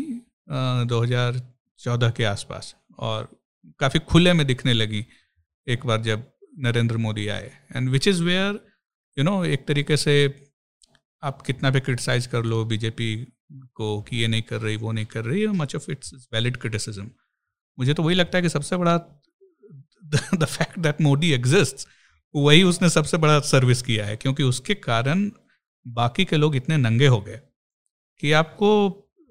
2014 0.87 2.13
के 2.13 2.25
आसपास 2.25 2.77
और 2.99 3.43
काफ़ी 3.79 4.01
खुले 4.01 4.33
में 4.33 4.47
दिखने 4.47 4.73
लगी 4.73 5.07
एक 5.69 5.87
बार 5.87 6.01
जब 6.01 6.33
नरेंद्र 6.59 6.97
मोदी 6.97 7.29
आए। 7.29 7.53
And 7.77 7.89
which 7.89 8.09
is 8.09 8.23
where 8.23 8.61
you 9.19 9.25
know 9.25 9.45
एक 9.45 9.67
तरीके 9.69 9.97
से 9.97 10.15
आप 11.23 11.43
कितना 11.43 11.71
भी 11.71 11.81
क्रिटिसाइज 11.81 12.27
कर 12.27 12.43
लो 12.43 12.65
बीजेपी 12.65 13.33
को 13.53 14.03
कि 14.03 14.17
ये 14.17 14.29
नहीं 14.29 14.43
कर 14.43 14.61
रही 14.61 14.77
वो 14.77 14.93
नहीं 14.93 15.07
कर 15.07 15.25
रही 15.25 15.47
much 15.47 15.77
of 15.77 15.91
its 15.91 16.29
valid 16.33 16.57
criticism 16.57 17.11
मुझे 17.79 17.95
तो 17.95 18.03
वही 18.03 18.15
लगता 18.15 18.39
है 18.39 18.43
कि 18.43 18.49
सबसे 18.49 18.77
बड़ा 18.77 18.97
the 20.35 20.45
fact 20.45 20.79
that 20.79 21.01
Modi 21.01 21.33
exist 21.33 21.89
वही 22.35 22.63
उसने 22.63 22.91
सबसे 22.91 23.17
बड़ा 23.17 23.41
सर्विस 23.41 23.83
किया 23.83 24.07
है 24.07 24.17
क्योंकि 24.17 24.43
उसके 24.43 24.75
कारण 24.75 25.31
बाकी 25.89 26.25
के 26.25 26.37
लोग 26.37 26.57
इतने 26.57 26.77
नंगे 26.77 27.07
हो 27.07 27.21
गए 27.21 27.41
कि 28.21 28.33
आपको 28.33 28.67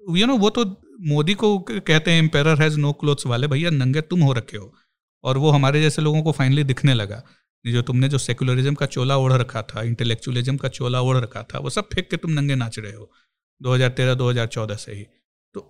यू 0.08 0.16
you 0.16 0.26
नो 0.26 0.32
know, 0.32 0.40
वो 0.40 0.50
तो 0.50 0.64
मोदी 1.00 1.34
को 1.34 1.58
कहते 1.58 2.10
हैं 2.10 2.18
एम्पेयर 2.18 2.62
हैज़ 2.62 2.78
नो 2.78 2.92
क्लोथ्स 2.92 3.26
वाले 3.26 3.46
भैया 3.46 3.70
नंगे 3.70 4.00
तुम 4.00 4.20
हो 4.20 4.32
रखे 4.32 4.56
हो। 4.56 4.74
और 5.24 5.38
वो 5.38 5.50
हमारे 5.50 5.82
जैसे 5.82 6.02
लोगों 6.02 6.22
को 6.22 6.32
फाइनली 6.32 6.64
दिखने 6.64 6.94
लगा। 6.94 7.22
जो 7.66 7.82
तुमने 7.82 8.08
जो 8.08 8.18
सेकुलरिज्म 8.18 8.74
का 8.74 8.86
चोला 8.86 9.16
ओढ़ 9.16 9.32
रखा 9.32 9.62
था 9.62 9.82
इंटेलेक्चुअलिज्म 9.82 10.56
का 10.56 10.68
चोला 10.68 11.00
ओढ़ 11.00 11.16
रखा 11.16 11.42
था 11.42 11.58
वो 11.58 11.70
सब 11.70 11.88
फेंक 11.94 12.10
के 12.10 12.16
तुम 12.16 12.30
नंगे 12.30 12.54
नाच 12.54 12.78
रहे 12.78 12.92
हो। 12.92 13.12
2013-2014 13.60 14.76
से 14.76 14.92
ही। 14.92 15.06
तो 15.54 15.60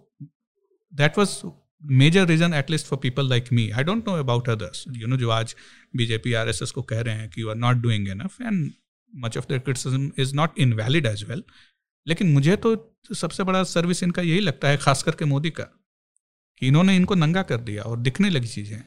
that 0.93 1.19
was 1.19 1.41
major 1.83 2.27
reason 2.27 2.55
at least 2.55 2.87
for 2.87 2.99
people 2.99 3.29
like 3.29 3.53
me 3.53 3.69
I 3.71 3.85
don't 3.85 4.09
know 4.09 4.15
about 4.19 4.49
others 4.49 4.85
you 4.97 5.07
know 5.07 5.17
जो 5.17 5.31
आज 5.31 5.55
बीजेपी 5.97 6.33
आर 6.33 6.49
एस 6.49 6.63
एस 6.63 6.71
को 6.71 6.83
कह 6.83 7.01
रहे 7.01 7.15
हैं 7.15 7.29
कि 7.31 7.43
you 7.43 7.49
are 7.51 7.57
not 7.57 7.77
doing 7.77 8.09
enough 8.09 8.41
and 8.41 8.71
much 9.13 9.37
of 9.39 9.45
the 9.45 9.59
criticism 9.59 10.11
is 10.19 10.35
not 10.35 10.59
invalid 10.59 11.07
as 11.07 11.25
well 11.25 11.43
लेकिन 12.07 12.33
मुझे 12.33 12.57
तो 12.57 12.77
सबसे 13.15 13.45
बड़ा 13.45 13.63
सर्विस 13.65 14.03
इनका 14.03 14.23
यही 14.23 14.41
लगता 14.41 14.69
है, 14.69 14.77
खास 14.77 15.03
करके 15.03 15.25
मोदी 15.25 15.51
का, 15.51 15.65
कि 16.59 16.67
इन्होंने 16.67 16.97
इनको 16.97 17.15
नंगा 17.15 17.43
कर 17.43 17.61
दिया 17.61 17.83
और 17.83 17.99
दिखने 17.99 18.31
लगी 18.31 18.47
चीज़ें। 18.47 18.83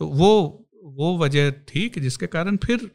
तो 0.00 0.06
वो 0.06 0.30
वो 0.96 1.16
वजह 1.18 1.50
थी 1.68 1.88
कि 1.88 2.00
जिसके 2.00 2.26
कारण 2.26 2.56
फिर 2.56 2.90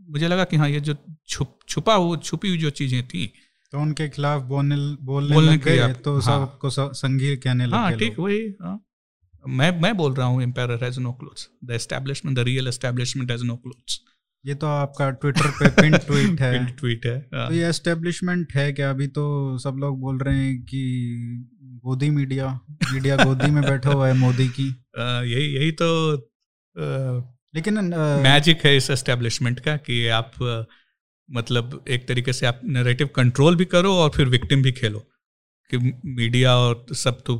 मुझे 0.00 0.28
लगा 0.28 0.44
कि 0.44 0.56
हाँ 0.56 0.68
ये 0.68 0.80
जो 0.80 0.96
छुप, 1.28 1.58
छुपा 1.68 1.96
वो 1.96 2.16
छुपी 2.16 2.48
हुई 2.48 2.58
जो 2.58 2.70
चीज़ें 2.70 3.06
थी 3.08 3.32
तो 3.74 3.80
उनके 3.80 4.08
खिलाफ 4.08 4.42
बोलने 4.42 4.76
बोलने, 4.76 5.34
बोलने 5.34 5.52
लग 5.52 5.64
गए 5.64 5.92
तो 5.92 6.12
हाँ, 6.14 6.22
सबको 6.22 6.70
संगीत 6.70 7.42
कहने 7.42 7.66
लगे 7.66 7.76
हाँ 7.76 7.96
ठीक 7.96 8.18
वही 8.18 8.38
हाँ। 8.62 8.80
मैं 9.48 9.70
मैं 9.80 9.96
बोल 9.96 10.14
रहा 10.14 10.26
हूँ 10.26 10.42
empire 10.42 10.84
has 10.84 11.00
no 11.00 11.12
clothes 11.12 11.48
the 11.64 11.70
establishment 11.70 12.36
the 12.38 12.40
real 12.40 12.68
establishment 12.68 13.30
has 13.30 13.44
no 13.44 13.56
clothes 13.56 14.00
ये 14.46 14.54
तो 14.54 14.66
आपका 14.66 15.10
ट्विटर 15.10 15.50
पे 15.50 15.68
पिन 15.70 15.96
ट्वीट 15.98 16.40
है। 16.40 16.52
पिन 16.58 16.66
ट्वीट 16.76 17.06
है 17.06 17.16
हाँ। 17.34 17.48
तो 17.48 17.54
ये 17.54 17.68
एस्टेब्लिशमेंट 17.68 18.52
है 18.54 18.72
क्या? 18.72 18.90
अभी 18.90 19.06
तो 19.06 19.58
सब 19.58 19.76
लोग 19.78 20.00
बोल 20.00 20.18
रहे 20.18 20.38
हैं 20.38 20.62
कि 20.62 20.82
गोदी 21.84 22.10
मीडिया 22.10 22.60
मीडिया 22.92 23.16
गोदी 23.16 23.50
में 23.50 23.62
बैठा 23.62 23.90
हुआ 23.90 24.08
है 24.08 24.14
मोदी 24.14 24.48
की। 24.48 24.68
यही 24.98 25.46
यही 25.54 25.72
तो 25.72 25.90
आ, 26.16 27.22
लेकिन 27.54 27.74
मैजिक 28.24 28.64
है 28.66 28.76
इस 28.76 28.90
एस्टेब्लिशमेंट 28.90 29.60
का 29.60 29.76
कि 29.76 30.06
आप 30.08 30.32
मतलब 31.28 31.84
एक 31.88 32.08
तरीके 32.08 32.32
से 32.32 32.46
आप 32.46 32.60
नरेटिव 32.64 33.08
कंट्रोल 33.16 33.56
भी 33.56 33.64
करो 33.64 33.92
और 33.94 34.10
फिर 34.10 34.28
विक्टिम 34.28 34.62
भी 34.62 34.72
खेलो 34.72 34.98
कि 35.70 35.78
मीडिया 36.04 36.56
और 36.56 36.86
सब 36.94 37.20
तो 37.26 37.34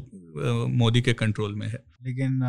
मोदी 0.68 1.00
के 1.02 1.12
कंट्रोल 1.12 1.54
में 1.54 1.66
है। 1.66 1.82
लेकिन 2.02 2.40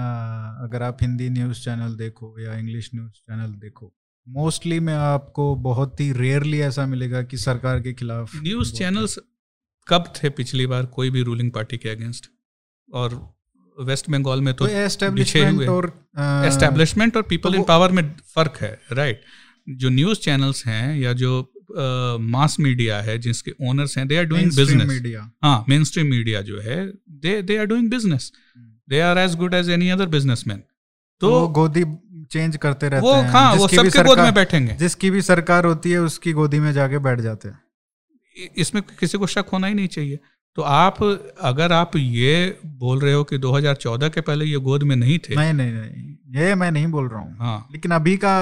अगर 0.64 0.84
आप 0.84 0.98
हिंदी 1.02 1.30
न्यूज़ 1.30 1.60
चैनल 1.60 1.96
देखो 1.96 2.40
या 2.40 2.58
इंग्लिश 2.58 2.90
न्यूज़ 2.96 3.12
चैनल 3.12 3.52
देखो 3.60 3.94
मोस्टली 4.28 4.80
में 4.80 4.94
आपको 4.94 5.56
बहुत 5.56 6.00
ही 6.00 6.12
रेयरली 6.12 6.60
ऐसा 6.60 6.86
मिलेगा 6.86 7.22
कि 7.24 7.38
सरकार 7.38 7.82
के 7.82 7.94
खिलाफ 7.94 8.36
न्यूज़ 8.36 8.74
चैनल्स 8.74 9.20
कब 9.88 10.14
थे 10.16 10.30
पिछली 10.30 10.66
बार 10.68 10.86
कोई 10.86 11.10
भी 11.10 11.22
रूलिंग 11.22 11.52
पार्टी 11.52 11.78
के 11.78 11.90
अगेंस्ट 11.90 12.30
और 12.90 13.20
वेस्ट 13.78 14.10
बंगाल 14.10 14.42
में 14.42 14.54
तो 14.54 14.68
एस्टेब्लिशमेंट 14.68 15.70
और 15.70 15.86
एस्टेब्लिशमेंट 16.48 17.18
और 17.18 17.24
पीपल 17.24 17.56
इन 17.56 17.64
पावर 17.64 17.92
में 17.92 18.04
फ़र्क 18.36 18.58
है 18.62 18.80
राइट 18.92 19.22
जो 19.68 19.90
न्यूज़ 19.90 20.20
चैनल्स 20.20 20.66
हैं 20.66 20.98
या 20.98 21.14
जो 21.14 21.52
मास 22.22 22.60
मीडिया 22.60 23.02
है 23.02 23.18
जिसके 23.18 23.52
ओनर्स 23.62 23.98
हैं 23.98 24.08
दे 24.08 24.18
आर 24.18 24.24
डूइंग 24.24 24.52
बिज़नेस 24.56 25.30
हाँ 25.44 25.66
मेन 25.70 25.84
स्ट्रीम 25.84 26.08
मीडिया 26.08 26.42
जो 26.42 26.60
है 26.62 26.86
they 27.10 27.42
they 27.42 27.58
are 27.58 27.66
doing 27.66 27.90
business 27.90 28.32
they 28.90 29.00
are 29.00 29.18
as 29.18 29.36
good 29.36 29.54
as 29.54 29.70
any 29.70 29.90
other 29.90 30.06
businessman 30.08 30.64
तो 31.22 31.48
गोदी 31.48 31.84
चेंज 32.32 32.58
करते 32.58 32.90
रहते 32.90 33.02
वो 33.02 33.14
हैं। 33.14 33.30
हाँ 33.30 33.54
वो 33.56 33.68
सबके 33.68 34.04
गोद 34.04 34.20
में 34.20 34.34
बैठेंगे। 34.34 34.74
जिसकी 34.74 35.10
भी 35.12 35.22
सरकार 35.22 35.66
होती 35.66 35.92
है 35.92 36.00
उसकी 36.00 36.32
गोदी 36.32 36.60
में 36.60 36.72
जाके 36.74 36.98
बैठ 37.00 37.20
जाते 37.20 37.50
हैं। 37.50 37.60
इसमें 38.58 38.84
किसी 39.00 39.18
को 39.18 39.28
शक 39.28 39.46
होना 39.54 39.68
ही 39.68 39.74
नहीं 39.74 39.88
चाहिए। 39.88 40.20
तो 40.58 40.62
आप 40.62 41.04
अगर 41.42 41.72
आप 41.72 41.96
ये 41.96 42.60
बोल 42.66 43.00
रहे 43.00 43.14
हो 43.14 43.24
कि 43.24 43.38
2014 43.38 44.10
के 44.10 44.22
पहले 44.22 44.46
ये 44.46 44.58
गोद 44.58 44.84
में 44.84 44.96
नहीं 44.96 45.20
थे। 45.20 45.36
नहीं 45.36 45.54
नहीं 45.54 45.72
नहीं 45.72 46.16
ये 46.36 46.56
मैं 46.56 46.72
नहीं 46.72 46.88
बोल 46.88 47.08
रहा 47.08 47.20
हूँ। 47.20 47.38
हाँ। 47.38 47.68
लेकिन 47.72 47.92
अभी 47.92 48.18
का 48.18 48.38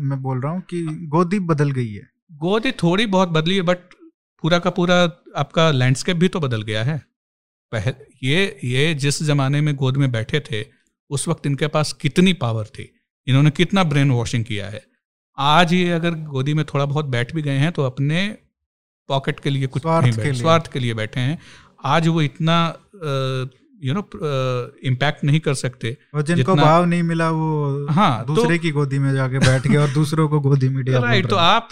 मैं 0.00 0.22
बोल 0.22 0.40
रहा 0.40 0.52
हूँ 0.52 0.60
कि 0.60 0.84
गोदी 1.08 1.38
बदल 1.38 1.70
गई 1.70 1.92
है। 1.92 2.08
गोदी 2.32 2.72
थोड़ी 2.72 3.06
बहुत 3.06 3.28
बदली 3.28 3.56
है 3.56 3.62
बट 3.62 3.78
पूरा 4.42 4.58
का 4.58 4.70
पूरा 4.70 5.02
आपका 5.36 5.70
लैंडस्केप 5.70 6.16
भी 6.16 6.28
तो 6.28 6.40
बदल 6.40 6.62
गया 6.62 6.84
है। 6.84 6.98
पहले 7.72 8.28
ये 8.28 8.58
ये 8.64 8.94
जिस 8.94 9.22
जमाने 9.22 9.60
में 9.60 9.74
गोद 9.76 9.96
में 9.96 10.10
बैठे 10.12 10.40
थे 10.40 10.64
उस 11.10 11.28
वक्त 11.28 11.46
इनके 11.46 11.66
पास 11.66 11.92
कितनी 11.92 12.32
पावर 12.32 12.64
थी? 12.64 12.92
इन्होंने 13.26 13.50
कितना 13.50 13.84
ब्रेन 13.84 14.10
वॉशिंग 14.10 14.44
किया 14.44 14.68
है? 14.68 14.82
आज 15.38 15.72
ये 15.72 15.90
अगर 15.90 16.10
गोदी 16.10 16.54
में 16.54 16.64
थोड़ा 16.64 16.84
बहुत 16.84 17.04
बैठ 17.04 17.34
भी 17.34 17.42
गए 17.42 17.56
हैं 17.56 17.72
तो 17.72 17.82
अपने 17.82 18.38
पॉकेट 19.08 19.40
के 19.40 19.50
लिए 19.50 19.66
कुछ 19.66 19.82
स्वार्थ 19.82 20.06
नहीं 20.06 20.16
के 20.16 20.22
लिए। 20.22 20.40
स्वार्थ 20.40 20.72
के 20.72 20.78
लिए 20.78 20.94
बैठे 20.94 21.20
हैं। 21.20 21.38
आज 21.84 22.08
वो 22.08 22.22
इतना 22.22 22.78
यू 23.84 23.94
नो 23.94 24.08
इम्पैक्ट 24.84 25.24
नहीं 25.24 25.40
कर 25.40 25.54
सकते 25.54 25.96
और 26.14 26.22
जिनको 26.22 26.54
भाव 26.54 26.84
नहीं 26.84 27.02
मिला 27.02 27.30
वो 27.30 27.86
हाँ 27.90 28.24
तो 28.26 28.34
दूसरे 28.34 28.56
तो, 28.56 28.62
की 28.62 28.70
गोदी 28.70 28.98
में 28.98 29.14
जाके 29.14 29.38
बैठ 29.38 29.66
गए 29.66 29.76
और 29.76 29.88
दूसरों 29.88 30.28
को 30.28 30.40
गोदी 30.40 30.68
में 30.68 30.84
राइट 30.84 31.26
तो 31.26 31.36
आप 31.36 31.68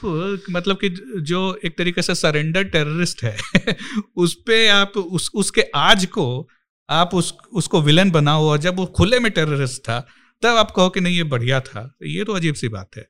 मतलब 0.51 0.77
कि 0.77 0.89
जो 1.21 1.61
एक 1.65 1.79
तरीके 1.79 2.03
से 2.03 2.15
सरेंडर 2.15 2.65
टेररिस्ट 2.65 3.25
है 3.25 3.37
उस 4.17 4.35
पे 4.35 4.69
आप 4.69 4.93
उस 4.97 5.31
उसके 5.35 5.61
आज 5.75 6.07
को 6.07 6.49
आप 6.91 7.11
उस 7.15 7.37
उसको 7.53 7.83
विलन 7.83 8.11
बनाओ 8.11 8.45
और 8.45 8.59
जब 8.59 8.77
वो 8.77 8.87
खुले 8.87 9.19
में 9.19 9.33
टेररिस्ट 9.33 9.83
था 9.83 10.07
तब 10.43 10.49
आप 10.49 10.71
कहो 10.71 10.89
कि 10.89 11.01
नहीं 11.01 11.17
ये 11.17 11.23
बढ़िया 11.23 11.61
था। 11.61 11.97
ये 12.03 12.25
तो 12.25 12.33
अजीब 12.33 12.55
सी 12.55 12.69
बात 12.69 12.91
है। 12.97 13.09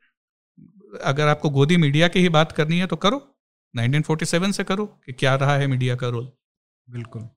अगर 1.04 1.26
आपको 1.26 1.50
गोदी 1.50 1.76
मीडिया 1.76 2.08
की 2.08 2.20
ही 2.20 2.28
बात 2.28 2.52
करनी 2.52 2.78
है 2.78 2.86
तो 2.86 2.96
करो। 2.96 3.33
1947 3.74 4.52
से 4.52 4.64
करो 4.64 4.86
कि 5.06 5.12
क्या 5.12 5.34
रहा 5.34 5.56
है 5.56 5.66
मीडिया 5.66 5.94
का 5.94 6.08
रोल। 6.08 6.28
बिल्कुल। 6.88 7.28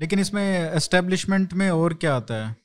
लेकिन 0.00 0.18
इसमें 0.18 0.42
एस्टेब्लिशमेंट 0.72 1.52
में 1.54 1.70
और 1.70 1.94
क्या 1.94 2.14
आता 2.16 2.46
है? 2.46 2.56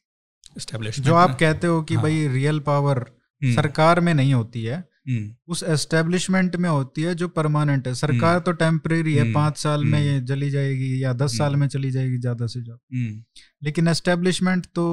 एस्टेब्लिशमेंट 0.57 1.05
जो 1.07 1.15
आप 1.15 1.37
कहते 1.39 1.67
हो 1.67 1.81
कि 1.81 1.93
हाँ। 1.93 2.03
भाई 2.03 2.27
रियल 2.27 2.59
पावर 2.59 2.97
हम्म। 2.97 3.53
सरकार 3.55 3.99
में 3.99 4.13
नहीं 4.13 4.33
होती 4.33 4.63
है 4.63 4.77
हम्म। 5.09 5.35
उस 5.47 5.63
एस्टेब्लिशमेंट 5.63 6.55
में 6.55 6.69
होती 6.69 7.01
है 7.01 7.15
जो 7.15 7.27
परमानेंट 7.27 7.87
है। 7.87 7.93
सरकार 7.93 8.29
हम्म। 8.29 8.39
तो 8.39 8.51
टेम्परेरी 8.51 9.15
है 9.15 9.31
पाँच 9.33 9.57
साल 9.57 9.83
में 9.85 9.99
ये 9.99 10.21
चली 10.21 10.49
जाएगी 10.49 11.03
या 11.03 11.13
दस 11.13 11.37
साल 11.37 11.55
में 11.55 11.67
चली 11.67 11.91
जाएगी 11.91 12.17
ज़्यादा 12.17 12.47
से 12.47 12.61
ज़्यादा। 12.61 13.23
लेकिन 13.63 13.87
एस्टेब्लिशमेंट 13.87 14.65
तो 14.65 14.85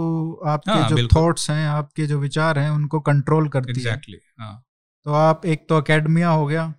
आपके 0.46 0.70
हाँ, 0.70 0.88
जो 0.88 1.06
थॉट्स 1.06 1.50
हैं 1.50 1.66
आपके 1.68 2.06
जो 2.06 2.18
विचार 2.18 2.58
हैं 2.58 2.70
उनको 2.70 3.00
कंट्रोल 3.00 3.48
करती 3.48 3.72
exactly, 3.72 4.14
है। 4.14 4.20
हाँ. 4.38 4.64
तो 5.06 5.12
आप 5.12 5.46
एक 5.46 5.66
तो 5.68 5.76
अकेडमिया 5.76 6.28
हो 6.28 6.46
गया। 6.46 6.74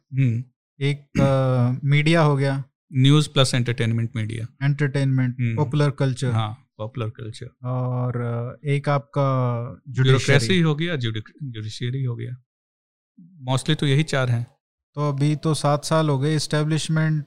एक 0.81 1.79
मीडिया 1.83 2.21
हो 2.21 2.35
गया। 2.35 2.63
News 2.93 3.29
plus 3.29 3.53
entertainment 3.53 4.15
media. 4.15 4.45
Entertainment 4.65 5.35
popular 5.57 5.91
culture. 5.91 6.31
हाँ 6.31 6.51
पॉपुलर 6.77 7.09
कल्चर। 7.09 7.49
और 7.67 8.59
एक 8.65 8.89
आपका 8.89 9.25
ब्यूरोक्रेसी 9.89 10.59
हो 10.59 10.75
गया 10.75 10.95
जुडिशियरी 10.97 12.03
हो 12.03 12.15
गया। 12.15 12.35
मोस्टली 13.41 13.75
तो 13.75 13.85
यही 13.85 14.03
चार 14.05 14.29
हैं। 14.29 14.43
तो 14.95 15.09
अभी 15.09 15.35
तो 15.35 15.53
सात 15.53 15.85
साल 15.85 16.09
हो 16.09 16.17
गए 16.19 16.35
इस्टेब्लिशमेंट 16.35 17.25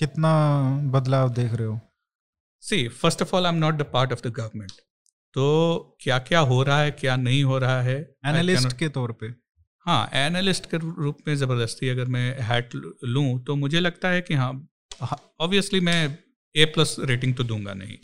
कितना 0.00 0.32
बदलाव 0.92 1.32
देख 1.32 1.52
रहे 1.52 1.66
हो? 1.66 1.80
See 2.62 2.88
first 2.90 3.22
of 3.22 3.36
all 3.36 3.46
I 3.46 3.52
am 3.52 3.58
not 3.58 3.74
the 3.74 3.82
part 3.92 4.12
of 4.12 4.28
the 4.28 4.32
government 4.32 4.72
तो 5.34 5.96
क्या 6.00 6.18
क्या 6.18 6.40
हो 6.42 6.62
रहा 6.62 6.80
है 6.80 6.90
क्या 6.90 7.16
नहीं 7.18 7.44
हो 7.44 7.58
रहा 7.58 7.80
है? 7.82 7.96
एनालिस्ट 8.26 8.76
के 8.78 8.88
तौर 8.88 9.12
पे। 9.12 9.43
हाँ 9.86 10.08
एनालिस्ट 10.14 10.66
के 10.70 10.76
रूप 10.76 11.16
में 11.26 11.34
ज़बरदस्ती 11.36 11.88
अगर 11.88 12.04
मैं 12.08 12.40
हैट 12.42 12.74
लूँ 12.74 13.38
तो 13.44 13.56
मुझे 13.56 13.80
लगता 13.80 14.08
है 14.08 14.20
कि 14.20 14.34
हाँ 14.34 14.52
ऑब्वियसली 15.40 15.80
मैं 15.80 16.18
ए 16.54 16.64
प्लस 16.64 16.96
रेटिंग 17.00 17.34
तो 17.34 17.44
दूँगा 17.44 17.74
नहीं। 17.74 17.96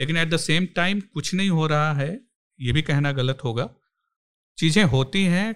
लेकिन 0.00 0.16
एट 0.16 0.28
द 0.28 0.36
सेम 0.36 0.66
टाइम 0.76 1.00
कुछ 1.14 1.34
नहीं 1.34 1.50
हो 1.50 1.66
रहा 1.66 1.92
है 1.94 2.08
ये 2.58 2.72
भी 2.72 2.82
कहना 2.82 3.12
गलत 3.12 3.44
होगा। 3.44 3.68
चीज़ें 4.58 4.82
होती 4.84 5.24
हैं 5.24 5.54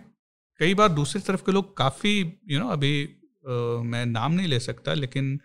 कई 0.61 0.75
बार 0.75 0.89
दूसरी 0.89 1.21
तरफ़ 1.23 1.43
के 1.43 1.53
लोग 1.53 1.77
काफ़ी 1.77 2.19
यू 2.49 2.59
नो 2.61 2.69
अभी 2.69 3.05
आ, 3.05 3.83
मैं 3.83 4.05
नाम 4.07 4.33
नहीं 4.33 4.49
ले 4.49 4.61
सकता 4.61 4.95
लेकिन 4.95 5.39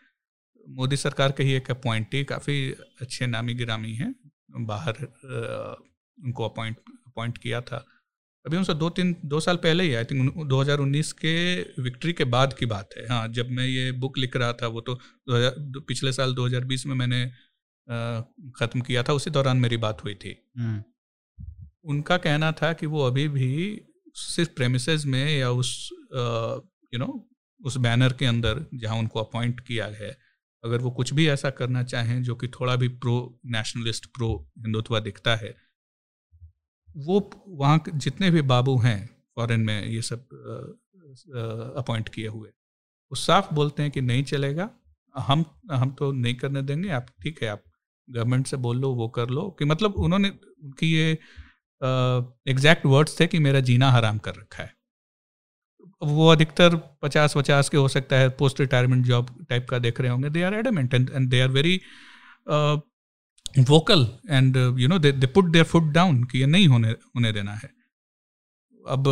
मोदी 0.65 0.97
सरकार 0.97 1.31
के 1.31 1.43
ही 1.43 1.53
एक 1.53 1.71
अपॉइंटी 1.71 2.23
काफ़ी 2.23 2.71
अच्छे 3.01 3.27
नामी 3.27 3.53
गिरामी 3.53 3.93
हैं। 3.93 4.13
बाहर 4.65 4.95
आ, 4.95 5.75
उनको 6.17 6.49
अपॉइंट 6.49 6.77
अपॉइंट 7.07 7.37
किया 7.37 7.61
था। 7.61 7.85
अभी 8.47 8.57
उनसे 8.57 8.73
दो 8.75 8.89
तीन 8.91 9.15
दो 9.25 9.39
साल 9.39 9.57
पहले 9.57 9.83
ही 9.83 9.93
आई 9.93 10.05
थिंक 10.05 10.33
2019 10.49 11.11
के 11.15 11.33
विक्ट्री 11.81 12.13
के 12.13 12.23
बाद 12.27 12.53
की 12.53 12.65
बात 12.65 12.93
है 12.97 13.05
हाँ 13.07 13.27
जब 13.29 13.49
मैं 13.51 13.65
ये 13.65 13.91
बुक 13.97 14.17
लिख 14.17 14.35
रहा 14.35 14.53
था 14.53 14.67
वो 14.69 14.81
तो 14.81 14.95
पिछले 15.83 16.11
साल 16.11 16.35
2020 16.35 16.85
में 16.85 16.95
मैंने 16.95 17.25
ख़त्म 18.55 18.81
किया 18.81 19.03
था 19.03 19.13
उसी 19.13 19.29
दौरान 19.31 19.57
मेरी 19.57 19.77
बात 19.79 20.03
हुई 20.03 20.15
थी 20.15 20.35
हम्म। 20.57 20.83
उनका 21.85 22.17
कहना 22.19 22.51
था 22.53 22.71
कि 22.73 22.85
वो 22.85 23.03
अभी 23.03 23.27
भी 23.29 23.51
सिर्फ़ 24.17 24.51
प्रेमिसेस 24.51 25.05
में 25.05 25.25
या 25.29 25.51
उस 25.57 25.73
यू 26.13 26.99
नो 26.99 27.11
उस 27.61 27.77
बैनर 27.79 28.13
के 28.13 28.25
अंदर 28.25 28.65
जहाँ 28.75 28.97
उनको 28.97 29.19
अपॉइंट 29.19 29.59
किया 29.59 29.85
है 29.95 30.17
अगर 30.63 30.77
वो 30.79 30.91
कुछ 30.93 31.13
भी 31.13 31.27
ऐसा 31.29 31.49
करना 31.53 31.83
चाहें 31.85 32.21
जो 32.23 32.35
कि 32.35 32.47
थोड़ा 32.49 32.75
भी 32.75 32.87
प्रो 32.97 33.17
नेशनलिस्ट 33.51 34.05
प्रो 34.13 34.35
हिंदुत्व 34.59 34.99
दिखता 35.01 35.35
है 35.35 35.55
वो 36.97 37.19
वहाँ 37.49 37.83
जितने 37.87 38.29
भी 38.31 38.41
बाबू 38.43 38.77
हैं, 38.79 39.09
फॉरेन 39.35 39.61
में 39.61 39.85
ये 39.85 40.01
सब 40.01 40.27
अपॉइंट 41.77 42.09
किए 42.09 42.27
हुए, 42.27 42.49
वो 42.49 43.15
साफ़ 43.15 43.53
बोलते 43.53 43.83
हैं 43.83 43.91
कि 43.91 44.01
नहीं 44.01 44.23
चलेगा, 44.25 44.69
हम 45.15 45.45
हम 45.71 45.91
तो 45.91 46.11
नहीं 46.13 46.35
करने 46.35 46.61
देंगे, 46.61 46.89
आप 46.89 47.07
ठीक 47.23 47.41
है, 47.43 47.49
आप 47.49 47.63
गवर्नमेंट 48.07 48.47
से 48.47 48.57
बोल 48.57 48.77
लो, 48.77 48.93
वो 48.95 49.07
कर 49.09 49.29
लो, 49.29 49.49
कि 49.59 49.65
मतलब 49.65 49.95
उन्होंने, 49.97 50.29
उनकी 50.29 50.91
ये 50.93 51.11
एग्जैक्ट 52.47 52.85
वर्ड्स 52.85 53.19
थे 53.19 53.27
कि 53.27 53.39
मेरा 53.39 53.59
जीना 53.61 53.91
हराम 53.91 54.17
कर 54.17 54.35
रखा 54.35 54.63
है। 54.63 54.75
वो 56.01 56.27
अधिकतर 56.27 56.75
पचास 57.01 57.33
पचास 57.37 57.69
के 57.69 57.77
हो 57.77 57.87
सकता 57.87 58.15
है 58.15 58.29
पोस्ट 58.39 58.59
रिटायरमेंट 58.59 59.05
जॉब 59.05 59.29
टाइप 59.49 59.67
का 59.69 59.79
देख 59.79 60.01
रहे 60.01 60.11
होंगे 60.11 60.29
they 60.29 60.43
are 60.43 60.53
adamant 60.53 60.93
and 60.93 61.09
and 61.09 61.29
they 61.29 61.41
are 61.41 61.49
very 61.49 61.75
vocal 63.59 64.07
and 64.29 64.57
you 64.79 64.87
know 64.87 64.99
they 64.99 65.27
put 65.27 65.51
their 65.51 65.65
foot 65.65 65.91
down 65.93 66.23
कि 66.23 66.39
ये 66.39 66.45
नहीं 66.45 66.67
होने 66.67 66.89
होने 66.89 67.31
देना 67.31 67.53
है। 67.53 67.69
अब 68.87 69.09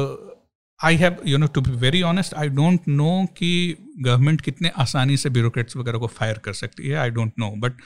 I 0.79 0.95
have 0.95 1.17
you 1.25 1.37
know 1.37 1.47
to 1.47 1.61
be 1.61 1.71
very 1.71 2.01
honest 2.01 2.33
I 2.33 2.49
don't 2.49 2.87
know 2.87 3.25
कि 3.37 3.51
गवर्नमेंट 3.99 4.41
कितने 4.41 4.69
आसानी 4.77 5.17
से 5.17 5.29
ब्यूरोक्रेट्स 5.29 5.77
वगैरह 5.77 5.97
को 5.97 6.07
फायर 6.07 6.37
कर 6.37 6.53
सकती 6.53 6.87
है 6.87 6.95
I 6.95 7.09
don't 7.09 7.33
know 7.39 7.51
but 7.57 7.81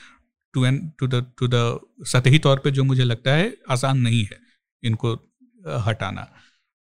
to 0.54 0.66
an 0.66 0.78
to 1.00 1.08
the 1.08 1.26
to 1.40 1.48
the 1.48 1.80
सतही 2.06 2.40
तौर 2.40 2.60
पे 2.60 2.72
जो 2.72 2.84
मुझे 2.84 3.04
लगता 3.04 3.32
है, 3.32 3.54
आसान 3.70 4.00
नहीं 4.00 4.24
है 4.24 4.40
इनको 4.84 5.14
हटाना। 5.86 6.22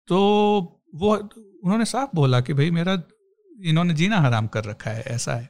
तो 0.08 0.18
वो, 0.96 1.16
उन्होंने 1.64 1.86
साफ़ 1.86 2.10
बोला 2.16 2.42
कि 2.42 2.54
भाई 2.54 2.72
मेरा, 2.72 3.02
इन्होंने 3.64 3.94
जीना 3.94 4.18
हराम 4.18 4.48
कर 4.48 4.64
रखा 4.64 4.92
है, 4.92 5.02
ऐसा 5.02 5.36
है। 5.36 5.50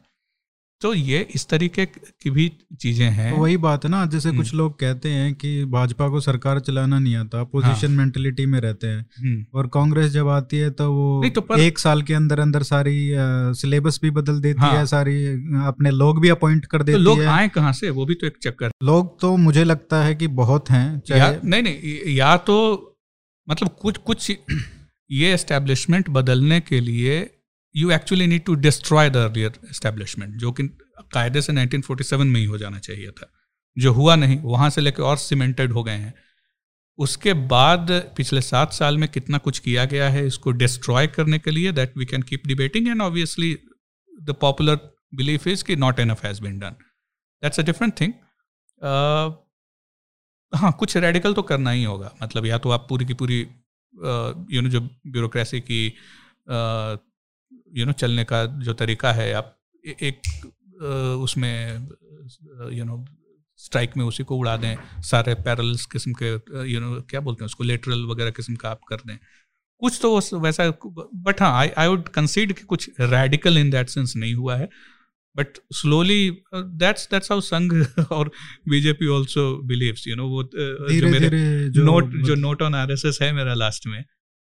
तो 0.82 0.94
ये 0.94 1.20
इस 1.36 1.48
तरीके 1.48 1.86
की 1.86 2.30
भी 2.30 2.52
चीज़ें 2.82 3.10
हैं 3.10 3.34
तो 3.34 3.42
वही 3.42 3.58
बात 3.58 3.84
है 3.86 3.90
ना 3.92 4.06
जैसे 4.06 4.30
हम्म। 4.30 4.38
कुछ 4.38 4.54
लोग 4.54 4.80
कहते 4.80 5.10
हैं 5.10 5.34
कि 5.34 5.50
भाजपा 5.66 6.08
को 6.10 6.20
सरकार 6.20 6.60
चलाना 6.60 7.00
नहीं 7.00 7.16
आता 7.16 7.42
अपोजिशन 7.42 7.88
हाँ। 7.88 7.98
मेंटेलिटी 7.98 8.46
में 8.46 8.60
रहते 8.60 8.88
हैं 8.88 9.06
हम्म। 9.20 9.46
और 9.54 9.68
कांग्रेस 9.68 10.12
जब 10.12 10.28
आती 10.28 10.58
है 10.58 10.70
तो 10.72 10.92
वो 10.92 11.30
तो 11.30 11.42
पर... 11.42 11.60
एक 11.60 11.80
साल 11.80 12.02
के 12.02 12.14
अंदर 12.14 12.40
अंदर 12.40 12.64
सारी 12.64 12.98
सिलेबस 13.56 14.00
भी 14.02 14.12
बदल 14.12 14.40
देती 14.40 14.62
हाँ। 14.62 14.74
है 14.74 14.86
सारी 14.86 15.26
अपने 15.66 15.92
लोग 15.92 16.22
भी 16.22 16.30
अपॉइंट 16.30 16.66
कर 16.66 16.78
तो 16.78 16.84
देती 16.84 16.98
तो 16.98 17.04
लोग 17.04 17.20
है 17.20 17.28
आए 17.28 17.48
कहाँ 17.50 17.74
से 17.74 17.90
वो 17.90 18.06
भी 18.06 18.16
तो 18.16 18.28
एक 18.28 18.38
चक्कर 18.44 18.72
लोग 18.84 19.20
तो 19.22 19.36
मुझे 19.38 19.64
लगता 19.64 20.04
है 20.04 20.16
कि 20.16 20.28
बहुत 20.38 20.70
हैं 20.70 21.00
चाहे 21.00 21.36
नहीं 21.44 21.64
नहीं 21.64 22.16
या 22.16 22.36
तो 22.48 22.58
मतलब 23.48 23.76
कुछ 23.82 23.98
कुछ 23.98 24.32
ये 25.10 25.34
एस्टेब्लिशमेंट 25.34 26.10
बदलने 26.10 26.60
के 26.62 26.80
लिए 26.80 27.20
you 27.76 27.92
actually 27.92 28.28
need 28.28 28.44
to 28.46 28.56
destroy 28.58 29.10
the 29.10 29.18
earlier 29.18 29.60
establishment 29.70 30.36
जो 30.36 30.52
कि 30.52 30.64
कायदे 31.14 31.42
से 31.42 31.54
1947 31.54 32.26
में 32.26 32.40
ही 32.40 32.46
हो 32.46 32.58
जाना 32.58 32.80
चाहिए 32.80 33.12
था। 33.12 33.32
जो 33.78 33.92
हुआ 33.94 34.16
नहीं, 34.16 34.40
वहाँ 34.42 34.70
से 34.70 34.82
लेकर 34.82 35.04
और 35.04 35.18
सीमेंटेड 35.18 35.72
हो 35.72 35.84
गए 35.84 35.98
हैं। 35.98 36.14
उसके 37.00 37.34
बाद 37.34 37.92
पिछले 38.18 38.42
सात 38.42 38.74
साल 38.74 38.98
में 38.98 39.08
कितना 39.10 39.38
कुछ 39.38 39.60
किया 39.60 39.86
गया 39.86 40.10
है 40.10 40.26
इसको 40.28 40.52
डिस्ट्रॉय 40.54 41.08
करने 41.08 41.40
के 41.40 41.52
लिए 41.52 41.72
that 41.72 41.98
we 41.98 42.06
can 42.06 42.22
keep 42.22 42.48
debating 42.48 42.88
and 42.88 43.02
obviously 43.02 43.54
the 44.12 44.36
popular 44.42 44.80
belief 45.16 45.48
is 45.48 45.64
कि 45.64 45.76
not 45.76 46.00
enough 46.00 46.24
has 46.26 46.42
been 46.42 46.60
done 46.60 46.76
that's 47.44 47.60
a 47.60 47.64
different 47.64 47.94
thing 48.02 48.14
हाँ 50.54 50.72
कुछ 50.80 50.96
रेडिकल 50.98 51.34
तो 51.34 51.42
करना 51.42 51.72
ही 51.72 51.84
होगा। 51.84 52.14
मतलब 52.24 52.46
या 52.46 52.58
तो 52.58 52.70
आप 52.70 52.86
पूरी 52.90 53.06
की 53.06 53.14
पूरी 53.14 53.40
यू 54.52 54.62
नो 54.62 54.70
जो 54.70 54.82
ब्यूरोक्रेसी 54.82 55.60
की 55.62 55.88
यू 57.74 57.86
नो 57.86 57.92
चलने 57.92 58.24
का 58.24 58.46
जो 58.46 58.74
तरीका 58.74 59.12
है 59.14 59.34
आप 59.34 59.58
एक 59.86 60.22
उसमें 61.24 61.88
यू 62.72 62.86
नो 62.86 63.06
स्ट्राइक 63.58 63.98
में 63.98 64.06
उसी 64.06 64.24
को 64.24 64.38
उड़ा 64.38 64.58
दें 64.58 64.76
सारे 65.02 65.34
पैरल्स 65.34 65.86
किस्म 65.86 66.14
के 66.22 66.34
यू 66.72 66.80
नो 66.80 67.02
क्या 67.02 67.20
बोलते 67.20 67.44
हैं 67.44 67.46
उसको 67.46 67.64
लेटरल 67.64 68.06
वगैरह 68.06 68.32
किस्म 68.32 68.56
का 68.56 68.70
आप 68.70 68.80
कर 68.88 68.96
दें। 68.96 69.18
कुछ 69.80 70.00
तो 70.02 70.22
वैसा 70.40 70.70
बट 71.16 71.42
हाँ 71.42 71.60
आई 71.60 71.70
आई 71.78 71.88
वुड 71.88 72.08
कंसीड 72.08 72.54
कि 72.54 72.62
कुछ 72.62 72.90
रेडिकल 73.00 73.58
इन 73.58 73.70
दैट 73.70 73.90
सेंस 73.90 74.14
नहीं 74.16 74.34
हुआ 74.34 74.56
है 74.56 74.70
but 75.36 75.48
slowly 75.74 76.38
that's 76.56 77.08
that's 77.12 77.32
how 77.32 77.42
Sangh 77.42 77.86
और 78.12 78.32
BJP 78.70 79.16
also 79.16 79.62
believes 79.64 80.08
you 80.08 80.16
know 80.16 80.28
वो 80.28 80.44
जो 80.44 81.08
मेरे 81.08 81.30
नोट 81.84 82.14
जो 82.14 82.36
नोट 82.36 82.62
ऑन 82.62 82.76
आरएसएस 82.76 83.20
है 83.22 83.32
मेरा 83.34 83.54
लास्ट 83.54 83.88
में 83.88 84.06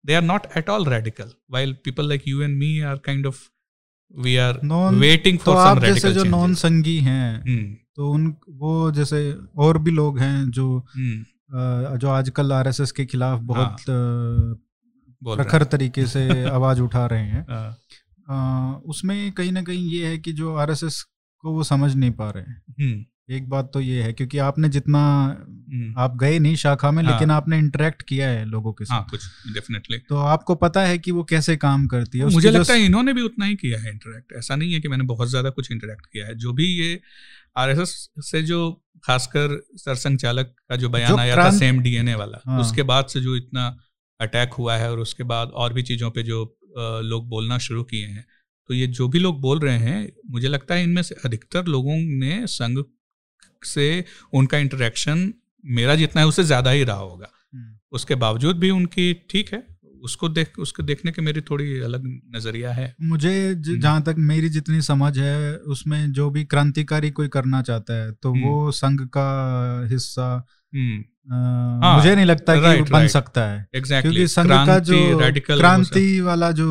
they 0.08 0.16
are 0.16 0.26
not 0.26 0.48
at 0.56 0.70
all 0.70 0.86
radical 0.86 1.32
while 1.48 1.74
people 1.74 2.06
like 2.06 2.26
you 2.26 2.44
and 2.44 2.58
me 2.58 2.84
are 2.84 2.98
kind 2.98 3.26
of 3.26 3.50
we 4.26 4.40
are 4.40 4.58
non, 4.64 5.00
waiting 5.00 5.38
for 5.38 5.54
तो 5.54 5.64
some 5.64 5.84
radical 5.84 6.14
जो 6.14 6.24
non 6.24 6.54
Sanghi 6.54 6.98
हैं 6.98 7.44
hmm. 7.44 7.76
तो 7.96 8.12
उन 8.12 8.36
वो 8.50 8.92
जैसे 8.92 9.38
और 9.58 9.78
भी 9.78 9.92
लोग 9.92 10.20
हैं 10.20 10.50
जो 10.52 10.86
hmm. 11.00 11.98
जो 11.98 12.10
आजकल 12.10 12.54
आरएसएस 12.54 12.92
के 12.92 13.06
खिलाफ 13.06 13.40
बहुत 13.40 13.82
हाँ. 13.90 14.66
प्रखर 15.24 15.64
तरीके 15.64 16.06
से 16.06 16.44
आवाज़ 16.44 16.82
उठा 16.82 17.06
रहे 17.06 17.24
हैं 17.24 17.46
हाँ. 17.50 18.82
उसमें 18.86 19.32
कहीं 19.32 19.52
ना 19.52 19.62
कहीं 19.62 19.90
ये 19.90 20.08
है 20.08 20.18
कि 20.18 20.34
जो 20.34 20.56
आरएसएस 20.56 21.04
को 21.38 21.54
वो 21.54 21.64
समझ 21.64 21.96
नहीं 21.96 22.12
पा 22.12 22.30
रहे 22.30 22.44
हैं 22.44 22.64
hmm. 22.82 23.19
एक 23.30 23.50
बात 23.50 23.70
तो 23.74 23.82
ये 23.82 24.02
है 24.04 24.14
क्योंकि 24.14 24.38
आपने 24.38 24.70
जितना 24.70 25.00
हम्म। 25.70 25.94
आप 25.98 26.18
गए 26.18 26.40
नहीं 26.40 26.56
शाखा 26.56 26.92
में 26.92 27.04
हाँ, 27.04 27.12
लेकिन 27.14 27.32
आपने 27.32 27.58
इंटरेक्ट 27.58 28.02
किया 28.02 28.30
है 28.30 28.46
लोगों 28.46 28.74
के 28.74 28.84
हाँ, 28.84 29.00
साथ। 29.00 29.02
हाँ, 29.02 29.08
कुछ 29.12 29.54
डेफिनेटली 29.54 29.98
तो 29.98 30.18
आपको 30.18 30.56
पता 30.56 30.82
है 30.82 30.98
कि 30.98 31.12
वो 31.12 31.24
कैसे 31.24 31.58
काम 31.58 31.88
करती 31.88 32.20
है 32.20 32.26
मुझे 32.26 32.52
लगता 32.52 32.74
है 32.74 32.86
इन्होंने 32.86 33.14
भी 33.14 33.22
उतना 33.22 33.46
ही 33.46 33.56
किया 33.56 33.80
है 33.80 33.92
इंटरेक्ट 33.92 34.34
ऐसा 34.34 34.56
नहीं 34.56 34.74
है 34.74 34.80
कि 34.80 34.88
मैंने 34.88 35.04
बहुत 35.04 35.30
ज़्यादा 35.30 35.50
कुछ 35.50 35.72
इंटरेक्ट 35.72 36.06
किया 36.06 36.26
है। 36.28 36.36
जो 36.36 36.54
भी 36.54 36.66
ये 36.66 37.02
आरएसएस 37.58 38.10
से 38.20 38.42
जो 38.42 38.84
खासकर 39.04 39.68
सरसंघ 39.76 40.20
चालक 40.20 40.56
का 40.70 40.76
जो 40.76 40.90
बयान 40.90 41.20
आया 41.20 41.36
था 41.36 41.52
सेम 41.52 41.80
डीएनए 41.80 42.16
वाला 42.16 42.42
हाँ। 42.46 42.60
उसके 42.62 42.84
बाद 42.84 43.06
से 43.06 43.22
जो 43.22 43.36
इतना 43.36 43.78
अटैक 44.20 44.54
हुआ 44.54 44.76
है 44.76 44.92
और 44.92 45.00
उसके 45.00 45.24
बाद 45.24 45.50
और 45.50 45.74
भी 45.74 45.84
चीज़ों 45.84 46.12
पे 46.12 46.24
जो 46.24 46.44
लोग 46.78 47.30
बोलना 47.30 47.58
शुरू 47.58 47.84
किए 47.84 48.06
हैं 48.06 48.26
तो 48.70 48.74
ये 48.74 48.88
जो 48.88 49.08
भी 49.08 49.20
लोग 49.20 49.42
बोल 49.42 49.60
रहे 49.60 49.78
हैं 49.78 50.12
मुझे 50.32 50.48
लगता 50.48 50.76
है 50.76 50.84
इनमें 50.84 51.02
से 51.02 51.16
अधिकतर 51.26 51.66
लोगों 51.66 51.96
ने 51.96 52.48
संघ 52.48 52.84
से 53.66 54.06
उनका 54.34 54.58
इंटरेक्शन 54.58 55.34
मेरा 55.66 55.96
जितना 55.96 56.22
है 56.22 56.28
उससे 56.28 56.44
ज़्यादा 56.44 56.72
ही 56.72 56.84
रहा 56.84 56.98
होगा 56.98 57.32
हम्म। 57.54 57.76
उसके 57.92 58.16
बावजूद 58.16 58.60
भी 58.60 58.70
उनकी 58.70 59.14
ठीक 59.30 59.54
है 59.54 59.64
उसको 60.04 60.30
देख 60.30 60.60
उसको 60.60 60.84
देखने 60.84 61.12
के 61.12 61.22
मेरी 61.22 61.42
थोड़ी 61.42 61.80
अलग 61.80 62.04
नज़रिया 62.36 62.72
है 62.74 62.94
मुझे 63.04 63.34
हम्म। 63.48 63.80
जहाँ 63.80 64.02
तक 64.02 64.16
मेरी 64.18 64.50
जितनी 64.50 64.82
समझ 64.82 65.18
है 65.20 65.56
उसमें 65.68 66.12
जो 66.12 66.30
भी 66.30 66.44
क्रांतिकारी 66.46 67.10
कोई 67.12 67.28
करना 67.28 67.62
चाहता 67.62 67.94
है 67.94 68.12
तो 68.14 68.32
हम्म। 68.32 68.44
वो 68.44 68.72
संघ 68.72 69.02
का 69.08 69.28
हिस्सा 69.92 70.32
हाँ, 71.28 71.96
मुझे 71.96 72.16
नहीं 72.16 72.26
लगता 72.26 72.56
कि 72.56 72.62
right, 72.62 72.92
बन 72.92 72.98
right. 72.98 73.12
सकता 73.12 73.42
है 73.42 73.68
exactly. 73.76 74.02
क्योंकि 74.02 74.28
संघ 74.28 74.52
का 74.68 74.80
जो 74.80 75.42
क्रांति 75.42 76.20
वाला 76.22 76.52
जो 76.52 76.68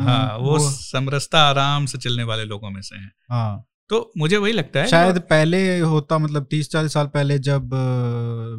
हाँ 0.00 0.36
वो, 0.36 0.50
वो 0.50 0.70
समरसता 0.70 1.40
आराम 1.40 1.86
से 1.86 1.98
चलने 1.98 2.22
वाले 2.22 2.44
लोगों 2.44 2.70
में 2.70 2.80
से 2.82 2.96
है 2.96 3.10
हाँ 3.30 3.66
तो 3.88 4.12
मुझे 4.18 4.36
वही 4.36 4.52
लगता 4.52 4.80
है 4.80 4.86
शायद 4.86 5.18
पहले 5.30 5.78
होता 5.78 6.18
मतलब 6.18 6.46
तीस 6.50 6.70
चालीस 6.70 6.92
साल 6.92 7.06
पहले 7.06 7.38
जब 7.38 7.70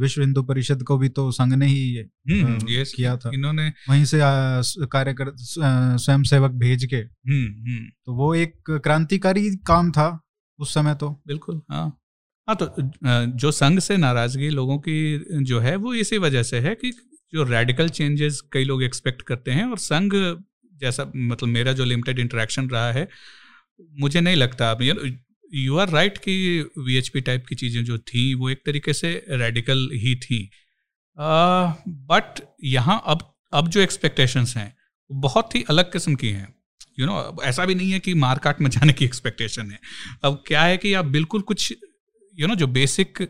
विश्व 0.02 0.22
हिंदू 0.22 0.44
परिषद 0.44 0.84
को 0.84 0.98
भी 0.98 1.10
तो 1.10 1.32
संघ 1.32 1.54
ने 1.54 1.66
ही 1.66 1.98
हम्म, 1.98 2.68
ये 2.70 2.84
किया 2.96 3.16
था। 3.18 3.32
इन्होंने 3.34 3.68
वहीं 3.90 4.06
से 4.06 4.20
कार्यकर 4.88 5.34
स्वयं 5.38 6.24
सेवक 6.24 6.52
भेज 6.52 6.86
के। 6.86 6.96
हम्म, 6.96 7.46
हम्म। 7.62 7.86
तो 8.06 8.14
वो 8.14 8.34
एक 8.36 8.80
क्रांतिकारी 8.84 9.50
काम 9.68 9.92
था 9.92 10.08
उस 10.60 10.74
समय 10.74 10.96
तो। 10.96 11.10
बिल्कुल 11.28 11.62
हाँ। 11.72 11.88
हाँ 12.48 12.56
तो 12.56 12.70
जो 13.38 13.52
संघ 13.52 13.80
से 13.80 13.98
नाराज़गी 13.98 14.50
लोगों 14.50 14.78
की 14.78 15.26
जो 15.44 15.60
है 15.60 15.76
वो 15.76 15.94
इसी 15.94 16.18
वजह 16.18 16.44
से 16.44 16.60
है 16.60 16.76
कि 16.76 16.92
जो 17.34 17.44
रेडिकल 17.44 17.90
चेंजेस 17.90 18.42
कई 18.52 18.64
लोग 18.64 18.84
एक्सपेक्ट 18.84 19.22
करते 19.22 19.52
हैं 19.52 19.66
और 19.66 19.78
संघ 19.78 20.12
जैसा 20.74 21.12
मतलब 21.16 21.50
मेरा 21.50 21.74
जो 21.74 21.86
लिमिटेड 21.86 22.20
इंटरेक्शन 22.20 22.70
रहा 22.70 22.92
है 22.92 23.08
मुझे 24.00 24.22
नहीं 24.22 24.36
लगता 24.36 24.72
अब। 24.72 24.82
यू 25.54 25.78
आर 25.78 25.90
राइट 25.90 26.18
कि 26.18 26.36
वीएचपी 26.80 27.22
टाइप 27.22 27.46
की 27.50 27.56
चीज़ें 27.56 27.84
जो 27.86 27.98
थी 27.98 28.34
वो 28.34 28.50
एक 28.50 28.62
तरीके 28.66 28.94
से 28.94 29.12
रेडिकल 29.30 29.90
ही 29.94 30.16
थी। 30.16 30.50
बट 31.18 32.42
यहाँ 32.64 33.02
अब 33.06 33.34
अब 33.54 33.68
जो 33.68 33.82
एक्सपेक्टेशंस 33.82 34.56
हैं 34.58 34.74
बहुत 35.12 35.56
ही 35.56 35.64
अलग 35.70 35.92
किस्म 35.92 36.16
की 36.16 36.30
हैं। 36.30 36.48
यू 37.00 37.06
नो 37.06 37.38
ऐसा 37.44 37.66
भी 37.66 37.76
नहीं 37.76 37.92
है 37.92 38.00
कि 38.00 38.14
मारकाट 38.14 38.62
में 38.62 38.70
जाने 38.70 38.94
की 38.94 39.06
एक्सपेक्टेशन 39.06 39.72
है। 39.72 39.80
अब 40.24 40.44
क्या 40.48 40.64
है 40.64 40.78
कि 40.78 40.94
आप 40.94 41.06
बिल्कुल 41.06 41.42
कुछ 41.42 41.72
यू 41.72 41.78
you 42.38 42.48
नो 42.48 42.48
know, 42.48 42.60
जो 42.60 42.68
बेसिक 42.68 43.22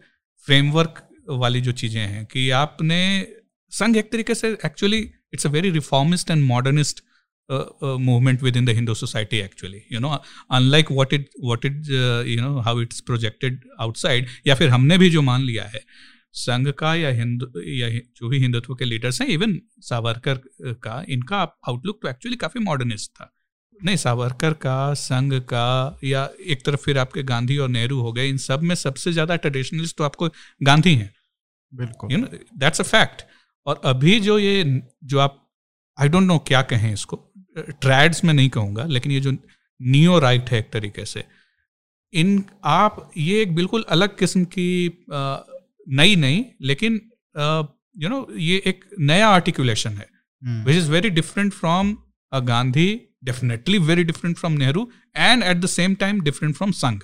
फ्रेमवर्क 0.48 1.04
वाली 1.30 1.62
जो 1.62 1.72
चीज़ें 1.72 2.02
हैं 2.02 2.26
कि 2.26 2.50
आपने 2.50 3.28
संघ 3.72 3.98
एक 3.98 4.12
तरीके 4.12 4.36
से 4.36 4.50
actually 4.66 5.00
it's 5.34 5.46
a 5.48 5.50
very 5.50 5.70
reformist 5.70 6.32
and 6.32 6.44
modernist 6.46 7.00
uh, 7.00 7.04
movement 7.50 8.42
within 8.42 8.66
the 8.66 8.74
Hindu 8.74 8.94
society 8.96 9.42
actually 9.42 9.82
you 9.90 10.00
know 10.00 10.20
unlike 10.52 10.90
what 10.90 11.14
it 11.14 11.30
what 11.50 11.68
it 11.70 11.92
uh, 12.00 12.24
you 12.26 12.42
know 12.42 12.62
how 12.62 12.78
it's 12.80 13.02
projected 13.10 13.64
outside 13.86 14.36
या 14.48 14.56
फिर 14.56 14.70
हमने 14.70 14.98
भी 14.98 15.10
जो 15.10 15.22
मान 15.22 15.42
लिया 15.44 15.64
है 15.76 15.82
संघ 16.34 16.68
का 16.80 16.94
या 16.96 17.10
हिंदू 17.18 17.62
या 17.72 17.90
जो 17.90 18.30
भी 18.30 18.40
हिंदुत्व 18.40 18.74
के 18.76 18.86
लीडर्स 18.86 19.22
हैं 19.22 19.28
इवन 19.30 19.60
सावरकर 19.84 20.42
का 20.84 21.04
इनका 21.10 21.42
आउटलुक 21.68 22.00
तो 22.02 22.10
एक्चुअली 22.10 22.38
काफ़ी 22.38 22.60
मॉडर्निस्ट 22.64 23.12
था। 23.12 23.34
नहीं 23.80 23.96
सावरकर 23.96 24.54
का 24.54 24.94
संघ 24.94 25.34
का 25.50 26.00
या 26.04 26.30
एक 26.48 26.66
तरफ़ 26.66 26.82
फिर 26.82 26.98
आपके 26.98 27.24
गांधी 27.24 27.58
और 27.58 27.70
नेहरू 27.70 28.00
हो 28.02 28.12
गए 28.14 28.28
इन 28.30 28.38
सब 28.38 28.62
में 28.64 28.76
सबसे 28.76 29.12
ज़्यादा 29.12 29.36
ट्रेडिशनलिस्ट 29.36 29.98
तो 29.98 30.04
आपको 30.04 30.30
गांधी 30.64 30.94
हैं। 30.96 31.12
बिल्कुल। 31.74 32.12
You 32.12 32.18
know 32.18 32.28
that's 32.58 32.82
a 32.82 32.84
fact 32.84 33.24
और 33.66 33.82
अभी 33.86 34.20
जो 34.20 34.38
ये 34.40 34.82
जो 35.04 35.20
आप 35.20 35.44
आई 35.98 36.10
डोंट 36.10 36.28
नो 36.28 36.38
क्या 36.48 36.62
कहें 36.62 36.92
इसको। 36.94 37.24
ट्रैड्स 37.58 38.24
में 38.24 38.34
नहीं 38.34 38.50
कहूँगा 38.50 38.84
लेकिन 38.84 39.12
ये 39.12 39.20
जो 39.20 39.32
नियो 39.82 40.20
राइट 40.20 40.50
है 40.50 40.60
एक 40.60 40.70
तरीके 40.74 41.06
से 41.06 41.24
इन 42.14 42.46
आप 42.64 43.12
ये 43.18 43.42
एक 43.42 43.56
बिल्कुल 43.56 43.86
अलग 43.90 44.18
किस्म 44.18 44.46
की 44.46 44.98
नई 45.90 46.16
नहीं 46.16 46.46
लेकिन 46.62 47.12
यू 47.98 48.10
नो 48.10 48.28
ये 48.36 48.64
एक 48.66 48.86
नया 49.00 49.30
आर्टिकुलेशन 49.30 49.90
है 49.90 50.10
which 50.66 50.76
is 50.76 50.92
very 50.92 51.10
different 51.10 51.54
from 51.54 51.98
Gandhi 52.34 53.02
definitely 53.24 53.78
very 53.78 54.04
different 54.04 54.38
from 54.38 54.54
Nehru 54.54 54.92
and 55.18 55.44
at 55.44 55.58
the 55.58 55.66
same 55.66 55.96
time 55.96 56.22
different 56.22 56.56
from 56.56 56.72
Sangh 56.72 57.02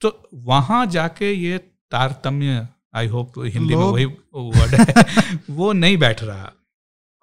तो 0.00 0.28
वहाँ 0.34 0.86
जाके 0.86 1.32
ये 1.32 1.58
तारतम्य 1.90 2.68
आई 2.94 3.06
होप 3.06 3.32
हिंदी 3.38 3.74
में 3.74 3.82
वही 3.82 4.04
वर्ड 4.34 4.74
है 4.74 5.04
वो 5.50 5.72
नहीं 5.72 5.96
बैठ 5.96 6.22
रहा। 6.22 6.52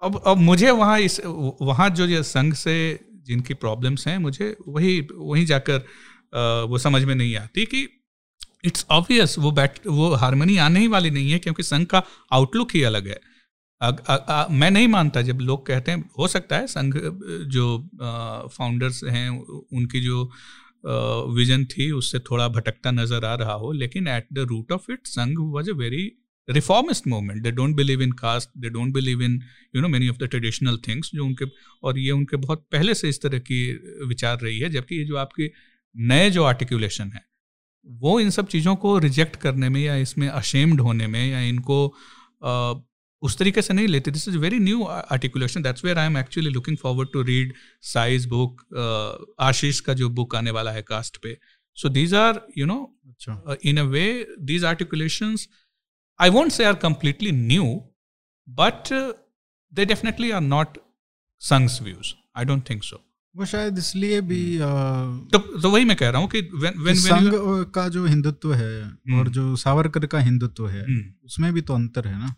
अब 0.02 0.22
अब 0.26 0.36
मुझे 0.36 0.70
वहाँ 0.70 0.98
इस 1.00 1.20
वहाँ 1.62 1.90
जो 1.90 2.06
ये 2.06 2.22
संघ 2.22 2.54
से 2.54 3.00
जिनकी 3.26 3.54
प्रॉब्लम्स 3.54 4.06
हैं 4.08 4.18
मुझे 4.18 4.56
वही 4.68 5.00
वहीं 5.14 5.46
जाकर 5.46 5.84
वो 6.68 6.78
समझ 6.78 7.04
में 7.04 7.14
नहीं 7.14 7.36
आती 7.36 7.64
कि 7.64 7.88
इट्स 8.64 8.86
ऑब्वियस 8.90 9.38
वो 9.38 9.50
बैठ 9.50 9.78
वो 9.86 10.14
हारमोनी 10.14 10.56
आने 10.56 10.80
ही 10.80 10.88
वाली 10.88 11.10
नहीं 11.10 11.30
है 11.30 11.38
क्योंकि 11.38 11.62
संघ 11.62 11.86
का 11.86 12.02
आउटलुक 12.32 12.74
ही 12.74 12.82
अलग 12.82 13.08
है। 13.08 13.20
अग, 13.80 14.00
अ, 14.06 14.16
अ, 14.16 14.46
मैं 14.50 14.70
नहीं 14.70 14.88
मानता 14.88 15.22
जब 15.22 15.38
लोग 15.40 15.66
कहते 15.66 15.92
हैं 15.92 16.10
हो 16.18 16.28
सकता 16.28 16.56
है 16.56 16.66
संघ 16.66 16.94
जो 17.48 17.66
फाउंडर्स 18.52 19.04
हैं 19.04 19.28
उनकी 19.72 20.00
जो 20.00 20.30
विजन 21.34 21.64
थी 21.64 21.90
उससे 21.90 22.18
थोड़ा 22.18 22.48
भटकता 22.48 22.90
नज़र 22.90 23.24
आ 23.24 23.34
रहा 23.34 23.52
हो 23.52 23.72
लेकिन 23.72 24.08
at 24.08 24.26
the 24.32 24.38
root 24.38 24.72
of 24.72 24.92
it 24.92 25.06
Sangh 25.06 25.38
was 25.38 25.70
a 25.70 25.74
very 25.74 26.12
reformist 26.48 27.06
movement 27.06 27.42
they 27.42 27.50
don't 27.50 27.76
believe 27.76 28.02
in 28.02 28.12
caste 28.12 28.50
they 28.58 28.70
don't 28.70 28.92
believe 28.94 29.22
in 29.22 29.40
you 29.76 29.82
know 29.82 29.88
many 29.88 30.08
of 30.08 30.16
the 30.16 30.28
traditional 30.28 30.78
things 30.88 31.10
जो 31.14 31.24
उनके 31.24 31.44
और 31.82 31.98
ये 31.98 32.10
उनके 32.10 32.36
बहुत 32.36 32.66
पहले 32.72 32.94
से 32.94 33.08
इस 33.08 33.22
तरह 33.22 33.38
की 33.50 33.60
विचार 34.06 34.38
रही 34.40 34.58
है 34.58 34.70
जबकि 34.70 34.96
ये 34.96 35.04
जो 35.04 35.16
आपके 35.16 35.50
नए 35.96 36.30
जो 36.30 36.44
आर्टिकुलेशन 36.44 37.10
है 37.14 37.24
वो 37.86 38.18
इन 38.20 38.30
सब 38.30 38.46
चीज़ों 38.46 38.74
को 38.76 38.98
रिजेक्ट 38.98 39.36
करने 39.36 39.68
में 39.68 39.80
या 39.80 39.96
इसमें 39.96 40.28
अशेम्ड 40.28 40.80
होने 40.80 41.06
में 41.06 41.26
या 41.30 41.40
इनको 41.40 41.78
uh, 42.42 42.80
उस 43.22 43.36
तरीके 43.38 43.62
से 43.62 43.74
नहीं 43.74 43.88
लेते। 43.88 44.10
This 44.10 44.28
is 44.28 44.36
very 44.38 44.58
new 44.58 44.82
articulation 44.84 45.62
that's 45.62 45.84
where 45.84 45.98
I 45.98 46.06
am 46.06 46.16
actually 46.18 46.50
looking 46.50 46.76
forward 46.76 47.08
to 47.12 47.22
read 47.22 47.52
size 47.82 48.28
book 48.28 48.62
Ashish 49.40 49.80
का 49.80 49.94
जो 49.94 50.08
बुक 50.10 50.36
आने 50.36 50.50
वाला 50.50 50.70
है 50.72 50.82
कास्ट 50.82 51.16
पे। 51.16 51.36
So 51.76 51.88
these 51.88 52.14
are 52.14 52.40
you 52.58 52.66
know 52.66 53.56
in 53.64 53.76
a 53.76 53.82
way 53.82 54.04
these 54.40 54.64
articulations 54.64 55.48
I 56.18 56.30
won't 56.30 56.52
say 56.52 56.64
are 56.64 56.76
completely 56.76 57.32
new, 57.32 57.82
but 58.48 58.92
uh, 58.92 59.12
they 59.72 59.84
definitely 59.84 60.32
are 60.32 60.40
not 60.40 60.78
Sang's 61.42 61.78
views. 61.78 62.14
I 62.34 62.44
don't 62.44 62.64
think 62.64 62.84
so. 62.84 62.98
वो 63.36 63.44
शायद 63.46 63.78
इसलिए 63.78 64.20
भी 64.20 64.42
hmm. 64.58 65.30
तो 65.32 65.38
तो 65.60 65.70
वही 65.70 65.84
मैं 65.84 65.96
कह 65.96 66.08
रहा 66.08 66.20
हूँ 66.20 66.28
कि 66.28 66.40
when, 66.64 66.74
when, 66.86 66.96
संघ 66.96 67.30
का 67.74 67.88
जो 67.88 68.04
हिंदुत्व 68.06 68.52
है 68.54 68.82
hmm. 68.82 69.18
और 69.18 69.28
जो 69.28 69.54
सावरकर 69.56 70.06
का 70.06 70.18
हिंदुत्व 70.18 70.68
है 70.68 70.82
hmm. 70.82 71.24
उसमें 71.24 71.52
भी 71.52 71.60
तो 71.60 71.74
अंतर 71.74 72.08
है 72.08 72.18
ना 72.18 72.34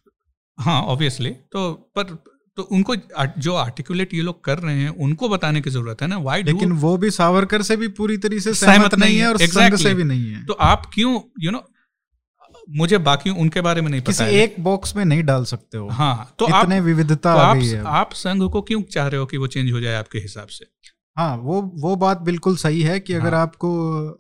हाँ 0.59 0.81
ऑब्वियसली 0.83 1.31
तो 1.53 1.73
पर 1.97 2.15
तो 2.57 2.63
उनको 2.63 2.97
जो 3.39 3.55
आर्टिकुलेट 3.55 4.15
ये 4.15 4.23
लोग 4.23 4.45
कर 4.45 4.59
रहे 4.59 4.77
हैं 4.77 4.91
उनको 5.07 5.29
बताने 5.29 5.61
की 5.61 5.71
ज़रूरत 5.71 6.03
है 6.03 6.09
ना 6.09 6.19
वाई 6.27 6.43
लेकिन 6.43 6.73
वो 6.85 6.97
भी 6.97 7.11
सावरकर 7.11 7.63
से 7.63 7.77
भी 7.77 7.89
पूरी 7.99 8.17
तरीके 8.17 8.41
से 8.41 8.55
सहमत 8.55 8.95
नहीं 8.95 9.19
है 9.19 9.29
और 9.29 9.39
exactly. 9.39 9.59
संघ 9.59 9.75
से 9.83 9.95
भी 9.95 10.05
नहीं 10.05 10.31
है 10.31 10.45
तो 10.47 10.53
आप 10.69 10.91
क्यों 10.95 11.13
यू 11.13 11.51
you 11.51 11.53
नो 11.53 11.59
know, 11.59 11.74
मुझे 12.69 12.99
बाकी 12.99 13.31
उनके 13.31 13.61
बारे 13.61 13.81
में 13.81 13.91
नहीं 13.91 14.01
पता 14.01 14.13
किसी 14.13 14.39
एक 14.39 14.55
बॉक्स 14.61 14.97
में 14.97 15.05
नहीं 15.05 15.23
डाल 15.23 15.45
सकते 15.45 15.79
हो। 15.79 15.89
हाँ 15.89 16.35
तो 16.39 16.49
इतने 16.49 16.79
आप, 16.79 16.83
विविधता 16.83 17.35
तो 17.35 17.39
आ 17.39 17.55
गई 17.55 17.67
है। 17.67 17.83
आप 17.87 18.13
संघ 18.13 18.43
को 18.53 18.63
क्यों 18.63 18.83
चाह 18.83 19.07
रहे 19.07 19.21
हो 19.21 19.27
कि 19.27 19.37
वो 19.37 19.47
चेंज 19.47 19.73
हो 19.73 19.81
जाए 19.81 19.95
आपके 19.95 20.19
हिसाब 20.19 20.47
से? 20.49 20.67
हाँ 21.17 21.37
वो 21.37 21.61
वो 21.79 21.97
बात 21.97 22.21
बिल्कुल 22.21 22.57
सही 22.57 22.81
है 22.83 23.01
कि 23.01 23.15
अगर 23.15 23.35
हाँ. 23.35 23.43
आपको 23.43 23.69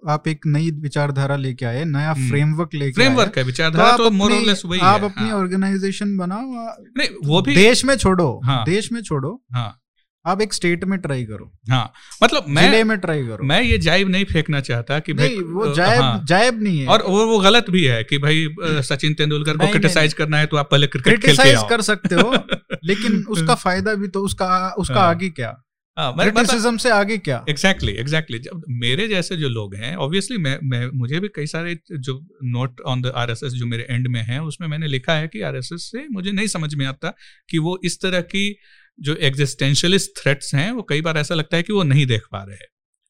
आप 0.08 0.28
एक 0.28 0.46
नई 0.46 0.70
विचारधारा 0.70 1.36
लेके 1.36 1.66
आए 1.66 1.84
नया 1.84 2.12
फ्रेमवर्क 2.14 2.74
लेके 2.74 2.92
फ्रेमवर्क 2.92 3.38
है 3.38 3.44
विचारधारा 3.44 3.96
तो, 3.96 4.04
तो 4.04 4.10
मोरलेस 4.10 4.62
वही 4.66 4.80
आप 4.80 5.00
है, 5.00 5.10
अपनी 5.10 5.30
ऑर्गेनाइजेशन 5.30 6.08
हाँ. 6.08 6.28
बनाओ 6.28 6.76
नहीं 6.96 7.08
वो 7.26 7.42
भी 7.42 7.54
देश 7.54 7.84
में 7.84 7.96
छोड़ो 7.96 8.40
हाँ, 8.44 8.64
देश 8.64 8.92
में 8.92 9.02
छोड़ो। 9.02 9.42
हाँ। 9.54 9.80
आप 10.26 10.40
एक 10.40 10.52
स्टेट 10.52 10.84
में 10.84 10.98
ट्राई 10.98 11.24
करो। 11.24 11.52
हाँ 11.70 11.92
मतलब 12.22 12.44
मैं 12.48 12.62
ज़िले 12.62 12.84
में 12.84 12.98
ट्राई 12.98 13.26
करो। 13.26 13.44
मैं 13.44 13.62
ये 13.62 13.78
जाइब 13.78 14.08
नहीं 14.08 14.24
फेंकना 14.24 14.60
चाहता 14.60 14.98
कि 14.98 15.12
भाई 15.12 15.36
वो 15.38 15.74
जाइब 15.74 16.02
हाँ, 16.02 16.24
जाइब 16.24 16.62
नहीं 16.62 16.80
है। 16.80 16.86
और 16.86 17.02
वो 17.02 17.26
वो 17.26 17.38
गलत 17.38 17.66
भी 17.70 17.84
है 17.84 18.04
कि 18.04 18.18
भाई 18.18 18.48
सचिन 18.62 19.14
तेंदुलकर 19.14 19.56
को 19.56 19.66
क्रिटिसाइज 19.66 20.12
करना 20.12 20.38
है 20.38 20.46
तो 20.46 20.56
आप 20.56 20.70
पहले 20.70 20.86
क्रिकेट 20.86 21.24
खेल 21.24 21.36
के 21.36 21.68
कर 21.68 21.80
सकते 21.80 22.14
हो 22.14 22.32
लेकिन 22.84 23.24
उसका 23.28 23.54
फ़ायदा 23.54 23.94
भी 23.94 24.08
तो 24.08 24.20
उसका 24.20 24.74
उसका 24.78 25.00
हाँ, 25.00 25.10
आगे 25.10 25.28
क्या? 25.28 25.60
क्रिटिसिज्म 25.98 26.76
से 26.76 26.90
आगे 26.90 27.18
क्या? 27.18 27.44
एग्जैक्टली 27.48 27.92
एग्जैक्टली 27.92 28.38
जब 28.38 28.62
मेरे 28.68 29.08
जैसे 29.08 29.36
जो 29.36 29.48
लोग 29.48 29.74
हैं 29.74 29.96
ऑब्वियसली 29.96 30.38
मैं 30.38 30.58
मैं 30.62 30.90
मुझे 30.94 31.20
भी 31.20 31.28
कई 31.28 31.46
सारे 31.46 31.78
जो 31.92 32.26
नोट 32.44 32.80
ऑन 32.80 33.02
द 33.02 33.06
आरएसएस 33.06 33.52
जो 33.52 33.66
मेरे 33.66 33.86
एंड 33.90 34.08
में 34.08 34.22
है 34.22 34.42
उसमें 34.42 34.68
मैंने 34.68 34.86
लिखा 34.86 35.12
है 35.12 35.28
कि 35.28 35.40
आरएसएस 35.40 35.90
से 35.92 36.06
मुझे 36.12 36.32
नहीं 36.32 36.46
समझ 36.46 36.74
में 36.74 36.86
आता 36.86 37.14
कि 37.50 37.58
वो 37.58 37.80
इस 37.84 38.00
तरह 38.02 38.20
की 38.20 38.56
जो 38.98 39.14
एग्जिस्टेंशियलिस्ट 39.16 40.10
थ्रेट्स 40.22 40.54
हैं 40.54 40.70
वो 40.72 40.82
कई 40.82 41.00
बार 41.00 41.18
ऐसा 41.18 41.34
लगता 41.34 41.56
है 41.56 41.62
कि 41.62 41.72
वो 41.72 41.82
नहीं 41.82 42.06
देख 42.06 42.26
पा 42.32 42.42
रहे 42.42 42.56
हैं। 42.56 42.66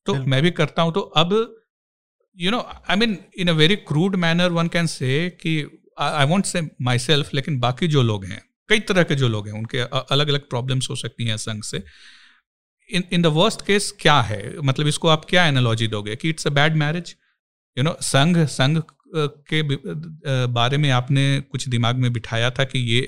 तो 0.07 0.15
मैं 0.15 0.43
भी 0.43 0.51
करता 0.51 0.83
हूँ 0.83 0.93
तो 0.93 1.01
अब 1.01 1.33
you 2.37 2.51
know 2.51 2.59
I 2.91 2.97
mean 2.97 3.17
in 3.39 3.49
a 3.49 3.53
very 3.53 3.77
crude 3.77 4.17
manner 4.17 4.51
one 4.51 4.69
can 4.69 4.87
say 4.87 5.29
कि 5.41 5.53
आई 5.99 6.27
वॉन्ट 6.27 6.47
से 6.47 6.63
माई 6.83 6.99
सेल्फ 6.99 7.35
लेकिन 7.35 7.59
बाकी 7.59 7.89
जो 7.89 8.03
लोग 8.03 8.25
हैं 8.25 8.43
कई 8.69 8.81
तरह 8.81 9.03
के 9.03 9.15
जो 9.15 9.29
लोग 9.29 9.49
हैं 9.49 9.55
उनके 9.55 9.79
अलग 10.11 10.29
अलग 10.29 10.49
प्रॉब्लम्स 10.49 10.91
हो 10.91 10.97
सकती 10.97 11.25
हैं 11.25 11.37
संघ 11.37 11.63
से। 11.65 11.83
In 12.91 13.05
in 13.13 13.23
the 13.23 13.27
worst 13.27 13.63
case 13.67 13.91
क्या 14.01 14.21
है? 14.21 14.59
मतलब 14.59 14.87
इसको 14.87 15.09
आप 15.09 15.25
क्या 15.25 15.47
एनालॉजी 15.47 15.87
दोगे 15.89 16.17
कि 16.17 16.29
it's 16.29 16.47
a 16.47 16.51
bad 16.51 16.77
marriage 16.77 17.15
you 17.77 17.85
know 17.85 17.97
Sangh 18.01 18.39
Sangh 18.47 18.83
के 19.53 19.63
बारे 20.47 20.79
में 20.79 20.91
आपने 20.91 21.25
कुछ 21.51 21.69
दिमाग 21.69 21.97
में 21.97 22.13
बिठाया 22.13 22.51
था 22.51 22.65
कि 22.65 22.79
ये 22.79 23.01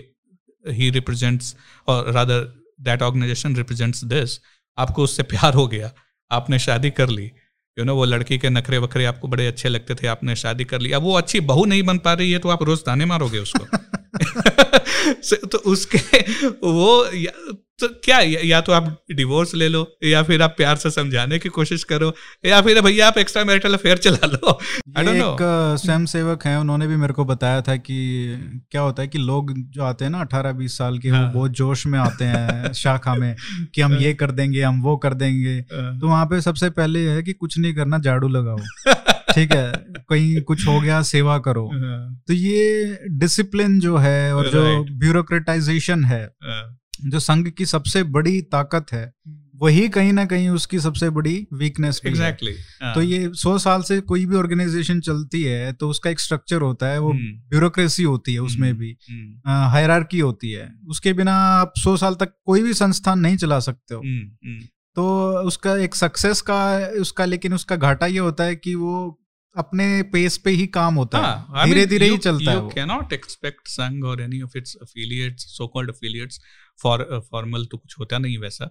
ही 0.73 0.91
रिप्रेजेंट्स 0.91 1.57
और 1.87 2.13
rather 2.13 2.66
that 2.81 3.03
organisation 3.03 3.57
represents 3.57 4.05
this 4.05 4.41
आपको 4.79 5.05
उससे 5.05 5.23
प्यार 5.23 5.55
हो 5.55 5.67
गया 5.69 5.93
आपने 6.31 6.59
शादी 6.59 6.91
कर 6.91 7.09
ली। 7.09 7.25
यू 7.25 7.85
you 7.85 7.87
नो 7.87 7.93
know, 7.93 7.97
वो 7.97 8.05
लड़की 8.05 8.39
के 8.39 8.51
नखरे 8.51 8.79
वखरे 8.79 9.05
आपको 9.05 9.29
बड़े 9.29 9.47
अच्छे 9.47 9.69
लगते 9.69 9.95
थे 9.95 10.07
आपने 10.07 10.37
शादी 10.37 10.65
कर 10.65 10.81
ली। 10.81 10.93
अब 10.93 11.03
वो 11.03 11.15
अच्छी 11.15 11.41
बहू 11.41 11.65
नहीं 11.65 11.83
बन 11.83 11.99
पा 11.99 12.13
रही 12.13 12.33
है 12.33 12.39
तो 12.39 12.49
आप 12.49 12.63
रोज 12.63 12.85
ताने 12.85 13.05
मारोगे 13.05 13.39
उसको। 13.39 13.67
तो 15.47 15.59
उसके 15.59 16.21
वो 16.51 17.11
तो 17.81 17.89
क्या 17.89 18.19
या, 18.21 18.41
या 18.45 18.61
तो 18.61 18.73
आप 18.73 19.05
डिवोर्स 19.13 19.55
ले 19.55 19.69
लो 19.69 19.99
या 20.05 20.23
फिर 20.23 20.43
आप 20.43 20.55
प्यार 20.57 20.77
से 20.77 20.91
समझाने 20.91 21.39
की 21.39 21.49
कोशिश 21.49 21.85
करो 21.85 22.15
या 22.47 22.63
फिर 22.63 22.81
भैया 22.81 23.07
आप 23.07 23.19
एक्स्ट्रा 23.19 23.45
मैरिटल 23.45 23.75
अफेयर 23.75 23.97
चला 23.97 24.27
लो। 24.27 24.59
एक 24.99 25.37
स्वयं 25.83 26.07
सेवक 26.07 26.47
है 26.47 26.61
उन्होंने 26.61 26.87
भी 26.87 26.97
मेरे 26.97 27.13
को 27.13 27.25
बताया 27.25 27.63
था 27.63 27.77
कि 27.77 27.97
क्या 28.71 28.81
होता 28.81 29.03
है 29.03 29.09
कि 29.09 29.19
लोग 29.19 29.55
जो 29.59 29.83
आते 29.83 30.05
हैं 30.05 30.13
ना 30.13 30.21
अठारह 30.21 30.53
बीस 30.53 30.79
साल 30.79 30.99
के 30.99 31.09
हाँ. 31.09 31.27
वो 31.27 31.33
बहुत 31.35 31.51
जोश 31.51 31.87
में 31.87 31.99
आते 31.99 32.25
हैं 32.25 32.73
शाखा 32.73 33.15
में 33.15 33.37
कि 33.75 33.81
हम 33.81 33.95
ये 33.95 34.15
कर 34.15 34.31
देंगे 34.31 34.63
हम 34.63 34.83
वो 34.83 34.97
कर 34.97 35.15
देंगे। 35.15 35.55
हाँ। 35.55 35.99
तो 35.99 36.09
वहाँ 36.09 36.27
पे 36.27 36.41
सबसे 36.41 36.71
पहले 36.71 37.09
है 37.09 37.23
कि 37.23 37.33
कुछ 37.33 37.59
नहीं 37.59 37.75
करना 37.75 37.99
झाड़ू 37.99 38.29
लगाओ। 38.29 38.59
ठीक 39.35 39.53
है 39.53 39.73
कहीं 40.09 40.43
कुछ 40.43 40.67
हो 40.67 40.81
गया 40.81 41.03
सेवा 41.03 41.39
करो। 41.39 41.71
हाँ। 41.75 42.23
तो 42.27 42.33
ये 42.33 42.99
डिसिप्लिन 43.11 43.81
जो 43.81 43.97
है 43.97 44.35
और 44.35 44.49
जो 44.49 44.85
ब्यूरोक्रेटाइजेशन 44.85 46.05
है। 46.05 46.31
जो 47.05 47.21
संघ 47.21 47.49
की 47.49 47.67
सबसे 47.67 48.03
बड़ी 48.03 48.43
ताकत 48.43 48.87
है 48.93 49.15
वही 49.57 49.89
कहीं 49.89 50.13
ना 50.13 50.25
कहीं 50.25 50.49
उसकी 50.49 50.79
सबसे 50.79 51.11
बड़ी 51.11 51.47
वीकनेस 51.55 52.01
भी 52.05 52.11
exactly. 52.11 52.53
है 52.83 52.95
तो 52.95 53.03
ये 53.03 53.31
सौ 53.35 53.59
साल 53.59 53.83
से 53.83 54.01
कोई 54.01 54.27
भी 54.27 54.37
ऑर्गेनाइजेशन 54.37 55.01
चलती 55.01 55.43
है 55.43 55.73
तो 55.73 55.89
उसका 55.89 56.11
एक 56.11 56.21
स्ट्रक्चर 56.21 56.61
होता 56.61 56.87
है 56.87 56.99
वो 56.99 57.13
ब्यूरोक्रेसी 57.17 58.03
hmm. 58.03 58.13
होती 58.13 58.33
है 58.33 58.39
उसमें 58.39 58.71
hmm. 58.71 58.81
भी 58.81 58.97
हायरार्की 59.47 60.17
hmm. 60.17 60.27
होती 60.27 60.51
है 60.51 60.75
उसके 60.89 61.13
बिना 61.13 61.35
आप 61.35 61.73
सौ 61.79 61.97
साल 61.97 62.15
तक 62.15 62.33
कोई 62.45 62.63
भी 62.63 62.75
संस्थान 62.75 63.19
नहीं 63.19 63.37
चला 63.37 63.61
सकते 63.61 63.95
हो 63.95 64.03
तो 64.95 65.33
उसका 65.41 65.77
एक 65.77 65.95
सक्सेस 65.95 66.41
का 66.41 66.89
उसका 67.01 67.25
लेकिन 67.25 67.55
उसका 67.55 67.77
घाटा 67.77 68.07
ये 68.07 68.19
होता 68.19 68.45
है 68.45 68.57
कि 68.57 68.75
वो 68.75 69.23
अपने 69.57 70.03
पेस 70.03 70.39
पे 70.39 70.51
ही 70.51 70.67
काम 70.67 70.95
होता 70.95 71.47
है 71.51 71.67
धीरे 71.67 71.87
धीरे 71.87 72.09
ही 72.09 72.19
चलता 72.19 72.51
है 72.51 72.57
you 72.57 72.69
can 72.69 72.89
not 72.89 73.13
expect 73.13 73.69
Sangh 73.69 74.05
और 74.05 74.23
any 74.23 74.43
of 74.43 74.59
its 74.59 74.75
affiliates 74.83 75.43
so 75.43 75.67
called 75.67 75.91
affiliates 75.91 76.41
for, 76.83 77.27
formal 77.31 77.65
तो 77.65 77.77
कुछ 77.77 77.99
होता 77.99 78.19
नहीं 78.19 78.39
वैसा। 78.39 78.71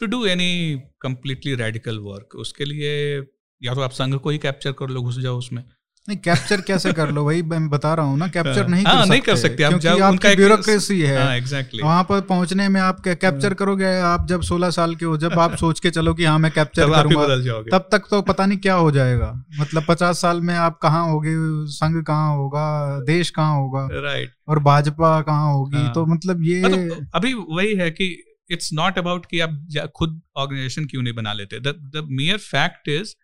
To 0.00 0.06
do 0.06 0.24
any 0.26 0.82
completely 1.00 1.54
radical 1.54 1.98
work 1.98 2.34
उसके 2.34 2.64
लिए 2.64 3.16
या 3.62 3.74
तो 3.74 3.80
आप 3.80 3.90
संघ 3.90 4.14
को 4.14 4.30
ही 4.30 4.38
कैप्चर 4.38 4.72
कर 4.72 4.88
लो 4.88 5.02
घुस 5.02 5.18
जाओ 5.18 5.38
उसमें। 5.38 5.64
नहीं 6.08 6.18
कैप्चर 6.18 6.60
कैसे 6.60 6.92
कर 6.92 7.10
लो 7.10 7.24
वही 7.24 7.42
मैं 7.42 7.68
बता 7.68 7.94
रहा 7.94 8.06
हूँ 8.06 8.18
ना 8.18 8.26
कैप्चर 8.28 8.60
हाँ। 8.60 8.68
नहीं 8.68 8.84
कर 8.84 8.96
सकते 8.96 9.10
नहीं 9.10 9.20
कर 9.20 9.36
सकते 9.36 9.62
आप 9.62 9.70
क्योंकि 9.70 10.00
आपकी 10.00 10.36
ब्यूरोक्रेसी 10.36 11.00
है। 11.00 11.22
हाँ, 11.24 11.40
exactly. 11.40 11.82
वहाँ 11.82 12.02
पर 12.04 12.20
पहुँचने 12.20 12.68
में 12.68 12.80
आप 12.80 13.00
कैप्चर 13.00 13.46
हाँ। 13.46 13.54
करोगे? 13.54 13.98
आप 14.00 14.26
जब 14.28 14.40
16 14.40 14.70
साल 14.70 14.94
के 14.94 15.04
हो 15.04 15.16
जब 15.16 15.32
आप 15.32 15.54
सोच 15.56 15.80
के 15.80 15.90
चलो 15.90 16.14
कि 16.14 16.24
हाँ 16.24 16.38
मैं 16.38 16.52
कैप्चर 16.52 16.90
करूँगा 16.90 17.78
तब 17.78 17.88
तक 17.92 18.02
तो 18.10 18.22
पता 18.22 18.46
नहीं 18.46 18.58
क्या 18.58 18.74
हो 18.74 18.90
जाएगा। 18.90 19.44
मतलब 19.60 19.86
पचास 19.88 20.20
साल 20.20 20.40
में 20.40 20.54
आप 20.54 20.78
कहाँ 20.78 21.04
होगे? 21.06 21.34
संघ 21.66 22.04
कहाँ 22.04 22.36
होगा? 22.36 23.00
देश 23.00 23.30
कहाँ 23.30 23.56
होगा? 23.56 23.88
राइट 23.92 24.32
और 24.48 24.58
भाजपा 24.58 25.20
कहाँ 25.22 25.52
होगी? 25.52 25.88
तो 25.88 26.06
मतलब 26.06 26.44
ये 26.44 26.62
मतलब 26.62 27.10
अभी 27.14 27.34
वही 27.34 27.74
है 27.74 27.90
कि 27.90 28.24
इट्स 28.50 28.70
नॉट 28.72 28.98
अबाउट 28.98 29.26
कि 29.26 29.40
आप 29.40 29.66
खुद 29.96 30.22
ऑर्गेनाइजेशन 30.36 30.84
क्यों 30.84 31.02
नहीं 31.02 31.14
बना 31.14 31.32
लेते? 31.32 31.60
The 31.60 32.08
mere 32.10 32.38
fact 32.38 32.88
is 32.88 33.14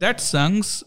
that 0.00 0.18
Sangh's 0.18 0.84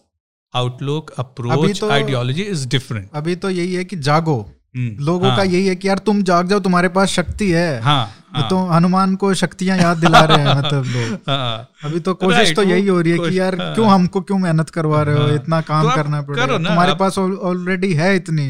outlook 0.55 1.11
approach 1.19 1.83
ideology 1.83 2.41
is 2.41 2.67
different 2.67 3.09
अभी 3.13 3.35
तो 3.35 3.49
यही 3.49 3.73
है 3.73 3.83
कि 3.83 3.95
जागो। 3.95 4.51
हम्म, 4.75 5.05
लोगों 5.05 5.27
हाँ, 5.27 5.37
का 5.37 5.43
यही 5.43 5.67
है 5.67 5.75
कि 5.75 5.87
यार 5.87 5.97
तुम 5.97 6.21
जाग 6.23 6.47
जाओ 6.47 6.59
तुम्हारे 6.59 6.87
पास 6.87 7.09
शक्ति 7.09 7.49
है। 7.51 7.81
हाँ, 7.81 8.15
हाँ, 8.33 8.49
तो 8.49 8.57
हनुमान 8.65 9.15
को 9.15 9.33
शक्तियाँ 9.33 9.77
याद 9.77 9.97
दिला 9.97 10.19
रहे 10.19 10.37
हैं 10.37 10.55
मतलब 10.57 10.85
लोग। 10.95 11.13
हाँ, 11.29 11.69
अभी 11.83 11.99
तो 11.99 12.13
कोशिश 12.13 12.55
तो 12.55 12.63
यही 12.63 12.87
हो 12.87 12.99
रही 13.01 13.11
है 13.11 13.29
कि 13.29 13.39
यार 13.39 13.61
हाँ, 13.61 13.73
क्यों 13.75 13.87
हमको 13.87 14.21
क्यों 14.21 14.37
मेहनत 14.37 14.69
करवा 14.69 15.01
रहे 15.01 15.15
हो? 15.15 15.21
हाँ, 15.21 15.35
इतना 15.35 15.61
काम 15.61 15.89
तो 15.89 15.95
करना 15.95 16.21
पड़ेगा। 16.21 16.57
तुम्हारे 16.57 16.91
आप, 16.91 16.99
पास 16.99 17.17
ऑलरेडी 17.19 17.93
है 17.93 18.15
इतनी 18.15 18.49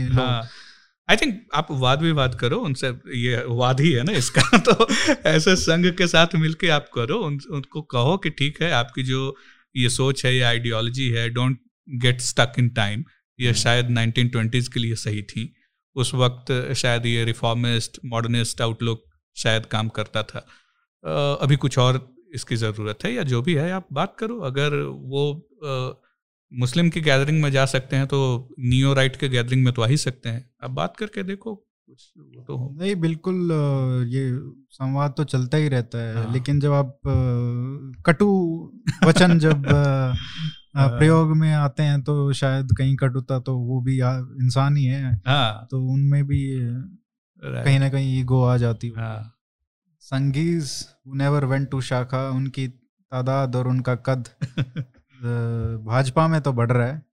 आई 1.09 1.15
थिंक 1.15 1.41
आप 1.55 1.67
वाद 1.71 2.01
विवाद 2.01 2.35
करो 2.35 2.57
उनसे 2.57 2.87
ये 3.15 3.43
वाद 3.47 3.81
ही 3.81 3.91
है 3.91 4.03
ना 4.03 4.11
इसका। 4.11 4.57
तो 4.57 4.87
ऐसे 5.25 5.55
संघ 5.55 5.85
के 5.97 6.07
साथ 6.07 6.35
मिलके 6.35 6.69
आप 6.69 6.85
करो 6.93 7.17
उन, 7.17 7.39
उनको 7.51 7.81
कहो 7.81 8.17
कि 8.17 8.29
ठीक 8.29 8.61
है 8.61 8.71
आपकी 8.71 9.03
जो 9.03 9.35
ये 9.75 9.89
सोच 9.89 10.25
है 10.25 10.35
ये 10.35 10.41
आइडियोलॉजी 10.41 11.09
है 11.09 11.29
don't 11.29 11.59
get 11.89 12.21
stuck 12.21 12.53
in 12.59 12.69
time 12.69 13.03
ये 13.39 13.51
hmm. 13.51 13.61
शायद 13.61 13.89
नाइनटीन 13.89 14.29
ट्वेंटीज़ 14.29 14.69
के 14.69 14.79
लिए 14.79 14.95
सही 14.95 15.21
थी 15.21 15.55
उस 15.95 16.13
वक्त 16.13 16.73
शायद 16.73 17.05
ये 17.05 17.23
रिफॉर्मिस्ट 17.23 17.99
मॉडर्निस्ट 18.05 18.61
आउटलुक 18.61 19.03
शायद 19.35 19.65
काम 19.65 19.89
करता 19.89 20.23
था 20.23 20.47
अभी 21.41 21.55
कुछ 21.55 21.77
और 21.77 22.15
इसकी 22.35 22.55
ज़रूरत 22.55 22.97
है 23.05 23.13
या 23.13 23.23
जो 23.23 23.41
भी 23.41 23.53
है 23.53 23.71
आप 23.71 23.87
बात 23.93 24.15
करो 24.19 24.39
अगर 24.39 24.75
वो 24.83 25.49
मुस्लिम 26.53 26.89
की 26.89 27.01
गैदरिंग 27.01 27.41
में 27.41 27.51
जा 27.51 27.65
सकते 27.65 27.95
हैं 27.95 28.07
तो 28.07 28.49
नियो 28.59 28.93
राइट 28.93 29.15
के 29.15 29.29
गैदरिंग 29.29 29.63
में 29.63 29.73
तो 29.73 29.81
आ 29.81 29.87
ही 29.87 29.97
सकते 29.97 30.29
हैं 30.29 30.49
आप 30.63 30.71
बात 30.71 30.97
करके 30.97 31.23
देखो 31.23 31.55
कुछ 31.55 32.13
तो 32.47 32.55
हो 32.55 32.75
नहीं 32.79 32.95
बिल्कुल 32.95 33.49
ये 34.11 34.39
संवाद 34.71 35.13
तो 35.17 35.23
चलता 35.23 35.57
ही 35.57 35.67
रहता 35.67 35.97
है 35.97 36.15
हाँ। 36.15 36.33
लेकिन 36.33 36.59
जब 36.59 36.71
आप 36.71 36.99
कटु 38.05 38.27
वचन 39.03 39.39
जब। 39.39 39.65
प्रयोग 40.75 41.35
में 41.37 41.53
आते 41.53 41.83
हैं 41.83 42.01
तो 42.01 42.33
शायद 42.33 42.71
कहीं 42.77 42.95
कटुता 42.95 43.39
तो 43.39 43.57
वो 43.57 43.81
भी 43.81 43.95
इंसान 43.97 44.77
ही 44.77 44.85
है 44.85 45.21
हाँ। 45.27 45.67
तो 45.71 45.81
उनमें 45.85 46.27
भी 46.27 46.41
कहीं 47.43 47.79
ना 47.79 47.89
कहीं 47.89 48.19
ईगो 48.19 48.43
आ 48.43 48.57
जाती 48.57 48.87
है 48.87 49.03
हाँ। 49.03 49.31
संगीज 49.99 50.85
नेवर 51.15 51.45
वेंट 51.45 51.69
टू 51.69 51.81
शाखा 51.81 52.29
उनकी 52.29 52.67
तादाद 52.67 53.55
और 53.55 53.67
उनका 53.67 53.95
कद 53.95 54.27
भाजपा 55.85 56.27
में 56.27 56.41
तो 56.41 56.53
बढ़ 56.53 56.71
रहा 56.71 56.87
है 56.87 57.05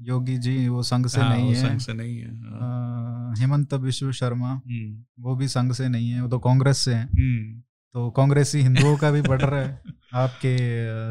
योगी 0.00 0.36
जी 0.38 0.68
वो 0.68 0.82
संघ 0.82 1.06
से, 1.06 1.20
हाँ, 1.20 1.36
नहीं, 1.36 1.54
है 1.54 1.68
संघ 1.68 1.80
से 1.80 1.92
नहीं 1.92 2.16
है 2.18 2.30
हाँ। 2.30 3.34
हेमंत 3.38 3.74
विश्व 3.74 4.12
शर्मा 4.12 4.48
हम्म। 4.48 5.04
वो 5.20 5.36
भी 5.36 5.48
संघ 5.48 5.72
से 5.72 5.88
नहीं 5.88 6.10
है 6.10 6.22
वो 6.22 6.28
तो 6.28 6.38
कांग्रेस 6.38 6.78
से 6.78 6.94
है 6.94 7.04
हम्म। 7.04 7.62
तो 7.94 8.10
कांग्रेसी 8.10 8.60
हिंदुओं 8.60 8.96
का 8.96 9.10
भी 9.10 9.22
बढ़ 9.22 9.42
रहा 9.42 9.60
है। 9.60 9.82
आपके 10.14 10.56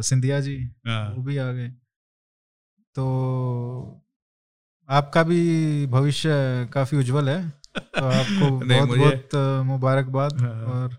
सिंधिया 0.01 0.39
जी 0.39 0.57
हाँ। 0.87 1.09
वो 1.09 1.23
भी 1.23 1.37
आ 1.37 1.51
गए। 1.51 1.67
तो 2.95 3.05
आपका 4.89 5.23
भी 5.23 5.41
भविष्य 5.87 6.29
काफ़ी 6.73 6.97
उज्जवल 6.97 7.29
है। 7.29 7.49
तो 7.49 8.05
आपको 8.05 8.49
बहुत 8.65 8.97
बहुत 8.97 9.35
मुबारकबाद 9.65 10.41
हाँ। 10.41 10.51
और 10.51 10.97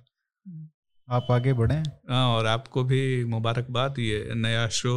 आप 1.09 1.27
आगे 1.31 1.53
बढ़े। 1.53 1.77
हाँ 2.11 2.27
और 2.29 2.47
आपको 2.47 2.85
भी 2.85 3.25
मुबारकबाद 3.25 3.99
ये 3.99 4.33
नया 4.35 4.69
शो 4.69 4.95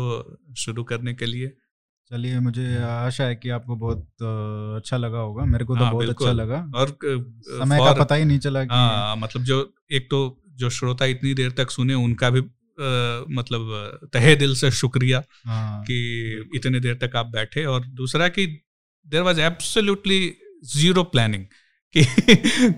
शुरू 0.58 0.84
करने 0.84 1.14
के 1.14 1.26
लिए। 1.26 1.48
चलिए 2.12 2.40
मुझे 2.40 2.78
आशा 2.78 3.24
है 3.24 3.36
कि 3.36 3.50
आपको 3.50 3.76
बहुत 3.76 4.08
अच्छा 4.78 4.98
लगा 4.98 5.18
होगा। 5.18 5.46
मेरे 5.46 5.66
को 5.66 5.76
तो 5.76 5.84
हाँ, 5.84 5.94
बहुत 5.94 6.10
अच्छा 6.10 6.32
लगा। 6.32 6.72
और 6.76 6.98
समय 7.48 7.78
का 7.78 7.94
पता 7.94 8.16
ही 8.16 8.26
नहीं 8.26 8.40
चला 8.40 8.64
कि 8.64 8.74
हाँ, 8.74 9.16
मतलब 9.16 9.44
जो 9.44 9.74
एक 9.92 10.08
तो 10.12 10.42
जो 10.56 10.70
श्रोता 10.70 11.06
इतनी 11.06 11.34
देर 11.34 11.52
तक 11.52 11.72
सुने 11.72 11.94
उनका 11.94 12.30
भी 12.30 12.40
आ, 12.40 13.24
मतलब 13.30 14.10
तहे 14.14 14.36
दिल 14.36 14.56
से 14.56 14.72
शुक्रिया 14.72 15.24
हाँ, 15.46 15.84
कि 15.84 16.50
इतने 16.56 16.80
देर 16.80 16.96
तक 17.04 17.16
आप 17.16 17.26
बैठे। 17.26 17.66
और 17.66 17.86
दूसरा 17.86 18.28
कि 18.28 18.46
there 19.08 19.22
was 19.22 19.42
absolutely 19.42 20.34
zero 20.74 21.04
planning 21.04 21.46
कि 21.96 22.04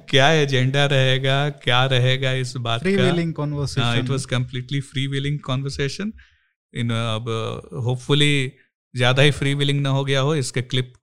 क्या 0.09 0.31
एजेंडा 0.31 0.85
रहेगा 0.85 1.49
क्या 1.49 1.85
रहेगा 1.85 2.31
इस 2.31 2.55
बात 2.57 2.83
wheeling 2.83 3.33
conversation 3.33 3.99
it 3.99 4.09
was 4.09 4.25
completely 4.25 4.81
free 4.81 5.07
wheeling 5.07 5.39
conversation 5.39 6.11
in 6.73 6.89
अब 6.89 7.29
होपफुली 7.85 8.51
ज़्यादा 8.95 9.21
ही 9.21 9.31
फ्री 9.31 9.53
विलिंग 9.53 9.81
ना 9.81 9.89
हो 9.89 10.03
गया 10.05 10.19
हो 10.19 10.35
इसके 10.35 10.61
क्लिप 10.61 10.93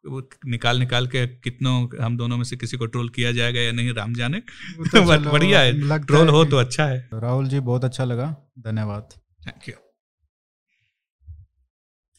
निकाल 0.46 0.78
निकाल 0.78 1.06
के 1.06 1.26
कितनों 1.26 2.04
हम 2.04 2.16
दोनों 2.16 2.36
में 2.36 2.44
से 2.44 2.56
किसी 2.56 2.76
को 2.76 2.86
ट्रोल 2.86 3.08
किया 3.08 3.32
जाएगा 3.32 3.60
या 3.60 3.72
नहीं 3.72 3.94
राम 3.94 4.14
जाने। 4.14 4.40
तो 4.40 5.02
बढ़िया 5.32 5.60
है 5.60 5.98
ट्रोल 5.98 6.28
हो 6.28 6.44
तो 6.44 6.56
अच्छा 6.56 6.86
है। 6.86 7.08
राहुल 7.14 7.48
जी 7.48 7.60
बहुत 7.60 7.84
अच्छा 7.84 8.04
लगा 8.04 8.36
धन्यवाद। 8.58 9.08
Thank 9.46 9.68
you 9.68 9.74